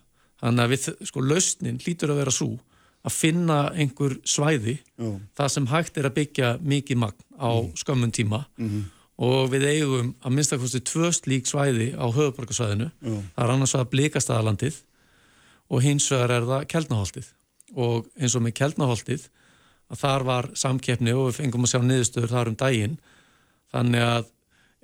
Þannig 0.40 0.64
að 0.64 0.70
við, 0.70 0.88
sko, 1.09 1.20
lausnin 1.20 1.80
lítur 1.86 2.11
að 2.11 2.20
vera 2.22 2.30
svo 2.30 2.59
að 3.05 3.12
finna 3.12 3.59
einhver 3.76 4.16
svæði 4.24 4.78
oh. 5.03 5.18
það 5.36 5.53
sem 5.53 5.68
hægt 5.68 6.01
er 6.01 6.09
að 6.09 6.16
byggja 6.18 6.51
mikið 6.64 7.01
magn 7.03 7.20
á 7.36 7.51
mm 7.53 7.61
-hmm. 7.61 7.76
skömmun 7.82 8.12
tíma 8.12 8.45
mm 8.57 8.68
-hmm. 8.68 8.82
og 9.16 9.51
við 9.53 9.66
eigum 9.68 10.14
að 10.22 10.32
minnstakosti 10.32 10.80
tvö 10.80 11.12
slík 11.12 11.47
svæði 11.47 11.92
á 11.92 12.07
höfuborgarsvæðinu 12.09 12.90
það 13.03 13.45
er 13.45 13.51
annars 13.51 13.74
að 13.74 13.90
blikastæðalandið 13.92 14.76
og 15.68 15.82
hins 15.82 16.11
vegar 16.11 16.30
er 16.30 16.42
það 16.42 16.66
keldnaholtið 16.66 17.26
og 17.74 18.07
eins 18.16 18.34
og 18.34 18.42
með 18.42 18.53
keldnaholtið 18.53 19.28
að 19.95 20.03
þar 20.03 20.26
var 20.28 20.51
samkeppni 20.59 21.14
og 21.14 21.28
við 21.28 21.40
fengum 21.40 21.66
að 21.66 21.74
sjá 21.74 21.80
niðurstöður 21.82 22.34
þar 22.34 22.53
um 22.53 22.61
daginn 22.61 22.97
þannig 23.74 24.07
að 24.07 24.30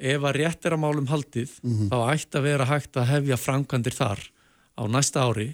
ef 0.01 0.27
að 0.27 0.37
rétt 0.39 0.67
er 0.67 0.77
að 0.77 0.83
málum 0.83 1.09
haldið 1.11 1.55
mm 1.61 1.73
-hmm. 1.77 1.89
þá 1.93 1.99
ætti 2.15 2.39
að 2.39 2.47
vera 2.49 2.69
hægt 2.71 2.97
að 2.97 3.11
hefja 3.11 3.37
framkvæmdir 3.37 3.97
þar 3.97 4.21
á 4.81 4.83
næsta 4.89 5.25
ári 5.29 5.49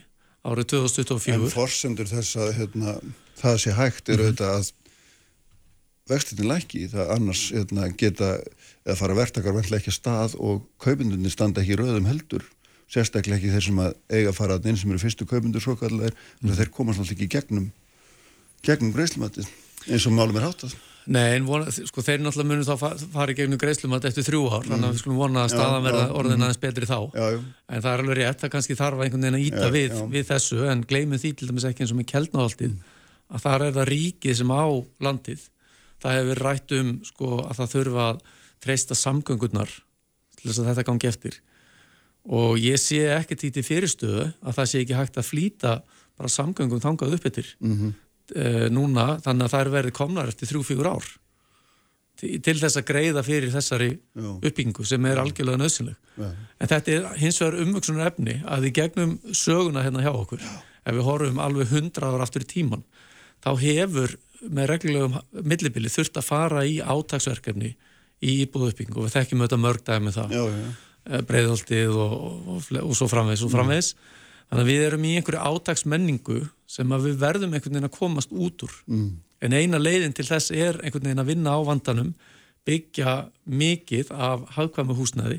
árið 0.46 0.66
2024 0.72 1.34
En 1.34 1.50
forsendur 1.50 2.10
þess 2.10 2.36
að 2.38 2.52
hérna, 2.60 2.98
það 3.40 3.56
sé 3.62 3.72
hægt 3.74 4.08
eru 4.08 4.28
mm 4.30 4.36
-hmm. 4.36 4.50
að 4.54 4.72
vextinni 6.06 6.46
læki 6.46 6.86
það 6.88 7.10
annars 7.16 7.50
hérna, 7.50 7.88
geta 7.90 8.36
eða 8.86 8.96
fara 9.00 9.18
verktakar 9.18 9.56
verðilega 9.56 9.82
ekki 9.82 9.90
að 9.90 10.00
stað 10.00 10.36
og 10.38 10.62
kaupindunni 10.78 11.30
standa 11.30 11.60
ekki 11.62 11.80
rauðum 11.80 12.06
heldur 12.06 12.44
sérstaklega 12.86 13.40
ekki 13.40 13.50
þeir 13.50 13.66
sem 13.66 13.80
að 13.82 13.96
eiga 14.14 14.30
að 14.30 14.38
fara 14.38 14.54
að 14.54 14.68
einn 14.70 14.78
sem 14.78 14.90
eru 14.92 15.02
fyrstu 15.02 15.26
kaupindur 15.26 15.62
svo 15.62 15.74
kallar 15.74 16.14
mm 16.14 16.48
-hmm. 16.48 16.54
þeir 16.54 16.70
komast 16.70 17.00
alltaf 17.00 17.16
ekki 17.16 17.26
í 17.26 17.34
gegnum 17.34 17.72
gegnum 18.64 18.92
greiðslumati 18.94 19.46
eins 19.86 20.06
og 20.06 20.14
málum 20.16 20.38
er 20.40 20.48
háttað 20.48 20.76
Nei, 21.06 21.38
vona, 21.46 21.70
sko, 21.70 22.02
þeir 22.02 22.18
náttúrulega 22.18 22.50
munum 22.50 22.66
þá 22.66 23.04
fara 23.14 23.30
í 23.30 23.36
gegnum 23.38 23.60
greiðslumati 23.62 24.08
eftir 24.08 24.24
þrjú 24.26 24.40
ár, 24.50 24.64
mm. 24.64 24.72
þannig 24.72 24.88
að 24.88 24.94
við 24.96 25.02
skulum 25.04 25.18
vona 25.20 25.44
að 25.44 25.52
staðan 25.52 25.84
verða 25.84 26.06
orðin 26.18 26.34
mm. 26.34 26.44
aðeins 26.46 26.62
betri 26.64 26.88
þá 26.90 26.96
já, 26.98 27.26
já. 27.30 27.36
en 27.70 27.84
það 27.84 27.90
er 27.90 28.02
alveg 28.02 28.18
rétt, 28.18 28.40
það 28.40 28.52
kannski 28.54 28.76
þarf 28.80 29.02
einhvern 29.04 29.26
veginn 29.26 29.38
að 29.38 29.44
íta 29.44 29.68
við, 29.70 29.94
við 30.10 30.24
þessu, 30.32 30.58
en 30.66 30.82
gleymum 30.90 31.20
því 31.22 31.30
til 31.38 31.50
dæmis 31.50 31.66
ekki 31.68 31.84
eins 31.84 31.92
og 31.94 32.00
með 32.00 32.08
keldnáhaldið 32.10 32.72
mm. 32.72 32.96
að 33.30 33.44
það 33.44 33.66
er 33.68 33.76
það 33.76 33.88
ríkið 33.92 34.38
sem 34.40 34.50
á 34.50 34.66
landið 35.06 35.44
það 36.02 36.18
hefur 36.18 36.42
rætt 36.42 36.74
um 36.80 36.90
sko, 37.06 37.28
að 37.44 37.60
það 37.60 37.70
þurfa 37.76 38.08
að 38.08 38.24
treysta 38.66 38.98
samgöngurnar 38.98 39.76
til 40.40 40.48
þess 40.48 40.62
að 40.64 40.72
þetta 40.72 40.86
gangi 40.90 41.10
eftir 41.12 41.38
og 42.26 42.58
ég 42.58 42.82
sé 42.82 43.04
ekkert 43.14 43.46
í 43.46 43.62
fyrirstöðu 43.62 44.26
að 44.42 44.58
það 44.58 44.72
sé 44.72 44.82
ekki 44.82 44.98
hægt 44.98 45.22
að 45.22 45.30
flýta 45.30 45.76
bara 46.16 46.32
samgöngum 46.32 46.82
þangað 46.82 47.14
upp 47.14 47.30
eftir 47.30 47.52
mm 47.62 47.76
-hmm 47.78 47.94
uh, 48.34 48.66
núna 48.72 49.16
þannig 49.24 49.46
að 49.46 49.54
það 49.54 49.62
er 49.62 49.72
verið 49.76 49.96
komnar 49.96 50.32
eftir 50.32 50.50
þrjú-fjögur 50.50 50.90
ár 50.90 51.14
til, 52.20 52.36
til 52.44 52.56
þess 52.60 52.80
að 52.80 52.86
greiða 52.90 53.24
fyrir 53.26 53.52
þessari 53.54 53.90
Já. 53.92 54.28
uppbyggingu 54.34 54.86
sem 54.88 55.08
er 55.08 55.20
algjörlega 55.20 55.60
nöðsynleg. 55.60 55.96
En 56.16 56.70
þetta 56.70 56.94
er 56.94 57.08
hins 57.20 57.40
vegar 57.42 57.58
umvöksunar 57.64 58.12
efni 58.12 58.38
að 58.48 58.70
í 58.70 58.72
gegnum 58.78 59.16
söguna 59.36 59.84
hérna 59.84 60.04
hjá 60.04 60.12
okkur, 60.14 60.44
Já. 60.44 60.54
ef 60.86 60.96
við 60.96 61.08
horfum 61.10 61.42
alveg 61.42 61.74
hundra 61.74 62.12
ára 62.12 62.26
aftur 62.26 62.46
í 62.46 62.50
tíman, 62.54 62.86
þá 63.44 63.50
hefur 63.62 64.16
með 64.46 64.70
reglulegum 64.72 65.20
millibili 65.44 65.92
þurft 65.92 66.18
að 66.20 66.28
fara 66.28 66.64
í 66.68 66.78
átagsverkefni 66.80 67.72
í 68.24 68.34
íbúðu 68.44 68.72
uppbyggingu 68.72 69.00
og 69.00 69.08
við 69.08 69.16
þekkjum 69.16 69.42
auðvitað 69.42 69.64
mörg 69.64 69.86
dæmi 69.86 70.12
það, 70.14 70.36
eh, 71.06 71.22
breiðholtið 71.28 71.96
og, 71.96 72.14
og, 72.16 72.36
og, 72.56 72.68
og 72.82 72.94
svo 72.96 73.08
framvegs 73.12 73.44
og 73.44 73.52
framvegs. 73.52 73.92
Mm. 73.92 74.12
Þannig 74.46 74.62
að 74.62 74.70
við 74.70 74.84
erum 74.86 75.04
í 75.04 75.14
einhverju 75.18 75.42
átagsmenningu 75.50 76.38
sem 76.66 76.94
við 77.02 77.18
verðum 77.20 77.54
einhvern 77.54 77.76
veginn 77.76 77.88
að 77.88 77.96
komast 77.96 78.32
út 78.34 78.66
úr. 78.66 78.78
Mm. 78.90 79.10
En 79.44 79.56
eina 79.56 79.80
leiðin 79.80 80.14
til 80.16 80.26
þess 80.26 80.52
er 80.54 80.80
einhvern 80.82 81.08
veginn 81.08 81.22
að 81.22 81.30
vinna 81.30 81.54
á 81.54 81.60
vandanum, 81.66 82.14
byggja 82.66 83.18
mikið 83.46 84.10
af 84.10 84.46
hafðkvæmu 84.56 84.96
húsnæði 84.98 85.38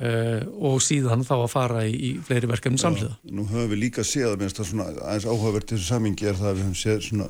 uh, 0.00 0.46
og 0.70 0.78
síðan 0.84 1.26
þá 1.26 1.34
að 1.38 1.50
fara 1.52 1.82
í, 1.84 1.92
í 1.92 2.10
fleiri 2.24 2.48
verkefni 2.48 2.80
samhliða. 2.80 3.18
Nú 3.28 3.44
höfum 3.50 3.74
við 3.74 3.82
líka 3.84 4.06
séð 4.06 4.32
að 4.32 4.44
minnst 4.44 4.62
að 4.62 4.70
svona 4.70 4.88
aðeins 4.94 5.28
áhugavert 5.28 5.74
þessu 5.74 5.90
samingi 5.90 6.30
er 6.30 6.38
það 6.38 6.52
að 6.52 6.56
við 6.56 6.64
höfum 6.64 6.80
séð 6.80 7.02
svona 7.10 7.28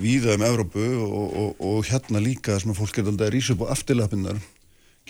víða 0.00 0.34
um 0.38 0.46
Evrópu 0.46 0.88
og, 1.04 1.36
og, 1.42 1.62
og 1.66 1.86
hérna 1.90 2.22
líka 2.22 2.56
að 2.56 2.74
fólk 2.78 2.98
er 2.98 3.06
alltaf 3.10 3.26
að 3.28 3.32
rýsa 3.34 3.54
upp 3.54 3.64
á 3.66 3.72
aftilapinnar 3.74 4.42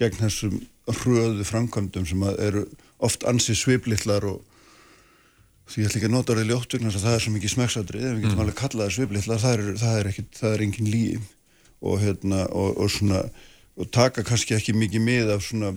gegn 0.01 0.21
þessum 0.21 0.61
hröðu 1.01 1.45
framkvæmdum 1.45 2.07
sem 2.09 2.23
eru 2.39 2.65
oft 3.05 3.25
ansið 3.29 3.59
sviplittlar 3.61 4.25
og 4.29 4.41
ég 5.77 5.87
ætla 5.87 6.01
ekki 6.01 6.09
að 6.09 6.17
nota 6.17 6.35
orðið 6.35 6.51
ljótt 6.51 6.75
vegna 6.75 6.91
það 6.95 7.15
er 7.15 7.23
svo 7.25 7.33
mikið 7.35 7.55
smegsadrið, 7.55 8.07
við 8.09 8.25
getum 8.25 8.37
mm. 8.37 8.43
alveg 8.45 8.59
kallaði 8.59 8.97
sviplitla, 8.97 9.39
það 9.39 9.69
það 9.83 10.01
er 10.01 10.11
það 10.41 10.55
er 10.55 10.65
engin 10.67 10.91
líf 10.91 11.29
og 11.81 12.01
hérna 12.03 12.45
og, 12.51 12.77
og 12.77 12.91
svona, 12.93 13.23
og 13.79 13.91
taka 13.95 14.25
kannski 14.27 14.57
ekki 14.57 14.75
mikið 14.77 15.05
mið 15.07 15.33
af 15.37 15.45
svona 15.47 15.73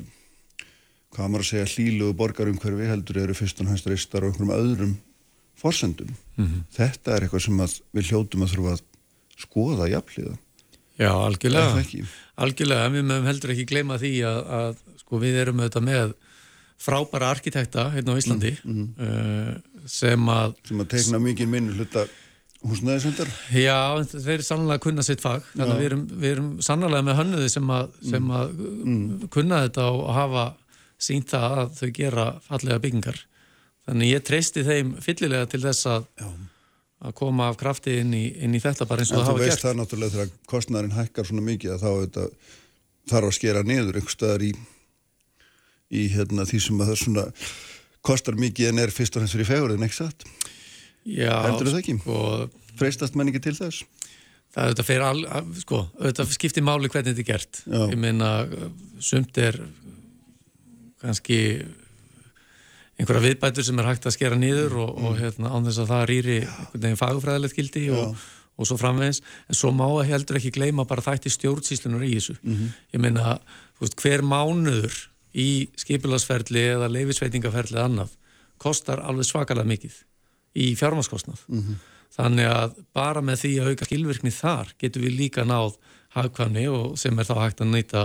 hvað 1.13 1.29
maður 1.29 1.45
að 1.45 1.49
segja 1.51 1.71
hlílu 1.75 2.09
og 2.09 2.17
borgarumhverfi 2.19 2.89
heldur 2.89 3.19
eru 3.21 3.35
fyrst 3.37 3.61
og 3.61 3.69
hægst 3.69 3.89
reistar 3.89 4.25
og 4.25 4.33
einhverjum 4.33 4.55
öðrum 4.55 4.95
forsendum. 5.59 6.09
Mm 6.35 6.45
-hmm. 6.45 6.63
Þetta 6.73 7.15
er 7.15 7.21
eitthvað 7.21 7.45
sem 7.45 7.61
við 7.93 8.09
hljótum 8.09 8.43
að 8.43 8.51
þurfa 8.53 8.73
að 8.73 8.81
skoða 9.37 9.89
jafnliða. 9.89 10.35
Já, 10.97 11.09
algjörlega. 11.09 11.85
Algjörlega, 12.35 12.85
en 12.85 12.93
við 12.93 13.05
mögum 13.09 13.29
heldur 13.29 13.53
ekki 13.53 13.65
gleyma 13.65 13.97
því 13.97 14.13
að, 14.29 14.39
að 14.59 14.75
sko 15.01 15.19
við 15.21 15.39
erum 15.41 15.59
auðvitað 15.59 15.83
með 15.83 16.13
frábæra 16.83 17.29
arkitekta 17.33 17.89
hérna 17.93 18.13
á 18.13 18.19
Íslandi 18.19 18.57
mm 18.63 18.73
-hmm. 18.73 18.87
uh, 18.99 19.55
sem 19.89 20.29
að 20.31 20.55
sem 20.67 20.83
að 20.83 20.91
tegna 20.93 21.19
mikið 21.23 21.49
minni 21.51 21.75
hluta 21.77 22.05
húsnæðisöndar 22.63 23.31
Já, 23.51 23.77
þeir 24.13 24.37
er 24.37 24.45
sannlega 24.47 24.79
að 24.79 24.83
kunna 24.85 25.05
sitt 25.05 25.23
fag 25.23 25.43
þannig 25.51 25.73
að 25.73 25.81
við 25.81 25.89
erum, 25.89 26.03
við 26.13 26.35
erum 26.35 26.49
sannlega 26.63 27.05
með 27.07 27.19
hönnuði 27.19 27.51
sem 27.51 27.73
að, 27.75 27.91
mm. 27.91 28.09
sem 28.13 28.31
að 28.39 28.55
mm. 28.63 29.27
kunna 29.33 29.61
þetta 29.65 29.87
og 29.91 30.03
hafa 30.15 30.45
sínt 31.03 31.33
það 31.33 31.59
að 31.59 31.77
þau 31.79 31.93
gera 31.99 32.27
fallega 32.47 32.81
byggingar 32.85 33.21
þannig 33.83 34.13
ég 34.13 34.25
treysti 34.27 34.63
þeim 34.63 34.95
fyllilega 35.03 35.49
til 35.51 35.63
þess 35.65 35.89
að 35.91 36.07
Já. 36.21 36.29
að 37.09 37.15
koma 37.19 37.49
af 37.51 37.59
krafti 37.59 37.97
inn 37.99 38.13
í, 38.15 38.25
inn 38.45 38.55
í 38.55 38.63
þetta 38.63 38.87
bara 38.87 39.03
eins 39.03 39.11
og 39.11 39.19
það 39.19 39.31
hafa 39.31 39.41
gert 39.41 39.43
En 39.43 39.49
þú 39.49 39.55
veist 39.57 39.67
það 39.67 39.79
náttúrulega 39.81 40.15
þegar 40.15 40.33
kostnæðin 40.53 40.95
hækkar 40.99 41.29
svona 41.29 41.47
mikið 41.49 41.75
að 41.75 41.83
þá 41.83 41.91
þetta, 42.05 42.29
þarf 43.11 43.29
að 43.29 43.37
skera 43.39 43.65
niður 43.67 43.99
einhver 43.99 44.15
staðar 44.15 44.47
í 44.47 44.53
í 45.93 46.07
hérna, 46.13 46.47
því 46.49 46.59
sem 46.63 46.81
að 46.81 46.89
það 46.89 46.99
svona 47.03 47.27
kostar 48.03 48.35
mikið 48.39 48.71
en 48.71 48.83
er 48.83 48.93
fyrst 48.93 49.15
og 49.17 49.23
hens 49.23 49.33
fyrir 49.35 49.49
fegurinn, 49.49 49.83
ekki 49.87 50.01
satt? 50.01 50.27
Já, 51.03 51.33
Heldur 51.47 51.71
það 51.71 51.81
ekki? 51.81 51.97
Sko, 52.03 52.19
Freistast 52.79 53.15
menn 53.15 53.29
ekki 53.31 53.43
til 53.43 53.57
þess? 53.57 53.83
það 54.53 54.67
auðvitað 54.67 54.89
fyrir 54.89 55.05
all, 55.07 55.23
sko, 55.57 55.79
auðvitað 55.97 56.33
skiptir 56.35 56.65
máli 56.65 56.89
hvernig 56.91 57.15
þetta 57.15 57.23
er 57.23 57.29
gert. 57.29 57.61
Já. 57.65 57.79
Ég 57.89 57.97
meina, 57.99 58.29
sumt 59.01 59.39
er 59.41 59.57
kannski 61.03 61.39
einhverja 62.99 63.23
viðbætur 63.25 63.65
sem 63.65 63.81
er 63.81 63.89
hægt 63.89 64.05
að 64.07 64.15
skera 64.15 64.37
nýður 64.37 64.77
og, 64.83 64.91
mm. 64.93 65.07
og 65.09 65.17
hérna, 65.19 65.53
án 65.55 65.65
þess 65.67 65.81
að 65.81 65.91
það 65.93 66.05
rýri 66.11 66.37
einhvern 66.43 66.83
veginn 66.85 67.01
fagfræðilegt 67.01 67.57
gildi 67.57 67.87
og, 67.97 68.27
og 68.53 68.69
svo 68.69 68.77
framvegins, 68.77 69.23
en 69.49 69.57
svo 69.57 69.73
má 69.73 69.87
að 69.87 70.11
heldur 70.11 70.39
ekki 70.39 70.53
gleyma 70.53 70.85
bara 70.89 71.05
þætti 71.05 71.33
stjórnsýslunar 71.33 72.05
í 72.05 72.13
þessu. 72.19 72.37
Mm 72.43 72.53
-hmm. 72.59 72.77
Ég 72.93 73.03
meina, 73.07 73.35
veist, 73.81 73.97
hver 73.97 74.21
mánuður 74.21 74.99
í 75.33 75.49
skipilagsferðli 75.79 76.67
eða 76.75 76.91
leifisveitingaferðli 76.93 77.77
eða 77.77 77.87
annað 77.89 78.13
kostar 78.61 79.01
alveg 79.03 79.27
svakalega 79.27 79.67
mikið 79.67 79.95
í 80.53 80.73
fjármaskostnað. 80.77 81.41
Mm 81.47 81.61
-hmm. 81.61 81.81
Þannig 82.13 82.45
að 82.45 82.75
bara 82.93 83.21
með 83.25 83.39
því 83.41 83.51
að 83.59 83.69
auka 83.71 83.85
skilvirkni 83.85 84.31
þar 84.31 84.73
getur 84.77 85.01
við 85.01 85.17
líka 85.17 85.43
náð 85.43 85.79
hagkvæmni 86.13 86.67
og 86.69 86.99
sem 87.01 87.19
er 87.19 87.25
þá 87.25 87.35
hægt 87.41 87.61
að 87.61 87.73
nýta 87.73 88.03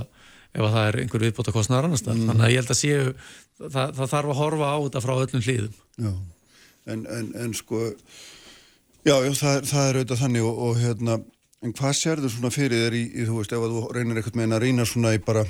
ef 0.54 0.64
að 0.64 0.74
það 0.74 0.88
er 0.88 0.98
einhver 1.02 1.24
viðbóta 1.26 1.54
kostnar 1.54 1.86
annars 1.86 2.04
mm. 2.06 2.24
þannig 2.28 2.46
að 2.46 2.52
ég 2.52 2.62
held 2.62 2.72
að 2.72 2.80
séu 2.80 3.06
það, 3.58 3.94
það 3.98 4.12
þarf 4.14 4.32
að 4.32 4.38
horfa 4.40 4.70
á 4.72 4.76
þetta 4.86 5.04
frá 5.04 5.14
öllum 5.16 5.44
hlýðum 5.44 5.74
Já, 5.98 6.12
en, 6.94 7.06
en, 7.18 7.32
en 7.44 7.56
sko 7.58 7.82
já, 9.04 9.16
já 9.26 9.32
það, 9.36 9.68
það 9.70 9.82
er 9.84 10.00
auðvitað 10.00 10.22
þannig 10.22 10.48
og, 10.48 10.62
og 10.66 10.80
hérna 10.82 11.18
en 11.66 11.74
hvað 11.74 11.96
sér 11.98 12.22
þú 12.22 12.32
svona 12.32 12.54
fyrir 12.54 12.84
þér 12.86 12.96
í, 12.96 13.04
í 13.12 13.26
þú 13.28 13.40
veist, 13.40 13.54
ef 13.54 13.66
þú 13.74 13.84
reynir 13.94 14.20
eitthvað 14.20 14.44
en 14.46 14.56
að 14.56 14.64
reyna 14.64 14.88
svona 14.88 15.14
í 15.16 15.22
bara 15.26 15.44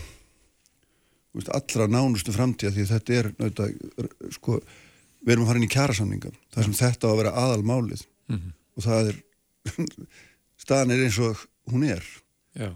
veist, 1.36 1.50
allra 1.54 1.88
nánustu 1.90 2.34
framtíða 2.34 2.74
því 2.76 2.86
þetta 2.92 3.16
er 3.18 3.30
auðvitað, 3.38 4.12
sko 4.36 4.58
við 5.22 5.34
erum 5.34 5.44
að 5.44 5.50
fara 5.50 5.60
inn 5.60 5.68
í 5.68 5.72
kjærasamninga 5.74 6.32
það 6.54 6.68
sem 6.68 6.76
þetta 6.78 7.08
á 7.08 7.10
að 7.10 7.20
vera 7.22 7.34
aðalmálið. 7.44 8.04
Mm 8.28 8.38
-hmm. 8.38 8.52
og 8.76 8.86
það 8.86 9.10
er 9.12 9.18
staðan 10.64 10.94
er 10.94 11.04
eins 11.06 11.18
og 11.24 11.42
hún 11.72 11.88
er. 11.88 12.04
Já. 12.58 12.70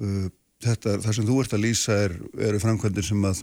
Uh, 0.00 0.28
þetta, 0.64 0.98
það 1.00 1.16
sem 1.16 1.26
þú 1.28 1.40
ert 1.42 1.56
að 1.56 1.64
lýsa 1.64 1.96
er, 2.06 2.14
eru 2.48 2.60
framkvæmdir 2.62 3.06
sem 3.06 3.24
að 3.24 3.42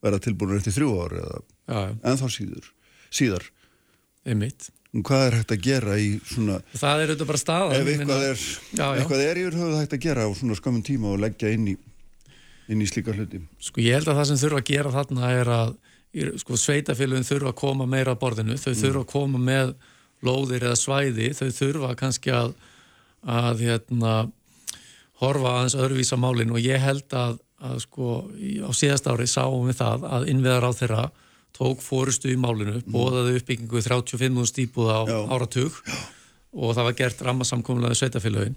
vera 0.00 0.20
tilbúinur 0.22 0.60
eftir 0.60 0.76
þrjú 0.76 0.92
ári 1.04 1.22
eða 1.22 1.40
já, 1.40 1.80
en 2.02 2.20
þá 2.20 2.26
síður, 2.32 2.68
síðar. 3.12 3.48
Einmitt. 4.24 4.70
Hvað 4.90 5.24
er 5.26 5.36
hægt 5.38 5.52
að 5.54 5.60
gera 5.62 5.96
í 6.02 6.08
svona 6.26 6.56
það 6.74 7.02
er 7.02 7.10
auðvitað 7.12 7.28
bara 7.28 7.40
staða 7.40 7.76
ef 7.76 7.90
eitthvað 7.92 8.24
er, 8.26 8.40
já, 8.74 8.80
já. 8.80 8.86
eitthvað 8.96 9.20
er 9.22 9.38
yfir 9.38 9.58
höfuð 9.60 9.76
hægt 9.78 9.92
að 9.94 10.02
gera 10.02 10.24
á 10.26 10.30
svona 10.34 10.56
skamum 10.58 10.82
tíma 10.82 11.12
og 11.12 11.20
leggja 11.22 11.52
inn 11.54 11.68
í 11.70 11.74
inn 12.70 12.82
í 12.82 12.88
slíka 12.88 13.14
hluti 13.16 13.42
sko 13.62 13.84
ég 13.84 13.98
held 13.98 14.10
að 14.10 14.20
það 14.20 14.28
sem 14.30 14.42
þurfa 14.44 14.62
að 14.62 14.68
gera 14.72 14.94
þarna 14.94 15.30
er 15.36 15.52
að 15.54 15.72
sko, 16.42 16.58
sveitafélagin 16.58 17.28
þurfa 17.28 17.52
að 17.52 17.60
koma 17.60 17.86
meira 17.90 18.14
á 18.14 18.20
borðinu 18.20 18.58
þau 18.58 18.72
mm. 18.72 18.80
þurfa 18.82 19.04
að 19.04 19.10
koma 19.14 19.42
með 19.50 19.72
lóðir 20.26 20.66
eða 20.68 20.78
svæði 20.78 21.30
þau 21.38 21.48
þurfa 21.60 21.94
kannski 21.98 22.34
að 22.34 22.52
að 23.20 23.66
hérna 23.66 24.12
horfa 25.20 25.56
aðeins 25.56 25.76
öðruvísa 25.76 26.16
málinn 26.20 26.52
og 26.54 26.62
ég 26.64 26.80
held 26.80 27.12
að, 27.16 27.40
að 27.60 27.82
sko 27.84 28.12
á 28.64 28.70
síðast 28.76 29.08
ári 29.10 29.26
sáum 29.28 29.68
við 29.68 29.80
það 29.82 30.06
að 30.08 30.30
innviðar 30.32 30.68
á 30.68 30.72
þeirra 30.76 31.02
tók 31.56 31.82
fórustu 31.84 32.30
í 32.32 32.38
málinu, 32.40 32.78
mm. 32.78 32.88
bóðaði 32.94 33.36
uppbyggingu 33.40 33.82
35 33.84 34.48
stípuð 34.48 34.88
á 34.88 35.00
Já. 35.04 35.18
áratug 35.34 35.76
Já. 35.84 35.96
og 36.56 36.74
það 36.76 36.88
var 36.88 36.98
gert 37.02 37.24
rammasamkomlaði 37.26 37.98
sveitafélagin. 38.00 38.56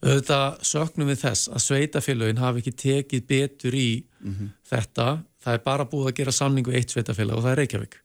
Auðvitað 0.00 0.62
söknum 0.64 1.10
við 1.10 1.18
þess 1.26 1.50
að 1.52 1.64
sveitafélagin 1.66 2.40
hafi 2.40 2.62
ekki 2.62 2.72
tekið 2.82 3.26
betur 3.28 3.74
í 3.76 3.88
mm 4.00 4.34
-hmm. 4.34 4.52
þetta, 4.70 5.08
það 5.44 5.58
er 5.58 5.64
bara 5.64 5.84
búið 5.84 6.08
að 6.08 6.16
gera 6.20 6.32
samningu 6.32 6.72
eitt 6.72 6.94
sveitafélag 6.94 7.36
og 7.36 7.44
það 7.44 7.52
er 7.52 7.60
Reykjavík. 7.60 7.98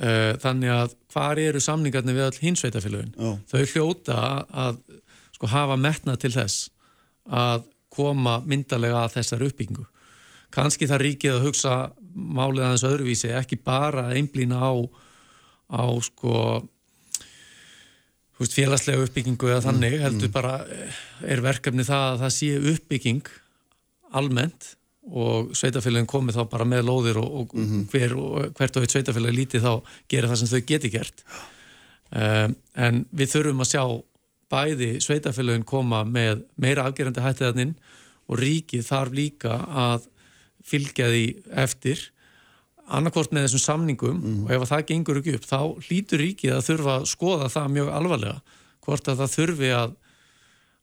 Eh, 0.00 0.32
þannig 0.40 0.70
að 0.70 0.94
hvar 1.12 1.38
eru 1.38 1.60
samningarnir 1.60 2.14
við 2.14 2.24
all 2.24 2.38
hins 2.40 2.62
sveitafélagin? 2.62 3.14
Þau 3.50 3.64
hljóta 3.74 4.46
að 4.48 4.78
sko 5.34 5.50
hafa 5.50 5.76
metnað 5.76 6.20
til 6.22 6.32
þess 6.32 6.70
að 7.26 7.66
koma 7.90 8.38
myndarlega 8.46 9.04
að 9.04 9.16
þessar 9.18 9.44
uppbyggingu. 9.48 9.86
Kanski 10.54 10.86
það 10.90 11.02
ríkið 11.04 11.34
að 11.34 11.44
hugsa 11.46 11.74
málið 12.14 12.64
aðeins 12.64 12.86
öðruvísi, 12.86 13.30
ekki 13.34 13.58
bara 13.64 14.08
einblýna 14.14 14.58
á, 14.62 14.72
á 15.74 15.84
sko, 16.02 16.34
veist, 18.40 18.56
félagslega 18.56 19.04
uppbyggingu 19.04 19.50
eða 19.50 19.64
þannig, 19.68 19.96
mm, 19.96 20.04
heldur 20.06 20.28
mm. 20.30 20.34
bara 20.34 20.56
eh, 20.66 21.00
er 21.34 21.44
verkefni 21.44 21.86
það 21.86 22.04
að 22.08 22.20
það 22.24 22.36
sé 22.36 22.50
uppbygging 22.74 23.32
almennt 24.20 24.74
og 25.10 25.54
sveitafélagin 25.56 26.08
komið 26.10 26.38
þá 26.38 26.42
bara 26.52 26.66
með 26.68 26.84
lóðir 26.86 27.18
og, 27.22 27.30
og, 27.40 27.54
mm 27.56 27.66
-hmm. 27.66 27.86
hver, 27.90 28.14
hvert 28.58 28.76
og 28.76 28.84
eitt 28.84 28.94
sveitafélag 28.94 29.34
lítið 29.34 29.64
þá 29.64 29.72
gera 30.08 30.28
það 30.28 30.40
sem 30.40 30.50
þau 30.52 30.66
geti 30.66 30.90
gert. 30.92 31.24
Um, 32.10 32.54
en 32.74 33.04
við 33.10 33.32
þurfum 33.32 33.64
að 33.64 33.70
sjá 33.70 33.84
bæði 34.50 34.90
sveitafélagin 35.00 35.64
koma 35.64 36.04
með 36.04 36.44
meira 36.56 36.84
afgerandi 36.84 37.22
hættiðaninn 37.22 37.74
og 38.30 38.38
ríkið 38.38 38.86
þarf 38.86 39.14
líka 39.14 39.58
að 39.68 40.08
fylgja 40.66 41.08
því 41.10 41.24
eftir 41.64 42.02
annarkort 42.98 43.34
með 43.34 43.46
þessum 43.46 43.64
samningum 43.64 44.20
mm. 44.20 44.38
og 44.46 44.54
ef 44.56 44.68
það 44.70 44.86
gengur 44.90 45.20
ekki 45.20 45.36
upp 45.38 45.48
þá 45.48 45.60
hlýtur 45.86 46.22
ríkið 46.24 46.54
að 46.56 46.66
þurfa 46.68 46.94
að 46.98 47.08
skoða 47.10 47.50
það 47.52 47.74
mjög 47.76 47.90
alvarlega 47.98 48.58
hvort 48.86 49.10
að 49.10 49.20
það 49.22 49.34
þurfi 49.36 49.74
að, 49.76 49.98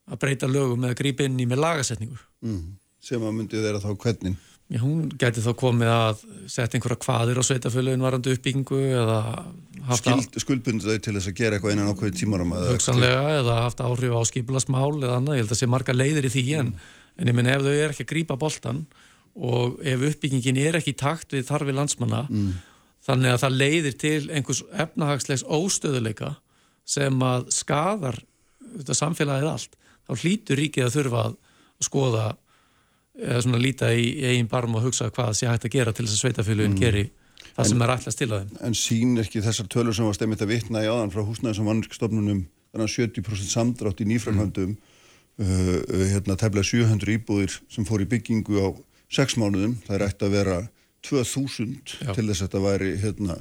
að 0.08 0.22
breyta 0.24 0.52
lögum 0.52 0.86
eða 0.88 1.00
grípa 1.02 1.28
inn 1.28 1.40
í 1.42 1.48
með 1.50 1.64
lagasetningu 1.64 2.20
mm. 2.46 2.62
sem 3.10 3.26
að 3.26 3.36
myndi 3.40 3.64
þeirra 3.64 3.84
þá 3.84 3.92
hvernig 3.96 4.38
Já, 4.68 4.82
hún 4.84 5.06
gæti 5.16 5.40
þá 5.40 5.54
komið 5.56 5.90
að 5.94 6.24
setja 6.52 6.76
einhverja 6.76 7.00
kvaðir 7.00 7.38
á 7.40 7.44
sveitafölun 7.48 8.02
varandi 8.04 8.34
uppbyggingu 8.36 8.80
eða 9.00 9.20
Skuld, 9.96 10.36
skuldbundu 10.44 10.84
þau 10.84 10.98
til 11.00 11.14
þess 11.16 11.30
að 11.30 11.38
gera 11.38 11.56
eitthvað 11.56 11.78
einan 11.78 11.94
ákveði 11.94 12.18
tímarum 12.20 12.52
Hugsanlega 12.52 13.38
eða 13.38 13.62
haft 13.62 13.80
áhrif 13.80 14.12
á 14.12 14.22
skipilasmál 14.28 14.98
eða 14.98 15.22
annað, 15.22 15.38
ég 15.38 15.46
held 15.46 15.48
að 15.48 15.54
það 15.54 15.62
sé 15.62 15.70
marga 15.72 15.96
leiðir 15.96 16.28
í 16.28 16.32
því 16.34 16.44
en, 16.60 16.74
mm. 16.74 16.90
en 17.16 17.32
ég 17.32 17.38
minn 17.38 17.52
ef 17.54 17.64
þau 17.64 17.72
er 17.72 17.94
ekki 17.94 18.04
að 18.04 18.12
grípa 18.12 18.38
boltan 18.42 18.82
og 19.38 19.78
ef 19.86 20.06
uppbyggingin 20.10 20.58
er 20.62 20.80
ekki 20.80 20.96
takt 20.98 21.36
við 21.36 21.46
þarfi 21.50 21.76
landsmanna 21.76 22.24
mm. 22.30 22.50
þannig 23.06 23.34
að 23.36 23.44
það 23.44 23.60
leiðir 23.62 23.98
til 24.02 24.22
einhvers 24.32 24.64
efnahagslegs 24.74 25.46
óstöðuleika 25.46 26.34
sem 26.88 27.22
að 27.24 27.52
skadar 27.54 28.18
þetta 28.78 28.98
samfélagið 28.98 29.52
allt, 29.52 29.78
þá 30.08 30.14
hlýtur 30.24 30.62
ríkið 30.62 30.88
að 30.88 30.98
þurfa 30.98 31.24
að 31.28 31.38
skoða 31.88 32.26
eða 33.18 33.44
svona 33.46 33.62
líta 33.62 33.90
í 33.94 34.10
eigin 34.26 34.50
barm 34.50 34.76
og 34.78 34.86
hugsa 34.88 35.10
hvað 35.14 35.34
sé 35.38 35.50
hægt 35.50 35.66
að 35.68 35.74
gera 35.74 35.94
til 35.94 36.06
þess 36.06 36.18
að 36.18 36.24
sveitafélugin 36.26 36.76
mm. 36.76 36.82
geri 36.82 37.06
það 37.58 37.64
en, 37.64 37.70
sem 37.72 37.82
er 37.82 37.94
allast 37.94 38.22
til 38.22 38.30
að 38.30 38.44
þeim. 38.44 38.60
En 38.68 38.78
sín 38.78 39.16
ekki 39.22 39.42
þessar 39.46 39.70
tölur 39.74 39.98
sem 39.98 40.08
var 40.08 40.18
stemmit 40.18 40.44
að 40.44 40.54
vitna 40.54 40.84
í 40.86 40.92
aðan 40.92 41.14
frá 41.14 41.24
húsnæðis 41.26 41.62
og 41.64 41.68
mannskstofnunum 41.70 42.44
þannig 42.74 42.86
að 42.86 42.94
70% 42.94 43.54
samdrátt 43.54 44.04
í 44.04 44.10
nýframhöndum 44.12 44.76
mm. 44.76 44.94
uh, 45.42 45.74
uh, 45.82 46.06
hérna 46.14 46.38
tefnilega 46.38 46.70
700 46.70 47.16
íbúðir 47.18 47.58
sem 47.74 47.88
fór 47.88 48.06
í 48.06 48.10
byggingu 48.12 48.62
á 48.62 48.68
6 49.14 49.38
mánuðum, 49.40 49.78
það 49.86 49.96
er 49.98 50.06
ætti 50.08 50.28
að 50.28 50.36
vera 50.36 50.58
2000 51.08 51.94
Já. 52.04 52.12
til 52.16 52.26
þess 52.28 52.42
að 52.42 52.48
þetta 52.48 52.64
væri 52.66 52.94
hérna 53.02 53.38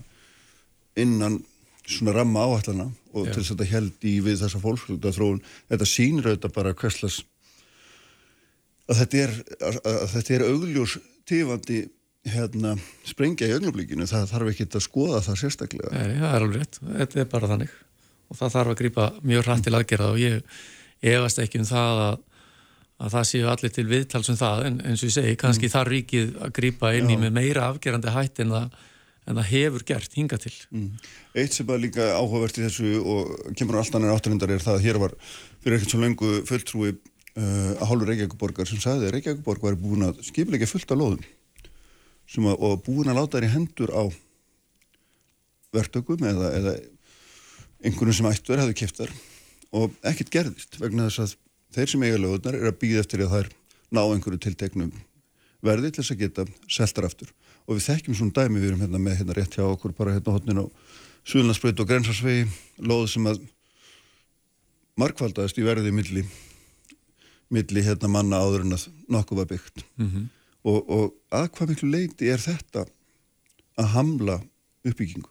innan 0.96 1.40
svona 1.86 2.14
ramma 2.16 2.44
áhællana 2.46 2.86
og 3.12 3.26
Já. 3.26 3.32
til 3.32 3.40
þess 3.42 3.50
að 3.50 3.56
þetta 3.56 3.72
held 3.72 4.06
í 4.06 4.14
við 4.26 4.38
þessa 4.44 4.62
fólksluta 4.62 5.14
þróun, 5.16 5.42
þetta 5.72 5.90
sínir 5.90 6.30
auðvitað 6.30 6.56
bara 6.56 6.76
hverslas 6.78 7.18
að 8.86 9.02
þetta 9.02 9.22
er, 9.24 9.36
að 9.66 10.08
þetta 10.14 10.34
er 10.36 10.46
augljós 10.46 10.96
tifandi 11.26 11.80
hérna, 12.26 12.74
sprengja 13.06 13.46
í 13.46 13.54
ögnublíkinu, 13.54 14.06
það 14.10 14.30
þarf 14.32 14.52
ekki 14.52 14.66
að 14.66 14.82
skoða 14.82 15.20
það 15.22 15.36
sérstaklega. 15.42 15.90
Nei, 15.94 16.16
það 16.18 16.32
er 16.32 16.46
alveg 16.46 16.62
rétt, 16.62 16.78
þetta 16.82 17.20
er 17.22 17.28
bara 17.30 17.50
þannig 17.52 17.74
og 18.26 18.38
það 18.40 18.54
þarf 18.56 18.72
að 18.72 18.80
grýpa 18.80 19.04
mjög 19.22 19.44
hrætt 19.46 19.66
til 19.66 19.74
aðgerða 19.78 20.08
og 20.10 20.22
ég 20.22 20.56
efast 21.12 21.42
ekki 21.42 21.60
um 21.62 21.68
það 21.68 22.00
að, 22.06 22.16
að 22.96 23.12
það 23.12 23.24
séu 23.28 23.48
allir 23.52 23.72
til 23.76 23.86
viðtalsum 23.90 24.38
það 24.40 24.62
en 24.70 24.76
eins 24.88 25.02
og 25.02 25.10
ég 25.10 25.16
segi, 25.18 25.38
kannski 25.40 25.68
mm. 25.68 25.72
þarf 25.74 25.92
ríkið 25.92 26.36
að 26.46 26.52
grýpa 26.56 26.92
inn 26.96 27.10
í 27.12 27.18
með 27.20 27.34
meira 27.36 27.66
afgerandi 27.70 28.14
hætt 28.14 28.40
en 28.44 28.54
það, 28.54 28.78
en 29.26 29.40
það 29.40 29.50
hefur 29.50 29.84
gert 29.90 30.16
hinga 30.16 30.38
til. 30.40 30.54
Mm. 30.72 30.88
Eitt 31.36 31.58
sem 31.58 31.72
er 31.74 31.82
líka 31.82 32.08
áhugavert 32.16 32.56
í 32.56 32.64
þessu 32.64 32.94
og 33.02 33.34
kemur 33.58 33.82
alltaf 33.82 34.00
nær 34.00 34.14
áttalindar 34.16 34.54
er 34.56 34.64
það 34.64 34.78
að 34.78 34.88
hér 34.88 35.00
var 35.02 35.16
fyrir 35.60 35.76
ekkert 35.76 35.92
svo 35.92 36.02
lengu 36.02 36.32
fulltrúi 36.48 36.94
uh, 36.94 37.72
að 37.76 37.86
hálfur 37.90 38.12
Reykjavíkuborgar 38.12 38.70
sem 38.70 38.80
sagði 38.80 39.10
að 39.10 39.16
Reykjavíkuborg 39.18 39.68
var 39.68 39.80
búin 39.80 40.08
að 40.08 40.22
skipleika 40.30 40.70
fullt 40.70 40.96
af 40.96 41.00
lóðum 41.02 41.26
að, 42.48 42.54
og 42.56 42.78
búin 42.86 43.12
að 43.12 43.20
láta 43.20 43.36
þær 43.36 43.48
í 43.48 43.52
hendur 43.52 43.92
á 43.92 44.04
verktökum 45.76 46.24
eða, 46.24 46.52
eða 46.56 46.76
einhvern 47.84 48.16
sem 48.16 48.28
ættur 48.30 48.62
hefði 48.62 48.78
kiptar 48.80 49.12
og 49.76 49.92
ekkert 50.06 50.32
gerðist 50.32 50.78
vegna 50.80 51.10
þess 51.10 51.26
að 51.26 51.34
þeir 51.76 51.92
sem 51.92 52.06
eiga 52.06 52.20
lögurnar 52.22 52.56
er 52.58 52.70
að 52.70 52.78
býða 52.82 53.02
eftir 53.04 53.24
að 53.24 53.34
þær 53.34 53.50
ná 53.96 54.02
einhverju 54.02 54.40
tilteknum 54.46 54.94
verði 55.66 55.90
til 55.90 56.02
þess 56.02 56.14
að 56.14 56.22
geta 56.22 56.46
seltar 56.68 57.08
aftur 57.08 57.32
og 57.66 57.76
við 57.76 57.86
þekkjum 57.88 58.18
svona 58.18 58.36
dæmi 58.38 58.62
við 58.62 58.70
erum 58.70 58.82
hérna 58.84 59.02
með 59.02 59.20
hérna 59.20 59.36
rétt 59.36 59.58
hjá 59.58 59.64
okkur 59.66 59.94
bara 59.96 60.14
hérna 60.16 60.34
hodnin 60.36 60.62
á 60.62 60.66
Suðlandsbreyt 61.26 61.80
og 61.82 61.88
Grensarsvegi 61.90 62.46
loð 62.86 63.08
sem 63.10 63.26
að 63.26 63.40
markvaldaðist 65.00 65.58
í 65.58 65.64
verði 65.66 65.92
milli 65.94 66.24
milli 67.52 67.82
hérna 67.86 68.10
manna 68.10 68.40
áður 68.42 68.66
en 68.66 68.76
að 68.76 68.86
nokkuð 69.12 69.40
var 69.42 69.50
byggt 69.50 69.84
mm 69.96 70.10
-hmm. 70.10 70.28
og, 70.70 70.78
og 70.90 71.14
að 71.30 71.48
hvað 71.56 71.72
miklu 71.72 71.90
leiti 71.90 72.30
er 72.30 72.42
þetta 72.42 72.86
að 73.76 73.90
hamla 73.94 74.40
uppbyggingu? 74.86 75.28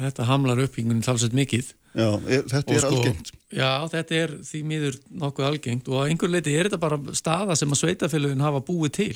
Þetta 0.00 0.28
hamlar 0.28 0.62
uppbyggingun 0.64 1.02
talsveit 1.04 1.36
mikið 1.36 1.72
Já, 1.96 2.08
er, 2.28 2.42
þetta 2.50 2.74
er 2.74 2.82
sko, 2.82 2.88
algengt. 2.92 3.30
Já, 3.56 3.70
þetta 3.92 4.16
er 4.20 4.32
því 4.44 4.62
miður 4.68 4.96
nokkuð 5.22 5.46
algengt 5.48 5.86
og 5.88 6.02
á 6.04 6.06
einhver 6.06 6.32
leiti 6.32 6.56
er 6.56 6.68
þetta 6.68 6.80
bara 6.82 6.98
staða 7.16 7.56
sem 7.56 7.72
að 7.72 7.80
sveitafélagin 7.80 8.44
hafa 8.44 8.60
búið 8.66 8.92
til. 8.98 9.14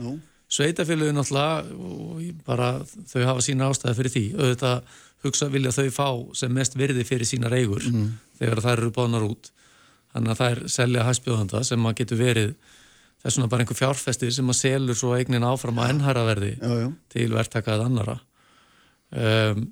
Nú? 0.00 0.14
Sveitafélagin 0.54 1.20
alltaf, 1.20 1.68
bara 2.46 2.70
þau 3.10 3.26
hafa 3.28 3.44
sína 3.44 3.68
ástæði 3.68 3.98
fyrir 3.98 4.14
því. 4.14 4.24
Auðvitað 4.38 4.94
hugsa 5.24 5.50
vilja 5.52 5.74
þau 5.74 5.90
fá 5.92 6.08
sem 6.40 6.56
mest 6.56 6.78
virði 6.80 7.04
fyrir 7.08 7.28
sína 7.28 7.52
reygur 7.52 7.84
mm. 7.90 8.08
þegar 8.40 8.64
þær 8.64 8.78
eru 8.78 8.94
bánar 8.96 9.28
út. 9.28 9.52
Þannig 10.14 10.32
að 10.32 10.40
það 10.40 10.56
er 10.56 10.74
selja 10.78 11.06
hæspjóðanda 11.08 11.62
sem 11.66 11.88
að 11.88 11.96
getur 12.00 12.20
verið 12.20 12.50
þess 13.24 13.38
vegna 13.38 13.52
bara 13.52 13.64
einhver 13.64 13.78
fjárfestir 13.78 14.34
sem 14.36 14.52
að 14.52 14.60
selur 14.60 14.98
svo 15.00 15.14
eignin 15.16 15.46
áfram 15.48 15.80
að 15.80 15.94
ennhæraverði 15.94 16.52
til 17.12 17.30
verktakað 17.32 17.86
annara. 17.88 18.18
Um, 19.14 19.66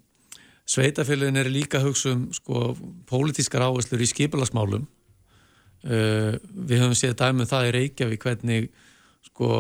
Sveitafélagin 0.73 1.37
er 1.37 1.51
líka 1.53 1.83
hugsa 1.83 2.15
um 2.15 2.29
sko, 2.33 2.73
pólitískar 3.09 3.65
áherslur 3.67 4.01
í 4.01 4.09
skipilagsmálum. 4.09 4.87
Uh, 5.83 6.39
við 6.55 6.79
höfum 6.79 6.95
séð 6.97 7.17
dæmum 7.19 7.49
það 7.51 7.69
í 7.69 7.75
Reykjavík 7.77 8.25
hvernig 8.25 8.69
sko, 9.27 9.51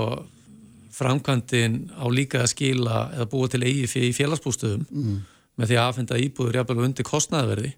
framkvæmdinn 0.95 1.79
á 1.99 2.07
líka 2.13 2.45
að 2.45 2.53
skila 2.53 3.05
eða 3.17 3.29
búa 3.33 3.51
til 3.51 3.63
eigi 3.67 4.05
í 4.07 4.13
félagsbústöðum 4.15 4.85
mm. 4.87 5.17
með 5.59 5.73
því 5.73 5.79
að 5.79 5.89
aðfenda 5.89 6.21
íbúður 6.23 6.59
jafnvel 6.61 6.85
undir 6.87 7.09
kostnæðverði. 7.09 7.73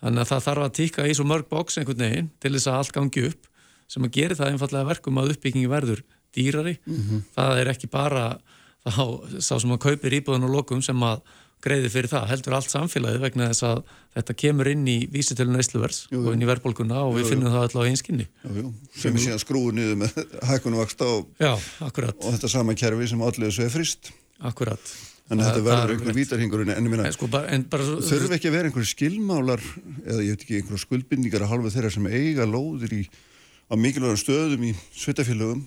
Þannig 0.00 0.24
að 0.24 0.30
það 0.32 0.46
þarf 0.48 0.64
að 0.64 0.76
tíka 0.78 1.06
í 1.06 1.16
svo 1.16 1.26
mörg 1.28 1.48
bóks 1.50 1.78
einhvern 1.78 2.02
veginn 2.02 2.30
til 2.40 2.54
þess 2.56 2.70
að 2.70 2.78
allt 2.80 2.94
gangi 2.96 3.26
upp 3.28 3.50
sem 3.90 4.06
að 4.06 4.16
gera 4.16 4.38
það 4.38 4.54
einfallega 4.54 4.88
verkum 4.88 5.20
að 5.20 5.34
uppbyggingi 5.34 5.70
verður 5.70 6.02
dýrari. 6.34 6.78
Mm 6.86 6.96
-hmm. 6.96 7.22
Það 7.36 7.60
er 7.60 7.70
ekki 7.74 7.90
bara 7.92 8.24
þá 8.86 9.04
sá 9.38 9.54
sem 9.60 9.72
að 9.72 9.82
kaupir 9.84 10.16
íbúðun 10.18 10.48
og 10.48 10.54
lokum 10.56 10.82
sem 10.82 11.02
að 11.02 11.20
greiði 11.64 11.90
fyrir 11.92 12.10
það, 12.10 12.28
heldur 12.30 12.56
allt 12.56 12.72
samfélagið 12.72 13.24
vegna 13.26 13.50
þess 13.50 13.66
að 13.68 13.82
þetta 14.16 14.36
kemur 14.42 14.70
inn 14.70 14.86
í 14.88 14.96
vísitölu 15.12 15.52
neysluverðs 15.54 16.06
og 16.16 16.30
inn 16.32 16.42
í 16.44 16.48
verðbólguna 16.48 17.02
og 17.06 17.14
við 17.18 17.26
jú, 17.26 17.30
finnum 17.34 17.48
jú. 17.48 17.52
það 17.54 17.66
alltaf 17.66 17.84
á 17.84 17.90
einskinni. 17.90 18.26
Sem 18.96 19.14
er 19.14 19.24
síðan 19.26 19.42
skrúið 19.44 19.76
niður 19.76 20.00
með 20.00 20.18
hækkunum 20.50 20.82
vaksta 20.82 21.10
og, 21.18 21.28
Já, 21.40 21.52
og 21.84 22.26
þetta 22.30 22.52
sama 22.56 22.76
kerfi 22.78 23.12
sem 23.12 23.22
allir 23.28 23.50
þessu 23.50 23.66
er 23.66 23.74
frist 23.76 24.12
Akkurat. 24.40 24.92
Þannig 25.30 25.44
að 25.44 25.50
þetta 25.50 25.64
verður 25.66 25.92
einhver 25.94 26.16
vítarhingur 26.16 26.62
en 26.64 26.86
minna, 26.90 27.10
sko, 27.14 27.28
bara, 27.30 27.58
bara, 27.70 27.84
þurfi 28.02 28.34
ekki 28.34 28.48
að 28.50 28.54
vera 28.56 28.70
einhver 28.70 28.86
skilmálar 28.88 29.60
eða 30.00 30.24
ég 30.24 30.32
veit 30.32 30.42
ekki 30.46 30.56
einhver 30.58 30.80
skuldbindningar 30.82 31.44
að 31.44 31.52
halva 31.52 31.70
þeirra 31.70 31.90
sem 31.94 32.08
eiga 32.10 32.46
lóðir 32.48 32.96
í, 32.96 33.02
á 33.70 33.74
mikilvægum 33.78 34.18
stöðum 34.18 34.64
í 34.66 34.72
svitafélögum 34.96 35.60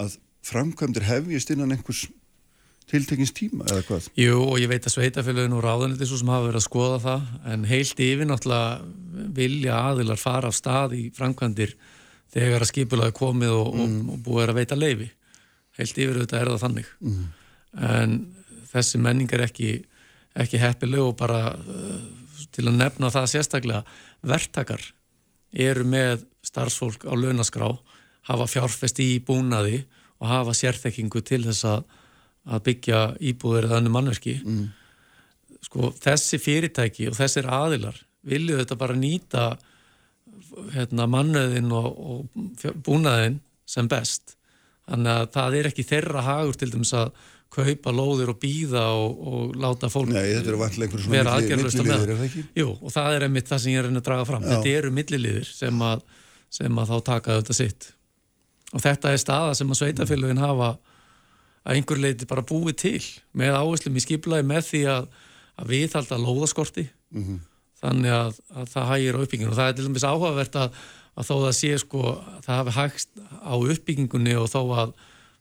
að 0.00 0.16
framkvæmdir 0.48 1.04
hefjist 1.04 1.52
innan 1.52 1.74
einhvers 1.74 2.06
tiltekins 2.88 3.34
tíma 3.36 3.66
eða 3.68 3.84
hvað? 3.88 4.08
Jú 4.18 4.38
og 4.44 4.56
ég 4.62 4.70
veit 4.70 4.86
að 4.86 4.94
sveitafélagin 4.94 5.56
og 5.56 5.64
ráðanliti 5.64 6.08
svo 6.08 6.20
sem 6.20 6.32
hafa 6.32 6.46
verið 6.46 6.60
að 6.60 6.66
skoða 6.66 6.98
það 7.04 7.52
en 7.52 7.66
heilt 7.68 8.02
yfir 8.04 8.28
náttúrulega 8.28 9.28
vilja 9.38 9.78
aðilar 9.90 10.20
fara 10.20 10.50
af 10.52 10.56
stað 10.56 10.96
í 10.98 11.04
framkvæmdir 11.16 11.74
þegar 12.32 12.64
að 12.64 12.70
skipulaði 12.72 13.16
komið 13.18 13.54
og, 13.56 13.68
mm. 13.74 13.82
og, 13.84 14.14
og 14.14 14.22
búið 14.26 14.52
að 14.52 14.60
veita 14.60 14.78
leifi 14.78 15.10
heilt 15.78 16.00
yfir 16.02 16.18
auðvitað 16.18 16.40
er 16.40 16.52
það 16.52 16.64
þannig 16.64 16.92
mm. 17.00 17.26
en 17.88 18.16
þessi 18.72 19.02
menning 19.02 19.34
er 19.36 19.44
ekki, 19.46 19.72
ekki 20.38 20.62
heppileg 20.62 21.04
og 21.04 21.16
bara 21.20 21.42
uh, 21.54 22.00
til 22.54 22.66
að 22.68 22.80
nefna 22.80 23.12
það 23.14 23.30
sérstaklega 23.34 23.84
verktakar 24.26 24.82
eru 25.52 25.84
með 25.88 26.26
starfsfólk 26.44 27.06
á 27.08 27.12
launaskrá 27.16 27.70
hafa 28.28 28.48
fjárfest 28.50 29.00
í 29.00 29.10
búnaði 29.24 29.84
og 30.18 30.28
hafa 30.28 30.54
sérþekkingu 30.56 31.22
til 31.24 31.44
þess 31.46 31.64
að 31.68 31.86
að 32.48 32.64
byggja 32.68 33.00
íbúður 33.30 33.68
eða 33.68 33.80
annu 33.80 33.92
mannverki 33.92 34.38
mm. 34.40 34.66
sko 35.68 35.92
þessi 36.00 36.40
fyrirtæki 36.40 37.08
og 37.10 37.18
þessir 37.18 37.48
aðilar 37.52 37.98
vilju 38.28 38.58
þetta 38.60 38.78
bara 38.80 38.96
nýta 38.98 39.48
hérna, 40.74 41.06
mannöðin 41.10 41.72
og, 41.74 41.88
og 41.98 42.76
búnaðin 42.84 43.40
sem 43.68 43.88
best. 43.90 44.36
Þannig 44.88 45.12
að 45.12 45.26
það 45.34 45.56
er 45.58 45.68
ekki 45.70 45.84
þeirra 45.86 46.22
hagur 46.24 46.56
til 46.58 46.70
dæmis 46.72 46.94
að 46.96 47.10
kaupa 47.52 47.92
lóðir 47.96 48.32
og 48.32 48.38
býða 48.42 48.84
og, 48.96 49.20
og 49.28 49.54
láta 49.60 49.88
fólk 49.92 50.10
Nei, 50.12 50.36
vera 51.08 51.36
aðgerðlust 51.38 51.80
að 51.80 51.88
með 51.88 52.36
Jú, 52.56 52.74
og 52.76 52.92
það 52.92 53.14
er 53.14 53.24
einmitt 53.24 53.48
það 53.48 53.62
sem 53.62 53.72
ég 53.72 53.80
er 53.80 53.88
að 53.88 54.02
draga 54.04 54.26
fram. 54.28 54.44
Já. 54.44 54.50
þetta 54.52 54.74
eru 54.80 54.92
milliliðir 54.98 55.48
sem 55.48 55.84
að, 55.88 56.04
sem 56.58 56.82
að 56.82 56.92
þá 56.92 56.98
taka 57.08 57.38
þetta 57.40 57.56
sitt. 57.56 57.88
Og 58.68 58.84
þetta 58.84 59.14
er 59.14 59.22
staða 59.22 59.56
sem 59.56 59.72
að 59.72 59.80
sveitafélagin 59.80 60.42
hafa 60.44 60.74
að 61.64 61.78
einhver 61.78 62.00
leiti 62.02 62.28
bara 62.28 62.46
búið 62.46 62.78
til 62.84 63.02
með 63.36 63.58
áherslum 63.58 63.98
í 63.98 64.04
skiplaði 64.04 64.46
með 64.48 64.64
því 64.70 64.82
að, 64.94 65.08
að 65.58 65.72
viðhalda 65.74 66.20
lóðaskorti 66.22 66.86
mm 66.88 67.24
-hmm. 67.24 67.38
þannig 67.82 68.16
að, 68.16 68.40
að 68.54 68.72
það 68.74 68.90
hægir 68.92 69.18
á 69.18 69.22
uppbygginginu 69.24 69.52
og 69.52 69.58
það 69.58 69.68
er 69.68 69.76
til 69.76 69.86
dæmis 69.88 70.08
áhugavert 70.08 70.58
að, 70.62 70.80
að 71.14 71.28
þó 71.28 71.34
það 71.44 71.54
sé 71.60 71.72
sko 71.78 72.02
það 72.46 72.60
hafi 72.60 72.76
hægst 72.78 73.10
á 73.24 73.54
uppbyggingunni 73.56 74.36
og 74.38 74.50
þó 74.52 74.62
að 74.82 74.92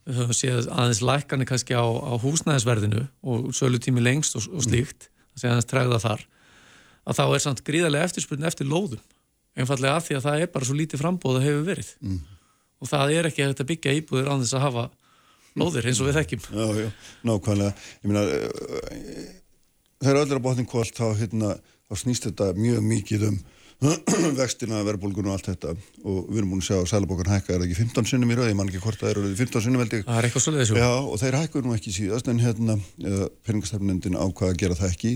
við 0.07 0.21
höfum 0.21 0.37
séð 0.39 0.69
aðeins 0.71 1.03
lækani 1.03 1.45
kannski 1.45 1.75
á, 1.75 1.83
á 1.83 2.13
húsnæðisverðinu 2.23 3.07
og 3.27 3.51
sölutími 3.55 4.01
lengst 4.01 4.37
og, 4.39 4.47
og 4.55 4.63
slíkt 4.63 5.09
það 5.35 5.41
sé 5.41 5.49
aðeins 5.51 5.69
tregða 5.69 5.99
þar 5.99 6.23
að 7.07 7.19
þá 7.19 7.25
er 7.27 7.43
samt 7.43 7.63
gríðarlega 7.67 8.07
eftirspurning 8.07 8.47
eftir 8.47 8.67
lóðum 8.67 9.03
einfallega 9.57 9.97
af 9.97 10.07
því 10.07 10.17
að 10.17 10.25
það 10.27 10.43
er 10.43 10.51
bara 10.53 10.67
svo 10.69 10.77
lítið 10.77 11.01
frambóð 11.01 11.39
að 11.39 11.47
hefur 11.47 11.67
verið 11.67 11.91
mm. 11.99 12.21
og 12.79 12.91
það 12.91 13.13
er 13.17 13.29
ekki 13.29 13.43
að 13.43 13.51
þetta 13.53 13.67
byggja 13.71 13.95
íbúðir 13.99 14.31
án 14.31 14.43
þess 14.43 14.57
að 14.57 14.65
hafa 14.67 14.85
lóðir 15.57 15.89
eins 15.89 16.01
og 16.01 16.09
við 16.09 16.19
þekkjum. 16.21 16.47
Já, 16.53 16.65
já, 16.83 16.89
nákvæmlega. 17.27 17.73
Ég 18.03 18.11
meina, 18.11 18.23
eh, 18.23 19.27
þegar 20.03 20.23
öll 20.23 20.31
er 20.31 20.39
að 20.39 20.47
botning 20.47 20.69
kvöld 20.69 20.97
þá, 20.97 21.07
hérna, 21.19 21.53
þá 21.87 22.01
snýst 22.03 22.29
þetta 22.29 22.51
mjög 22.57 22.83
mikið 22.85 23.29
um 23.31 23.39
vextina, 24.39 24.79
verðbólgun 24.81 25.27
og 25.29 25.35
allt 25.35 25.51
þetta. 25.51 25.75
Og 26.01 26.31
við 26.31 26.39
erum 26.39 26.53
búin 26.55 26.61
að 26.63 26.65
sjá 26.65 26.75
að 26.79 26.87
Sælabokkan 26.89 27.29
hækka 27.29 27.53
er 27.53 27.65
ekki 27.67 27.75
15 27.77 28.07
sinnum 28.09 28.31
í 28.33 28.37
rauð, 28.37 28.47
ég 28.49 28.57
man 28.57 28.71
ekki 28.71 28.81
hvort 28.81 28.97
það 29.03 29.11
eru 29.11 29.33
15 29.37 29.63
sinnum 29.67 29.83
veldig. 29.83 29.99
Það 30.07 30.17
er 30.17 30.27
eitthvað 30.27 30.43
svolítið 30.45 30.63
þessu. 30.63 30.77
Já, 30.81 30.93
og 30.97 31.21
þeir 31.21 31.37
hækkuðu 31.37 31.67
nú 31.67 31.75
ekki 31.75 31.93
síðast 31.93 32.31
en 32.31 32.41
hérna 32.41 32.77
peningastefnendin 33.45 34.17
ákvaða 34.17 34.55
að 34.55 34.61
gera 34.63 34.79
það 34.79 34.95
ekki. 34.95 35.11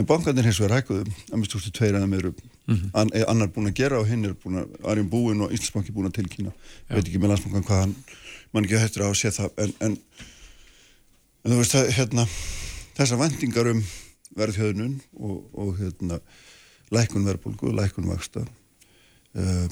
En 0.00 0.08
bankarnir 0.08 0.48
hins 0.48 0.60
vegar 0.62 0.78
hækkuðu 0.78 1.04
að 1.04 1.42
mist 1.42 1.58
úrstu 1.58 1.74
tveir 1.76 1.98
en 1.98 2.06
það 2.06 2.18
eru 2.22 2.32
mm 2.32 2.76
-hmm. 2.76 2.88
an, 2.94 3.12
annar 3.34 3.52
búin 3.52 3.68
að 3.68 3.76
gera 3.82 4.00
og 4.00 4.08
hinn 4.08 4.24
er 4.24 4.32
búin 4.40 4.62
að, 4.62 4.72
Arjum 4.88 5.10
Búin 5.12 5.44
og 5.44 5.52
Íslandsbanki 5.52 5.92
búin 5.92 6.08
að 6.08 6.16
tilkýna, 6.22 6.52
veit 6.88 7.04
ekki 7.04 7.20
með 7.20 7.34
landsbankan 7.34 7.68
hvað 7.68 7.80
hann 7.84 7.94
mann 8.52 8.66
ekki 8.66 8.80
hættur 8.80 9.06
á 9.06 9.08
að 9.10 9.18
sé 9.20 9.32
það 9.34 9.62
en, 9.64 9.74
en, 9.84 9.96
en 11.44 11.52
þú 11.52 11.60
veist 11.60 11.76
það 11.76 11.92
hérna, 11.98 12.26
þessar 12.98 13.22
vendingar 13.22 13.72
um 13.74 13.82
verðhjöðnun 14.38 14.96
og, 15.18 15.36
og 15.58 15.76
hérna, 15.80 16.20
lækun 16.94 17.26
verðbólgu 17.28 17.70
og 17.72 17.78
lækun 17.78 18.08
vaksta 18.08 18.44
uh, 18.44 18.50
eh, 19.42 19.68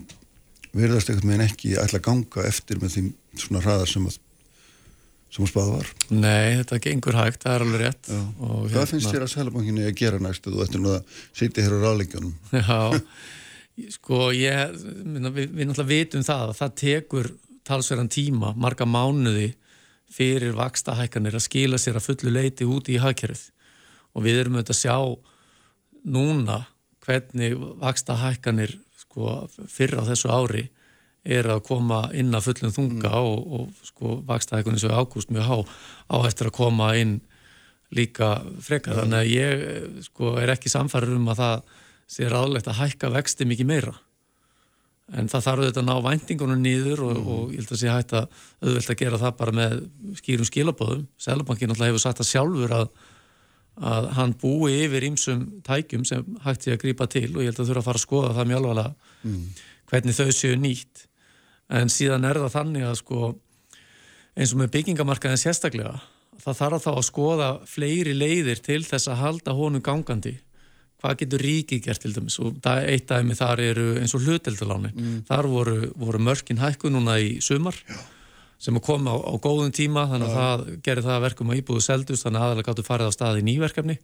verðast 0.77 1.11
ekkert 1.13 1.29
meðan 1.29 1.47
ekki 1.49 1.77
ætla 1.81 2.01
að 2.03 2.07
ganga 2.11 2.47
eftir 2.49 2.81
með 2.83 2.97
því 2.97 3.05
svona 3.41 3.65
hraðar 3.65 3.91
sem 3.91 4.09
að 4.09 4.21
sem 5.37 5.45
að 5.45 5.51
spáða 5.51 5.73
var. 5.75 5.89
Nei, 6.15 6.59
þetta 6.61 6.79
gengur 6.85 7.17
hægt, 7.19 7.41
það 7.43 7.55
er 7.55 7.65
alveg 7.65 7.83
rétt. 7.83 8.11
Hvað 8.11 8.69
hérna... 8.73 8.85
finnst 8.93 9.11
þér 9.11 9.25
að 9.27 9.33
Sælabankinni 9.33 9.87
að 9.89 9.97
gera 9.99 10.21
næstu 10.23 10.53
þú 10.55 10.63
ættir 10.65 10.83
nú 10.83 10.93
að 10.95 11.19
sitja 11.37 11.65
hér 11.67 11.75
á 11.77 11.79
ráðleikjanum? 11.83 12.37
Já, 12.63 12.79
sko 13.97 14.21
ég, 14.33 14.77
við, 14.77 15.43
við 15.43 15.69
náttúrulega 15.69 15.91
vitum 15.91 16.25
það 16.25 16.45
að 16.47 16.61
það 16.61 16.77
tekur 16.83 17.31
talsverðan 17.67 18.11
tíma, 18.13 18.53
marga 18.57 18.87
mánuði 18.89 19.53
fyrir 20.13 20.55
vakstahækkanir 20.57 21.37
að 21.37 21.47
skila 21.49 21.81
sér 21.83 21.99
að 21.99 22.09
fullu 22.11 22.33
leiti 22.35 22.67
út 22.69 22.89
í 22.93 23.01
hagkerfið 23.03 23.49
og 24.17 24.25
við 24.25 24.41
erum 24.43 24.59
auðvitað 24.59 24.77
að 24.77 24.83
sjá 24.83 24.97
núna 26.07 26.61
hvernig 27.07 27.57
vakstahækkanir 27.83 28.77
sko, 29.03 29.47
fyrra 29.71 30.03
á 30.07 30.09
þessu 30.09 30.31
ári 30.33 30.65
er 31.27 31.49
að 31.51 31.65
koma 31.67 32.05
inn 32.15 32.35
að 32.35 32.51
fullum 32.51 32.75
þunga 32.75 33.11
mm. 33.11 33.31
og, 33.31 33.41
og 33.59 33.87
sko, 33.89 34.19
vakstahækkunni 34.29 34.83
svo 34.83 34.95
ágúst 34.95 35.33
mjög 35.35 35.49
há 35.51 35.57
á 36.15 36.17
eftir 36.29 36.51
að 36.51 36.59
koma 36.61 36.93
inn 36.99 37.19
líka 37.95 38.37
frekar 38.63 38.95
mm. 38.95 39.01
þannig 39.01 39.19
að 39.19 39.33
ég 39.35 40.07
sko, 40.07 40.37
er 40.39 40.55
ekki 40.55 40.71
samfarið 40.71 41.19
um 41.19 41.31
að 41.35 41.43
það 41.43 41.57
sé 42.17 42.29
ráðlegt 42.31 42.71
að 42.71 42.81
hækka 42.85 43.11
vexti 43.17 43.49
mikið 43.49 43.71
meira 43.73 43.97
en 45.15 45.29
það 45.31 45.45
þarf 45.45 45.63
auðvitað 45.63 45.83
að 45.83 45.87
ná 45.87 46.07
væntingunum 46.07 46.63
nýður 46.63 47.03
og, 47.07 47.13
mm. 47.15 47.29
og 47.35 47.53
ég 47.55 47.61
held 47.61 47.75
að 47.75 47.81
sé 47.83 47.91
hægt 47.93 48.15
að 48.19 48.25
auðvitað 48.65 48.95
að 48.95 49.03
gera 49.03 49.21
það 49.23 49.37
bara 49.39 49.55
með 49.55 49.77
skýrum 50.19 50.49
skilabóðum 50.49 51.05
Sælabankin 51.23 51.75
alltaf 51.75 51.91
hefur 51.91 52.03
sagt 52.03 52.23
að 52.25 52.31
sjálfur 52.33 52.75
að, 52.75 52.89
að 53.93 54.09
hann 54.19 54.35
búi 54.41 54.73
yfir 54.81 55.07
ímsum 55.07 55.45
tækjum 55.67 56.07
sem 56.09 56.27
hægt 56.43 56.67
sé 56.67 56.75
að 56.75 56.83
grýpa 56.83 57.07
til 57.13 57.29
og 57.31 57.45
ég 57.45 57.53
held 57.53 57.63
að 57.63 57.71
þurfa 57.71 57.85
að 57.85 57.89
fara 57.91 58.03
að 58.03 58.07
skoða 58.07 58.35
það 58.35 58.51
mjög 58.51 58.61
alvarlega 58.63 59.15
mm. 59.31 59.47
hvernig 59.93 60.19
þau 60.19 60.35
séu 60.41 60.59
nýtt 60.59 61.07
en 61.79 61.93
síðan 61.93 62.27
er 62.27 62.43
það 62.43 62.57
þannig 62.59 62.89
að 62.89 62.99
sko 63.05 63.33
eins 64.37 64.53
og 64.53 64.61
með 64.61 64.75
byggingamarkaðin 64.75 65.43
sérstaklega 65.45 65.95
það 66.43 66.59
þarf 66.59 66.83
þá 66.83 66.91
að 66.97 67.07
skoða 67.07 67.49
fleiri 67.71 68.15
leiðir 68.17 68.59
til 68.65 68.83
þess 68.85 69.11
að 69.13 69.23
halda 69.23 69.55
honum 69.57 69.85
gangandi 69.85 70.35
hvað 71.03 71.17
getur 71.23 71.45
ríkið 71.45 71.83
gert 71.85 72.03
til 72.03 72.13
dæmis 72.17 72.39
og 72.43 72.69
eitt 72.73 73.09
dæmi 73.11 73.37
þar 73.37 73.63
eru 73.65 73.87
eins 74.01 74.15
og 74.17 74.25
hluteldaláni 74.25 74.93
mm. 74.93 75.17
þar 75.29 75.49
voru, 75.53 75.79
voru 75.97 76.21
mörkin 76.23 76.61
hækku 76.61 76.91
núna 76.93 77.19
í 77.21 77.37
sumar 77.45 77.77
Já. 77.85 77.99
sem 78.59 78.79
kom 78.81 79.09
á, 79.09 79.15
á 79.15 79.35
góðum 79.37 79.75
tíma 79.77 80.07
þannig 80.13 80.31
að 80.31 80.39
það 80.39 80.65
gerir 80.87 81.07
það 81.07 81.27
verkum 81.27 81.53
að 81.53 81.61
íbúðu 81.61 81.85
seldust 81.85 82.27
þannig 82.27 82.41
að 82.41 82.47
aðalega 82.47 82.71
gáttu 82.71 82.87
farið 82.87 83.13
á 83.13 83.17
staði 83.17 83.43
í 83.45 83.49
nýverkefni 83.51 83.99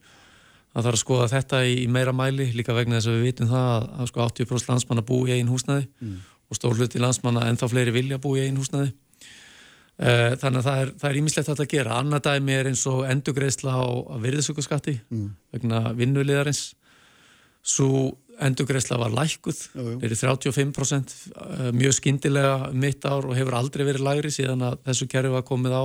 það 0.72 0.86
þarf 0.86 0.96
að 0.96 1.02
skoða 1.04 1.30
þetta 1.32 1.62
í, 1.68 1.78
í 1.84 1.88
meira 1.92 2.12
mæli 2.16 2.50
líka 2.56 2.76
vegna 2.76 2.98
þess 2.98 3.12
að 3.12 3.16
við 3.18 3.26
vitum 3.28 3.48
það 3.50 3.70
að, 3.70 3.88
að 3.96 4.10
sko 4.12 4.26
80% 4.26 4.72
landsmanna 4.72 5.06
bú 5.08 5.22
í 5.28 5.34
einn 5.36 5.52
húsnaði 5.52 5.88
mm. 5.88 6.18
og 6.48 6.58
stór 6.58 6.76
hluti 6.76 7.00
landsmanna 7.00 7.48
ennþá 7.48 7.70
fleiri 7.72 7.96
vilja 7.96 8.20
bú 8.22 8.36
í 8.36 8.44
einn 8.44 8.60
húsnaði 8.60 8.92
uh, 8.92 10.32
þannig 10.40 10.60
að 10.60 10.92
það 11.00 11.08
er 11.10 11.18
ímislegt 11.20 11.52
að 11.52 11.64
gera 11.72 11.98
annað 12.00 12.28
dæmi 12.28 12.56
er 12.56 12.70
eins 12.72 12.84
og 12.90 13.04
endugreisla 13.08 13.76
á 13.80 13.84
virðisökkurskatti 14.24 14.96
mm. 15.12 15.28
vegna 15.56 15.84
vinnulegarins 15.98 16.70
svo 17.62 18.12
endugreisla 18.42 18.98
var 18.98 19.12
lækuð 19.14 19.58
verið 20.02 20.22
35% 20.24 21.12
mjög 21.76 21.94
skindilega 21.98 22.72
mitt 22.74 23.04
ár 23.06 23.28
og 23.28 23.36
hefur 23.38 23.54
aldrei 23.58 23.84
verið 23.86 24.06
lægri 24.06 24.32
síðan 24.34 24.64
að 24.66 24.80
þessu 24.88 25.08
kerfi 25.12 25.34
var 25.34 25.46
komið 25.46 25.76
á 25.78 25.84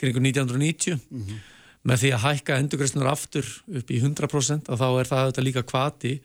kringu 0.00 0.22
1990 0.22 0.96
mm 0.96 1.22
-hmm. 1.22 1.42
með 1.82 2.02
því 2.02 2.12
að 2.14 2.24
hækka 2.26 2.58
endugreislunar 2.62 3.12
aftur 3.12 3.46
upp 3.68 3.90
í 3.90 4.00
100% 4.00 4.70
og 4.72 4.78
þá 4.78 4.88
er 5.00 5.10
það 5.10 5.26
þetta 5.26 5.46
líka 5.48 5.62
kvati 5.62 6.20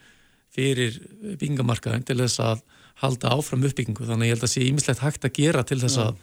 fyrir 0.51 0.99
byggingamarkaðin 1.39 2.03
til 2.03 2.19
þess 2.19 2.39
að 2.43 2.63
halda 3.01 3.33
áfram 3.33 3.65
uppbyggingu. 3.65 4.05
Þannig 4.05 4.29
ég 4.29 4.35
held 4.35 4.45
að 4.45 4.53
sé 4.53 4.63
ímislegt 4.67 5.03
hægt 5.03 5.25
að 5.25 5.35
gera 5.39 5.63
til 5.63 5.79
þess 5.81 5.97
að, 5.97 6.15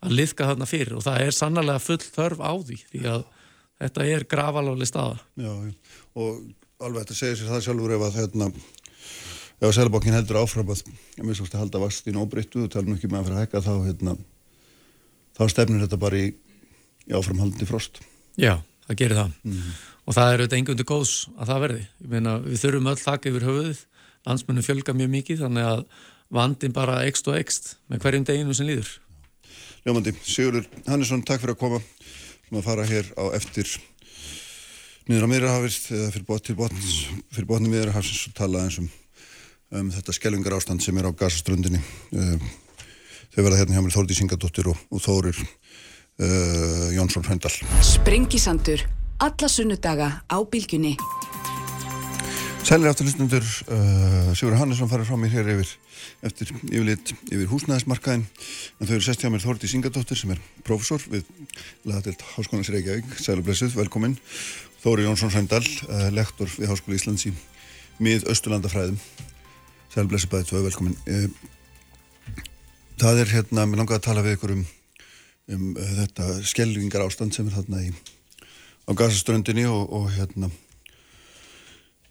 að 0.00 0.16
liðka 0.18 0.48
þarna 0.50 0.68
fyrir 0.68 0.96
og 0.98 1.04
það 1.06 1.20
er 1.26 1.36
sannlega 1.36 1.78
full 1.84 2.00
þörf 2.00 2.40
á 2.40 2.52
því 2.64 2.78
því 2.90 3.02
að 3.12 3.24
þetta 3.84 4.06
er 4.14 4.26
gravalóli 4.30 4.88
staða. 4.88 5.20
Já, 5.36 5.52
og 6.14 6.40
alveg 6.84 7.04
þetta 7.04 7.16
segir 7.18 7.38
sér 7.38 7.50
það 7.52 7.64
sjálfur 7.66 7.94
ef 7.96 8.02
að 8.04 8.16
hérna 8.20 8.50
ef 8.50 9.66
að 9.68 9.74
Sælbókin 9.78 10.16
heldur 10.16 10.40
áfram 10.42 10.70
að 10.74 10.82
ég 10.84 11.24
minnst 11.24 11.54
að 11.54 11.60
halda 11.62 11.80
vastin 11.82 12.18
óbreyttu 12.20 12.64
og 12.64 12.72
tala 12.72 12.90
mjög 12.90 13.06
með 13.08 13.20
að 13.20 13.28
fyrir 13.28 13.36
að 13.38 13.44
hekka 13.44 13.62
þá 13.64 13.74
hérna 13.86 14.16
þá 15.34 15.42
stefnir 15.50 15.84
þetta 15.84 16.00
bara 16.02 16.20
í, 16.20 16.28
í 17.08 17.14
áframhaldandi 17.16 17.68
frost. 17.68 18.00
Já, 18.40 18.58
það 18.88 18.98
gerir 19.00 19.20
það. 19.20 19.32
Mm 19.42 19.54
-hmm. 19.56 19.78
og 20.04 20.16
það 20.16 20.32
er 20.32 20.42
auðvitað 20.42 20.58
engundi 20.58 20.88
góðs 20.90 21.14
að 21.38 21.50
það 21.50 21.62
verði. 21.64 21.86
Ég 22.00 22.10
meina 22.14 22.34
við 22.44 22.60
þurfum 22.64 22.90
öll 22.92 23.00
þakka 23.04 23.30
yfir 23.30 23.48
höfuðið. 23.48 23.80
Landsmennum 24.24 24.64
fjölga 24.64 24.94
mjög 24.96 25.10
mikið 25.14 25.40
þannig 25.44 25.70
að 25.70 25.86
vandin 26.34 26.72
bara 26.72 27.00
ekst 27.04 27.28
og 27.28 27.38
ekst 27.38 27.76
með 27.88 28.04
hverjum 28.04 28.24
deginu 28.24 28.54
sem 28.54 28.68
líður. 28.68 28.92
Ljómandi, 29.84 30.14
Sigurður 30.24 30.68
Hannesson, 30.86 31.22
takk 31.22 31.42
fyrir 31.42 31.56
að 31.56 31.60
koma. 31.60 31.80
Og 32.54 32.62
fara 32.62 32.84
hér 32.86 33.08
á 33.18 33.34
eftir 33.34 33.68
niður 35.08 35.26
á 35.28 35.32
miðrahafist 35.34 35.90
eða 35.92 36.12
fyrir, 36.14 36.26
bot, 36.28 36.50
botn, 36.56 36.84
fyrir 37.34 37.48
botni 37.48 37.72
miðrahafsins 37.72 38.22
og 38.30 38.36
tala 38.38 38.64
eins 38.64 38.78
um, 38.80 38.88
um 39.76 39.90
þetta 39.92 40.16
skelvingar 40.16 40.56
ástand 40.56 40.84
sem 40.84 40.96
er 41.00 41.08
á 41.08 41.12
gasaströndinni 41.12 41.80
um, 42.16 42.46
þau 43.34 43.42
verða 43.42 43.60
hérna 43.60 43.76
hjá 43.76 43.84
mér 43.84 43.96
Þórdi 43.98 44.16
Singadóttir 44.16 44.72
og, 44.72 44.80
og 44.88 45.04
Þórir 45.04 45.36
uh, 45.44 46.88
Jónsson 46.96 47.26
Hraundal 47.26 47.52
Sprengisandur 47.84 48.86
alla 49.24 49.52
sunnudaga 49.52 50.10
á 50.24 50.38
bylgunni 50.40 50.96
Sælir 52.64 52.88
afturlustundur 52.88 53.44
uh, 53.44 54.30
Sigur 54.32 54.56
Hannesson 54.56 54.88
farið 54.88 55.10
frá 55.10 55.20
mér 55.20 55.36
hér 55.36 55.52
yfir 55.58 55.74
eftir 56.24 56.48
yfirleitt 56.64 57.12
yfir 57.28 57.50
húsnæðismarkaðin 57.50 58.24
en 58.24 58.88
þau 58.88 58.94
eru 58.96 59.04
sest 59.04 59.20
hjá 59.20 59.28
mér 59.28 59.44
Þórdi 59.44 59.68
Singadóttir 59.68 60.16
sem 60.16 60.32
er 60.32 60.40
profesor 60.64 61.04
við 61.12 61.28
laðatilt 61.84 62.24
Háskólands 62.34 62.72
Reykjavík. 62.72 63.18
Sælir 63.20 63.44
blessuð, 63.44 63.76
velkomin 63.76 64.16
Þóri 64.84 65.08
Jónsson 65.08 65.32
Sændal, 65.32 65.64
uh, 65.88 66.10
lektor 66.12 66.50
við 66.52 66.68
Háskóla 66.68 66.98
Íslands 66.98 67.24
í 67.30 67.34
mið 68.04 68.28
Östurlandafræðum 68.28 69.00
Sælblessi 69.94 70.28
bæði 70.28 70.48
tvoðu 70.48 70.66
velkomin. 70.68 70.96
Uh, 71.08 71.52
Það 73.00 73.20
er 73.24 73.30
hérna, 73.34 73.64
mér 73.66 73.80
langar 73.80 73.98
að 73.98 74.04
tala 74.06 74.22
við 74.22 74.36
ykkur 74.36 74.52
um, 74.54 74.60
um 75.50 75.64
uh, 75.72 75.94
þetta 75.98 76.28
skelvingar 76.46 77.02
ástand 77.02 77.34
sem 77.34 77.48
er 77.48 77.56
þarna 77.56 77.80
í 77.82 77.88
á 78.86 78.90
gasaströndinni 78.94 79.64
og, 79.66 79.88
og 79.90 80.06
hérna 80.14 80.50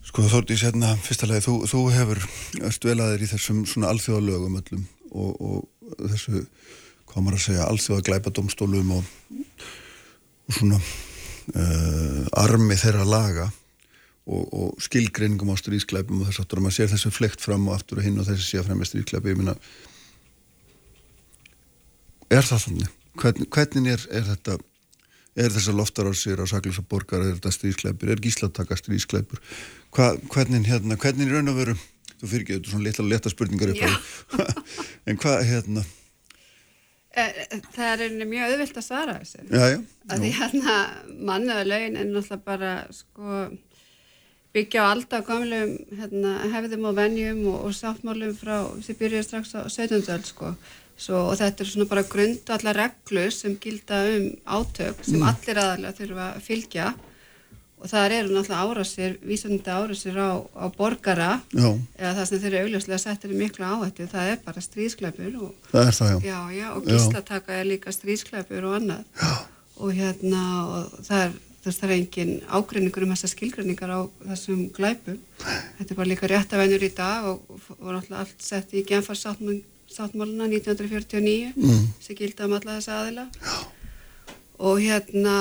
sko 0.03 0.25
Þórtís 0.27 0.65
hérna, 0.65 0.91
fyrsta 0.99 1.29
lagi, 1.29 1.45
þú, 1.45 1.55
þú 1.69 1.85
hefur 1.93 2.19
öst 2.67 2.83
velaðir 2.83 3.23
í 3.23 3.29
þessum 3.31 3.63
svona 3.69 3.93
alþjóðalögum 3.93 4.59
öllum 4.59 4.83
og, 5.13 5.31
og 5.39 5.95
þessu, 6.11 6.43
hvað 7.07 7.23
maður 7.23 7.39
að 7.39 7.45
segja, 7.45 7.69
alþjóðaglæpa 7.69 8.33
domstólum 8.35 8.91
og, 8.97 9.13
og 10.49 10.57
svona 10.59 10.81
uh, 11.52 12.24
armi 12.44 12.78
þeirra 12.80 13.06
laga 13.07 13.48
og, 14.24 14.44
og 14.53 14.84
skilgreiningum 14.84 15.52
á 15.52 15.57
stríðsklæpum 15.60 16.22
og 16.22 16.30
þess 16.30 16.44
aftur 16.44 16.61
að 16.61 16.68
maður 16.68 16.78
sér 16.78 16.91
þessu 16.94 17.11
flekt 17.14 17.44
fram 17.44 17.68
og 17.68 17.78
aftur 17.78 17.99
og 17.99 18.07
hinn 18.07 18.20
og 18.22 18.28
þessi 18.28 18.45
sé 18.48 18.61
að 18.61 18.70
fremja 18.70 19.36
minna 19.36 19.56
er 22.32 22.45
það 22.48 22.68
þannig? 22.68 22.94
Hvern, 23.20 23.48
hvernig 23.53 23.94
er, 23.94 24.06
er 24.10 24.24
þetta 24.32 24.57
er 25.38 25.53
þessar 25.53 25.78
loftarársir 25.78 26.41
á 26.41 26.45
saklisa 26.49 26.84
borgar 26.86 27.22
er 27.22 27.36
þetta 27.36 27.52
stríðsklæpur, 27.53 28.11
er 28.14 28.22
gíslataka 28.22 28.78
stríðsklæpur 28.80 29.41
Hva, 29.94 30.14
hvernig 30.34 30.70
hérna 30.70 30.98
hvernig 30.98 31.28
er 31.28 31.38
raun 31.38 31.52
og 31.52 31.60
veru, 31.60 31.76
þú 32.22 32.30
fyrir 32.30 32.45
ekki 32.45 32.56
þetta 32.56 32.70
er 32.70 32.74
svona 32.74 32.88
litla 32.88 33.10
leta 33.10 33.34
spurningar 33.34 33.76
en 35.10 35.20
hvað 35.20 35.45
hérna 35.49 35.86
það 37.14 38.02
er 38.07 38.15
mjög 38.26 38.48
auðvilt 38.48 38.80
að 38.80 38.85
svara 38.88 39.19
þessu 39.19 39.44
já, 39.45 39.65
já, 39.76 39.77
að 40.10 40.23
því 40.23 40.31
hérna 40.40 40.77
mannaða 41.30 41.65
laun 41.68 41.98
er 41.99 42.07
náttúrulega 42.10 42.40
bara 42.48 42.72
sko, 42.95 43.41
byggja 44.53 44.85
á 44.85 44.91
alltaf 44.91 45.27
gamlum 45.27 45.76
hérna, 45.99 46.31
hefðum 46.56 46.88
og 46.90 46.98
vennjum 46.98 47.44
og, 47.52 47.60
og 47.68 47.76
sáttmálum 47.77 48.34
frá 48.38 48.56
sem 48.85 48.98
byrjuði 48.98 49.27
strax 49.27 49.53
á 49.53 49.61
17. 49.69 50.02
öll 50.15 50.26
sko. 50.26 50.56
Svo, 50.94 51.23
og 51.31 51.40
þetta 51.40 51.64
er 51.64 51.69
svona 51.72 51.90
bara 51.90 52.03
grund 52.06 52.49
allar 52.53 52.77
reglur 52.77 53.31
sem 53.34 53.56
gilda 53.61 54.03
um 54.14 54.27
átök 54.45 54.99
sem 55.02 55.18
mm. 55.18 55.26
allir 55.30 55.61
aðalega 55.61 55.98
þurfa 55.98 56.27
að 56.27 56.44
fylgja 56.45 56.91
og 57.84 57.89
það 57.91 58.14
eru 58.15 58.30
náttúrulega 58.31 58.64
árasir, 58.64 59.15
vísandi 59.27 59.72
árasir 59.72 60.15
á, 60.15 60.39
á 60.55 60.65
borgara. 60.72 61.31
Já. 61.51 61.68
eða 61.99 62.14
það 62.19 62.27
sem 62.30 62.39
þeir 62.43 62.53
eru 62.53 62.68
augljóslega 62.68 62.99
settir 63.03 63.34
miklu 63.35 63.65
áhættu, 63.68 64.07
það 64.11 64.30
er 64.31 64.38
bara 64.45 64.64
stríðskleipur 64.64 65.34
og, 65.43 65.49
það 65.72 65.89
er 65.89 65.97
það, 65.97 66.14
já. 66.23 66.38
Já, 66.55 66.68
og 66.72 66.88
gíslataka 66.88 67.57
er 67.60 67.68
líka 67.68 67.91
stríðskleipur 67.91 68.69
og 68.69 68.77
annað. 68.80 69.27
Og 69.84 69.91
hérna 69.97 70.45
og 70.64 70.95
það 71.03 71.26
er, 71.26 71.35
það 71.65 71.84
er 71.89 71.95
engin 71.97 72.34
ágreiningur 72.47 73.03
um 73.03 73.14
þessar 73.18 73.34
skilgreiningar 73.34 73.91
á 73.91 73.99
þessum 74.31 74.64
glæpum. 74.72 75.19
Þetta 75.43 75.89
er 75.89 75.99
bara 75.99 76.11
líka 76.14 76.31
réttavænur 76.31 76.88
í 76.88 76.91
dag 76.95 77.30
og 77.34 77.69
voru 77.76 77.99
alltaf 77.99 78.23
allt 78.23 78.47
sett 78.47 78.72
í 78.72 78.88
genfarsáttmáluna 78.88 80.47
1949 80.55 81.51
mm. 81.51 81.85
sem 81.99 82.15
gildi 82.15 82.47
um 82.47 82.55
alla 82.55 82.80
þessa 82.80 83.01
aðila. 83.01 83.30
Og 84.64 84.80
hérna 84.80 85.38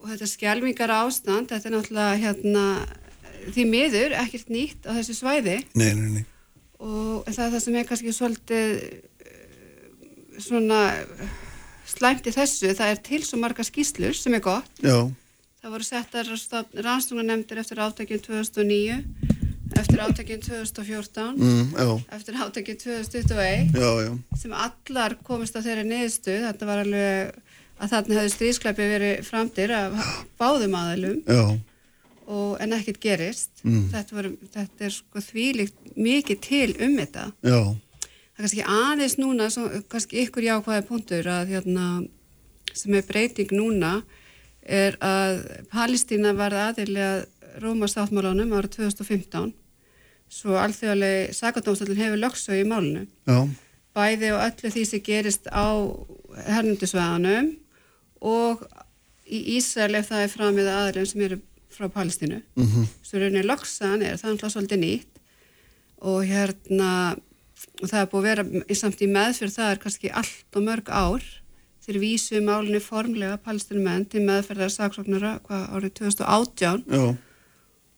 og 0.00 0.08
þetta 0.08 0.28
skjálfingar 0.30 0.92
ástand, 0.94 1.50
þetta 1.52 1.68
er 1.68 1.74
náttúrulega 1.76 2.18
hérna, 2.24 2.64
því 3.52 3.66
miður 3.68 4.16
ekkert 4.20 4.52
nýtt 4.52 4.88
á 4.88 4.96
þessu 4.96 5.16
svæði 5.20 5.60
nei, 5.78 5.92
nei, 5.96 6.08
nei. 6.18 6.24
og 6.80 7.28
það 7.28 7.44
er 7.46 7.54
það 7.54 7.64
sem 7.66 7.78
er 7.80 7.88
kannski 7.88 8.14
svolítið 8.16 8.74
eh, 8.80 9.40
svona 10.40 10.82
slæmt 11.90 12.28
í 12.28 12.34
þessu, 12.34 12.72
það 12.76 12.94
er 12.94 13.02
til 13.10 13.22
svo 13.26 13.40
marga 13.40 13.66
skýslur 13.66 14.16
sem 14.16 14.36
er 14.36 14.44
gott 14.44 14.84
Já. 14.84 15.08
það 15.60 15.74
voru 15.76 15.88
settar 15.88 16.32
rannstunarnemndir 16.86 17.60
eftir 17.62 17.82
átækjum 17.84 18.24
2009 18.28 19.00
eftir 19.80 20.00
átækjum 20.02 20.40
2014 20.48 21.36
mm, 21.36 22.00
eftir 22.16 22.40
átækjum 22.40 22.80
2021 22.84 23.76
já, 23.76 23.90
já. 24.06 24.12
sem 24.40 24.56
allar 24.56 25.16
komist 25.26 25.56
á 25.56 25.60
þeirri 25.62 25.86
niðurstu, 25.86 26.40
þetta 26.46 26.68
var 26.68 26.84
alveg 26.84 27.49
að 27.80 27.94
þarna 27.94 28.16
hefði 28.18 28.32
stríðsklæpi 28.34 28.88
verið 28.92 29.26
framtir 29.26 29.72
af 29.74 29.98
báðum 30.40 30.76
aðalum 30.78 31.20
og, 32.30 32.56
en 32.62 32.74
ekkert 32.76 33.00
gerist 33.02 33.62
mm. 33.64 33.88
þetta, 33.92 34.16
var, 34.16 34.30
þetta 34.54 34.86
er 34.86 34.94
sko 34.94 35.22
þvílikt 35.24 35.94
mikið 35.96 36.42
til 36.44 36.70
um 36.76 36.96
þetta 37.00 37.26
Já. 37.40 37.60
það 37.60 38.40
er 38.40 38.44
kannski 38.44 38.66
aðeins 38.76 39.16
núna 39.20 39.50
svo, 39.52 39.68
kannski 39.92 40.24
ykkur 40.24 40.48
jákvæði 40.48 40.86
punktur 40.88 41.30
að 41.32 41.54
hérna, 41.56 41.86
sem 42.72 42.98
er 42.98 43.06
breyting 43.08 43.54
núna 43.56 44.00
er 44.60 44.98
að 45.02 45.40
Palestína 45.72 46.34
var 46.36 46.54
aðilega 46.68 47.24
Róma 47.60 47.88
sáttmálunum 47.90 48.52
ára 48.54 48.68
2015 48.70 49.50
svo 50.30 50.54
alþjóðlega 50.60 51.32
sakadómsallin 51.34 51.98
hefur 51.98 52.20
lögsu 52.20 52.54
í 52.54 52.66
málunu 52.68 53.08
Já. 53.26 53.40
bæði 53.96 54.30
og 54.36 54.44
öllu 54.44 54.70
því 54.76 54.84
sem 54.86 55.02
gerist 55.02 55.50
á 55.50 55.66
hernundisvæðanum 56.46 57.50
og 58.20 58.64
í 59.30 59.40
Ísrael 59.56 59.96
ef 60.00 60.10
það 60.10 60.24
er 60.24 60.34
framið 60.34 60.70
aðeins 60.74 61.14
sem 61.14 61.24
eru 61.24 61.40
frá 61.70 61.88
Palestínu. 61.88 62.42
Mm 62.56 62.66
-hmm. 62.66 62.86
svo 63.02 63.18
rauninni 63.18 63.46
loksan 63.46 64.02
er 64.02 64.16
það 64.16 64.30
er 64.44 64.50
svolítið 64.50 64.80
nýtt. 64.84 65.14
Og 66.00 66.24
hérna 66.24 67.16
og 67.82 67.88
það 67.88 68.00
er 68.00 68.10
búið 68.12 68.20
að 68.20 68.28
vera 68.28 68.74
samt 68.74 69.02
í 69.02 69.08
meðfyrð 69.10 69.56
það 69.56 69.70
er 69.70 69.80
kannski 69.82 70.10
allt 70.10 70.56
og 70.56 70.62
mörg 70.62 70.88
ár. 70.88 71.24
Þeir 71.80 71.98
vísu 71.98 72.40
málunni 72.44 72.80
formlega 72.80 73.40
palestinumenn 73.44 74.06
til 74.06 74.22
meðferðar 74.26 74.70
saksóknara 74.70 75.40
hvað 75.46 75.62
árið 75.74 75.92
2018 76.00 76.84
Já. 76.86 77.16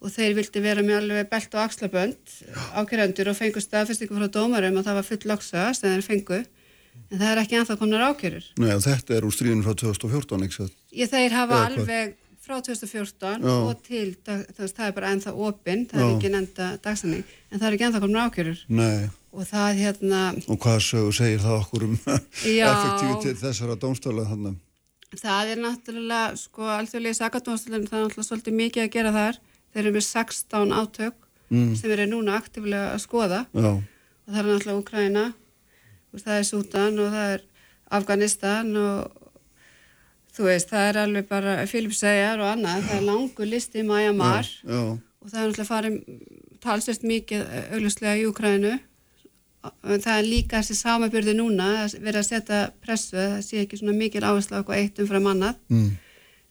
og 0.02 0.08
þeir 0.10 0.34
vildi 0.38 0.60
vera 0.62 0.82
með 0.82 0.96
alveg 0.96 1.30
belt 1.30 1.54
og 1.54 1.60
axlabönd 1.66 2.36
ákjöröndur 2.78 3.30
og 3.32 3.36
fengu 3.36 3.60
staðfestingu 3.60 4.14
frá 4.14 4.28
dómarum 4.30 4.78
að 4.78 4.86
það 4.86 4.98
var 4.98 5.08
full 5.10 5.24
loksa 5.24 5.74
sem 5.74 5.90
þeir 5.90 6.06
fengu 6.06 6.40
en 7.12 7.20
það 7.20 7.28
er 7.30 7.42
ekki 7.42 7.60
anþá 7.60 7.78
konar 7.80 8.04
ákjörur. 8.10 8.48
Nei, 8.62 8.72
þetta 8.86 9.16
er 9.16 9.28
úr 9.28 9.36
stríðinu 9.36 9.66
frá 9.66 9.76
2014, 9.84 10.44
ekki 10.46 10.58
svo? 10.58 10.68
Ég, 10.96 11.10
þeir 11.12 11.36
hafa 11.36 11.62
alveg 11.68 12.18
frá 12.42 12.58
2014 12.58 13.44
Já. 13.46 13.52
og 13.54 13.82
til, 13.86 14.08
það, 14.26 14.44
það 14.58 14.84
er 14.88 14.94
bara 14.96 15.10
ennþá 15.14 15.34
opinn, 15.46 15.84
það 15.90 16.02
Já. 16.02 16.06
er 16.06 16.14
ekki 16.16 16.32
enda 16.40 16.68
dagsanning, 16.82 17.34
en 17.50 17.60
það 17.60 17.68
er 17.68 17.76
ekki 17.76 17.86
ennþá 17.88 18.02
komin 18.02 18.22
ákjörur. 18.24 18.62
Nei. 18.80 19.10
Og 19.32 19.48
það 19.48 19.78
hérna... 19.78 20.22
Og 20.50 20.58
hvað 20.60 20.80
segir 21.16 21.40
það 21.40 21.58
okkur 21.60 21.86
um 21.86 21.94
effektívitet 21.96 23.40
þessara 23.40 23.78
dómstála 23.80 24.26
þannig? 24.28 24.58
Það 25.12 25.52
er 25.52 25.60
náttúrulega, 25.60 26.36
sko, 26.40 26.66
alþjóðlega 26.72 27.18
sakadómstálinn, 27.18 27.86
það 27.88 27.98
er 27.98 28.04
náttúrulega 28.06 28.28
svolítið 28.28 28.58
mikið 28.58 28.84
að 28.84 28.92
gera 28.94 29.12
þar. 29.12 29.38
Þeir 29.72 29.82
eru 29.82 29.92
með 29.96 30.04
16 30.06 30.74
átök 30.76 31.16
mm. 31.52 31.72
sem 31.80 31.92
eru 31.92 32.06
núna 32.08 32.36
aktíflega 32.40 32.92
að 32.94 33.02
skoða. 33.04 33.40
Já. 33.52 33.70
Og 33.72 34.32
það 34.32 34.40
er 34.42 34.48
náttúrulega 34.48 34.80
Ukraina, 34.80 35.24
það 36.20 36.38
er 36.38 36.46
Sútan 36.48 37.00
og 37.00 37.10
það 37.14 37.34
er 37.38 37.44
Afganistan 37.92 38.76
og 38.76 39.18
þú 40.32 40.46
veist, 40.48 40.68
það 40.68 40.88
er 40.88 41.00
alveg 41.06 41.28
bara 41.28 41.56
Filipsæjar 41.68 42.40
og 42.40 42.50
annað, 42.52 42.86
það 42.88 43.00
er 43.00 43.08
langu 43.08 43.48
listi 43.48 43.82
í 43.82 43.88
Mæjamar 43.88 44.48
og 44.68 45.26
það 45.30 45.40
er 45.40 45.50
náttúrulega 45.50 45.68
farið 45.68 46.00
talsast 46.62 47.02
mikið 47.02 47.44
auglustlega 47.72 48.20
í 48.20 48.26
Ukrænu 48.30 48.78
það 49.62 50.16
er 50.16 50.26
líka 50.26 50.60
þessi 50.60 50.76
samabjörði 50.80 51.34
núna 51.38 51.68
að 51.84 51.98
vera 52.02 52.22
að 52.22 52.28
setja 52.28 52.62
pressu 52.82 53.18
það 53.18 53.36
sé 53.46 53.60
ekki 53.62 53.78
svona 53.78 53.94
mikil 53.94 54.24
áherslu 54.24 54.58
á 54.58 54.60
eitthvað 54.60 54.80
eitt 54.80 54.98
umfram 55.04 55.28
annað. 55.30 55.60
Mm. 55.70 55.92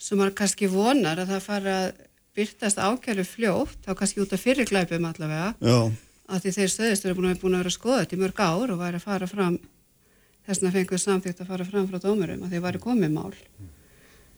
sem 0.01 0.17
maður 0.17 0.33
kannski 0.39 0.65
vonar 0.65 1.19
að 1.21 1.27
það 1.29 1.43
fara 1.45 1.73
að 1.77 1.89
byrtast 2.33 2.79
ákjæru 2.81 3.25
fljótt 3.27 3.83
þá 3.85 3.91
kannski 3.99 4.23
út 4.23 4.31
af 4.33 4.41
fyrirglæpum 4.41 5.03
allavega. 5.05 5.51
Já. 5.61 5.91
Að 6.31 6.45
því 6.45 6.53
þeir 6.57 6.71
stöðist 6.73 7.05
eru 7.05 7.17
búin 7.17 7.29
að, 7.31 7.41
búin 7.41 7.57
að 7.57 7.63
vera 7.63 7.75
skoðað 7.75 8.15
í 8.15 8.21
mörg 8.21 8.41
ár 8.41 8.73
og 8.73 8.81
væri 8.81 8.99
að 8.99 9.05
fara 9.05 9.29
fram 9.29 9.57
þess 10.47 10.61
vegna 10.61 10.73
fengum 10.75 10.95
við 10.95 11.03
samþýgt 11.05 11.43
að 11.43 11.51
fara 11.51 11.67
fram 11.67 11.89
frá 11.89 11.99
dómurum 12.01 12.45
að 12.45 12.53
því 12.53 12.63
væri 12.65 12.81
komið 12.85 13.13
mál. 13.15 13.33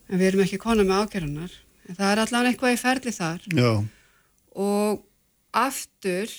En 0.09 0.19
við 0.19 0.27
erum 0.31 0.43
ekki 0.45 0.59
konað 0.61 0.89
með 0.89 1.03
ákjörðunar 1.03 1.55
en 1.87 1.99
það 1.99 2.09
er 2.09 2.23
allavega 2.23 2.51
eitthvað 2.53 2.75
í 2.75 2.81
ferli 2.81 3.13
þar. 3.15 3.47
Já. 3.53 3.71
og 4.53 5.01
aftur 5.53 6.33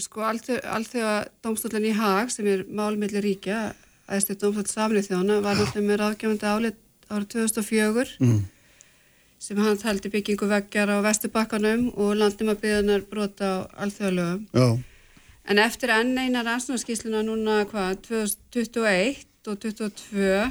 sko 0.00 0.24
allþjóða 0.24 1.16
dómstólinn 1.44 1.90
í 1.90 1.96
Haag 1.96 2.32
sem 2.32 2.48
er 2.48 2.64
málmiðli 2.64 3.20
ríkja 3.22 3.58
aðeins 4.06 4.28
til 4.28 4.38
dómstól 4.40 4.70
samlið 4.70 5.10
þjóna 5.10 5.40
var 5.44 5.58
náttúrulega 5.58 5.88
með 5.88 6.00
ráðgjöfandi 6.00 6.48
álit 6.48 6.78
árið 7.12 7.28
2004 7.34 8.06
mm. 8.18 8.40
Sem 9.42 9.58
hann 9.58 9.78
tældi 9.80 10.12
byggingu 10.12 10.46
veggjar 10.46 10.94
á 10.94 10.96
Vesturbakkanum 11.02 11.88
og 11.98 12.14
byggðunar 12.62 13.06
brota 13.10 13.50
á 13.50 13.56
allþjóðalögum 13.82 14.48
Já 14.54 14.68
En 15.42 15.58
eftir 15.58 15.90
enn 15.90 16.14
einar 16.14 16.46
rannsóknarskísluna 16.46 17.24
núna 17.26 17.62
hvað, 17.66 17.96
2021 18.06 19.24
og 19.50 19.56
2022 19.64 20.44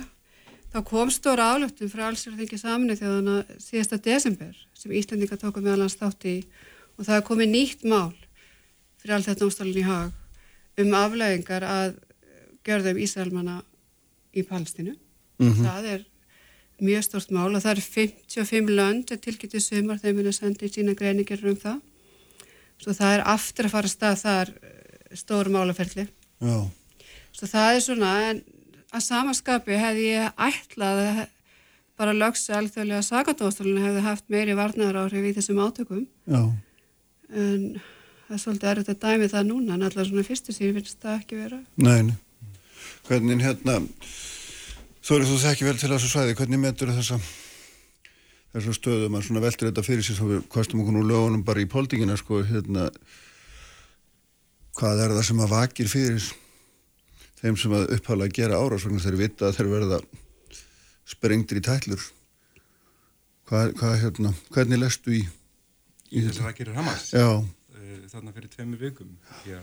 þá 0.72 0.80
kom 0.88 1.12
stóra 1.12 1.48
álöftum 1.54 1.92
frá 1.92 2.10
allsverðingi 2.10 2.60
saminu 2.60 2.98
þjóðana 3.00 3.38
síðasta 3.56 4.00
desember 4.04 4.52
sem 4.76 4.92
Íslandinga 4.96 5.40
tóku 5.40 5.64
meðal 5.64 5.86
hans 5.86 5.96
þátt 6.00 6.28
í 6.28 6.36
og 6.98 7.08
það 7.08 7.18
er 7.18 7.26
komið 7.30 7.54
nýtt 7.54 7.88
mál 7.88 8.12
fyrir 9.00 9.16
allt 9.16 9.30
þetta 9.30 9.48
námstálinn 9.48 9.80
í 9.80 9.88
hag 9.88 10.84
um 10.84 10.96
afleggingar 11.00 11.68
að 11.68 11.96
görðum 12.68 13.00
Ísælmanna 13.02 13.58
í 14.36 14.44
Palestínu. 14.48 14.96
Mm 15.40 15.52
-hmm. 15.52 15.66
Það 15.66 15.88
er 15.94 16.06
mjög 16.82 17.06
stort 17.06 17.34
mál 17.34 17.50
og 17.50 17.62
það 17.64 17.72
er 17.76 17.84
55 17.86 18.72
lönd 18.78 19.12
tilgætið 19.12 19.64
sumar 19.64 20.02
þeim 20.02 20.22
er 20.22 20.30
að 20.32 20.38
senda 20.38 20.68
í 20.68 20.72
sína 20.74 20.96
greiningir 20.98 21.44
um 21.48 21.58
það. 21.60 21.80
Svo 22.82 22.96
það 22.98 23.18
er 23.18 23.26
aftur 23.30 23.68
að 23.68 23.76
fara 23.76 23.90
að 23.90 23.96
stað 23.96 24.22
þar 24.24 24.54
stóru 25.22 25.54
málaferli. 25.54 26.08
Svo 26.42 27.50
það 27.50 27.76
er 27.76 27.86
svona 27.86 28.16
en 28.30 28.42
að 28.92 29.06
samaskapi 29.06 29.78
hefði 29.80 30.10
ég 30.10 30.42
ætlað 30.50 31.04
að 31.06 31.22
bara 32.02 32.18
lögsa 32.18 32.58
alþjóðlega 32.58 33.06
sakadóstólinu 33.06 33.84
hefði 33.86 34.04
haft 34.08 34.28
meiri 34.34 34.58
varnar 34.58 34.98
áhrif 35.04 35.28
í 35.30 35.34
þessum 35.38 35.62
átökum. 35.62 36.08
Já. 36.26 36.42
en 37.32 37.80
það 38.28 38.36
er 38.36 38.42
svolítið 38.42 38.70
erriðt 38.72 38.92
að 38.92 39.00
dæmi 39.06 39.30
það 39.32 39.48
núna 39.52 39.76
en 39.76 39.86
allar 39.88 40.08
svona 40.08 40.26
fyrstu 40.28 40.56
síðan 40.56 40.80
finnst 40.80 41.00
það 41.04 41.20
ekki 41.20 41.40
vera. 41.40 41.60
Nein, 41.80 42.14
hvernig 43.08 43.44
hérna 43.46 43.78
eru 45.18 45.30
þú 45.30 45.40
þekki 45.42 45.68
vel 45.68 45.78
til 45.80 45.92
þessu 45.92 46.12
svæði. 46.12 46.36
Hvernig 46.40 46.62
metur 46.62 46.94
þessa 46.96 47.18
þessu 48.52 48.76
stöðum 48.76 49.16
að 49.16 49.28
svona 49.28 49.44
veldur 49.46 49.70
þetta 49.70 49.84
fyrir 49.86 50.06
sig 50.06 50.18
þá 50.18 50.24
við 50.28 50.40
kostum 50.52 50.82
okkur 50.84 50.96
nú 50.98 51.04
lögunum 51.08 51.44
bara 51.48 51.64
í 51.64 51.70
póldingina 51.72 52.18
sko 52.20 52.42
hérna 52.48 52.90
hvað 54.78 55.04
er 55.06 55.14
það 55.16 55.28
sem 55.30 55.44
að 55.44 55.54
vakir 55.54 55.92
fyrir 55.92 56.26
þeim 57.42 57.60
sem 57.60 57.76
að 57.76 57.94
upphála 57.96 58.28
að 58.28 58.36
gera 58.40 58.60
árásvagnar 58.60 59.06
þeir 59.06 59.20
vita 59.22 59.48
að 59.48 59.60
þeir 59.60 59.72
verða 59.72 60.02
sprengtir 61.14 61.62
í 61.62 61.66
tællur 61.66 62.04
hvað, 63.48 63.74
hvað 63.80 63.98
hérna 64.04 64.34
hvernig 64.52 64.84
lestu 64.84 65.16
í, 65.16 65.24
í 66.12 66.26
þess 66.28 66.42
að 66.42 66.50
það 66.50 66.58
gerir 66.60 66.80
Hamas? 66.80 67.08
Já. 67.16 67.28
Eh, 67.80 67.98
þarna 68.12 68.36
fyrir 68.36 68.52
tveimu 68.52 68.82
vikum 68.84 69.16
Já, 69.48 69.62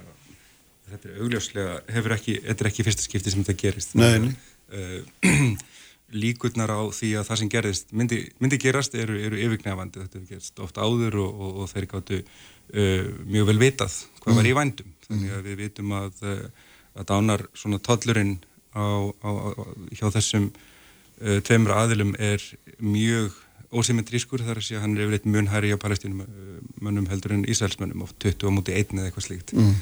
þetta 0.94 1.12
er 1.12 1.24
augljóslega 1.24 1.80
hefur 1.92 2.16
ekki, 2.16 2.40
þetta 2.48 2.64
er 2.64 2.72
ekki 2.72 2.88
fyrsta 2.88 3.04
skipti 3.04 3.34
sem 3.34 3.44
þetta 3.44 3.62
gerist. 3.66 3.98
Nei 4.00 4.16
uh, 4.16 4.32
líkurnar 6.12 6.72
á 6.72 6.80
því 6.88 7.10
að 7.20 7.26
það 7.28 7.40
sem 7.40 7.50
gerist 7.52 7.90
myndi, 7.92 8.20
myndi 8.40 8.58
gerast 8.60 8.94
eru, 8.96 9.18
eru 9.20 9.40
yfirgnefandi 9.44 10.00
þetta 10.04 10.18
hefur 10.18 10.30
gerst 10.32 10.62
oft 10.64 10.78
áður 10.80 11.18
og, 11.20 11.34
og, 11.34 11.58
og 11.62 11.72
þeir 11.72 11.88
gáttu 11.90 12.20
uh, 12.22 13.10
mjög 13.28 13.50
vel 13.50 13.58
vitað 13.60 13.98
hvað 14.22 14.32
mm. 14.32 14.38
var 14.40 14.48
í 14.48 14.54
vændum 14.56 14.94
þannig 15.08 15.34
að 15.36 15.50
við 15.50 15.60
vitum 15.64 15.92
að, 15.98 16.22
uh, 16.24 16.70
að 16.96 17.10
dánar 17.12 17.44
svona 17.52 17.80
tollurinn 17.84 18.38
á, 18.72 18.84
á, 19.20 19.28
á, 19.28 19.50
hjá 19.92 20.06
þessum 20.16 20.48
uh, 20.48 21.38
tveimur 21.44 21.76
aðilum 21.76 22.16
er 22.16 22.44
mjög 22.80 23.36
ósymmetrískur 23.68 24.46
þar 24.46 24.62
að 24.62 24.64
sé 24.64 24.78
að 24.78 24.86
hann 24.86 24.96
er 24.96 25.04
yfirleitt 25.04 25.28
mun 25.28 25.50
hæri 25.52 25.74
á 25.76 25.82
palestínumönnum 25.82 27.10
heldur 27.12 27.36
en 27.36 27.44
Ísælsmönnum 27.44 28.06
oft 28.06 28.16
20 28.24 28.48
á 28.48 28.50
múti 28.56 28.72
einn 28.72 28.96
eða 28.96 29.10
eitthvað 29.10 29.28
slíkt 29.28 29.52
mm. 29.52 29.74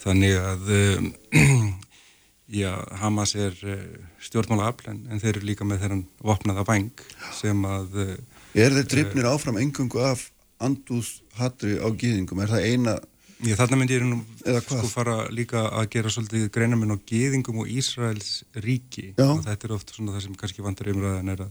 þannig 0.00 0.40
að 0.40 0.72
já, 2.48 2.70
Hamas 3.00 3.34
er 3.34 3.54
stjórnmála 4.22 4.70
afl 4.70 4.90
en, 4.92 5.02
en 5.10 5.20
þeir 5.22 5.36
eru 5.36 5.46
líka 5.46 5.64
með 5.64 5.84
þeirran 5.84 6.06
vopnaða 6.22 6.64
bæng 6.68 7.04
sem 7.34 7.64
að 7.66 8.18
Er 8.56 8.72
þeir 8.72 8.88
drifnir 8.88 9.28
áfram 9.28 9.58
engungu 9.60 10.00
af 10.00 10.30
andúð 10.64 11.10
hatri 11.36 11.76
á 11.76 11.88
gýðingum? 11.92 12.40
Er 12.40 12.52
það 12.54 12.66
eina... 12.70 12.96
Já, 13.44 13.52
þarna 13.58 13.76
myndi 13.76 13.96
ég 13.98 14.04
nú 14.08 14.22
sko 14.64 14.86
fara 14.88 15.16
líka 15.28 15.66
að 15.68 15.90
gera 15.92 16.12
svolítið 16.12 16.46
greinaminn 16.54 16.94
á 16.96 17.04
gýðingum 17.04 17.58
og 17.60 17.68
Ísraels 17.68 18.46
ríki 18.64 19.10
og 19.20 19.42
þetta 19.44 19.68
er 19.68 19.74
ofta 19.76 19.92
svona 19.92 20.14
það 20.14 20.22
sem 20.24 20.38
kannski 20.40 20.64
vantar 20.64 20.88
umræðan 20.88 21.34
er 21.34 21.42
að, 21.44 21.50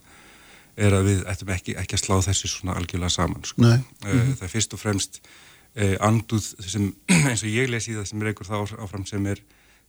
er 0.87 0.95
að 0.97 1.09
við 1.11 1.21
ættum 1.29 1.51
ekki, 1.53 1.75
ekki 1.77 1.99
að 1.99 2.01
slá 2.01 2.15
þessi 2.25 2.49
svona 2.49 2.79
algjörlega 2.79 3.13
saman 3.13 3.45
sko. 3.45 3.61
mm 3.61 3.85
-hmm. 4.01 4.33
það 4.39 4.47
er 4.47 4.53
fyrst 4.55 4.73
og 4.73 4.81
fremst 4.81 5.21
eh, 5.75 5.93
andúð 6.01 6.47
sem 6.57 6.89
eins 7.29 7.45
og 7.45 7.53
ég 7.53 7.69
lesi 7.69 7.93
það 7.93 8.09
sem 8.09 8.25
reykur 8.25 8.49
þá 8.49 8.57
áfram 8.81 9.05
sem 9.05 9.25
er, 9.29 9.43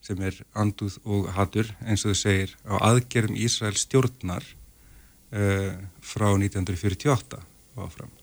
sem 0.07 0.21
er 0.23 0.37
andúð 0.57 0.97
og 1.05 1.27
hatur 1.35 1.69
eins 1.83 2.05
og 2.05 2.13
þau 2.13 2.21
segir 2.21 2.55
á 2.63 2.75
aðgerðum 2.91 3.39
Ísraels 3.43 3.83
stjórnar 3.83 4.45
eh, 5.35 5.75
frá 6.01 6.29
1948 6.31 7.41
áfram 7.77 8.13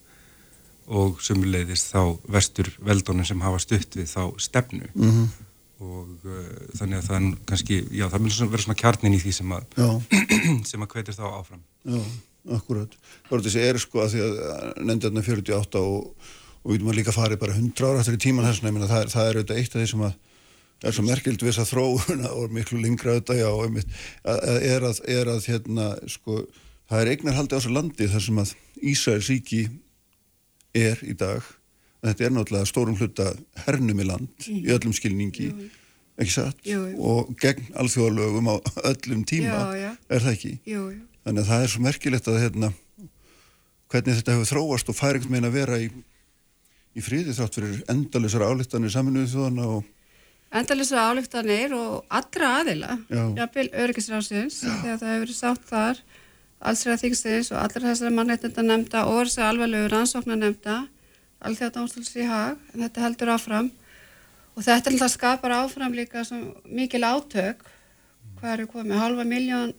og 0.85 1.21
sumulegðist 1.25 1.95
þá 1.95 2.21
vestur 2.29 2.69
veldónum 2.85 3.27
sem 3.27 3.41
hafa 3.45 3.61
stutt 3.63 3.97
við 3.97 4.11
þá 4.11 4.23
stefnu 4.41 4.89
mm 4.93 5.11
-hmm. 5.11 5.29
og 5.85 6.27
uh, 6.29 6.51
þannig 6.77 6.99
að 6.99 7.07
það 7.09 7.17
er 7.17 7.39
kannski, 7.49 7.79
já 7.91 8.09
það 8.09 8.27
vil 8.27 8.51
vera 8.51 8.63
svona 8.63 8.81
kjarnin 8.83 9.17
í 9.17 9.21
því 9.23 9.33
sem 9.33 9.53
að 9.53 9.65
sem 10.71 10.83
að 10.83 10.91
hvetir 10.93 11.17
þá 11.17 11.27
áfram 11.33 11.63
Já, 11.85 12.01
akkurat. 12.57 12.93
Það 13.25 13.31
voru 13.31 13.43
þessi 13.43 13.65
er 13.65 13.79
sko 13.79 14.01
að 14.01 14.13
því 14.13 14.21
að 14.25 14.85
nefndi 14.85 15.09
þarna 15.09 15.23
48 15.23 15.81
og, 15.81 16.29
og 16.65 16.71
við 16.71 16.79
erum 16.79 16.93
að 16.93 16.99
líka 16.99 17.13
farið 17.13 17.41
bara 17.41 17.57
100 17.57 17.89
ára 17.89 18.01
eftir 18.01 18.15
í 18.15 18.25
tíman 18.25 18.45
þess 18.45 18.65
að 18.65 19.11
það 19.13 19.29
er 19.29 19.37
auðvitað 19.37 19.57
eitt 19.57 19.75
af 19.75 19.81
því 19.81 19.89
sem 19.91 20.05
að 20.05 20.15
er 20.85 20.97
svo 20.97 21.05
merkild 21.07 21.43
við 21.43 21.53
þess 21.53 21.65
að 21.65 21.73
þróuna 21.73 22.31
og 22.37 22.55
miklu 22.55 22.81
lingra 22.83 23.15
auðvitað 23.15 23.41
já, 23.41 23.49
einmitt, 23.65 23.99
að, 24.23 24.45
er 24.69 24.87
að, 24.91 25.01
er 25.17 25.31
að 25.33 25.49
hérna 25.51 25.89
sko, 26.11 26.43
það 26.91 27.03
er 27.03 27.13
eignarhaldi 27.15 27.55
á 27.55 27.59
þessu 27.59 27.75
landi 27.75 28.11
þar 28.13 28.27
sem 28.29 28.41
að 28.45 28.55
Ísæðis 28.85 29.31
ríki 29.31 29.61
er 30.77 31.01
í 31.07 31.15
dag 31.17 31.47
þetta 32.05 32.27
er 32.27 32.35
náttúrulega 32.35 32.69
stórum 32.69 32.99
hluta 32.99 33.31
hernum 33.65 34.03
í 34.03 34.07
land 34.09 34.29
mm. 34.45 34.61
í 34.61 34.73
öllum 34.75 34.95
skilningi 34.97 35.49
jú. 35.49 35.69
ekki 36.21 36.35
satt 36.35 36.61
jú, 36.69 36.83
jú. 36.91 36.97
og 37.01 37.35
gegn 37.41 37.71
alþjóðalögum 37.81 38.51
á 38.53 38.57
öllum 38.91 39.25
tíma 39.29 39.55
já, 39.73 39.87
já. 39.87 39.91
er 40.09 40.27
það 40.27 40.35
ekki 40.35 40.55
þannig 41.25 41.41
að 41.41 41.51
það 41.53 41.65
er 41.65 41.73
svo 41.73 41.85
merkilegt 41.87 42.29
að 42.29 42.41
hérna, 42.43 42.73
hvernig 43.93 44.19
þetta 44.19 44.37
hefur 44.37 44.51
þróast 44.51 44.91
og 44.93 44.99
fær 44.99 45.17
einhvern 45.17 45.37
veginn 45.39 45.49
að 45.49 45.57
vera 45.57 45.81
í, 45.81 45.89
í 46.95 47.05
fríði 47.05 47.37
þrátt 47.37 47.59
fyrir 47.61 47.83
endalisar 47.95 48.45
álíktanir 48.45 48.93
saminuðu 48.93 49.33
þjóðana 49.33 49.71
og 49.79 49.89
endalisar 50.55 51.11
álíktanir 51.11 51.75
og 51.77 52.05
allra 52.09 52.51
aðila 52.61 52.99
jafnvel 53.11 53.69
öryggisrásins 53.85 54.61
þegar 54.63 55.01
það 55.01 55.13
hefur 55.13 55.25
verið 55.25 55.39
sátt 55.39 55.65
þar 55.71 56.03
allsræða 56.65 57.01
þingstins 57.03 57.53
og 57.53 57.61
allra 57.61 57.89
þessari 57.91 58.15
mannreitnenda 58.17 58.65
nefnda 58.65 59.07
og 59.11 59.25
þessi 59.27 59.43
alvarlegu 59.45 59.91
rannsóknar 59.93 60.41
nefnda 60.41 60.77
allþjóða 61.45 61.75
dómstóls 61.77 62.13
í 62.17 62.27
hag 62.29 62.59
en 62.73 62.85
þetta 62.87 63.05
heldur 63.05 63.33
áfram. 63.35 63.71
Og 64.55 64.63
þetta 64.65 64.91
er 64.91 64.95
alltaf 64.95 65.13
skapar 65.13 65.55
áfram 65.57 65.97
líka 65.97 66.23
mikil 66.65 67.03
átök. 67.05 67.65
Hvað 68.39 68.53
eru 68.53 68.67
komið, 68.71 69.01
halva 69.01 69.25
miljón 69.29 69.75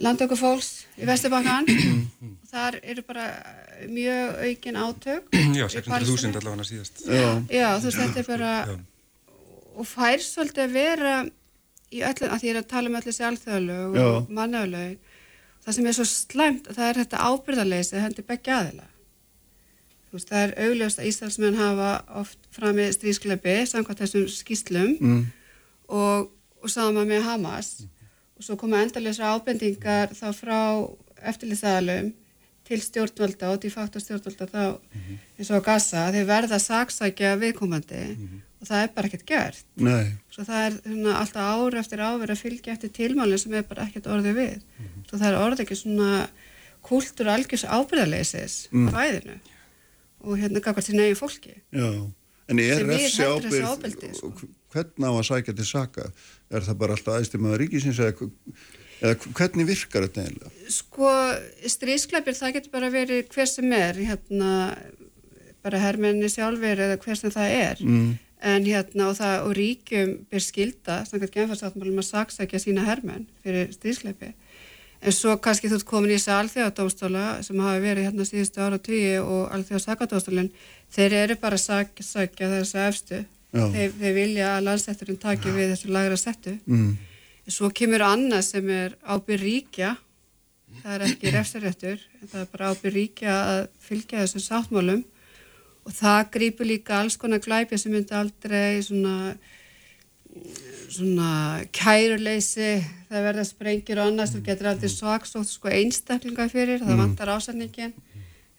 landöku 0.00 0.36
fólks 0.38 0.86
í 0.96 1.06
Vesturbakkan 1.08 1.66
þar 2.50 2.78
eru 2.82 3.04
bara 3.06 3.26
mjög 3.88 4.40
aukin 4.46 4.80
átök. 4.80 5.34
Já, 5.56 5.66
600.000 5.68 6.40
allavega 6.40 6.68
síðast. 6.68 7.04
Já, 7.06 7.28
Já 7.52 7.68
þú 7.78 7.88
veist, 7.88 8.00
þetta 8.00 8.22
er 8.22 8.28
bara 8.28 8.54
Já. 8.68 8.78
Og 9.76 9.86
fær 9.88 10.22
svolítið 10.22 10.64
að 10.64 10.74
vera 10.74 11.14
í 11.90 12.02
öllu, 12.06 12.28
að 12.28 12.38
því 12.38 12.48
ég 12.48 12.54
er 12.54 12.60
að 12.60 12.70
tala 12.70 12.90
um 12.90 12.96
öllu 12.98 13.10
þessi 13.10 13.26
alþjóðalög 13.26 13.98
og 14.04 14.30
mannaflög 14.30 15.18
það 15.64 15.76
sem 15.76 15.88
er 15.90 15.96
svo 15.96 16.06
slæmt, 16.08 16.70
það 16.70 16.86
er 16.86 17.00
þetta 17.02 17.24
ábyrðarleysi 17.26 18.02
hendur 18.02 18.26
begge 18.28 18.54
aðila 18.54 18.86
veist, 20.10 20.30
það 20.30 20.42
er 20.44 20.54
augljóst 20.66 21.00
að 21.00 21.10
Íslandsmenn 21.10 21.58
hafa 21.58 21.90
oft 22.22 22.50
fram 22.54 22.78
með 22.78 22.94
strískleipi 22.96 23.56
samkvæmt 23.68 24.02
þessum 24.04 24.26
skýslum 24.32 24.96
mm. 24.98 25.20
og, 25.98 26.30
og 26.62 26.72
sama 26.72 27.04
með 27.08 27.26
Hamas 27.26 27.76
mm. 27.82 28.10
og 28.38 28.46
svo 28.46 28.58
koma 28.60 28.82
endalisa 28.84 29.34
ábendingar 29.34 30.14
þá 30.16 30.28
frá 30.36 30.60
eftirlisaðalum 31.30 32.12
til 32.70 32.78
stjórnvalda 32.84 33.50
og 33.50 33.64
de 33.64 33.70
facto 33.72 33.98
stjórnvalda 34.02 34.46
þá 34.46 34.62
mm 34.62 35.00
-hmm. 35.00 35.18
eins 35.38 35.50
og 35.50 35.64
Gaza, 35.64 36.10
þeir 36.14 36.26
verða 36.26 36.58
saksækja 36.58 37.34
viðkomandi 37.36 38.04
-hmm 38.14 38.46
og 38.60 38.68
það 38.68 38.82
er 38.82 38.92
bara 38.94 39.08
ekkert 39.08 39.26
gert 39.28 39.64
Nei. 39.80 40.12
svo 40.32 40.44
það 40.44 40.66
er 40.66 40.76
svona, 40.84 41.16
alltaf 41.22 41.48
ári 41.48 41.80
eftir 41.80 42.02
ári 42.04 42.28
að 42.28 42.42
fylgja 42.42 42.74
eftir 42.76 42.92
tilmálinn 42.96 43.40
sem 43.40 43.56
er 43.56 43.66
bara 43.68 43.86
ekkert 43.88 44.08
orðið 44.12 44.36
við 44.36 44.56
mm 44.60 44.86
-hmm. 44.86 45.04
svo 45.08 45.20
það 45.20 45.28
er 45.30 45.40
orðið 45.40 45.64
ekki 45.64 45.78
svona 45.80 46.10
kultur 46.84 47.32
algjörs 47.32 47.64
ábyrðarleisis 47.64 48.56
mm. 48.70 48.88
á 48.88 48.90
ræðinu 48.96 49.36
og 50.20 50.38
hérna 50.40 50.64
gafar 50.64 50.84
til 50.84 50.96
nefnum 50.96 51.20
fólki 51.20 51.54
Já, 51.72 51.90
en 52.48 52.58
er 52.58 52.84
refsi 52.84 53.24
ábyrð 53.24 54.14
sko. 54.16 54.32
hvernig 54.72 55.08
á 55.08 55.12
að 55.12 55.28
sækja 55.30 55.56
til 55.56 55.66
saka 55.66 56.12
er 56.50 56.60
það 56.60 56.80
bara 56.84 56.96
alltaf 56.96 57.16
aðstímaða 57.16 57.60
ríkisins 57.64 57.98
eða, 57.98 58.28
eða 59.00 59.14
hvernig 59.32 59.66
virkar 59.66 60.08
þetta 60.08 60.24
eiginlega? 60.24 60.50
Sko, 60.68 61.10
strískleipir 61.64 62.36
það 62.36 62.56
getur 62.58 62.72
bara 62.72 62.90
verið 62.92 63.28
hver 63.32 63.48
sem 63.48 63.72
er 63.72 63.94
hérna 63.96 64.76
bara 65.62 65.78
hermenni 65.78 66.28
sjálfur 66.28 66.76
eða 66.76 66.96
hver 67.00 67.16
sem 67.16 67.32
það 67.32 67.56
er 67.56 67.80
mm 67.80 68.10
en 68.42 68.64
hérna 68.64 69.10
og 69.10 69.18
það 69.18 69.46
og 69.46 69.56
ríkjum 69.58 70.12
byr 70.30 70.44
skilda, 70.44 71.02
samkvæmt 71.08 71.34
genfarsáttmálum 71.34 72.00
að 72.00 72.08
saksækja 72.08 72.62
sína 72.62 72.86
hermenn 72.86 73.26
fyrir 73.44 73.72
strísleipi 73.74 74.32
en 75.00 75.16
svo 75.16 75.36
kannski 75.40 75.70
þú 75.70 75.78
ert 75.78 75.88
komin 75.88 76.12
í 76.12 76.16
þessi 76.18 76.32
alþjóðadómstóla 76.34 77.24
sem 77.44 77.60
hafi 77.64 77.82
verið 77.84 78.08
hérna 78.08 78.26
síðustu 78.28 78.60
ára 78.60 78.76
og 78.76 78.84
tíu 78.84 79.22
og 79.22 79.54
alþjóðasakadómstólun 79.56 80.50
þeir 80.92 81.16
eru 81.22 81.36
bara 81.40 81.60
saksækja 81.60 82.50
þessu 82.56 82.82
efstu. 82.84 83.22
Þeir, 83.50 83.94
þeir 83.98 84.12
vilja 84.14 84.50
að 84.54 84.66
landsætturinn 84.68 85.18
taki 85.18 85.50
við 85.50 85.72
þessu 85.72 85.88
lagra 85.90 86.18
settu. 86.20 86.52
Mm. 86.70 86.92
en 87.46 87.54
svo 87.56 87.70
kemur 87.74 88.04
annað 88.06 88.44
sem 88.46 88.68
er 88.70 88.92
ábyrð 89.02 89.42
ríkja. 89.42 89.96
Það 90.82 90.92
er 90.94 91.06
ekki 91.08 91.32
refsaréttur 91.34 92.04
það 92.30 92.40
er 92.44 92.50
bara 92.52 92.70
ábyrð 92.70 92.98
ríkja 93.00 93.38
að 93.40 93.62
fylgja 93.82 94.20
þessum 94.22 94.44
sáttmálum 94.44 95.00
og 95.90 95.96
það 95.96 96.20
grýpur 96.36 96.68
líka 96.70 97.00
alls 97.00 97.18
konar 97.18 97.42
glæpi 97.42 97.78
sem 97.78 97.92
myndi 97.94 98.14
aldrei 98.14 98.78
svona 98.86 99.34
svona 100.90 101.30
kæruleysi 101.74 102.70
það 103.10 103.24
verða 103.26 103.46
sprengir 103.46 103.98
og 103.98 104.10
annars 104.10 104.34
þú 104.34 104.42
getur 104.46 104.70
aldrei 104.70 104.90
svaksótt 104.92 105.50
sko 105.50 105.70
einstaklinga 105.74 106.46
fyrir 106.50 106.82
það 106.82 106.94
mm. 106.94 107.02
vantar 107.02 107.32
ásendingin 107.34 107.94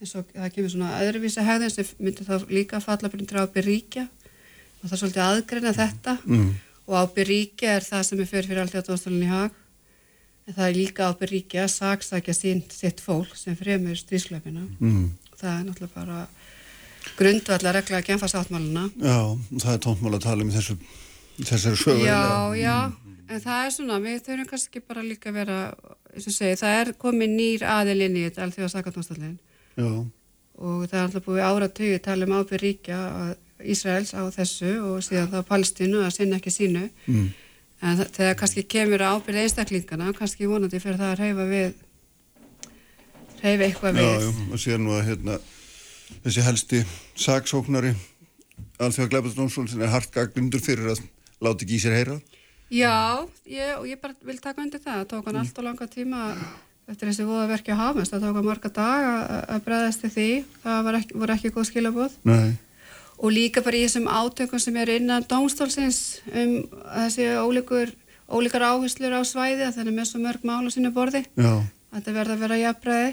eins 0.02 0.16
og 0.18 0.28
það 0.34 0.52
kemur 0.56 0.74
svona 0.74 1.00
öðruvísa 1.04 1.46
hegðin 1.46 1.74
sem 1.74 1.94
myndi 2.02 2.28
þá 2.28 2.36
líka 2.52 2.82
falla 2.84 3.12
byrjum 3.12 3.44
á 3.44 3.54
byrjíkja 3.56 4.06
og 4.08 4.84
það 4.84 4.96
er 4.96 5.02
svolítið 5.02 5.26
aðgreina 5.28 5.74
þetta. 5.78 6.18
Mm. 6.26 6.52
og 6.90 6.94
á 6.98 7.04
byrjíkja 7.16 7.74
er 7.78 7.88
það 7.88 8.06
sem 8.08 8.22
er 8.22 8.30
fyrir 8.32 8.50
fyrir 8.50 8.64
alltaf 8.64 8.88
dóstólunni 8.88 9.28
í 9.28 9.32
hag 9.32 9.58
en 10.48 10.58
það 10.58 10.68
er 10.68 10.80
líka 10.80 11.08
á 11.08 11.12
byrjíkja 11.20 11.66
að 11.68 11.74
saksækja 11.78 12.36
sín 12.36 12.64
sitt 12.74 13.04
fólk 13.04 13.36
sem 13.38 13.56
fremur 13.56 14.00
strísklefina 14.00 14.66
mm. 14.80 15.06
það 15.38 15.52
er 15.54 15.68
náttúrulega 15.68 15.96
bara 15.96 16.24
grundvallar 17.20 17.80
regla 17.80 18.02
að 18.02 18.10
genfa 18.12 18.30
sáttmáluna 18.32 18.88
Já, 19.02 19.20
það 19.58 19.74
er 19.74 19.82
tóntmál 19.86 20.16
að 20.16 20.26
tala 20.28 20.46
um 20.46 20.54
þessu 20.54 20.78
þessari 21.42 21.82
sögur 21.82 22.06
Já, 22.06 22.24
já, 22.58 22.78
en 23.28 23.44
það 23.44 23.66
er 23.66 23.76
svona 23.76 24.00
við 24.04 24.24
þurfum 24.28 24.50
kannski 24.52 24.84
bara 24.86 25.06
líka 25.06 25.32
að 25.32 25.40
vera 25.42 25.60
segi, 26.18 26.58
það 26.60 26.80
er 26.80 26.94
komið 27.02 27.38
nýr 27.38 27.68
aðilinn 27.78 28.18
í 28.20 28.26
þetta 28.28 28.46
allþjóða 28.46 28.74
sakatónstallin 28.76 29.38
og 30.62 30.84
það 30.90 30.98
er 30.98 31.06
alltaf 31.06 31.26
búið 31.26 31.48
áratöyu 31.48 31.96
að 31.98 32.04
tala 32.06 32.28
um 32.28 32.36
ábyrg 32.38 32.62
ríkja 32.66 33.00
Ísraels 33.62 34.14
á 34.18 34.26
þessu 34.34 34.74
og 34.90 35.06
síðan 35.06 35.32
þá 35.32 35.40
Palestínu 35.48 36.02
að 36.06 36.14
sinna 36.16 36.40
ekki 36.40 36.54
sínu. 36.54 36.88
Mm. 37.06 37.30
en 37.82 38.04
þegar 38.14 38.36
kannski 38.38 38.64
kemur 38.70 39.02
ábyrg 39.02 39.42
einstaklingana, 39.42 40.12
kannski 40.18 40.50
vonandi 40.50 40.82
fyrir 40.82 41.00
það 41.02 41.14
að 41.14 41.22
reyfa 41.24 41.48
við 41.50 41.72
reyfa 43.42 43.68
eitthvað 43.68 43.98
við. 43.98 44.06
Já, 44.06 44.22
já, 44.22 44.46
og 44.54 44.62
síðan 44.62 44.86
nú 44.86 44.96
að 44.98 45.08
hérna 45.10 45.38
þessi 46.24 46.46
helsti 46.46 46.84
saksóknari 47.20 47.94
alþjóða 48.82 49.12
gleipastrónsfólk 49.14 49.76
er 49.78 49.94
hart 49.94 50.12
gagnundur 50.14 50.64
fyrir 50.64 50.94
að 50.94 51.04
láta 51.42 51.66
ekki 51.66 51.78
í 51.78 51.84
sér 51.84 51.98
heyra 52.00 52.20
Já, 52.72 53.28
ég, 53.52 53.72
og 53.76 53.88
ég 53.90 54.00
bara 54.00 54.16
vil 54.24 54.38
taka 54.40 54.64
undir 54.64 54.80
það 54.80 55.02
það 55.02 55.08
tók 55.12 55.26
hann 55.28 55.36
mm. 55.36 55.42
allt 55.44 55.58
og 55.60 55.66
langa 55.68 55.88
tíma 55.92 56.20
eftir 56.92 57.10
þessi 57.10 57.26
voðaverki 57.28 57.76
á 57.76 57.82
hafnast, 57.82 58.14
það 58.14 58.26
tók 58.26 58.38
hann 58.40 58.48
marga 58.48 58.72
dag 58.76 59.08
að 59.52 59.64
breðast 59.66 60.04
til 60.04 60.12
því 60.14 60.28
það 60.64 60.92
ekki, 61.00 61.18
voru 61.20 61.36
ekki 61.36 61.52
góð 61.56 61.68
skilabóð 61.70 62.16
Nei. 62.28 62.54
og 63.20 63.36
líka 63.36 63.64
bara 63.66 63.80
í 63.80 63.84
þessum 63.86 64.08
átökum 64.08 64.64
sem 64.64 64.80
er 64.80 64.94
innan 64.96 65.28
dómstólsins 65.28 66.22
um 66.32 66.56
þessi 66.96 67.28
ólíkur 67.44 67.92
ólíkar 68.32 68.66
áherslur 68.70 69.20
á 69.20 69.22
svæði 69.28 69.68
þannig 69.76 69.98
með 69.98 70.10
svo 70.10 70.24
mörg 70.24 70.48
mál 70.48 70.64
á 70.64 70.72
sínu 70.72 70.94
borði 70.96 71.26
Já. 71.36 71.54
þetta 71.98 72.16
verða 72.16 72.38
að 72.38 72.46
vera 72.46 72.62
jafnbreiði 72.62 73.12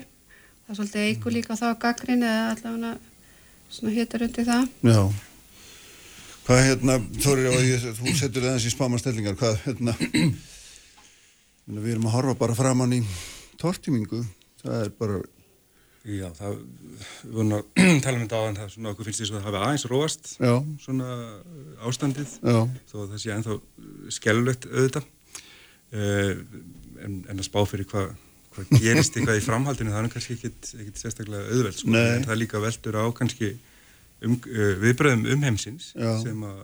það 0.69 0.74
er 0.74 0.78
svolítið 0.78 1.07
eigur 1.07 1.32
líka 1.32 1.57
þá 1.57 1.66
gaggrin 1.81 2.27
eða 2.28 2.51
allavega 2.53 2.90
svona 3.73 3.95
hitar 3.95 4.24
undir 4.27 4.45
það. 4.49 4.69
Já. 4.85 5.01
Hvað 6.49 6.62
hérna, 6.65 6.99
Þórir, 7.24 7.89
þú 7.97 8.12
setur 8.16 8.45
það 8.45 8.55
eins 8.55 8.69
í 8.69 8.73
spámanstellingar, 8.73 9.36
hvað 9.40 9.59
hérna 9.65 9.95
við 11.69 11.90
erum 11.95 12.07
að 12.09 12.15
horfa 12.19 12.36
bara 12.40 12.57
framann 12.57 12.95
í 12.97 13.03
tortimingu, 13.61 14.23
það 14.62 14.78
er 14.85 14.95
bara 15.01 15.19
Já, 16.09 16.28
það 16.32 16.55
við 17.27 17.35
vorum 17.35 17.51
að 17.59 17.65
tala 18.05 18.16
um 18.16 18.23
þetta 18.23 18.39
á 18.40 18.45
en 18.49 18.57
það 18.57 18.70
svona 18.73 18.93
okkur 18.95 19.09
finnst 19.09 19.20
því 19.20 19.27
að 19.27 19.35
það 19.35 19.47
hafi 19.49 19.61
aðeins 19.61 19.86
róast 19.90 20.31
Já. 20.39 20.53
svona 20.85 21.09
ástandið. 21.89 22.36
Já. 22.40 22.61
þó 22.89 22.95
það 23.01 23.19
sé 23.20 23.32
ennþá 23.35 23.57
skellulegt 24.16 24.69
auðvitað. 24.70 25.09
Uh, 25.89 26.32
en, 27.05 27.19
en 27.28 27.36
að 27.40 27.47
spá 27.49 27.61
fyrir 27.69 27.89
hvað 27.89 28.15
hvað 28.59 28.85
gerist 28.85 29.17
eitthvað 29.17 29.41
í 29.41 29.45
framhaldinu 29.45 29.95
það 29.95 30.05
er 30.05 30.13
kannski 30.15 30.37
ekkit 30.39 31.03
sérstaklega 31.03 31.49
auðveld 31.55 31.81
sko, 31.81 31.95
en 31.95 32.27
það 32.27 32.35
er 32.35 32.41
líka 32.43 32.63
veldur 32.63 33.01
á 33.01 33.05
kannski 33.17 33.51
um, 33.55 34.37
uh, 34.37 34.73
viðbröðum 34.83 35.27
um 35.35 35.45
heimsins 35.47 35.93
Já. 35.95 36.13
sem 36.23 36.47
að, 36.49 36.63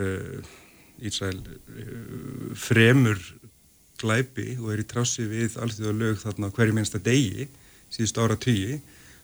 uh, 0.00 0.56
Ísrael 1.00 1.38
uh, 1.40 2.54
fremur 2.60 3.20
glæpi 4.00 4.54
og 4.60 4.72
er 4.74 4.82
í 4.82 4.88
trási 4.88 5.26
við 5.28 5.58
allþjóða 5.60 5.96
lög 5.96 6.22
þarna 6.22 6.52
hverju 6.56 6.76
minnsta 6.76 7.00
degi 7.04 7.48
síðust 7.92 8.20
ára 8.20 8.38
tugi 8.40 8.78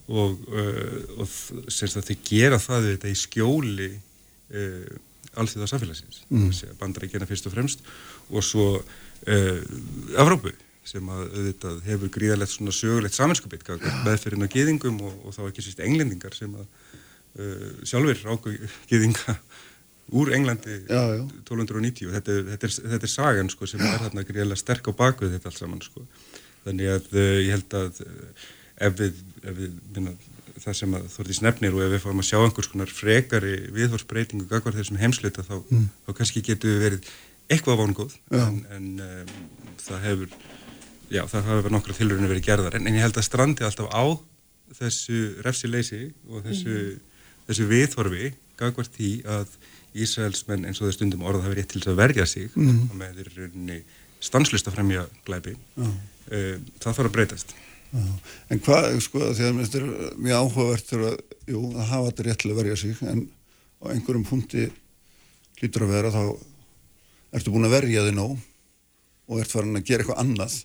og, 0.07 0.37
uh, 0.53 1.23
og 1.23 1.73
semst 1.73 1.99
að 1.99 2.11
þau 2.11 2.29
gera 2.29 2.61
það 2.63 2.91
þetta 2.93 3.11
í 3.13 3.19
skjóli 3.19 3.91
uh, 3.95 4.95
allþjóða 5.37 5.71
samfélagsins 5.73 6.23
mm. 6.31 6.79
bandar 6.81 7.07
ekki 7.07 7.19
hérna 7.19 7.29
fyrst 7.29 7.49
og 7.49 7.57
fremst 7.57 7.85
og 8.31 8.45
svo 8.45 8.69
uh, 8.79 9.61
Afrópu 10.17 10.53
sem 10.87 11.09
að 11.11 11.23
auðvitað 11.33 11.79
hefur 11.89 12.13
gríðalegt 12.15 12.53
svona 12.53 12.75
sögulegt 12.75 13.17
saminskapit 13.17 13.67
meðferðin 14.07 14.47
á 14.47 14.55
geðingum 14.55 15.01
og, 15.07 15.17
og 15.27 15.37
þá 15.37 15.43
ekki 15.49 15.65
sýst 15.67 15.83
englendingar 15.85 16.37
sem 16.37 16.53
að 16.55 16.67
uh, 16.67 17.71
sjálfur 17.89 18.23
ákveð 18.33 18.77
geðinga 18.91 19.37
úr 20.15 20.31
Englandi 20.37 20.77
já, 20.87 21.03
já. 21.19 21.23
1290 21.43 22.13
þetta 22.15 22.35
er, 22.37 22.45
þetta, 22.53 22.69
er, 22.69 22.75
þetta 22.93 23.09
er 23.09 23.13
sagan 23.13 23.51
sko, 23.51 23.67
sem 23.67 23.83
er 23.83 23.99
hérna 24.05 24.23
gríðalega 24.27 24.61
sterk 24.61 24.91
á 24.91 24.93
bakvið 24.95 25.35
þetta 25.35 25.51
allt 25.51 25.59
saman 25.59 25.83
sko. 25.83 26.05
þannig 26.67 26.93
að 26.95 27.09
uh, 27.17 27.35
ég 27.43 27.53
held 27.57 27.77
að 27.81 28.01
uh, 28.07 28.49
ef 28.87 28.99
við, 29.01 29.21
ef 29.43 29.59
við 29.59 29.79
minna, 29.97 30.15
það 30.63 30.79
sem 30.81 30.97
að 30.97 31.09
Þortís 31.17 31.43
nefnir 31.45 31.77
og 31.77 31.85
ef 31.85 31.95
við 31.97 32.05
fáum 32.05 32.23
að 32.23 32.29
sjá 32.31 32.39
einhvers 32.39 32.71
konar 32.73 32.93
frekari 32.93 33.57
viðhorsbreytingu 33.75 34.47
gagvar 34.51 34.77
þessum 34.77 35.01
heimsleita 35.01 35.45
þá, 35.47 35.57
mm. 35.65 35.89
þá 36.07 36.13
kannski 36.21 36.45
getur 36.47 36.77
við 36.77 36.85
verið 36.87 37.11
eitthvað 37.53 37.83
vongóð 37.83 38.15
en, 38.35 38.63
en 38.75 38.87
um, 39.03 39.35
það 39.83 40.07
hefur 40.07 40.39
já, 41.13 41.23
það 41.31 41.47
hafa 41.49 41.61
verið 41.61 41.77
nokkru 41.77 41.97
tilurinu 41.97 42.31
verið 42.31 42.49
gerðar 42.49 42.79
en, 42.79 42.89
en 42.89 42.99
ég 42.99 43.07
held 43.07 43.21
að 43.21 43.29
strandi 43.29 43.67
alltaf 43.67 43.93
á 43.93 44.05
þessu 44.77 45.21
refsileysi 45.47 46.03
og 46.31 46.43
þessu, 46.47 46.75
mm. 46.75 47.21
þessu 47.51 47.69
viðhorfi 47.71 48.33
gagvart 48.59 48.97
því 48.97 49.13
að 49.37 49.57
Ísraelsmenn 49.97 50.67
eins 50.69 50.81
og 50.81 50.89
það 50.89 50.97
stundum 50.99 51.25
orða 51.25 51.47
hafi 51.47 51.61
rétt 51.61 51.71
til 51.73 51.81
þess 51.81 51.93
að 51.93 52.01
verja 52.03 52.27
sig 52.29 52.51
mm. 52.53 52.83
og 52.91 52.99
með 53.01 53.21
þeirri 53.21 53.79
stanslust 54.27 54.69
að 54.69 54.77
fremja 54.77 55.07
glæpi 55.29 55.55
mm. 55.55 55.95
uh, 56.33 56.53
það 56.83 56.91
þarf 56.91 57.07
að 57.07 57.15
breytast. 57.15 57.57
En 58.51 58.61
hvað, 58.61 58.99
sko, 59.01 59.21
því 59.31 59.45
að 59.47 59.61
þetta 59.63 59.79
er 59.79 60.17
mjög 60.21 60.41
áhugavert 60.43 60.91
að, 60.97 61.21
jú, 61.49 61.61
að 61.71 61.87
hafa 61.93 62.09
þetta 62.11 62.25
rétt 62.27 62.41
til 62.43 62.51
að 62.51 62.59
verja 62.59 62.79
sig 62.81 63.03
en 63.07 63.23
á 63.81 63.85
einhverjum 63.93 64.27
punkti 64.27 64.67
lítur 65.63 65.87
að 65.87 65.93
vera 65.95 66.13
þá 66.13 66.23
ertu 67.37 67.55
búin 67.55 67.69
að 67.69 67.77
verja 67.77 68.05
þig 68.05 68.17
nóg 68.19 68.35
og 69.31 69.41
ert 69.41 69.55
farin 69.55 69.79
að 69.79 69.87
gera 69.89 70.05
eitthvað 70.05 70.21
annað 70.25 70.59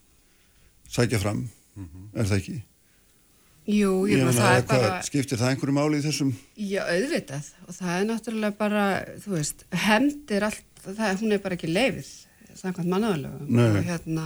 sækja 0.92 1.20
fram, 1.22 1.46
mm 1.76 1.86
-hmm. 1.88 2.20
er 2.20 2.30
það 2.30 2.38
ekki? 2.42 2.58
Jú, 3.72 3.92
ég 4.10 4.18
Ég 4.18 4.26
meina 4.26 4.34
það 4.34 4.56
er 4.56 4.64
hvað, 4.66 4.82
bara, 4.82 5.04
skiptir 5.06 5.38
það 5.38 5.52
einhverju 5.54 5.74
máli 5.76 6.00
í 6.00 6.06
þessum? 6.06 6.34
já, 6.58 6.82
auðvitað 6.82 7.46
og 7.68 7.76
það 7.78 7.94
er 8.00 8.08
náttúrulega 8.10 8.58
bara, 8.58 8.84
þú 9.22 9.30
veist, 9.36 9.66
hemdir 9.72 10.44
allt, 10.44 10.66
það, 10.82 11.22
hún 11.22 11.32
er 11.32 11.40
bara 11.40 11.56
ekki 11.56 11.70
leifið, 11.70 12.10
samkvæmt 12.56 12.90
mannaðalögum 12.90 13.60
og 13.60 13.84
hérna, 13.86 14.26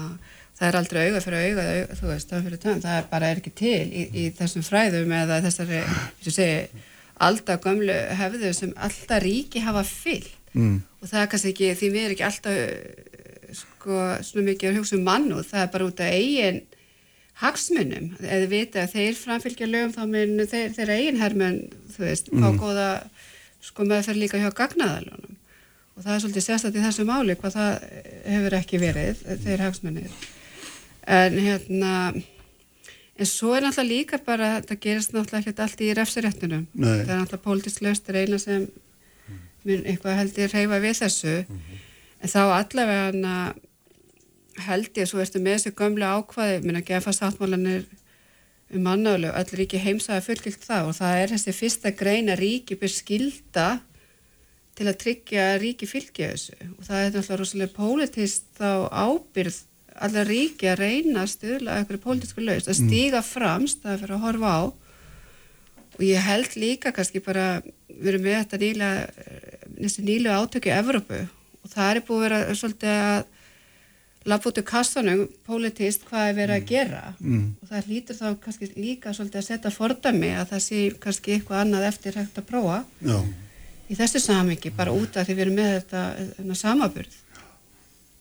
það 0.55 0.67
er 0.67 0.77
aldrei 0.79 1.01
auga 1.09 1.21
fyrir 1.21 1.43
auga, 1.49 1.65
auga 1.73 1.99
þú 1.99 2.07
veist, 2.07 2.29
það 2.29 2.47
fyrir 2.47 2.63
tönn, 2.63 2.81
það 2.81 2.97
er 2.97 3.09
bara 3.11 3.27
er 3.27 3.37
ekki 3.37 3.53
til 3.55 3.85
í, 3.91 4.03
í 4.15 4.23
þessum 4.39 4.63
fræðum 4.63 5.11
eða 5.11 5.41
þessari, 5.45 5.83
þess 6.21 6.31
að 6.31 6.39
segja, 6.39 6.85
alltaf 7.27 7.61
gömlu 7.61 7.99
hefðu 8.21 8.53
sem 8.53 8.73
alltaf 8.75 9.23
ríki 9.23 9.59
hafa 9.59 9.83
fyllt 9.83 10.33
Mm. 10.55 10.79
og 11.01 11.09
það 11.09 11.21
er 11.21 11.27
kannski 11.27 11.49
ekki, 11.51 11.69
því 11.75 11.87
við 11.91 12.03
erum 12.05 12.13
ekki 12.15 12.23
alltaf 12.23 13.14
sko, 13.55 13.99
svona 14.27 14.47
mikið 14.51 14.71
að 14.71 14.79
hugsa 14.79 14.97
um 14.97 15.05
mannu, 15.07 15.41
það 15.43 15.61
er 15.63 15.71
bara 15.73 15.87
út 15.89 16.01
af 16.03 16.13
eigin 16.15 16.61
hagsmunum, 17.41 18.11
eða 18.23 18.51
vita 18.51 18.83
að 18.85 18.93
þeir 18.95 19.17
framfylgja 19.19 19.67
lögum 19.67 19.95
þá 19.95 20.03
mun 20.07 20.45
þeir, 20.51 20.69
þeir 20.77 20.91
eigin 20.95 21.19
hermun, 21.19 21.57
þú 21.95 22.05
veist, 22.05 22.29
fá 22.31 22.47
Mm. 22.47 22.59
góða 22.61 22.89
sko 23.65 23.83
meðferð 23.83 24.21
líka 24.21 24.39
hjá 24.39 24.51
gagnaðalunum. 24.55 25.35
Og 25.95 26.03
það 26.03 26.13
er 26.13 26.21
svolítið 26.23 26.45
sérstætt 26.45 26.75
í 26.75 26.83
þessu 26.83 27.03
máli 27.07 27.35
hvað 27.39 27.53
það 27.55 27.73
hefur 28.27 28.55
ekki 28.59 28.79
verið 28.79 29.19
þeir 29.43 29.61
hagsmunir. 29.63 30.09
En 31.07 31.37
hérna 31.39 31.91
en 33.15 33.25
svo 33.25 33.53
er 33.55 33.63
náttúrulega 33.63 33.91
líka 33.91 34.17
bara 34.25 34.61
það 34.61 34.79
gerist 34.83 35.13
náttúrulega 35.15 35.39
ekkert 35.43 35.59
allt 35.63 35.81
í 35.81 35.93
refsiréttunum. 35.95 36.65
Það 36.75 36.99
er 36.99 37.19
náttúrulega 37.21 37.45
pólitísk 37.45 37.81
löst 37.85 38.09
eina 38.11 38.39
sem 38.39 38.67
mun 39.65 39.85
eitthvað 39.87 40.19
held 40.19 40.37
ég 40.37 40.51
reyfa 40.53 40.79
við 40.83 40.99
þessu 40.99 41.35
en 42.21 42.31
þá 42.31 42.41
allavega 42.45 43.55
held 44.65 44.97
ég 44.97 45.09
svo 45.09 45.19
ertu 45.23 45.41
með 45.43 45.57
þessu 45.57 45.75
gömlu 45.75 46.07
ákvaði 46.07 46.61
minna 46.63 46.83
gefa 46.85 47.13
sáttmálanir 47.15 47.85
um 48.73 48.85
mannálu, 48.85 49.29
öll 49.29 49.59
ríki 49.59 49.79
heimsaða 49.81 50.23
fullgilt 50.25 50.63
það 50.63 50.89
og 50.89 50.97
það 50.97 51.19
er 51.21 51.33
þessi 51.35 51.53
fyrsta 51.53 51.91
grein 51.97 52.31
að 52.33 52.41
ríki 52.41 52.77
byr 52.79 52.93
skilda 52.93 53.67
til 54.75 54.87
að 54.89 54.99
tryggja 55.03 55.43
að 55.53 55.59
ríki 55.63 55.87
fylgja 55.87 56.31
þessu. 56.33 56.57
Og 56.75 56.87
það 56.87 57.01
er 57.01 57.13
náttúrulega 57.13 57.39
rosalega 57.41 57.75
pólitíst 57.75 58.49
þá 58.57 58.71
ábyrð 58.91 59.59
allar 60.05 60.27
ríki 60.27 60.67
að 60.67 60.81
reyna 60.81 61.21
að 61.23 61.31
stuðla 61.35 61.77
eitthvað 61.79 62.03
pólitísku 62.03 62.43
laust, 62.43 62.71
að 62.71 62.81
stíga 62.81 63.21
framst 63.23 63.85
það 63.85 64.01
fyrir 64.01 64.17
að 64.17 64.25
horfa 64.25 64.51
á. 64.51 64.63
Og 65.95 66.03
ég 66.03 66.27
held 66.27 66.57
líka 66.59 66.91
kannski 66.95 67.21
bara 67.23 67.61
við 67.87 68.11
erum 68.11 68.25
með 68.25 68.41
þetta 68.41 68.61
nýla 68.65 68.89
nýlu 70.09 70.33
átöku 70.35 70.71
í 70.71 70.75
Evrópu 70.75 71.21
það 71.75 71.91
er 71.91 72.01
búið 72.07 72.25
að 72.25 72.25
vera 72.25 72.59
svolítið 72.59 72.99
að 73.05 73.25
lappa 74.25 74.49
út 74.49 74.59
úr 74.61 74.65
kassanum 74.65 75.25
politist 75.45 76.07
hvað 76.09 76.29
er 76.29 76.37
verið 76.39 76.55
að 76.55 76.69
gera. 76.71 77.01
Mm. 77.19 77.43
og 77.61 77.71
það 77.71 77.91
lítur 77.91 78.17
þá 78.17 78.27
kannski 78.45 78.71
líka 78.73 79.13
svolítið 79.13 79.41
að 79.41 79.49
setja 79.49 79.73
fordami 79.73 80.31
að 80.33 80.55
það 80.55 80.63
sé 80.65 80.85
kannski 81.03 81.35
eitthvað 81.35 81.61
annað 81.65 81.89
eftir 81.91 82.17
hægt 82.17 82.39
að 82.41 82.49
prófa. 82.49 82.79
Já, 83.05 83.19
í 83.85 83.99
þessu 83.99 84.23
samingi 84.23 84.73
bara 84.73 84.95
út 84.95 85.19
af 85.19 85.27
því 85.27 85.37
við 85.37 85.45
erum 85.45 85.59
með 85.59 85.75
þetta, 85.75 86.55
samaburð 86.57 87.21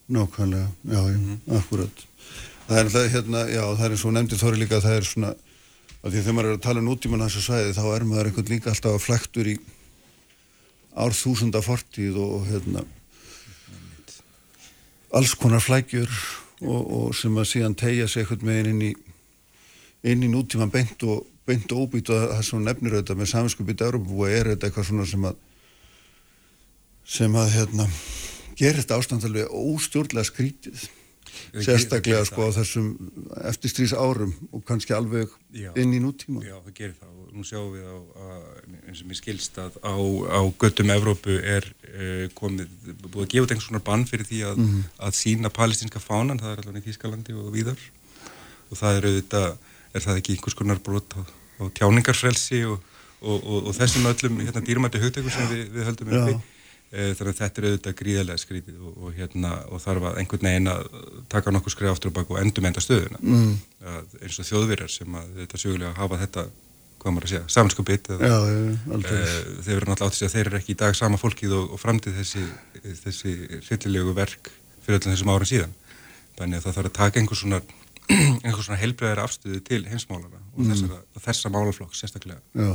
nákvæmlega, 0.09 0.69
já, 0.85 1.01
já, 1.09 1.57
akkurat. 1.59 2.05
Það 2.67 2.79
er 2.79 2.85
alltaf 2.89 3.13
hérna, 3.13 3.45
já, 3.49 3.63
það 3.77 3.85
er 3.87 3.95
eins 3.95 4.05
og 4.05 4.15
nefndi 4.15 4.41
þóri 4.41 4.61
líka 4.61 4.79
að 4.79 4.87
það 4.87 4.99
er 4.99 5.07
svona, 5.09 5.31
að 6.01 6.11
því 6.11 6.19
að 6.19 6.27
þegar 6.27 6.37
maður 6.37 6.49
er 6.51 6.57
að 6.59 6.65
tala 6.67 6.83
um 6.83 6.89
nútíman 6.89 7.25
þessu 7.25 7.45
svæði 7.45 7.77
þá 7.77 7.85
er 7.87 8.07
maður 8.09 8.31
einhvern 8.31 8.53
líka 8.53 8.73
alltaf 8.73 8.97
að 8.97 9.05
flektur 9.05 9.49
í 9.49 9.57
árþúsunda 11.05 11.63
fortíð 11.65 12.21
og 12.21 12.49
hérna 12.51 12.85
alls 15.15 15.35
konar 15.39 15.63
flækjur 15.63 16.11
og, 16.65 16.83
og 16.83 17.15
sem 17.17 17.37
að 17.39 17.51
síðan 17.51 17.77
tegja 17.79 18.09
sig 18.11 18.25
einhvern 18.25 18.49
veginn 18.51 18.73
inn 18.75 18.87
í 18.89 18.93
inn 20.05 20.25
í 20.27 20.29
nútíman 20.29 20.73
beint 20.73 21.01
og 21.09 21.25
beint 21.49 21.71
og 21.73 21.87
óbýt 21.87 22.11
og 22.13 22.29
það 22.33 22.43
sem 22.49 22.65
nefnir 22.65 22.97
auðvitað 22.97 23.21
með 23.21 23.31
saminskupið 23.31 23.85
Európabúa 23.87 24.31
er 24.33 24.51
þetta 24.53 24.69
eitthvað 24.69 24.89
svona 24.91 25.07
sem 25.09 25.27
að 25.29 25.41
sem 27.15 27.37
að 27.37 27.51
hérna 27.53 27.89
gerir 28.57 28.81
þetta 28.81 28.99
ástand 29.01 29.27
alveg 29.29 29.57
óstjórnlega 29.61 30.29
skrítið 30.29 30.85
sérstaklega 31.65 32.25
sko 32.29 32.47
á 32.47 32.51
þessum 32.57 32.89
eftirstrís 33.51 33.93
árum 33.97 34.33
og 34.53 34.63
kannski 34.69 34.95
alveg 34.97 35.33
Já. 35.55 35.71
inn 35.79 35.95
í 35.97 36.01
nútíma 36.03 36.43
Já, 36.45 36.57
það 36.65 36.75
gerir 36.79 36.95
það. 37.01 37.11
Og 37.25 37.35
nú 37.35 37.43
sjáum 37.47 37.73
við 37.75 37.85
á, 37.91 37.97
að, 38.25 38.43
eins 38.87 39.01
og 39.03 39.09
mér 39.11 39.19
skilst 39.19 39.59
að 39.59 39.79
á, 39.83 39.95
á 40.31 40.41
göttum 40.63 40.93
Evrópu 40.95 41.35
er 41.43 41.67
uh, 41.91 42.27
komið, 42.39 42.69
búið 43.09 43.25
að 43.25 43.31
gefa 43.33 43.45
þetta 43.47 43.55
einhvers 43.57 43.69
konar 43.73 43.87
bann 43.89 44.07
fyrir 44.07 44.29
því 44.31 44.41
að, 44.51 44.57
Mhm. 44.65 44.83
að 45.09 45.19
sína 45.19 45.51
palestinska 45.51 45.99
fánan, 46.03 46.39
það 46.39 46.53
er 46.55 46.63
alveg 46.65 46.83
í 46.83 46.87
Þýskalandi 46.91 47.35
og 47.35 47.51
víðar. 47.55 47.81
Og 48.71 48.79
það 48.79 48.97
er 49.01 49.09
auðvitað, 49.11 49.57
er 49.95 50.01
það 50.07 50.19
ekki 50.23 50.35
einhvers 50.37 50.55
konar 50.59 50.79
brot 50.83 51.15
á, 51.19 51.23
á 51.59 51.63
tjáningarfrelsi 51.75 52.65
og, 52.71 52.79
og, 53.23 53.39
og, 53.43 53.67
og 53.71 53.75
þessum 53.77 54.07
öllum 54.11 54.41
hérna, 54.45 54.63
dýrmætti 54.65 55.03
hugtökur 55.03 55.31
sem 55.35 55.49
við, 55.51 55.69
við 55.75 55.87
höldum 55.91 56.09
uppi? 56.15 56.35
Eh, 56.39 56.41
þannig 56.95 57.31
að 57.33 57.39
þetta 57.41 57.61
er 57.63 57.67
auðvitað 57.69 57.95
gríðarlega 58.01 58.41
skrítið 58.43 58.77
og, 58.87 58.93
og, 59.05 59.15
hérna, 59.19 59.53
og 59.75 59.81
þarf 59.83 60.05
að 60.11 60.19
einhvern 60.23 60.47
veginn 60.49 60.71
að 60.71 60.85
taka 61.33 61.55
nokkuð 61.55 61.75
skrif 61.75 61.91
aftur 61.95 62.13
og 62.13 62.17
bak 62.21 62.31
og 62.35 62.39
endur 62.43 62.63
meinda 62.67 62.83
stöðuna 62.85 63.19
Mm. 63.25 63.57
að, 63.85 64.15
eins 64.23 64.39
og 64.39 64.47
þjóðverjar 64.51 64.93
sem 64.95 65.17
að 65.21 65.33
þetta 65.43 65.61
sögulega 65.65 65.95
hafa 65.99 66.21
þetta 66.25 66.45
hvað 67.05 67.13
maður 67.17 67.27
að 67.27 67.33
segja, 67.35 67.47
samanskupið 67.53 68.07
Já, 68.15 68.37
já, 68.49 68.61
aldrei. 68.95 69.17
þeir 69.67 69.75
eru 69.77 69.89
náttúrulega 69.91 70.07
átt 70.09 70.15
að 70.15 70.19
segja 70.19 70.29
að 70.31 70.37
þeir 70.39 70.47
eru 70.51 70.59
ekki 70.63 70.73
í 70.73 70.79
dag 70.85 70.95
sama 70.97 71.19
fólkið 71.21 71.53
og, 71.59 71.73
og 71.75 71.81
framtíð 71.83 72.15
þessi, 72.21 72.45
þessi 73.05 73.35
hryllilegu 73.67 74.15
verk 74.17 74.53
fyrir 74.87 75.01
öllum 75.03 75.13
þessum 75.17 75.33
árum 75.35 75.51
síðan 75.51 75.75
þannig 76.39 76.57
að 76.61 76.65
það 76.65 76.77
þarf 76.79 76.89
að 76.91 76.97
taka 77.01 77.21
einhver 77.21 77.41
svona 77.43 77.61
einhver 78.45 78.65
svona 78.65 78.81
heilbreðar 78.81 79.21
afstöðu 79.25 79.61
til 79.69 79.83
heimsmálana 79.91 80.41
og 80.41 80.61
Mm. 80.65 80.71
þessara, 80.71 80.99
þessa 81.27 81.51
málaflokk 81.51 81.95
sérstaklega 81.99 82.41
Já, 82.55 82.73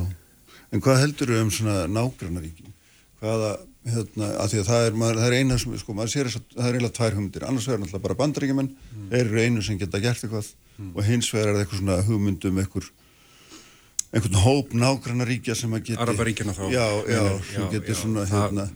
en 0.76 0.82
hvað 0.84 1.02
heldur 1.06 1.30
hérna, 3.94 4.30
að 4.44 4.54
því 4.54 4.60
að 4.62 4.70
það 4.70 4.86
er, 4.88 4.98
maður, 5.02 5.20
það 5.22 5.28
er 5.30 5.36
eina 5.40 5.58
sem, 5.62 5.76
sko, 5.82 5.94
maður 5.98 6.12
sér 6.14 6.30
þess 6.30 6.40
að 6.40 6.56
það 6.56 6.68
er 6.70 6.78
eiginlega 6.78 6.98
tvær 7.00 7.16
hugmyndir, 7.18 7.46
annars 7.50 7.68
vegar 7.70 7.80
náttúrulega 7.84 8.06
bara 8.08 8.18
bandaríkjumenn, 8.24 8.72
Mm. 8.90 9.12
eru 9.20 9.40
einu 9.44 9.62
sem 9.66 9.78
geta 9.80 10.00
gert 10.04 10.24
eitthvað. 10.24 10.50
Og 10.96 11.04
hins 11.04 11.30
er 11.34 11.50
það 11.50 11.62
eitthvað 11.64 11.80
svona 11.82 11.98
hugmyndum 12.08 12.60
einhver, 12.62 12.86
einhvern 14.14 14.38
hóp 14.44 14.74
nágrannaríkja 14.74 15.56
sem 15.56 15.74
að 15.76 15.84
geti... 15.90 16.00
Arabaríkjana 16.02 16.54
þá. 16.58 16.64
Já, 16.72 16.86
já, 17.10 17.24
sem 17.54 17.68
geti 17.74 17.96
svona, 18.00 18.24
það, 18.30 18.46
hérna, 18.46 18.68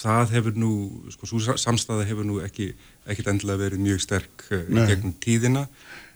það 0.00 0.32
hefur 0.36 0.56
nú, 0.62 0.72
sko, 1.14 1.42
samstæða 1.60 2.06
hefur 2.08 2.26
nú 2.26 2.40
ekki, 2.44 2.72
ekkit 3.06 3.30
endilega 3.34 3.62
verið 3.66 3.84
mjög 3.84 4.00
sterk 4.06 4.46
uh, 4.50 4.64
gegnum 4.88 5.14
tíðina. 5.22 5.66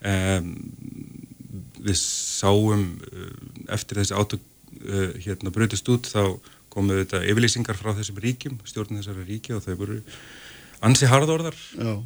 Um, 0.05 0.51
við 1.85 1.97
sáum 2.01 2.89
uh, 3.13 3.31
eftir 3.77 4.01
þessi 4.01 4.17
átök 4.17 4.43
uh, 4.43 5.13
hérna 5.23 5.53
brutist 5.55 5.89
út 5.93 6.09
þá 6.11 6.25
komu 6.75 6.99
þetta 7.01 7.23
yfirlýsingar 7.29 7.79
frá 7.79 7.93
þessum 7.97 8.19
ríkjum 8.25 8.59
stjórnum 8.67 9.01
þessara 9.01 9.25
ríkja 9.29 9.59
og 9.59 9.65
þau 9.65 9.79
voru 9.81 10.01
ansi 10.85 11.09
harðorðar 11.09 11.57
uh, 11.81 12.03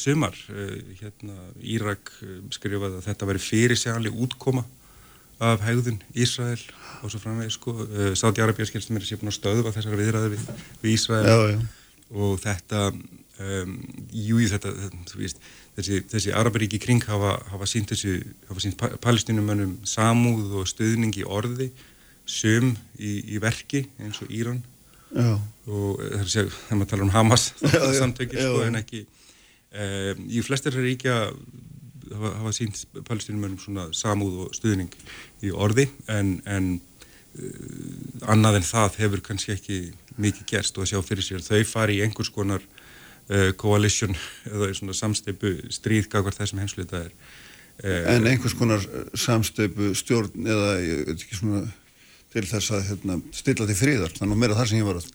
sumar. 0.00 0.38
Uh, 0.48 0.78
hérna 1.00 1.36
Írak 1.60 2.14
uh, 2.22 2.38
skrifaði 2.54 3.00
að 3.00 3.08
þetta 3.08 3.30
væri 3.30 3.42
fyrir 3.42 3.80
sérlega 3.80 4.26
útkoma 4.26 4.64
af 5.42 5.64
hegðun 5.66 5.98
Ísrael 6.14 6.60
og 7.02 7.10
svo 7.10 7.20
framvegis 7.20 7.58
sko, 7.58 7.74
uh, 7.84 8.12
Sáti 8.16 8.44
Arabíu 8.44 8.66
skilstum 8.68 8.96
er 8.96 9.04
að 9.04 9.10
sé 9.10 9.18
búin 9.20 9.32
að 9.32 9.38
stöðva 9.40 9.74
þessar 9.74 9.98
viðræði 9.98 10.32
við, 10.36 10.48
við 10.84 10.94
Ísrael. 10.94 11.26
Já, 11.26 11.56
já. 11.56 11.60
og 12.14 12.38
þetta 12.44 12.86
um, 12.94 13.74
jú, 14.14 14.38
þetta, 14.50 14.72
þetta 14.84 15.18
veist, 15.18 15.42
þessi, 15.78 16.00
þessi 16.12 16.34
Arabaríki 16.36 16.80
kring 16.82 17.02
hafa, 17.08 17.36
hafa 17.52 17.68
sínt 17.68 17.92
þessi, 17.92 18.20
hafa 18.48 18.62
sínt 18.62 18.78
pa 18.80 18.92
palestinumönnum 19.02 19.80
samúð 19.88 20.60
og 20.60 20.70
stöðning 20.70 21.16
í 21.18 21.26
orði 21.26 21.70
sum 22.24 22.72
í, 22.98 23.18
í 23.34 23.40
verki 23.42 23.84
eins 24.00 24.22
og 24.24 24.32
Íran. 24.32 24.62
Já. 25.14 25.36
og 25.70 26.00
það 26.00 26.14
er 26.18 26.30
segja, 26.32 26.50
þegar 26.50 26.78
maður 26.80 26.90
talar 26.90 27.04
um 27.04 27.12
Hamas 27.14 27.42
Já, 27.62 27.76
já, 27.78 27.92
samtökir 28.00 28.40
sko, 28.40 28.64
en 28.64 28.78
ekki 28.80 29.04
um, 29.04 30.24
í 30.26 30.40
flestir 30.42 30.74
ríkja 30.74 31.18
hafa, 32.10 32.32
hafa 32.40 32.52
sínt 32.56 32.80
palestinumönnum 33.06 33.60
svona 33.62 33.84
samúð 33.94 34.46
og 34.46 34.56
stuðning 34.58 34.90
í 35.44 35.52
orði 35.54 35.86
en, 36.10 36.36
en 36.50 36.72
uh, 37.38 38.32
annað 38.34 38.60
en 38.60 38.68
það 38.68 38.98
hefur 39.04 39.24
kannski 39.28 39.54
ekki 39.54 39.78
mikið 40.20 40.48
gerst 40.50 40.78
og 40.78 40.84
að 40.84 40.92
sjá 40.92 41.00
fyrir 41.06 41.26
sér. 41.26 41.46
Þau 41.46 41.62
fari 41.66 41.98
í 41.98 42.02
einhvers 42.04 42.30
konar 42.34 42.62
uh, 42.64 43.50
coalition 43.60 44.14
eða 44.52 44.72
svona 44.78 44.96
samsteipu 44.98 45.56
stríð 45.74 46.10
gagvar 46.12 46.36
þessum 46.36 46.62
heimsluta 46.62 47.04
er 47.06 47.14
uh, 47.14 48.12
En 48.14 48.28
einhvers 48.30 48.56
konar 48.58 48.84
samstöpu 49.18 49.92
stjórn 49.98 50.46
eða, 50.46 50.76
ég 50.84 51.08
veit 51.08 51.26
ekki 51.26 51.40
svona, 51.40 51.64
til 52.34 52.44
þess 52.50 52.74
að 52.74 52.84
hérna, 52.90 53.18
stilla 53.32 53.66
til 53.70 53.78
fríðar, 53.78 54.12
þannig 54.18 54.34
að 54.36 54.42
meira 54.44 54.58
það 54.58 54.70
sem 54.72 54.80
ég 54.82 54.88
var 54.90 55.00
að 55.00 55.08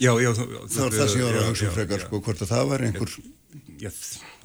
já, 0.00 0.10
já, 0.24 0.30
það, 0.34 0.52
það 0.74 0.82
var 0.84 0.98
það 0.98 1.08
sem 1.14 1.20
ég 1.20 1.26
var 1.30 1.40
að 1.40 1.48
hugsa 1.52 1.68
um 1.70 1.74
frekar, 1.78 2.04
sko, 2.08 2.20
hvort 2.26 2.44
að 2.44 2.52
það 2.54 2.68
var 2.72 2.84
einhver 2.88 3.12
já, 3.84 3.90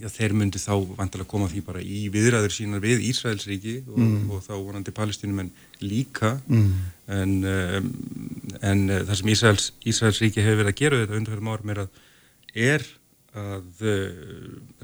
já, 0.03 0.07
þeir 0.13 0.33
myndu 0.37 0.59
þá 0.61 0.73
vantilega 0.99 1.29
koma 1.31 1.47
því 1.49 1.61
bara 1.65 1.81
í 1.81 2.01
viðræður 2.13 2.53
sínar 2.53 2.83
við 2.83 3.01
Ísraelsríki 3.09 3.75
og, 3.87 3.97
Mm. 4.03 4.29
og 4.35 4.43
þá 4.45 4.51
vonandi 4.59 4.93
palestínumenn 4.95 5.49
líka 5.81 6.35
Mm. 6.47 6.69
en, 7.07 7.33
um, 7.45 7.89
en 8.61 8.83
uh, 8.89 8.99
það 9.07 9.15
sem 9.21 9.31
Ísraels, 9.33 9.71
Ísraelsríki 9.85 10.43
hefur 10.45 10.61
verið 10.63 10.73
að 10.73 10.79
gera 10.83 11.01
þetta 11.03 11.17
undarfærum 11.21 11.51
árum 11.55 11.73
er 11.73 11.83
að 11.85 11.89
er 12.69 12.85
að 13.37 13.83
uh, 13.85 14.05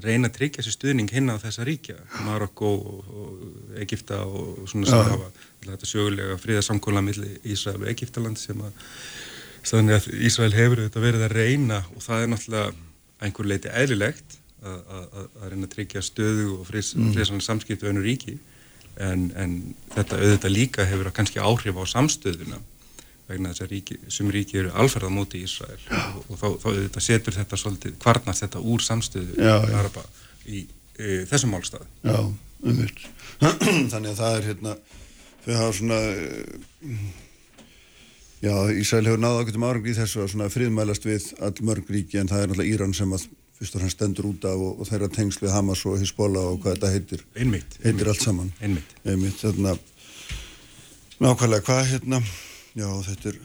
reyna 0.04 0.30
að 0.30 0.36
tryggja 0.38 0.62
sér 0.62 0.76
stuðning 0.76 1.10
hinn 1.10 1.32
á 1.34 1.36
þessa 1.42 1.66
ríkja 1.66 1.96
Marokko 2.22 2.72
og, 2.78 3.40
Egipta 3.82 4.20
og 4.22 4.68
svona 4.70 4.86
sem 4.86 5.10
hafa 5.10 5.30
þetta 5.66 5.88
sögulega 5.90 6.38
fríðarsamkóla 6.38 7.02
millir 7.02 7.40
Ísrael 7.42 7.80
og 7.82 7.90
Egiptaland 7.90 8.38
sem 8.38 8.60
að 8.62 8.84
að 9.66 10.10
Ísrael 10.22 10.54
hefur 10.54 10.84
þetta 10.84 11.02
verið 11.02 11.24
að 11.26 11.34
reyna 11.34 11.80
og 11.96 12.04
það 12.04 12.22
er 12.22 12.28
náttúrulega 12.30 12.68
einhver 13.26 13.48
leiti 13.50 13.72
eðlilegt 13.72 14.36
að, 14.62 14.78
að, 14.78 15.08
að 15.42 15.48
reyna 15.50 15.66
að 15.66 15.72
tryggja 15.74 16.02
stöðu 16.06 16.46
og 16.54 16.68
friðsanlega 16.68 17.26
mm. 17.34 17.42
samskiptu 17.48 17.90
önur 17.90 18.06
ríki. 18.06 18.36
En, 19.02 19.26
en 19.36 19.58
þetta 19.92 20.20
auðvitað 20.22 20.54
líka 20.54 20.86
hefur 20.88 21.10
kannski 21.12 21.42
áhrif 21.42 21.76
á 21.76 21.84
samstöðuna 21.90 22.62
vegna 23.26 23.52
þess 23.52 23.64
að 23.64 23.72
ríki, 23.74 23.98
sem 24.12 24.30
ríki 24.32 24.60
eru 24.60 24.72
alferða 24.78 25.10
móti 25.12 25.40
í 25.40 25.46
Ísrael. 25.46 25.78
Og, 25.90 26.18
og 26.30 26.40
þá, 26.40 26.46
þá 26.62 26.66
auðvitað 26.70 27.06
setur 27.06 27.36
þetta 27.36 27.60
svolítið, 27.60 27.94
kvarnast 28.02 28.44
þetta 28.44 28.62
úr 28.72 28.84
samstöðu 28.86 29.38
já, 29.40 29.56
já. 29.72 30.04
í 30.46 30.62
e, 30.98 31.22
þessum 31.30 31.54
málstað. 31.56 31.86
Já, 32.06 32.18
umvilt 32.66 33.06
Þannig 33.92 34.12
að 34.12 34.20
það 34.20 34.36
er 34.36 34.46
hérna 34.50 34.76
þau 35.46 35.56
hafa 35.58 35.72
svona 35.78 35.98
já, 38.42 38.54
Ísrael 38.76 39.08
hefur 39.08 39.20
náða 39.22 39.42
ákveðum 39.42 39.66
árangi 39.68 39.92
í 39.92 39.98
þessu 39.98 40.22
að 40.22 40.30
svona 40.32 40.52
friðmælast 40.52 41.08
við 41.08 41.32
all 41.44 41.56
mörg 41.66 41.90
ríki 41.92 42.22
en 42.22 42.30
það 42.30 42.44
er 42.44 42.52
náttúrulega 42.52 42.76
Íran 42.76 42.96
sem 42.96 43.12
að 43.16 43.26
fyrst 43.56 43.76
og 43.76 43.84
hans 43.84 43.94
stendur 43.96 44.30
út 44.30 44.46
af 44.48 44.60
og, 44.60 44.80
og 44.80 44.88
þeirra 44.88 45.10
tengsl 45.12 45.46
við 45.46 45.54
Hamas 45.54 45.84
og 45.88 46.00
Hezbollah 46.00 46.50
og 46.52 46.58
hvað 46.60 46.76
þetta 46.76 46.90
heitir. 46.92 47.22
Einmitt, 47.34 47.78
heitir 47.78 47.92
einmitt, 47.92 48.10
allt 48.12 48.24
saman. 48.26 48.50
Einmitt, 48.60 48.96
einmitt 49.08 49.38
þarna, 49.40 49.76
Nákvæmlega, 51.16 51.64
hvað 51.64 51.86
hérna 51.94 52.18
Já, 52.76 52.88
þetta 53.06 53.32
er 53.32 53.38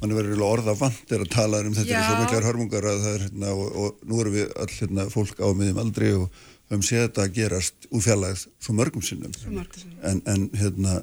mann 0.00 0.14
er 0.14 0.16
verið 0.22 0.44
orða 0.46 0.74
vant 0.80 1.12
er 1.12 1.26
að 1.26 1.32
tala 1.34 1.60
um 1.60 1.74
þetta 1.76 1.92
Já. 1.92 1.98
er 2.00 2.06
svo 2.08 2.22
miklar 2.22 2.46
hörmungar 2.48 2.86
að 2.88 3.02
það 3.04 3.16
er 3.16 3.24
hérna 3.26 3.52
og, 3.52 3.66
og 3.76 4.06
nú 4.08 4.22
erum 4.22 4.36
við 4.38 4.54
all 4.56 4.70
hérna 4.72 5.06
fólk 5.12 5.42
á 5.44 5.48
miðjum 5.52 5.82
aldrei 5.82 6.08
og 6.16 6.40
höfum 6.70 6.86
séð 6.86 7.04
þetta 7.04 7.26
að 7.26 7.34
gerast 7.36 7.88
úr 7.90 8.04
fjallæð 8.06 8.46
svo 8.48 8.76
mörgum 8.78 9.04
sinnum. 9.04 9.34
En, 10.06 10.22
en 10.24 10.48
hérna 10.56 11.02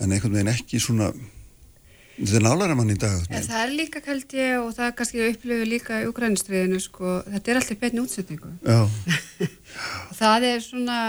en 0.00 0.14
einhvern 0.14 0.36
veginn 0.36 0.52
ekki 0.52 0.80
svona 0.80 1.10
þetta 2.20 2.36
er 2.38 2.44
nálæra 2.44 2.76
mann 2.76 2.92
í 2.92 2.98
dag 3.00 3.24
en 3.28 3.46
það 3.46 3.62
er 3.62 3.74
líka 3.78 4.02
kælt 4.04 4.36
ég 4.36 4.54
og 4.60 4.70
það 4.76 4.94
kannski 4.98 5.26
upplöfu 5.26 5.68
líka 5.68 6.00
í 6.02 6.06
Ukrænistriðinu 6.08 6.80
sko, 6.82 7.18
þetta 7.26 7.52
er 7.52 7.60
alltaf 7.60 7.80
betni 7.80 8.04
útsetningu 8.04 8.52
það 10.20 10.48
er 10.52 10.64
svona 10.64 11.00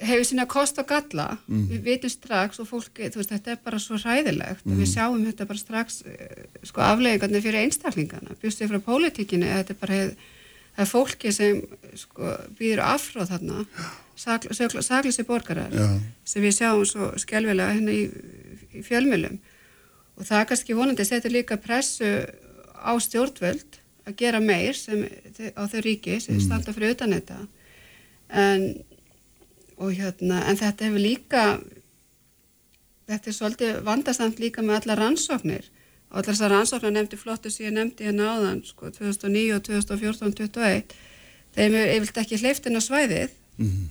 hefur 0.00 0.26
sína 0.26 0.46
kost 0.48 0.78
og 0.80 0.88
galla 0.88 1.26
mm. 1.46 1.64
við 1.70 1.86
vitum 1.86 2.12
strax 2.12 2.60
og 2.62 2.68
fólki 2.70 3.10
veist, 3.12 3.32
þetta 3.32 3.54
er 3.54 3.62
bara 3.64 3.80
svo 3.82 3.98
hræðilegt 4.00 4.64
mm. 4.64 4.76
við 4.80 4.92
sjáum 4.94 5.24
þetta 5.26 5.46
bara 5.50 5.60
strax 5.60 6.02
eh, 6.08 6.44
sko, 6.66 6.82
afleggingarnir 6.86 7.44
fyrir 7.44 7.64
einstaklingana 7.64 8.36
bjústuð 8.40 8.72
frá 8.72 8.84
pólitíkinu 8.86 9.48
þetta 9.50 9.74
er 9.74 9.80
bara 9.82 9.98
hef, 9.98 10.28
það 10.76 10.84
er 10.84 10.90
fólki 10.94 11.34
sem 11.36 11.60
sko, 12.00 12.34
býður 12.58 12.84
afhróð 12.86 13.34
þarna 13.34 13.64
saglisi 14.20 15.26
borgarar 15.28 15.72
Já. 15.74 15.86
sem 16.28 16.44
við 16.44 16.56
sjáum 16.60 16.86
svo 16.88 17.12
skjálfilega 17.20 17.76
hérna 17.76 17.96
í, 17.96 18.06
í 18.76 18.84
fjölmjölum 18.86 19.38
og 20.16 20.26
það 20.28 20.42
er 20.42 20.50
kannski 20.50 20.76
vonandi 20.76 21.04
að 21.04 21.12
setja 21.12 21.32
líka 21.32 21.60
pressu 21.60 22.10
á 22.80 22.92
stjórnvöld 23.00 23.80
að 24.08 24.16
gera 24.20 24.40
meir 24.40 24.76
sem, 24.76 25.04
á 25.52 25.62
þau 25.68 25.80
ríki 25.84 26.20
sem 26.20 26.36
mm. 26.36 26.44
standa 26.44 26.72
fyrir 26.76 26.96
utan 26.96 27.16
þetta 27.16 27.40
en 28.30 28.70
og 29.80 29.92
hérna, 29.96 30.44
en 30.50 30.58
þetta 30.60 30.88
hefur 30.88 31.02
líka 31.02 31.44
þetta 33.10 33.30
er 33.30 33.36
svolítið 33.36 33.78
vandasamt 33.86 34.40
líka 34.42 34.62
með 34.62 34.80
alla 34.80 34.98
rannsóknir. 35.00 35.70
Og 36.10 36.20
allar 36.20 36.34
þessar 36.34 36.52
rannsóknar 36.54 36.94
nefndi 36.94 37.18
flottu 37.18 37.50
sem 37.50 37.68
ég 37.68 37.74
nefndi 37.74 38.06
hérna 38.06 38.34
áðan, 38.34 38.60
sko, 38.66 38.90
2009 38.94 39.56
og 39.56 39.64
2014 39.66 40.28
og 40.28 40.36
2021 40.38 41.08
þeim 41.56 41.76
er 41.78 41.94
yfirlt 41.96 42.20
ekki 42.22 42.38
hleyftin 42.42 42.78
á 42.78 42.82
svæðið. 42.82 43.32
Mm 43.58 43.66
-hmm. 43.66 43.88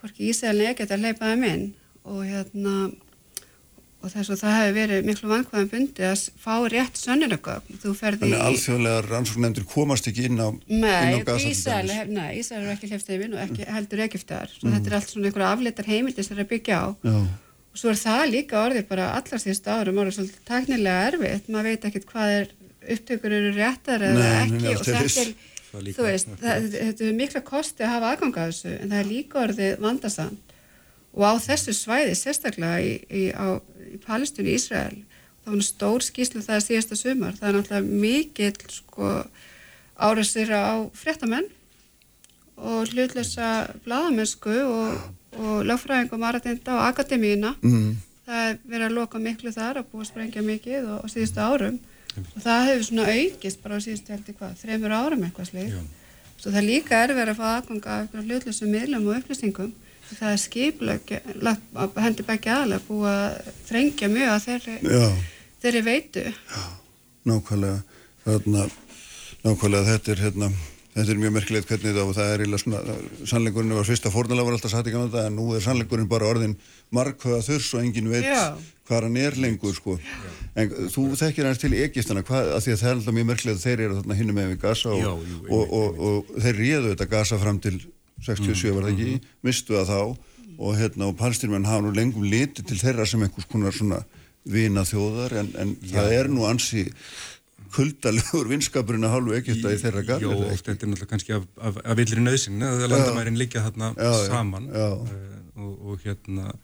hvorki 0.00 0.30
Ísælni 0.30 0.66
ekkert 0.70 0.90
að 0.90 1.04
hleypa 1.04 1.30
þeim 1.30 1.44
inn. 1.44 1.74
Og 2.04 2.24
hérna 2.24 2.90
og 4.00 4.12
þess 4.12 4.32
að 4.32 4.40
það 4.40 4.54
hefur 4.56 4.76
verið 4.76 5.08
miklu 5.08 5.30
vankvæðan 5.30 5.70
bundi 5.70 6.06
að 6.08 6.22
fá 6.40 6.54
rétt 6.72 7.00
sönnunagögn 7.00 7.80
Þannig 7.80 8.36
að 8.38 8.46
alþjóðlega 8.46 9.02
rannsóknarnefndir 9.06 9.66
komast 9.68 10.08
ekki 10.08 10.26
inn 10.30 10.40
á, 10.40 10.48
Ísæli 10.70 11.98
Nei, 12.08 12.30
Ísæli 12.40 12.64
er 12.64 12.72
ekki 12.74 12.90
hleyft 12.90 13.10
þeim 13.10 13.26
inn 13.26 13.36
og 13.36 13.44
ekki, 13.44 13.68
heldur 13.68 14.04
Egiptar 14.06 14.54
mm. 14.56 14.72
þetta 14.76 14.90
er 14.90 14.96
allt 14.98 15.12
svona 15.12 15.30
einhverja 15.30 15.52
afleitar 15.52 15.90
heimildir 15.90 16.26
sem 16.26 16.34
það 16.34 16.40
er 16.40 16.46
að 16.46 16.52
byggja 16.54 16.80
á. 16.80 16.88
Já. 17.04 17.18
og 17.70 17.82
svo 17.82 17.92
er 17.92 18.00
það 18.00 18.24
líka 18.32 18.64
orðið 18.64 18.88
bara 18.88 19.10
allar 19.18 19.44
síðust 19.44 19.70
árum 19.70 20.00
orðið 20.02 20.16
svolítið 20.16 20.48
taknilega 20.48 21.04
erfitt. 21.10 21.52
Maður 21.52 21.68
veit 21.70 21.86
ekkert 21.90 22.08
hvað 22.10 22.36
er 22.38 22.50
upptökur 22.96 23.36
eru 23.36 23.54
réttar 23.54 24.04
eða 24.08 24.24
nei, 24.24 24.40
ekki. 24.46 24.74
og 24.74 24.84
þetta 24.88 25.24
er 25.26 25.34
þú 25.70 26.06
veist, 26.06 26.30
það, 26.40 26.68
þetta 26.74 27.06
er 27.06 27.18
mikla 27.18 27.42
kosti 27.46 27.84
að 27.84 27.92
hafa 27.94 28.14
aðgang 28.14 28.38
að 28.40 28.48
þessu 28.50 28.72
en 28.74 28.92
það 28.92 29.00
er 29.00 29.10
líka 29.10 29.42
orðið 29.44 29.84
vandasamt 29.84 30.49
og 31.16 31.22
á 31.26 31.32
þessu 31.42 31.74
svæði 31.74 32.16
sérstaklega 32.18 32.80
í, 32.84 32.92
í, 33.10 33.22
á 33.34 33.58
í 33.90 33.98
Palestínu 34.04 34.52
í 34.52 34.58
Ísrael 34.58 34.98
það 35.44 35.54
var 35.54 35.64
stór 35.66 36.04
skýslu 36.04 36.42
það 36.44 36.66
síðasta 36.66 36.98
sumar. 36.98 37.38
Það 37.38 37.48
er 37.48 37.56
náttúrulega 37.56 38.02
mikill 38.04 38.74
sko, 38.74 39.14
árasir 40.00 40.52
á 40.52 40.86
fréttamenn 40.96 41.48
og 42.60 42.92
hlutlösa 42.92 43.70
bladamennsku 43.86 44.56
og, 44.66 44.98
og 45.40 45.62
lögfræðingum 45.68 46.26
aðratinda 46.28 46.76
á 46.76 46.88
akademíina 46.90 47.54
mm. 47.62 47.94
það 48.28 48.50
er 48.50 48.58
verið 48.68 48.86
að 48.90 48.98
loka 48.98 49.22
miklu 49.22 49.54
þar 49.54 49.80
að 49.80 49.88
búa 49.92 50.08
sprengja 50.08 50.44
mikið 50.44 50.84
og, 50.84 50.98
og 51.06 51.12
síðustu 51.12 51.40
árum. 51.40 51.80
Og 52.20 52.42
það 52.42 52.68
hefur 52.68 52.86
svona 52.90 53.08
aukist 53.16 53.62
bara 53.64 53.80
á 53.80 53.84
síðustu 53.86 54.12
heldur 54.12 54.36
hvað, 54.36 54.56
þreymur 54.60 54.94
árum 54.98 55.24
eitthvað 55.24 55.50
slið 55.52 55.80
svo 56.40 56.50
það 56.54 56.66
líka 56.66 56.96
er 57.04 57.12
verið 57.12 57.34
að 57.34 57.40
fá 57.40 57.48
aðganga 57.58 57.96
af 58.00 58.14
hlutlösa 58.24 58.68
miðlum 58.68 59.08
og 59.10 59.18
upplýsingum 59.18 59.72
það 60.18 60.32
er 60.32 60.40
skipleg 60.42 61.12
hendi 62.00 62.26
bækja 62.26 62.56
aðlega 62.62 62.86
búið 62.88 63.12
að 63.12 63.52
þrengja 63.68 64.10
mjög 64.12 64.32
að 64.34 64.42
þeirri, 64.48 64.76
þeirri 65.62 65.84
veitu 65.86 66.26
Já, 66.30 66.64
nákvæmlega 67.30 67.78
þarna, 68.24 68.66
nákvæmlega 69.44 69.88
þetta 69.90 70.12
er 70.14 70.24
hérna, 70.24 70.50
þetta 70.96 71.14
er 71.14 71.22
mjög 71.22 71.36
merkilegt 71.36 71.70
hvernig 71.70 72.02
og 72.02 72.12
það 72.18 72.34
er 72.34 72.44
ílega 72.46 72.64
svona, 72.64 72.98
sannleikurinn 73.30 73.78
var 73.78 73.88
fyrsta 73.88 74.12
fórnalega 74.14 74.48
var 74.48 74.58
alltaf 74.58 74.74
satt 74.74 74.90
í 74.90 74.94
gamla 74.96 75.12
dag 75.14 75.30
en 75.30 75.38
nú 75.38 75.46
er 75.54 75.64
sannleikurinn 75.64 76.10
bara 76.10 76.28
orðin 76.32 76.58
markhauða 76.94 77.44
þurs 77.46 77.70
og 77.76 77.84
engin 77.84 78.10
veit 78.10 78.26
Já. 78.26 78.56
hvað 78.88 79.06
hann 79.06 79.20
er 79.22 79.38
lengur 79.40 79.76
sko 79.76 79.96
Já. 80.00 80.34
en 80.58 80.74
þú 80.90 81.06
þekkir 81.20 81.50
hans 81.50 81.62
til 81.62 81.72
Egistana 81.78 82.24
hvað, 82.26 82.52
að 82.56 82.66
því 82.66 82.74
að 82.74 82.82
það 82.82 82.90
er 82.90 82.98
alltaf 82.98 83.18
mjög 83.20 83.30
merkilegt 83.30 83.60
að 83.60 83.68
þeir 83.68 83.86
eru 83.86 84.00
þarna 84.00 84.18
hinnum 84.18 84.40
með 84.40 84.52
við 84.54 84.60
Gaza 84.66 84.92
og, 84.96 85.00
jú, 85.06 85.40
og, 85.46 85.78
og, 85.80 86.04
og 86.10 86.36
þeir 86.42 86.62
ríðu 86.64 86.92
þetta 86.94 87.10
Gaza 87.14 87.40
fram 87.40 87.62
til 87.62 87.78
67 88.26 88.74
var 88.76 88.86
það 88.86 88.94
ekki, 88.94 89.10
mhm. 89.16 89.34
mistu 89.46 89.76
það 89.78 89.92
þá. 89.94 90.00
Og 90.60 90.76
hérna 90.76 91.06
og 91.08 91.16
palstyrmenn 91.16 91.64
hafa 91.64 91.86
nú 91.86 91.92
lengum 91.96 92.26
liti 92.28 92.62
til 92.66 92.76
þeirra 92.76 93.06
sem 93.08 93.22
einhvers 93.24 93.48
konar 93.48 93.72
svona 93.72 94.02
vina 94.48 94.84
þjóðar 94.88 95.36
en, 95.40 95.50
en 95.60 95.74
það 95.88 96.14
er 96.16 96.28
nú 96.32 96.44
ansi 96.48 96.86
kuldalegur 97.74 98.48
vinskapurinn 98.50 99.06
að 99.06 99.14
hálfu 99.14 99.36
ekkert 99.36 99.66
að 99.66 99.74
í 99.76 99.80
þeirra 99.82 100.04
garð 100.08 100.26
Jó, 100.26 100.30
þetta 100.50 100.72
er 100.72 100.90
náttúrulega 100.90 101.10
kannski 101.12 101.34
af, 101.36 101.44
af, 101.60 101.76
af 101.84 101.98
villri 102.00 102.24
nöðsinn 102.24 102.64
að 102.66 102.86
landamærin 102.90 103.38
líka 103.38 103.62
þarna 103.66 103.92
já, 103.94 104.10
saman. 104.26 104.70
Já. 104.74 104.88
Uh, 104.96 105.36
og, 105.60 105.74
og 105.92 106.06
hérna 106.06 106.54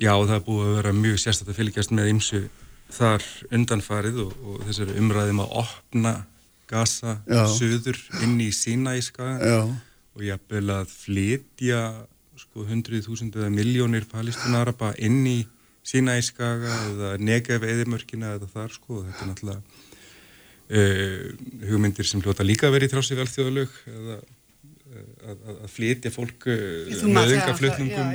já 0.00 0.12
það 0.12 0.34
er 0.36 0.44
búið 0.48 0.66
að 0.66 0.76
vera 0.80 0.92
mjög 0.98 1.22
sérstaklega 1.22 1.60
fylgjast 1.60 1.94
með 1.96 2.10
ymsu 2.12 2.42
þar 2.92 3.24
undanfarið 3.56 4.20
og, 4.26 4.34
og 4.42 4.66
þessari 4.66 4.98
umræðum 5.00 5.42
að 5.46 5.56
opna 5.62 6.14
gasa 6.72 7.18
söður 7.56 7.98
inn 8.24 8.36
í 8.40 8.50
Sínæska 8.56 9.36
og 10.16 10.24
jafnvel 10.26 10.74
að 10.74 10.90
flytja 10.92 11.82
sko 12.42 12.66
hundruð 12.68 13.06
þúsund 13.06 13.36
eða 13.38 13.52
miljónir 13.52 14.06
palestinaraba 14.10 14.92
inn 15.00 15.22
í 15.28 15.38
sína 15.86 16.16
ískaga 16.20 16.74
eða 16.90 17.14
negaf 17.22 17.64
eðimörkina 17.66 18.36
eða 18.36 18.50
þar 18.52 18.76
sko 18.76 19.02
þetta 19.06 19.24
er 19.24 19.30
náttúrulega 19.30 19.62
uh, 20.72 21.32
hugmyndir 21.70 22.08
sem 22.08 22.22
hljóta 22.22 22.46
líka 22.46 22.68
að 22.68 22.76
vera 22.76 22.88
í 22.88 22.92
þrásið 22.92 23.24
alþjóðalög 23.24 23.80
eða 23.92 24.18
uh, 24.18 25.00
að, 25.32 25.48
að 25.56 25.72
flytja 25.76 26.14
fólk 26.14 26.48
uh, 26.52 26.92
með 27.08 27.36
unga 27.38 27.56
flutningum 27.58 28.14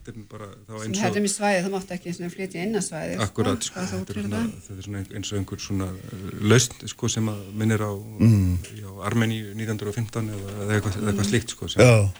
þetta 0.00 0.20
er 0.20 0.26
bara 0.30 0.48
þá 0.48 0.72
eins 0.72 0.86
og... 0.86 0.94
Sem 0.96 1.04
hefðum 1.04 1.26
í 1.26 1.30
svæði, 1.32 1.60
það 1.64 1.74
mátti 1.74 1.94
ekki 1.96 2.30
flytja 2.34 2.64
inn 2.64 2.78
að 2.78 2.86
svæði. 2.86 3.12
Sko. 3.18 3.26
Akkurat, 3.26 3.66
sko, 3.66 3.84
þetta, 3.90 4.14
er 4.14 4.24
svona, 4.24 4.40
þetta 4.54 4.78
er 4.78 4.86
svona 4.86 5.02
eins 5.18 5.30
og 5.30 5.38
einhver 5.40 5.62
svona 5.64 5.90
uh, 5.90 6.24
laust 6.52 6.74
sko 6.94 7.12
sem 7.12 7.30
að 7.32 7.44
minnir 7.60 7.84
á, 7.84 7.92
mm. 7.92 8.56
á 8.88 8.92
Armeni 9.10 9.38
1915 9.52 10.32
eða, 10.34 10.56
eða 10.64 10.76
eitthvað, 10.78 10.98
mm. 10.98 11.12
eitthvað 11.12 11.30
slíkt 11.30 11.54
sko 11.54 11.70
sem, 11.74 12.10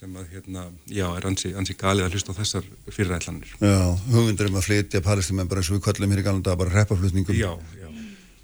sem 0.00 0.16
að 0.16 0.32
hérna, 0.36 0.64
já, 0.88 1.06
er 1.10 1.28
ansi, 1.28 1.52
ansi 1.58 1.76
galið 1.80 2.06
að 2.06 2.16
hlusta 2.16 2.36
á 2.36 2.38
þessar 2.40 2.72
fyrirætlanir. 2.88 3.54
Já, 3.60 3.78
hugmyndir 4.14 4.52
um 4.52 4.60
að 4.62 4.68
flytja 4.70 5.04
palestinmenn 5.04 5.50
bara 5.50 5.64
eins 5.64 5.72
og 5.72 5.80
við 5.80 5.86
kallum 5.90 6.14
hér 6.14 6.22
í 6.22 6.26
galanda 6.30 6.56
bara 6.60 6.78
reppaflutningum. 6.78 7.36
Já, 7.36 7.52
já 7.76 7.88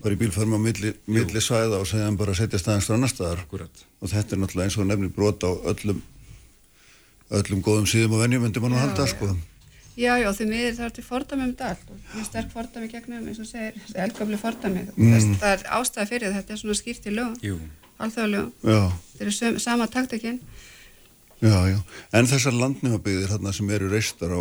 bara 0.07 0.15
í 0.15 0.21
bílfarm 0.21 0.55
á 0.55 0.61
milli, 0.63 0.93
milli 1.11 1.41
svæða 1.43 1.81
og 1.81 1.89
segja 1.89 2.07
hann 2.07 2.19
bara 2.21 2.31
að 2.35 2.43
setja 2.43 2.61
staðins 2.61 2.91
annar 2.95 3.11
staðar 3.11 3.41
Akkurat. 3.43 3.81
og 3.99 4.11
þetta 4.13 4.37
er 4.37 4.41
náttúrulega 4.43 4.69
eins 4.69 4.77
og 4.79 4.87
nefnir 4.87 5.11
brot 5.17 5.43
á 5.43 5.51
öllum 5.73 6.03
öllum 7.31 7.63
góðum 7.65 7.87
síðum 7.91 8.17
og 8.17 8.25
vennjum 8.25 8.47
myndi 8.47 8.63
mann 8.63 8.77
að 8.77 8.85
halda 8.85 9.07
sko. 9.11 9.31
Já, 9.97 10.13
já, 10.21 10.29
því 10.37 10.47
miður 10.51 10.75
það 10.77 10.87
er 10.87 10.95
til 10.97 11.05
fordami 11.07 11.47
um 11.47 11.53
þetta 11.55 11.69
allt 11.73 11.91
og 11.91 12.01
mjög 12.13 12.27
sterk 12.29 12.51
fordami 12.53 12.89
gegnum 12.93 13.29
eins 13.31 13.41
og 13.41 13.49
segir, 13.49 13.79
þessi 13.81 14.01
eldgöfli 14.05 14.39
fordami 14.43 14.83
mm. 14.93 15.37
það 15.41 15.53
er 15.55 15.63
ástæði 15.79 16.11
fyrir 16.11 16.35
þetta 16.37 16.53
er 16.53 16.61
svona 16.61 16.77
skýrt 16.77 17.09
í 17.09 17.15
lögum 17.17 17.63
alþjóða 18.05 18.29
lögum, 18.35 18.99
þetta 19.17 19.49
er 19.49 19.59
sama 19.65 19.87
taktikinn 19.89 20.43
Já, 21.45 21.57
já, 21.69 21.81
en 22.17 22.29
þessar 22.31 22.55
landnumabygðir 22.57 23.29
þarna 23.35 23.53
sem 23.53 23.73
eru 23.77 23.91
reistar 23.93 24.33
á, 24.33 24.41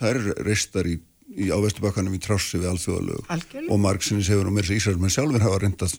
það 0.00 0.12
eru 0.12 0.36
reistar 0.46 0.88
í, 0.88 0.94
í 1.36 1.50
á 1.52 1.60
Vesturbakkanum 1.60 2.14
í 2.16 2.20
trássi 2.24 2.60
við 2.60 2.70
alþjóðalög. 2.70 3.26
Algjörlega. 3.28 3.68
og 3.68 3.82
margsinni 3.82 4.24
segur 4.24 4.48
og 4.48 4.56
mér 4.56 4.68
sem 4.68 4.80
Ísrael 4.80 5.00
menn 5.00 5.12
sjálfur 5.12 5.44
hafa 5.44 5.60
reyndað 5.60 5.98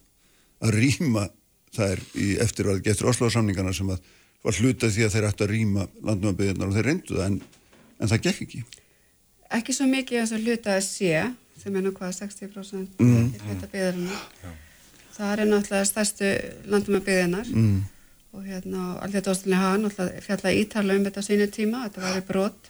að 0.64 0.74
rýma 0.80 1.28
þær 1.74 2.02
í 2.18 2.32
eftirvæði 2.42 2.86
getur 2.88 3.12
Osloðsamningana 3.14 3.76
sem 3.78 3.94
að 3.94 4.02
var 4.44 4.58
hlutað 4.60 4.92
því 4.96 5.06
að 5.08 5.14
þeir 5.16 5.28
ættu 5.30 5.46
að 5.46 5.52
rýma 5.54 5.86
landnumabygðirnar 6.04 6.68
og 6.68 6.76
þeir 6.78 6.88
reyndu 6.90 7.16
það 7.18 7.26
en, 7.30 7.38
en 8.00 8.12
það 8.12 8.24
gekk 8.28 8.42
ekki. 8.48 8.64
Ekki 9.54 9.76
svo 9.78 9.86
mikið 9.88 10.20
eins 10.24 10.34
og 10.36 10.44
hluta 10.44 10.76
að 10.78 10.84
sé, 10.88 11.14
sem 11.64 11.76
er 11.80 11.90
hvað 11.96 12.14
60% 12.18 13.00
Mm. 13.00 13.32
hluta 13.48 13.70
byggðarinnar. 13.72 14.26
Það 15.14 15.40
er 15.40 15.46
náttúrulega 15.52 15.86
stærstu 15.92 16.30
landum 16.74 16.96
að 17.00 17.06
byggðinar 17.08 17.48
Mm. 17.54 17.84
og 18.34 18.44
hérna 18.50 18.84
alveg 19.06 19.24
dóstinni 19.28 19.56
hafa 19.62 19.78
náttúrulega 19.84 20.22
fjalla 20.26 20.54
ítarlega 20.58 20.98
um 21.00 21.06
þetta 21.06 21.22
sínu 21.30 21.48
tíma, 21.54 21.84
þetta 21.88 22.02
var 22.02 22.18
í 22.22 22.26
brot. 22.28 22.70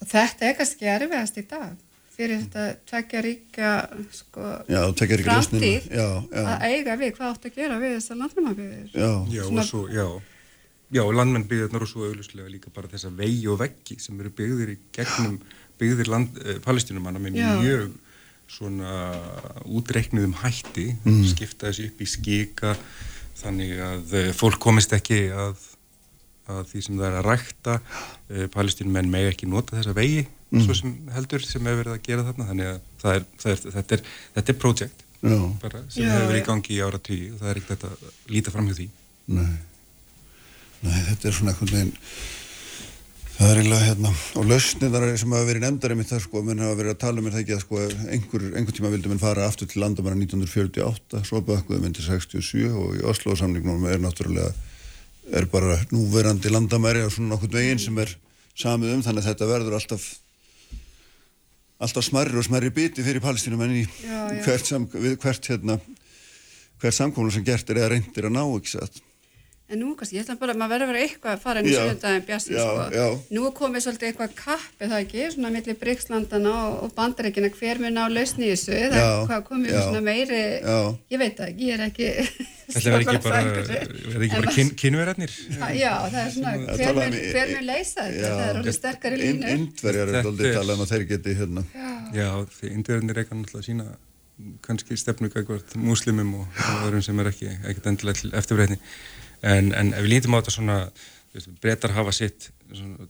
Og 0.00 0.08
þetta 0.08 0.48
er 0.48 0.54
kannski 0.58 0.88
erfiðast 0.90 1.36
í 1.38 1.46
dag 1.46 1.76
fyrir 2.16 2.40
þetta 2.42 2.64
tvekja 2.90 3.20
ríka 3.24 3.68
sko, 4.12 4.40
framtíð 5.24 5.86
Já, 5.92 6.08
já. 6.32 6.42
að 6.42 6.64
eiga 6.68 6.96
við 7.00 7.12
hvað 7.16 7.30
átt 7.30 7.46
að 7.48 7.54
gera 7.54 7.78
við 7.80 7.94
þessar 7.96 8.18
landnumabygðir. 8.20 8.90
Já. 8.92 9.12
Já, 9.32 9.42
Svona- 9.46 9.60
og 9.60 9.66
svo, 9.68 9.82
já, 10.92 11.00
já, 11.00 11.12
landmenn 11.16 11.46
byggðarnar 11.48 11.82
og 11.86 11.88
svo 11.90 12.04
auðvuslega 12.06 12.50
líka 12.52 12.70
bara 12.74 12.88
þessa 12.92 13.10
vegi 13.16 13.46
og 13.48 13.58
veggi 13.62 13.98
sem 14.02 14.20
eru 14.20 14.30
byggðir 14.36 14.74
í 14.74 14.78
gegnum 14.92 15.38
byggðir 15.80 16.08
land, 16.12 16.38
eh, 16.44 16.58
palestinumanna 16.62 17.18
með 17.18 17.38
Já. 17.40 17.52
mjög 17.62 17.92
svona 18.52 18.90
útreiknuðum 19.64 20.34
hætti, 20.42 20.96
Mm. 21.04 21.24
skipta 21.26 21.70
þessu 21.70 21.86
upp 21.88 22.00
í 22.00 22.06
skika 22.06 22.76
þannig 23.42 23.78
að 23.80 24.12
eh, 24.14 24.32
fólk 24.36 24.58
komist 24.60 24.92
ekki 24.92 25.30
að, 25.32 25.56
að 26.52 26.66
því 26.72 26.82
sem 26.84 26.98
það 26.98 27.06
er 27.08 27.16
að 27.22 27.26
rækta, 27.30 27.80
eh, 28.30 28.46
palestinumenn 28.52 29.10
með 29.10 29.30
ekki 29.32 29.48
nota 29.48 29.76
þessa 29.80 29.94
vegi, 29.96 30.26
Mm. 30.52 30.66
svo 30.66 30.74
sem 30.76 30.90
heldur 31.14 31.40
sem 31.40 31.62
hefur 31.64 31.78
verið 31.82 31.94
að 31.96 32.02
gera 32.04 32.22
þarna, 32.28 32.44
þannig 32.50 32.66
að 32.68 32.80
það 33.00 33.14
er, 33.16 33.22
það 33.40 33.52
er, 33.52 33.60
þetta 33.72 33.92
er, 33.96 34.02
þetta 34.36 34.48
er 34.52 34.58
projekt 34.60 35.02
bara, 35.62 35.78
sem 35.88 36.04
Já, 36.04 36.10
hefur 36.12 36.28
verið 36.28 36.42
í 36.42 36.46
gangi 36.46 36.72
í 36.76 36.82
ára 36.84 36.98
tíu 37.00 37.32
og 37.32 37.38
það 37.40 37.48
er 37.54 37.60
ekkert 37.62 37.84
að 37.88 38.02
líta 38.28 38.50
fram 38.52 38.66
hjá 38.68 38.74
því. 38.76 38.88
Nei. 39.28 39.56
Nei, 40.82 41.00
þetta 41.08 41.28
er 41.28 41.36
svona 41.36 41.52
eitthvað 41.52 41.76
veginn 41.76 41.92
það 43.42 43.50
er 43.50 43.60
eiginlega 43.60 43.86
hérna 43.88 44.10
og 44.38 44.48
lausniðar 44.50 45.06
sem 45.18 45.32
hafa 45.34 45.46
verið 45.48 45.64
nefndar 45.64 45.94
einmitt 45.94 46.10
það 46.12 46.24
sko, 46.26 46.42
menn 46.46 46.62
hafa 46.62 46.78
verið 46.78 46.92
að 46.92 47.00
tala 47.02 47.22
um 47.22 47.28
það 47.30 47.40
ekki 47.40 47.54
að 47.56 47.62
sko 47.64 47.80
einhver, 48.14 48.44
einhver 48.58 48.76
tíma 48.76 48.92
vildi 48.92 49.10
menn 49.10 49.22
fara 49.22 49.46
aftur 49.48 49.70
til 49.70 49.82
landamæra 49.82 50.18
1948, 50.20 51.22
svo 51.26 51.40
bakkuðu 51.48 51.80
menn 51.82 51.96
til 51.96 52.06
67 52.06 52.68
og 52.70 52.98
í 52.98 53.04
Oslo 53.08 53.34
samningnum 53.38 53.86
er 53.90 54.02
náttúrulega 54.02 54.52
er 55.32 55.48
bara 55.50 55.78
núverandi 55.94 56.52
landamæri 56.52 57.02
á 57.02 57.10
svona 57.10 57.34
nokkur 57.34 57.54
veginn 57.56 57.82
sem 57.82 57.98
er 58.02 58.14
samið 58.58 58.98
um 58.98 59.06
þannig 59.06 59.24
að 59.24 59.30
þetta 59.30 59.50
verður 59.50 59.78
alltaf 59.78 60.08
alltaf 61.82 62.06
smarri 62.06 62.38
og 62.38 62.46
smarri 62.46 62.70
biti 62.74 63.02
fyrir 63.02 63.22
palestínum 63.24 63.62
en 63.64 63.78
í 63.80 63.86
Já, 63.86 64.18
já. 64.36 64.42
hvert, 64.44 64.68
sam, 64.68 64.86
við 64.92 65.16
hvert 65.22 65.48
hérna 65.50 65.78
hvert 66.82 66.98
samkomlu 66.98 67.32
sem 67.34 67.46
gert 67.46 67.70
er 67.70 67.80
eða 67.80 67.94
reyndir 67.94 68.28
að 68.28 68.36
ná 68.36 68.44
ekki 68.44 68.76
satt 68.76 69.02
En 69.72 69.80
nú 69.80 69.94
kannski, 69.96 70.18
ég 70.18 70.26
ætla 70.26 70.34
bara, 70.36 70.52
maður 70.58 70.72
verður 70.74 70.84
að 70.84 70.90
vera 70.92 71.02
eitthvað 71.06 71.32
að 71.32 71.42
fara 71.46 71.60
inn 71.62 71.68
í 71.70 71.72
Já. 71.72 71.82
sjöndaginn 71.86 72.24
bjassi, 72.28 72.50
Já, 72.52 72.64
sko. 72.66 72.82
já. 72.92 73.06
Nú 73.32 73.44
er 73.48 73.54
komið 73.56 73.84
svolítið 73.86 74.08
eitthvað 74.10 74.34
kapp, 74.36 74.74
eða 74.84 74.98
ekki, 75.00 75.22
svona 75.32 75.52
millir 75.54 75.78
Bríkslandana 75.80 76.52
og, 76.66 76.74
og 76.84 76.92
bandarækina, 76.98 77.50
hver 77.56 77.80
mun 77.80 77.96
á 77.96 78.04
lausni 78.12 78.50
í 78.50 78.52
þessu, 78.52 78.74
er 78.76 78.96
hvað 79.30 79.46
komið 79.48 79.72
já. 79.72 79.76
með 79.78 79.86
svona 79.88 80.04
meiri, 80.10 80.42
Já. 80.60 80.76
ég 81.14 81.22
veit 81.24 81.40
það 81.40 81.54
ekki, 81.54 81.70
ég 81.70 81.78
er 81.78 81.86
ekki... 81.88 82.10
Þetta 82.72 82.92
verður 82.92 83.02
ekki 83.02 83.24
bara, 83.24 83.40
ekki 83.40 84.22
En 84.22 84.36
bara 84.36 84.52
kyn, 84.58 84.70
kynverðarnir? 84.80 85.32
Já, 85.76 85.90
það 86.12 86.20
er 86.22 86.30
svona, 86.36 86.52
Að 86.52 86.78
hver 86.82 86.94
mun, 86.96 87.02
um 87.02 87.18
hver 87.32 87.50
mun 87.56 87.66
leysa 87.68 88.06
þetta, 88.06 88.30
það 88.30 88.44
er 88.46 88.60
alveg 88.62 88.76
sterkari 88.78 89.18
línu. 89.20 89.50
Indverjar 89.56 90.12
er 90.12 90.20
er- 90.22 90.56
talað 90.56 90.72
um 90.76 90.84
að 90.86 90.92
þeir 90.94 91.04
geti 91.10 91.34
hérna 91.40 91.64
Já, 92.16 92.28
því 92.60 92.70
indverðarnir 92.76 93.20
eitthvað 93.24 93.42
náttúrulega 93.42 93.68
sína 93.68 93.88
kannski 94.64 94.96
stefnu 94.98 95.28
gækvart 95.32 95.74
múslimum 95.78 96.32
og 96.40 96.62
öðrum 96.86 97.02
sem 97.04 97.18
er 97.22 97.28
ekki, 97.30 97.50
ekkert 97.60 97.90
endilega 97.92 98.22
til 98.22 98.32
eftirbreytni. 98.40 98.78
En, 99.42 99.72
en 99.74 99.92
ef 99.96 100.04
við 100.04 100.12
lítum 100.14 100.36
á 100.36 100.40
þetta 100.40 100.54
svona, 100.54 100.78
breytar 101.62 101.94
hafa 101.96 102.14
sitt 102.14 102.50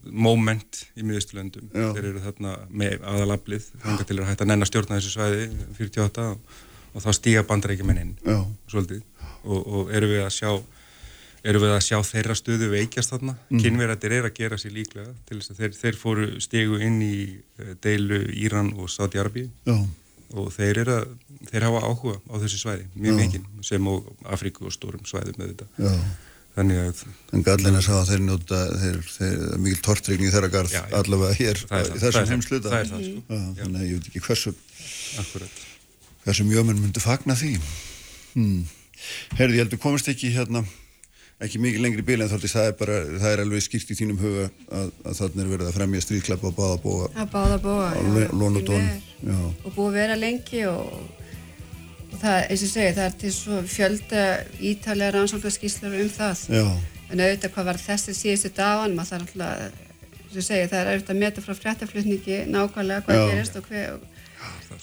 moment 0.05 0.83
í 0.99 1.07
miðustulöndum. 1.07 1.71
Já. 1.71 1.89
Þeir 1.95 2.11
eru 2.11 2.23
þarna 2.25 2.55
með 2.71 3.07
aðalablið, 3.13 3.71
þanga 3.85 4.07
til 4.09 4.19
að 4.19 4.29
hætta 4.31 4.47
að 4.47 4.53
nenn 4.53 4.67
að 4.67 4.71
stjórna 4.73 4.99
þessu 4.99 5.15
svæði 5.15 5.49
48 5.79 6.29
og, 6.33 6.61
og 6.93 7.05
þá 7.05 7.11
stíga 7.19 7.47
bandarækjumenn 7.49 8.03
inn 8.03 8.15
svolítið 8.71 9.03
og, 9.43 9.61
og 9.61 9.93
eru 9.95 10.11
við 10.15 10.25
að 10.27 10.33
sjá 10.39 10.53
eru 11.43 11.59
við 11.59 11.73
að 11.75 11.81
sjá 11.83 11.97
þeirra 12.07 12.35
stöðu 12.39 12.69
veikjast 12.71 13.13
þarna. 13.15 13.33
Mm. 13.51 13.63
Kynverðarnir 13.65 14.13
er 14.19 14.29
að 14.29 14.37
gera 14.37 14.59
sér 14.61 14.77
líklega 14.77 15.15
til 15.27 15.41
þess 15.41 15.55
að 15.55 15.63
þeir, 15.63 15.73
þeir 15.81 15.99
fóru 15.99 16.29
stegu 16.45 16.79
inn 16.87 17.01
í 17.03 17.17
eh, 17.35 17.73
deilu 17.83 18.21
Íran 18.45 18.71
og 18.79 18.91
Saudi-Arabi 18.93 19.49
Já, 19.67 19.75
og 20.33 20.51
þeir, 20.55 20.83
að, 20.89 21.09
þeir 21.51 21.67
hafa 21.69 21.81
áhuga 21.89 22.19
á 22.29 22.35
þessu 22.43 22.61
svæði, 22.63 22.85
mjög 22.97 23.13
Já. 23.13 23.19
mikinn 23.23 23.49
sem 23.67 23.89
og 23.93 24.13
Afríku 24.25 24.69
og 24.69 24.75
stórum 24.75 25.05
svæðum 25.09 25.41
með 25.41 25.55
þetta. 25.55 25.69
já 25.83 25.97
Þannig 26.53 26.79
að 26.83 26.99
En 27.33 27.45
gallin 27.47 27.79
að 27.79 27.85
sá 27.87 27.93
að 27.97 28.11
þeir 28.11 28.23
njóta 28.27 28.59
mikil 29.63 29.79
tortryggni 29.87 30.29
í 30.29 30.33
þeirra 30.35 30.51
garð 30.53 30.75
Já, 30.75 30.83
já. 30.85 30.99
allavega 30.99 31.37
hér 31.39 31.61
í 31.63 32.01
þessum 32.03 32.29
heimsluta 32.29 32.83
sko. 32.85 33.23
Þannig 33.31 33.79
að 33.79 33.87
ég 33.87 33.95
veit 33.97 34.09
ekki 34.11 34.25
hversu 34.27 34.53
akkurat. 35.23 35.63
hversu 36.27 36.45
mjöminn 36.45 36.83
myndi 36.83 37.01
fagna 37.01 37.37
því 37.41 37.55
hmm. 38.35 38.61
Herði, 39.39 39.57
ég 39.57 39.65
heldur 39.65 39.81
komist 39.81 40.13
ekki 40.13 40.35
hérna 40.37 40.61
ekki 41.43 41.59
mikið 41.63 41.83
lengri 41.85 42.03
bíl 42.07 42.21
en 42.23 42.31
þáttist 42.31 42.55
það 42.57 42.69
er 42.71 42.77
bara, 42.81 42.99
það 43.23 43.33
er 43.35 43.41
alveg 43.45 43.65
skýrt 43.65 43.91
í 43.91 43.97
þínum 43.99 44.21
huga 44.23 44.45
að, 44.79 44.93
að 45.11 45.17
þarna 45.19 45.43
er 45.45 45.51
verið 45.53 45.71
að 45.71 45.77
fremja 45.79 46.03
stríðklæpa 46.05 46.51
og 46.51 46.55
báða 46.59 46.77
búa 46.85 47.09
Það 47.17 47.33
báða 47.35 47.59
búa, 47.65 47.89
á 47.91 47.99
já, 47.99 48.29
lón 48.33 48.47
og 48.47 48.61
því 48.61 48.65
dón 48.69 48.87
miður. 48.87 49.03
Já, 49.23 49.41
og 49.67 49.75
búið 49.77 49.89
að 49.91 49.99
vera 49.99 50.17
lengi 50.23 50.63
og, 50.71 50.87
og 52.13 52.17
það, 52.23 52.39
eins 52.49 52.65
og 52.67 52.73
segi, 52.73 52.95
það 52.99 53.05
er 53.09 53.17
til 53.23 53.33
svo 53.37 53.61
fjölda 53.77 54.23
ítalega 54.73 55.15
rannsóknarskíslur 55.19 55.99
um 56.03 56.11
það. 56.17 56.47
já, 56.59 56.67
En 57.13 57.21
auðvitað 57.21 57.53
hvað 57.53 57.67
var 57.69 57.79
þessi 57.83 58.13
síðustu 58.17 58.51
dagan, 58.57 58.95
maður 58.97 59.11
þarf 59.13 59.35
alltaf, 59.37 59.83
eins 60.23 60.39
og 60.41 60.47
segi, 60.47 60.69
það 60.71 60.79
er 60.81 60.91
auðvitað 60.95 61.13
að 61.13 61.21
meta 61.21 61.43
frá 61.45 61.55
fréttaflutningi 61.59 62.39
nákvæmlega 62.49 63.05
hvað 63.05 63.19
Já. 63.19 63.25
gerist 63.35 63.59
og 63.61 63.67
hver, 63.69 63.99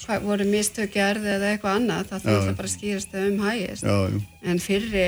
hvað 0.04 0.26
voru 0.28 0.46
mistök 0.46 0.92
gerði 0.94 1.32
eða 1.34 1.48
eitthvað 1.56 1.78
annað, 1.80 2.04
það 2.12 2.22
þarf 2.28 2.36
alltaf 2.38 2.58
bara 2.60 2.70
að 2.70 2.74
skýrast 2.76 3.16
um 3.18 3.40
hægist. 3.48 3.82
já, 3.82 3.96
já, 4.14 4.20
En 4.52 4.62
fyrri 4.62 5.06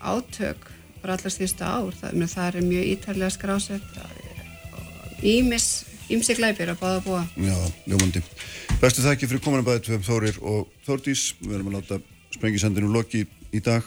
átök, 0.00 0.70
bara 1.02 1.18
allar 1.18 1.34
síðustu 1.34 1.66
ár, 1.66 1.94
það, 2.00 2.24
það 2.34 2.48
er 2.48 2.66
mjög 2.68 2.88
ítalega 2.94 3.30
skrásett, 3.34 4.00
ímis, 5.22 5.68
ímsi 6.12 6.36
glæpir 6.38 6.72
að 6.72 6.82
báða 6.82 7.04
búa. 7.06 7.22
já, 7.36 7.56
ljómandi. 7.86 8.22
Bestu 8.78 9.02
þakki 9.02 9.26
fyrir 9.26 9.42
komin 9.42 9.64
að 9.64 9.70
bæði 9.72 9.84
tvöfum 9.86 10.06
Þórir 10.06 10.36
og 10.46 10.68
Þórdís. 10.86 11.22
Við 11.42 11.56
erum 11.56 11.70
að 11.72 11.78
láta 11.80 11.98
sprengisendinu 12.36 12.90
loki 12.94 13.24
í 13.50 13.62
dag. 13.64 13.86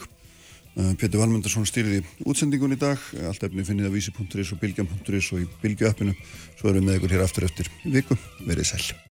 Uh, 0.71 0.93
Pétur 0.99 1.19
Valmundarsson 1.19 1.67
stýrði 1.67 2.01
útsendingun 2.27 2.75
í 2.75 2.79
dag. 2.79 2.99
Allt 3.27 3.43
efni 3.47 3.63
finnið 3.67 3.87
á 3.87 3.95
vísi.is 3.95 4.51
og 4.51 4.61
bilgjan.is 4.63 5.31
og 5.35 5.43
í 5.43 5.47
bilgju 5.63 5.91
appinu 5.91 6.15
svo 6.59 6.71
erum 6.71 6.83
við 6.83 6.87
með 6.89 6.99
ykkur 6.99 7.15
hér 7.15 7.25
aftur 7.27 7.47
eftir 7.47 7.71
viku, 7.83 8.19
verið 8.47 8.71
sæl 8.73 8.91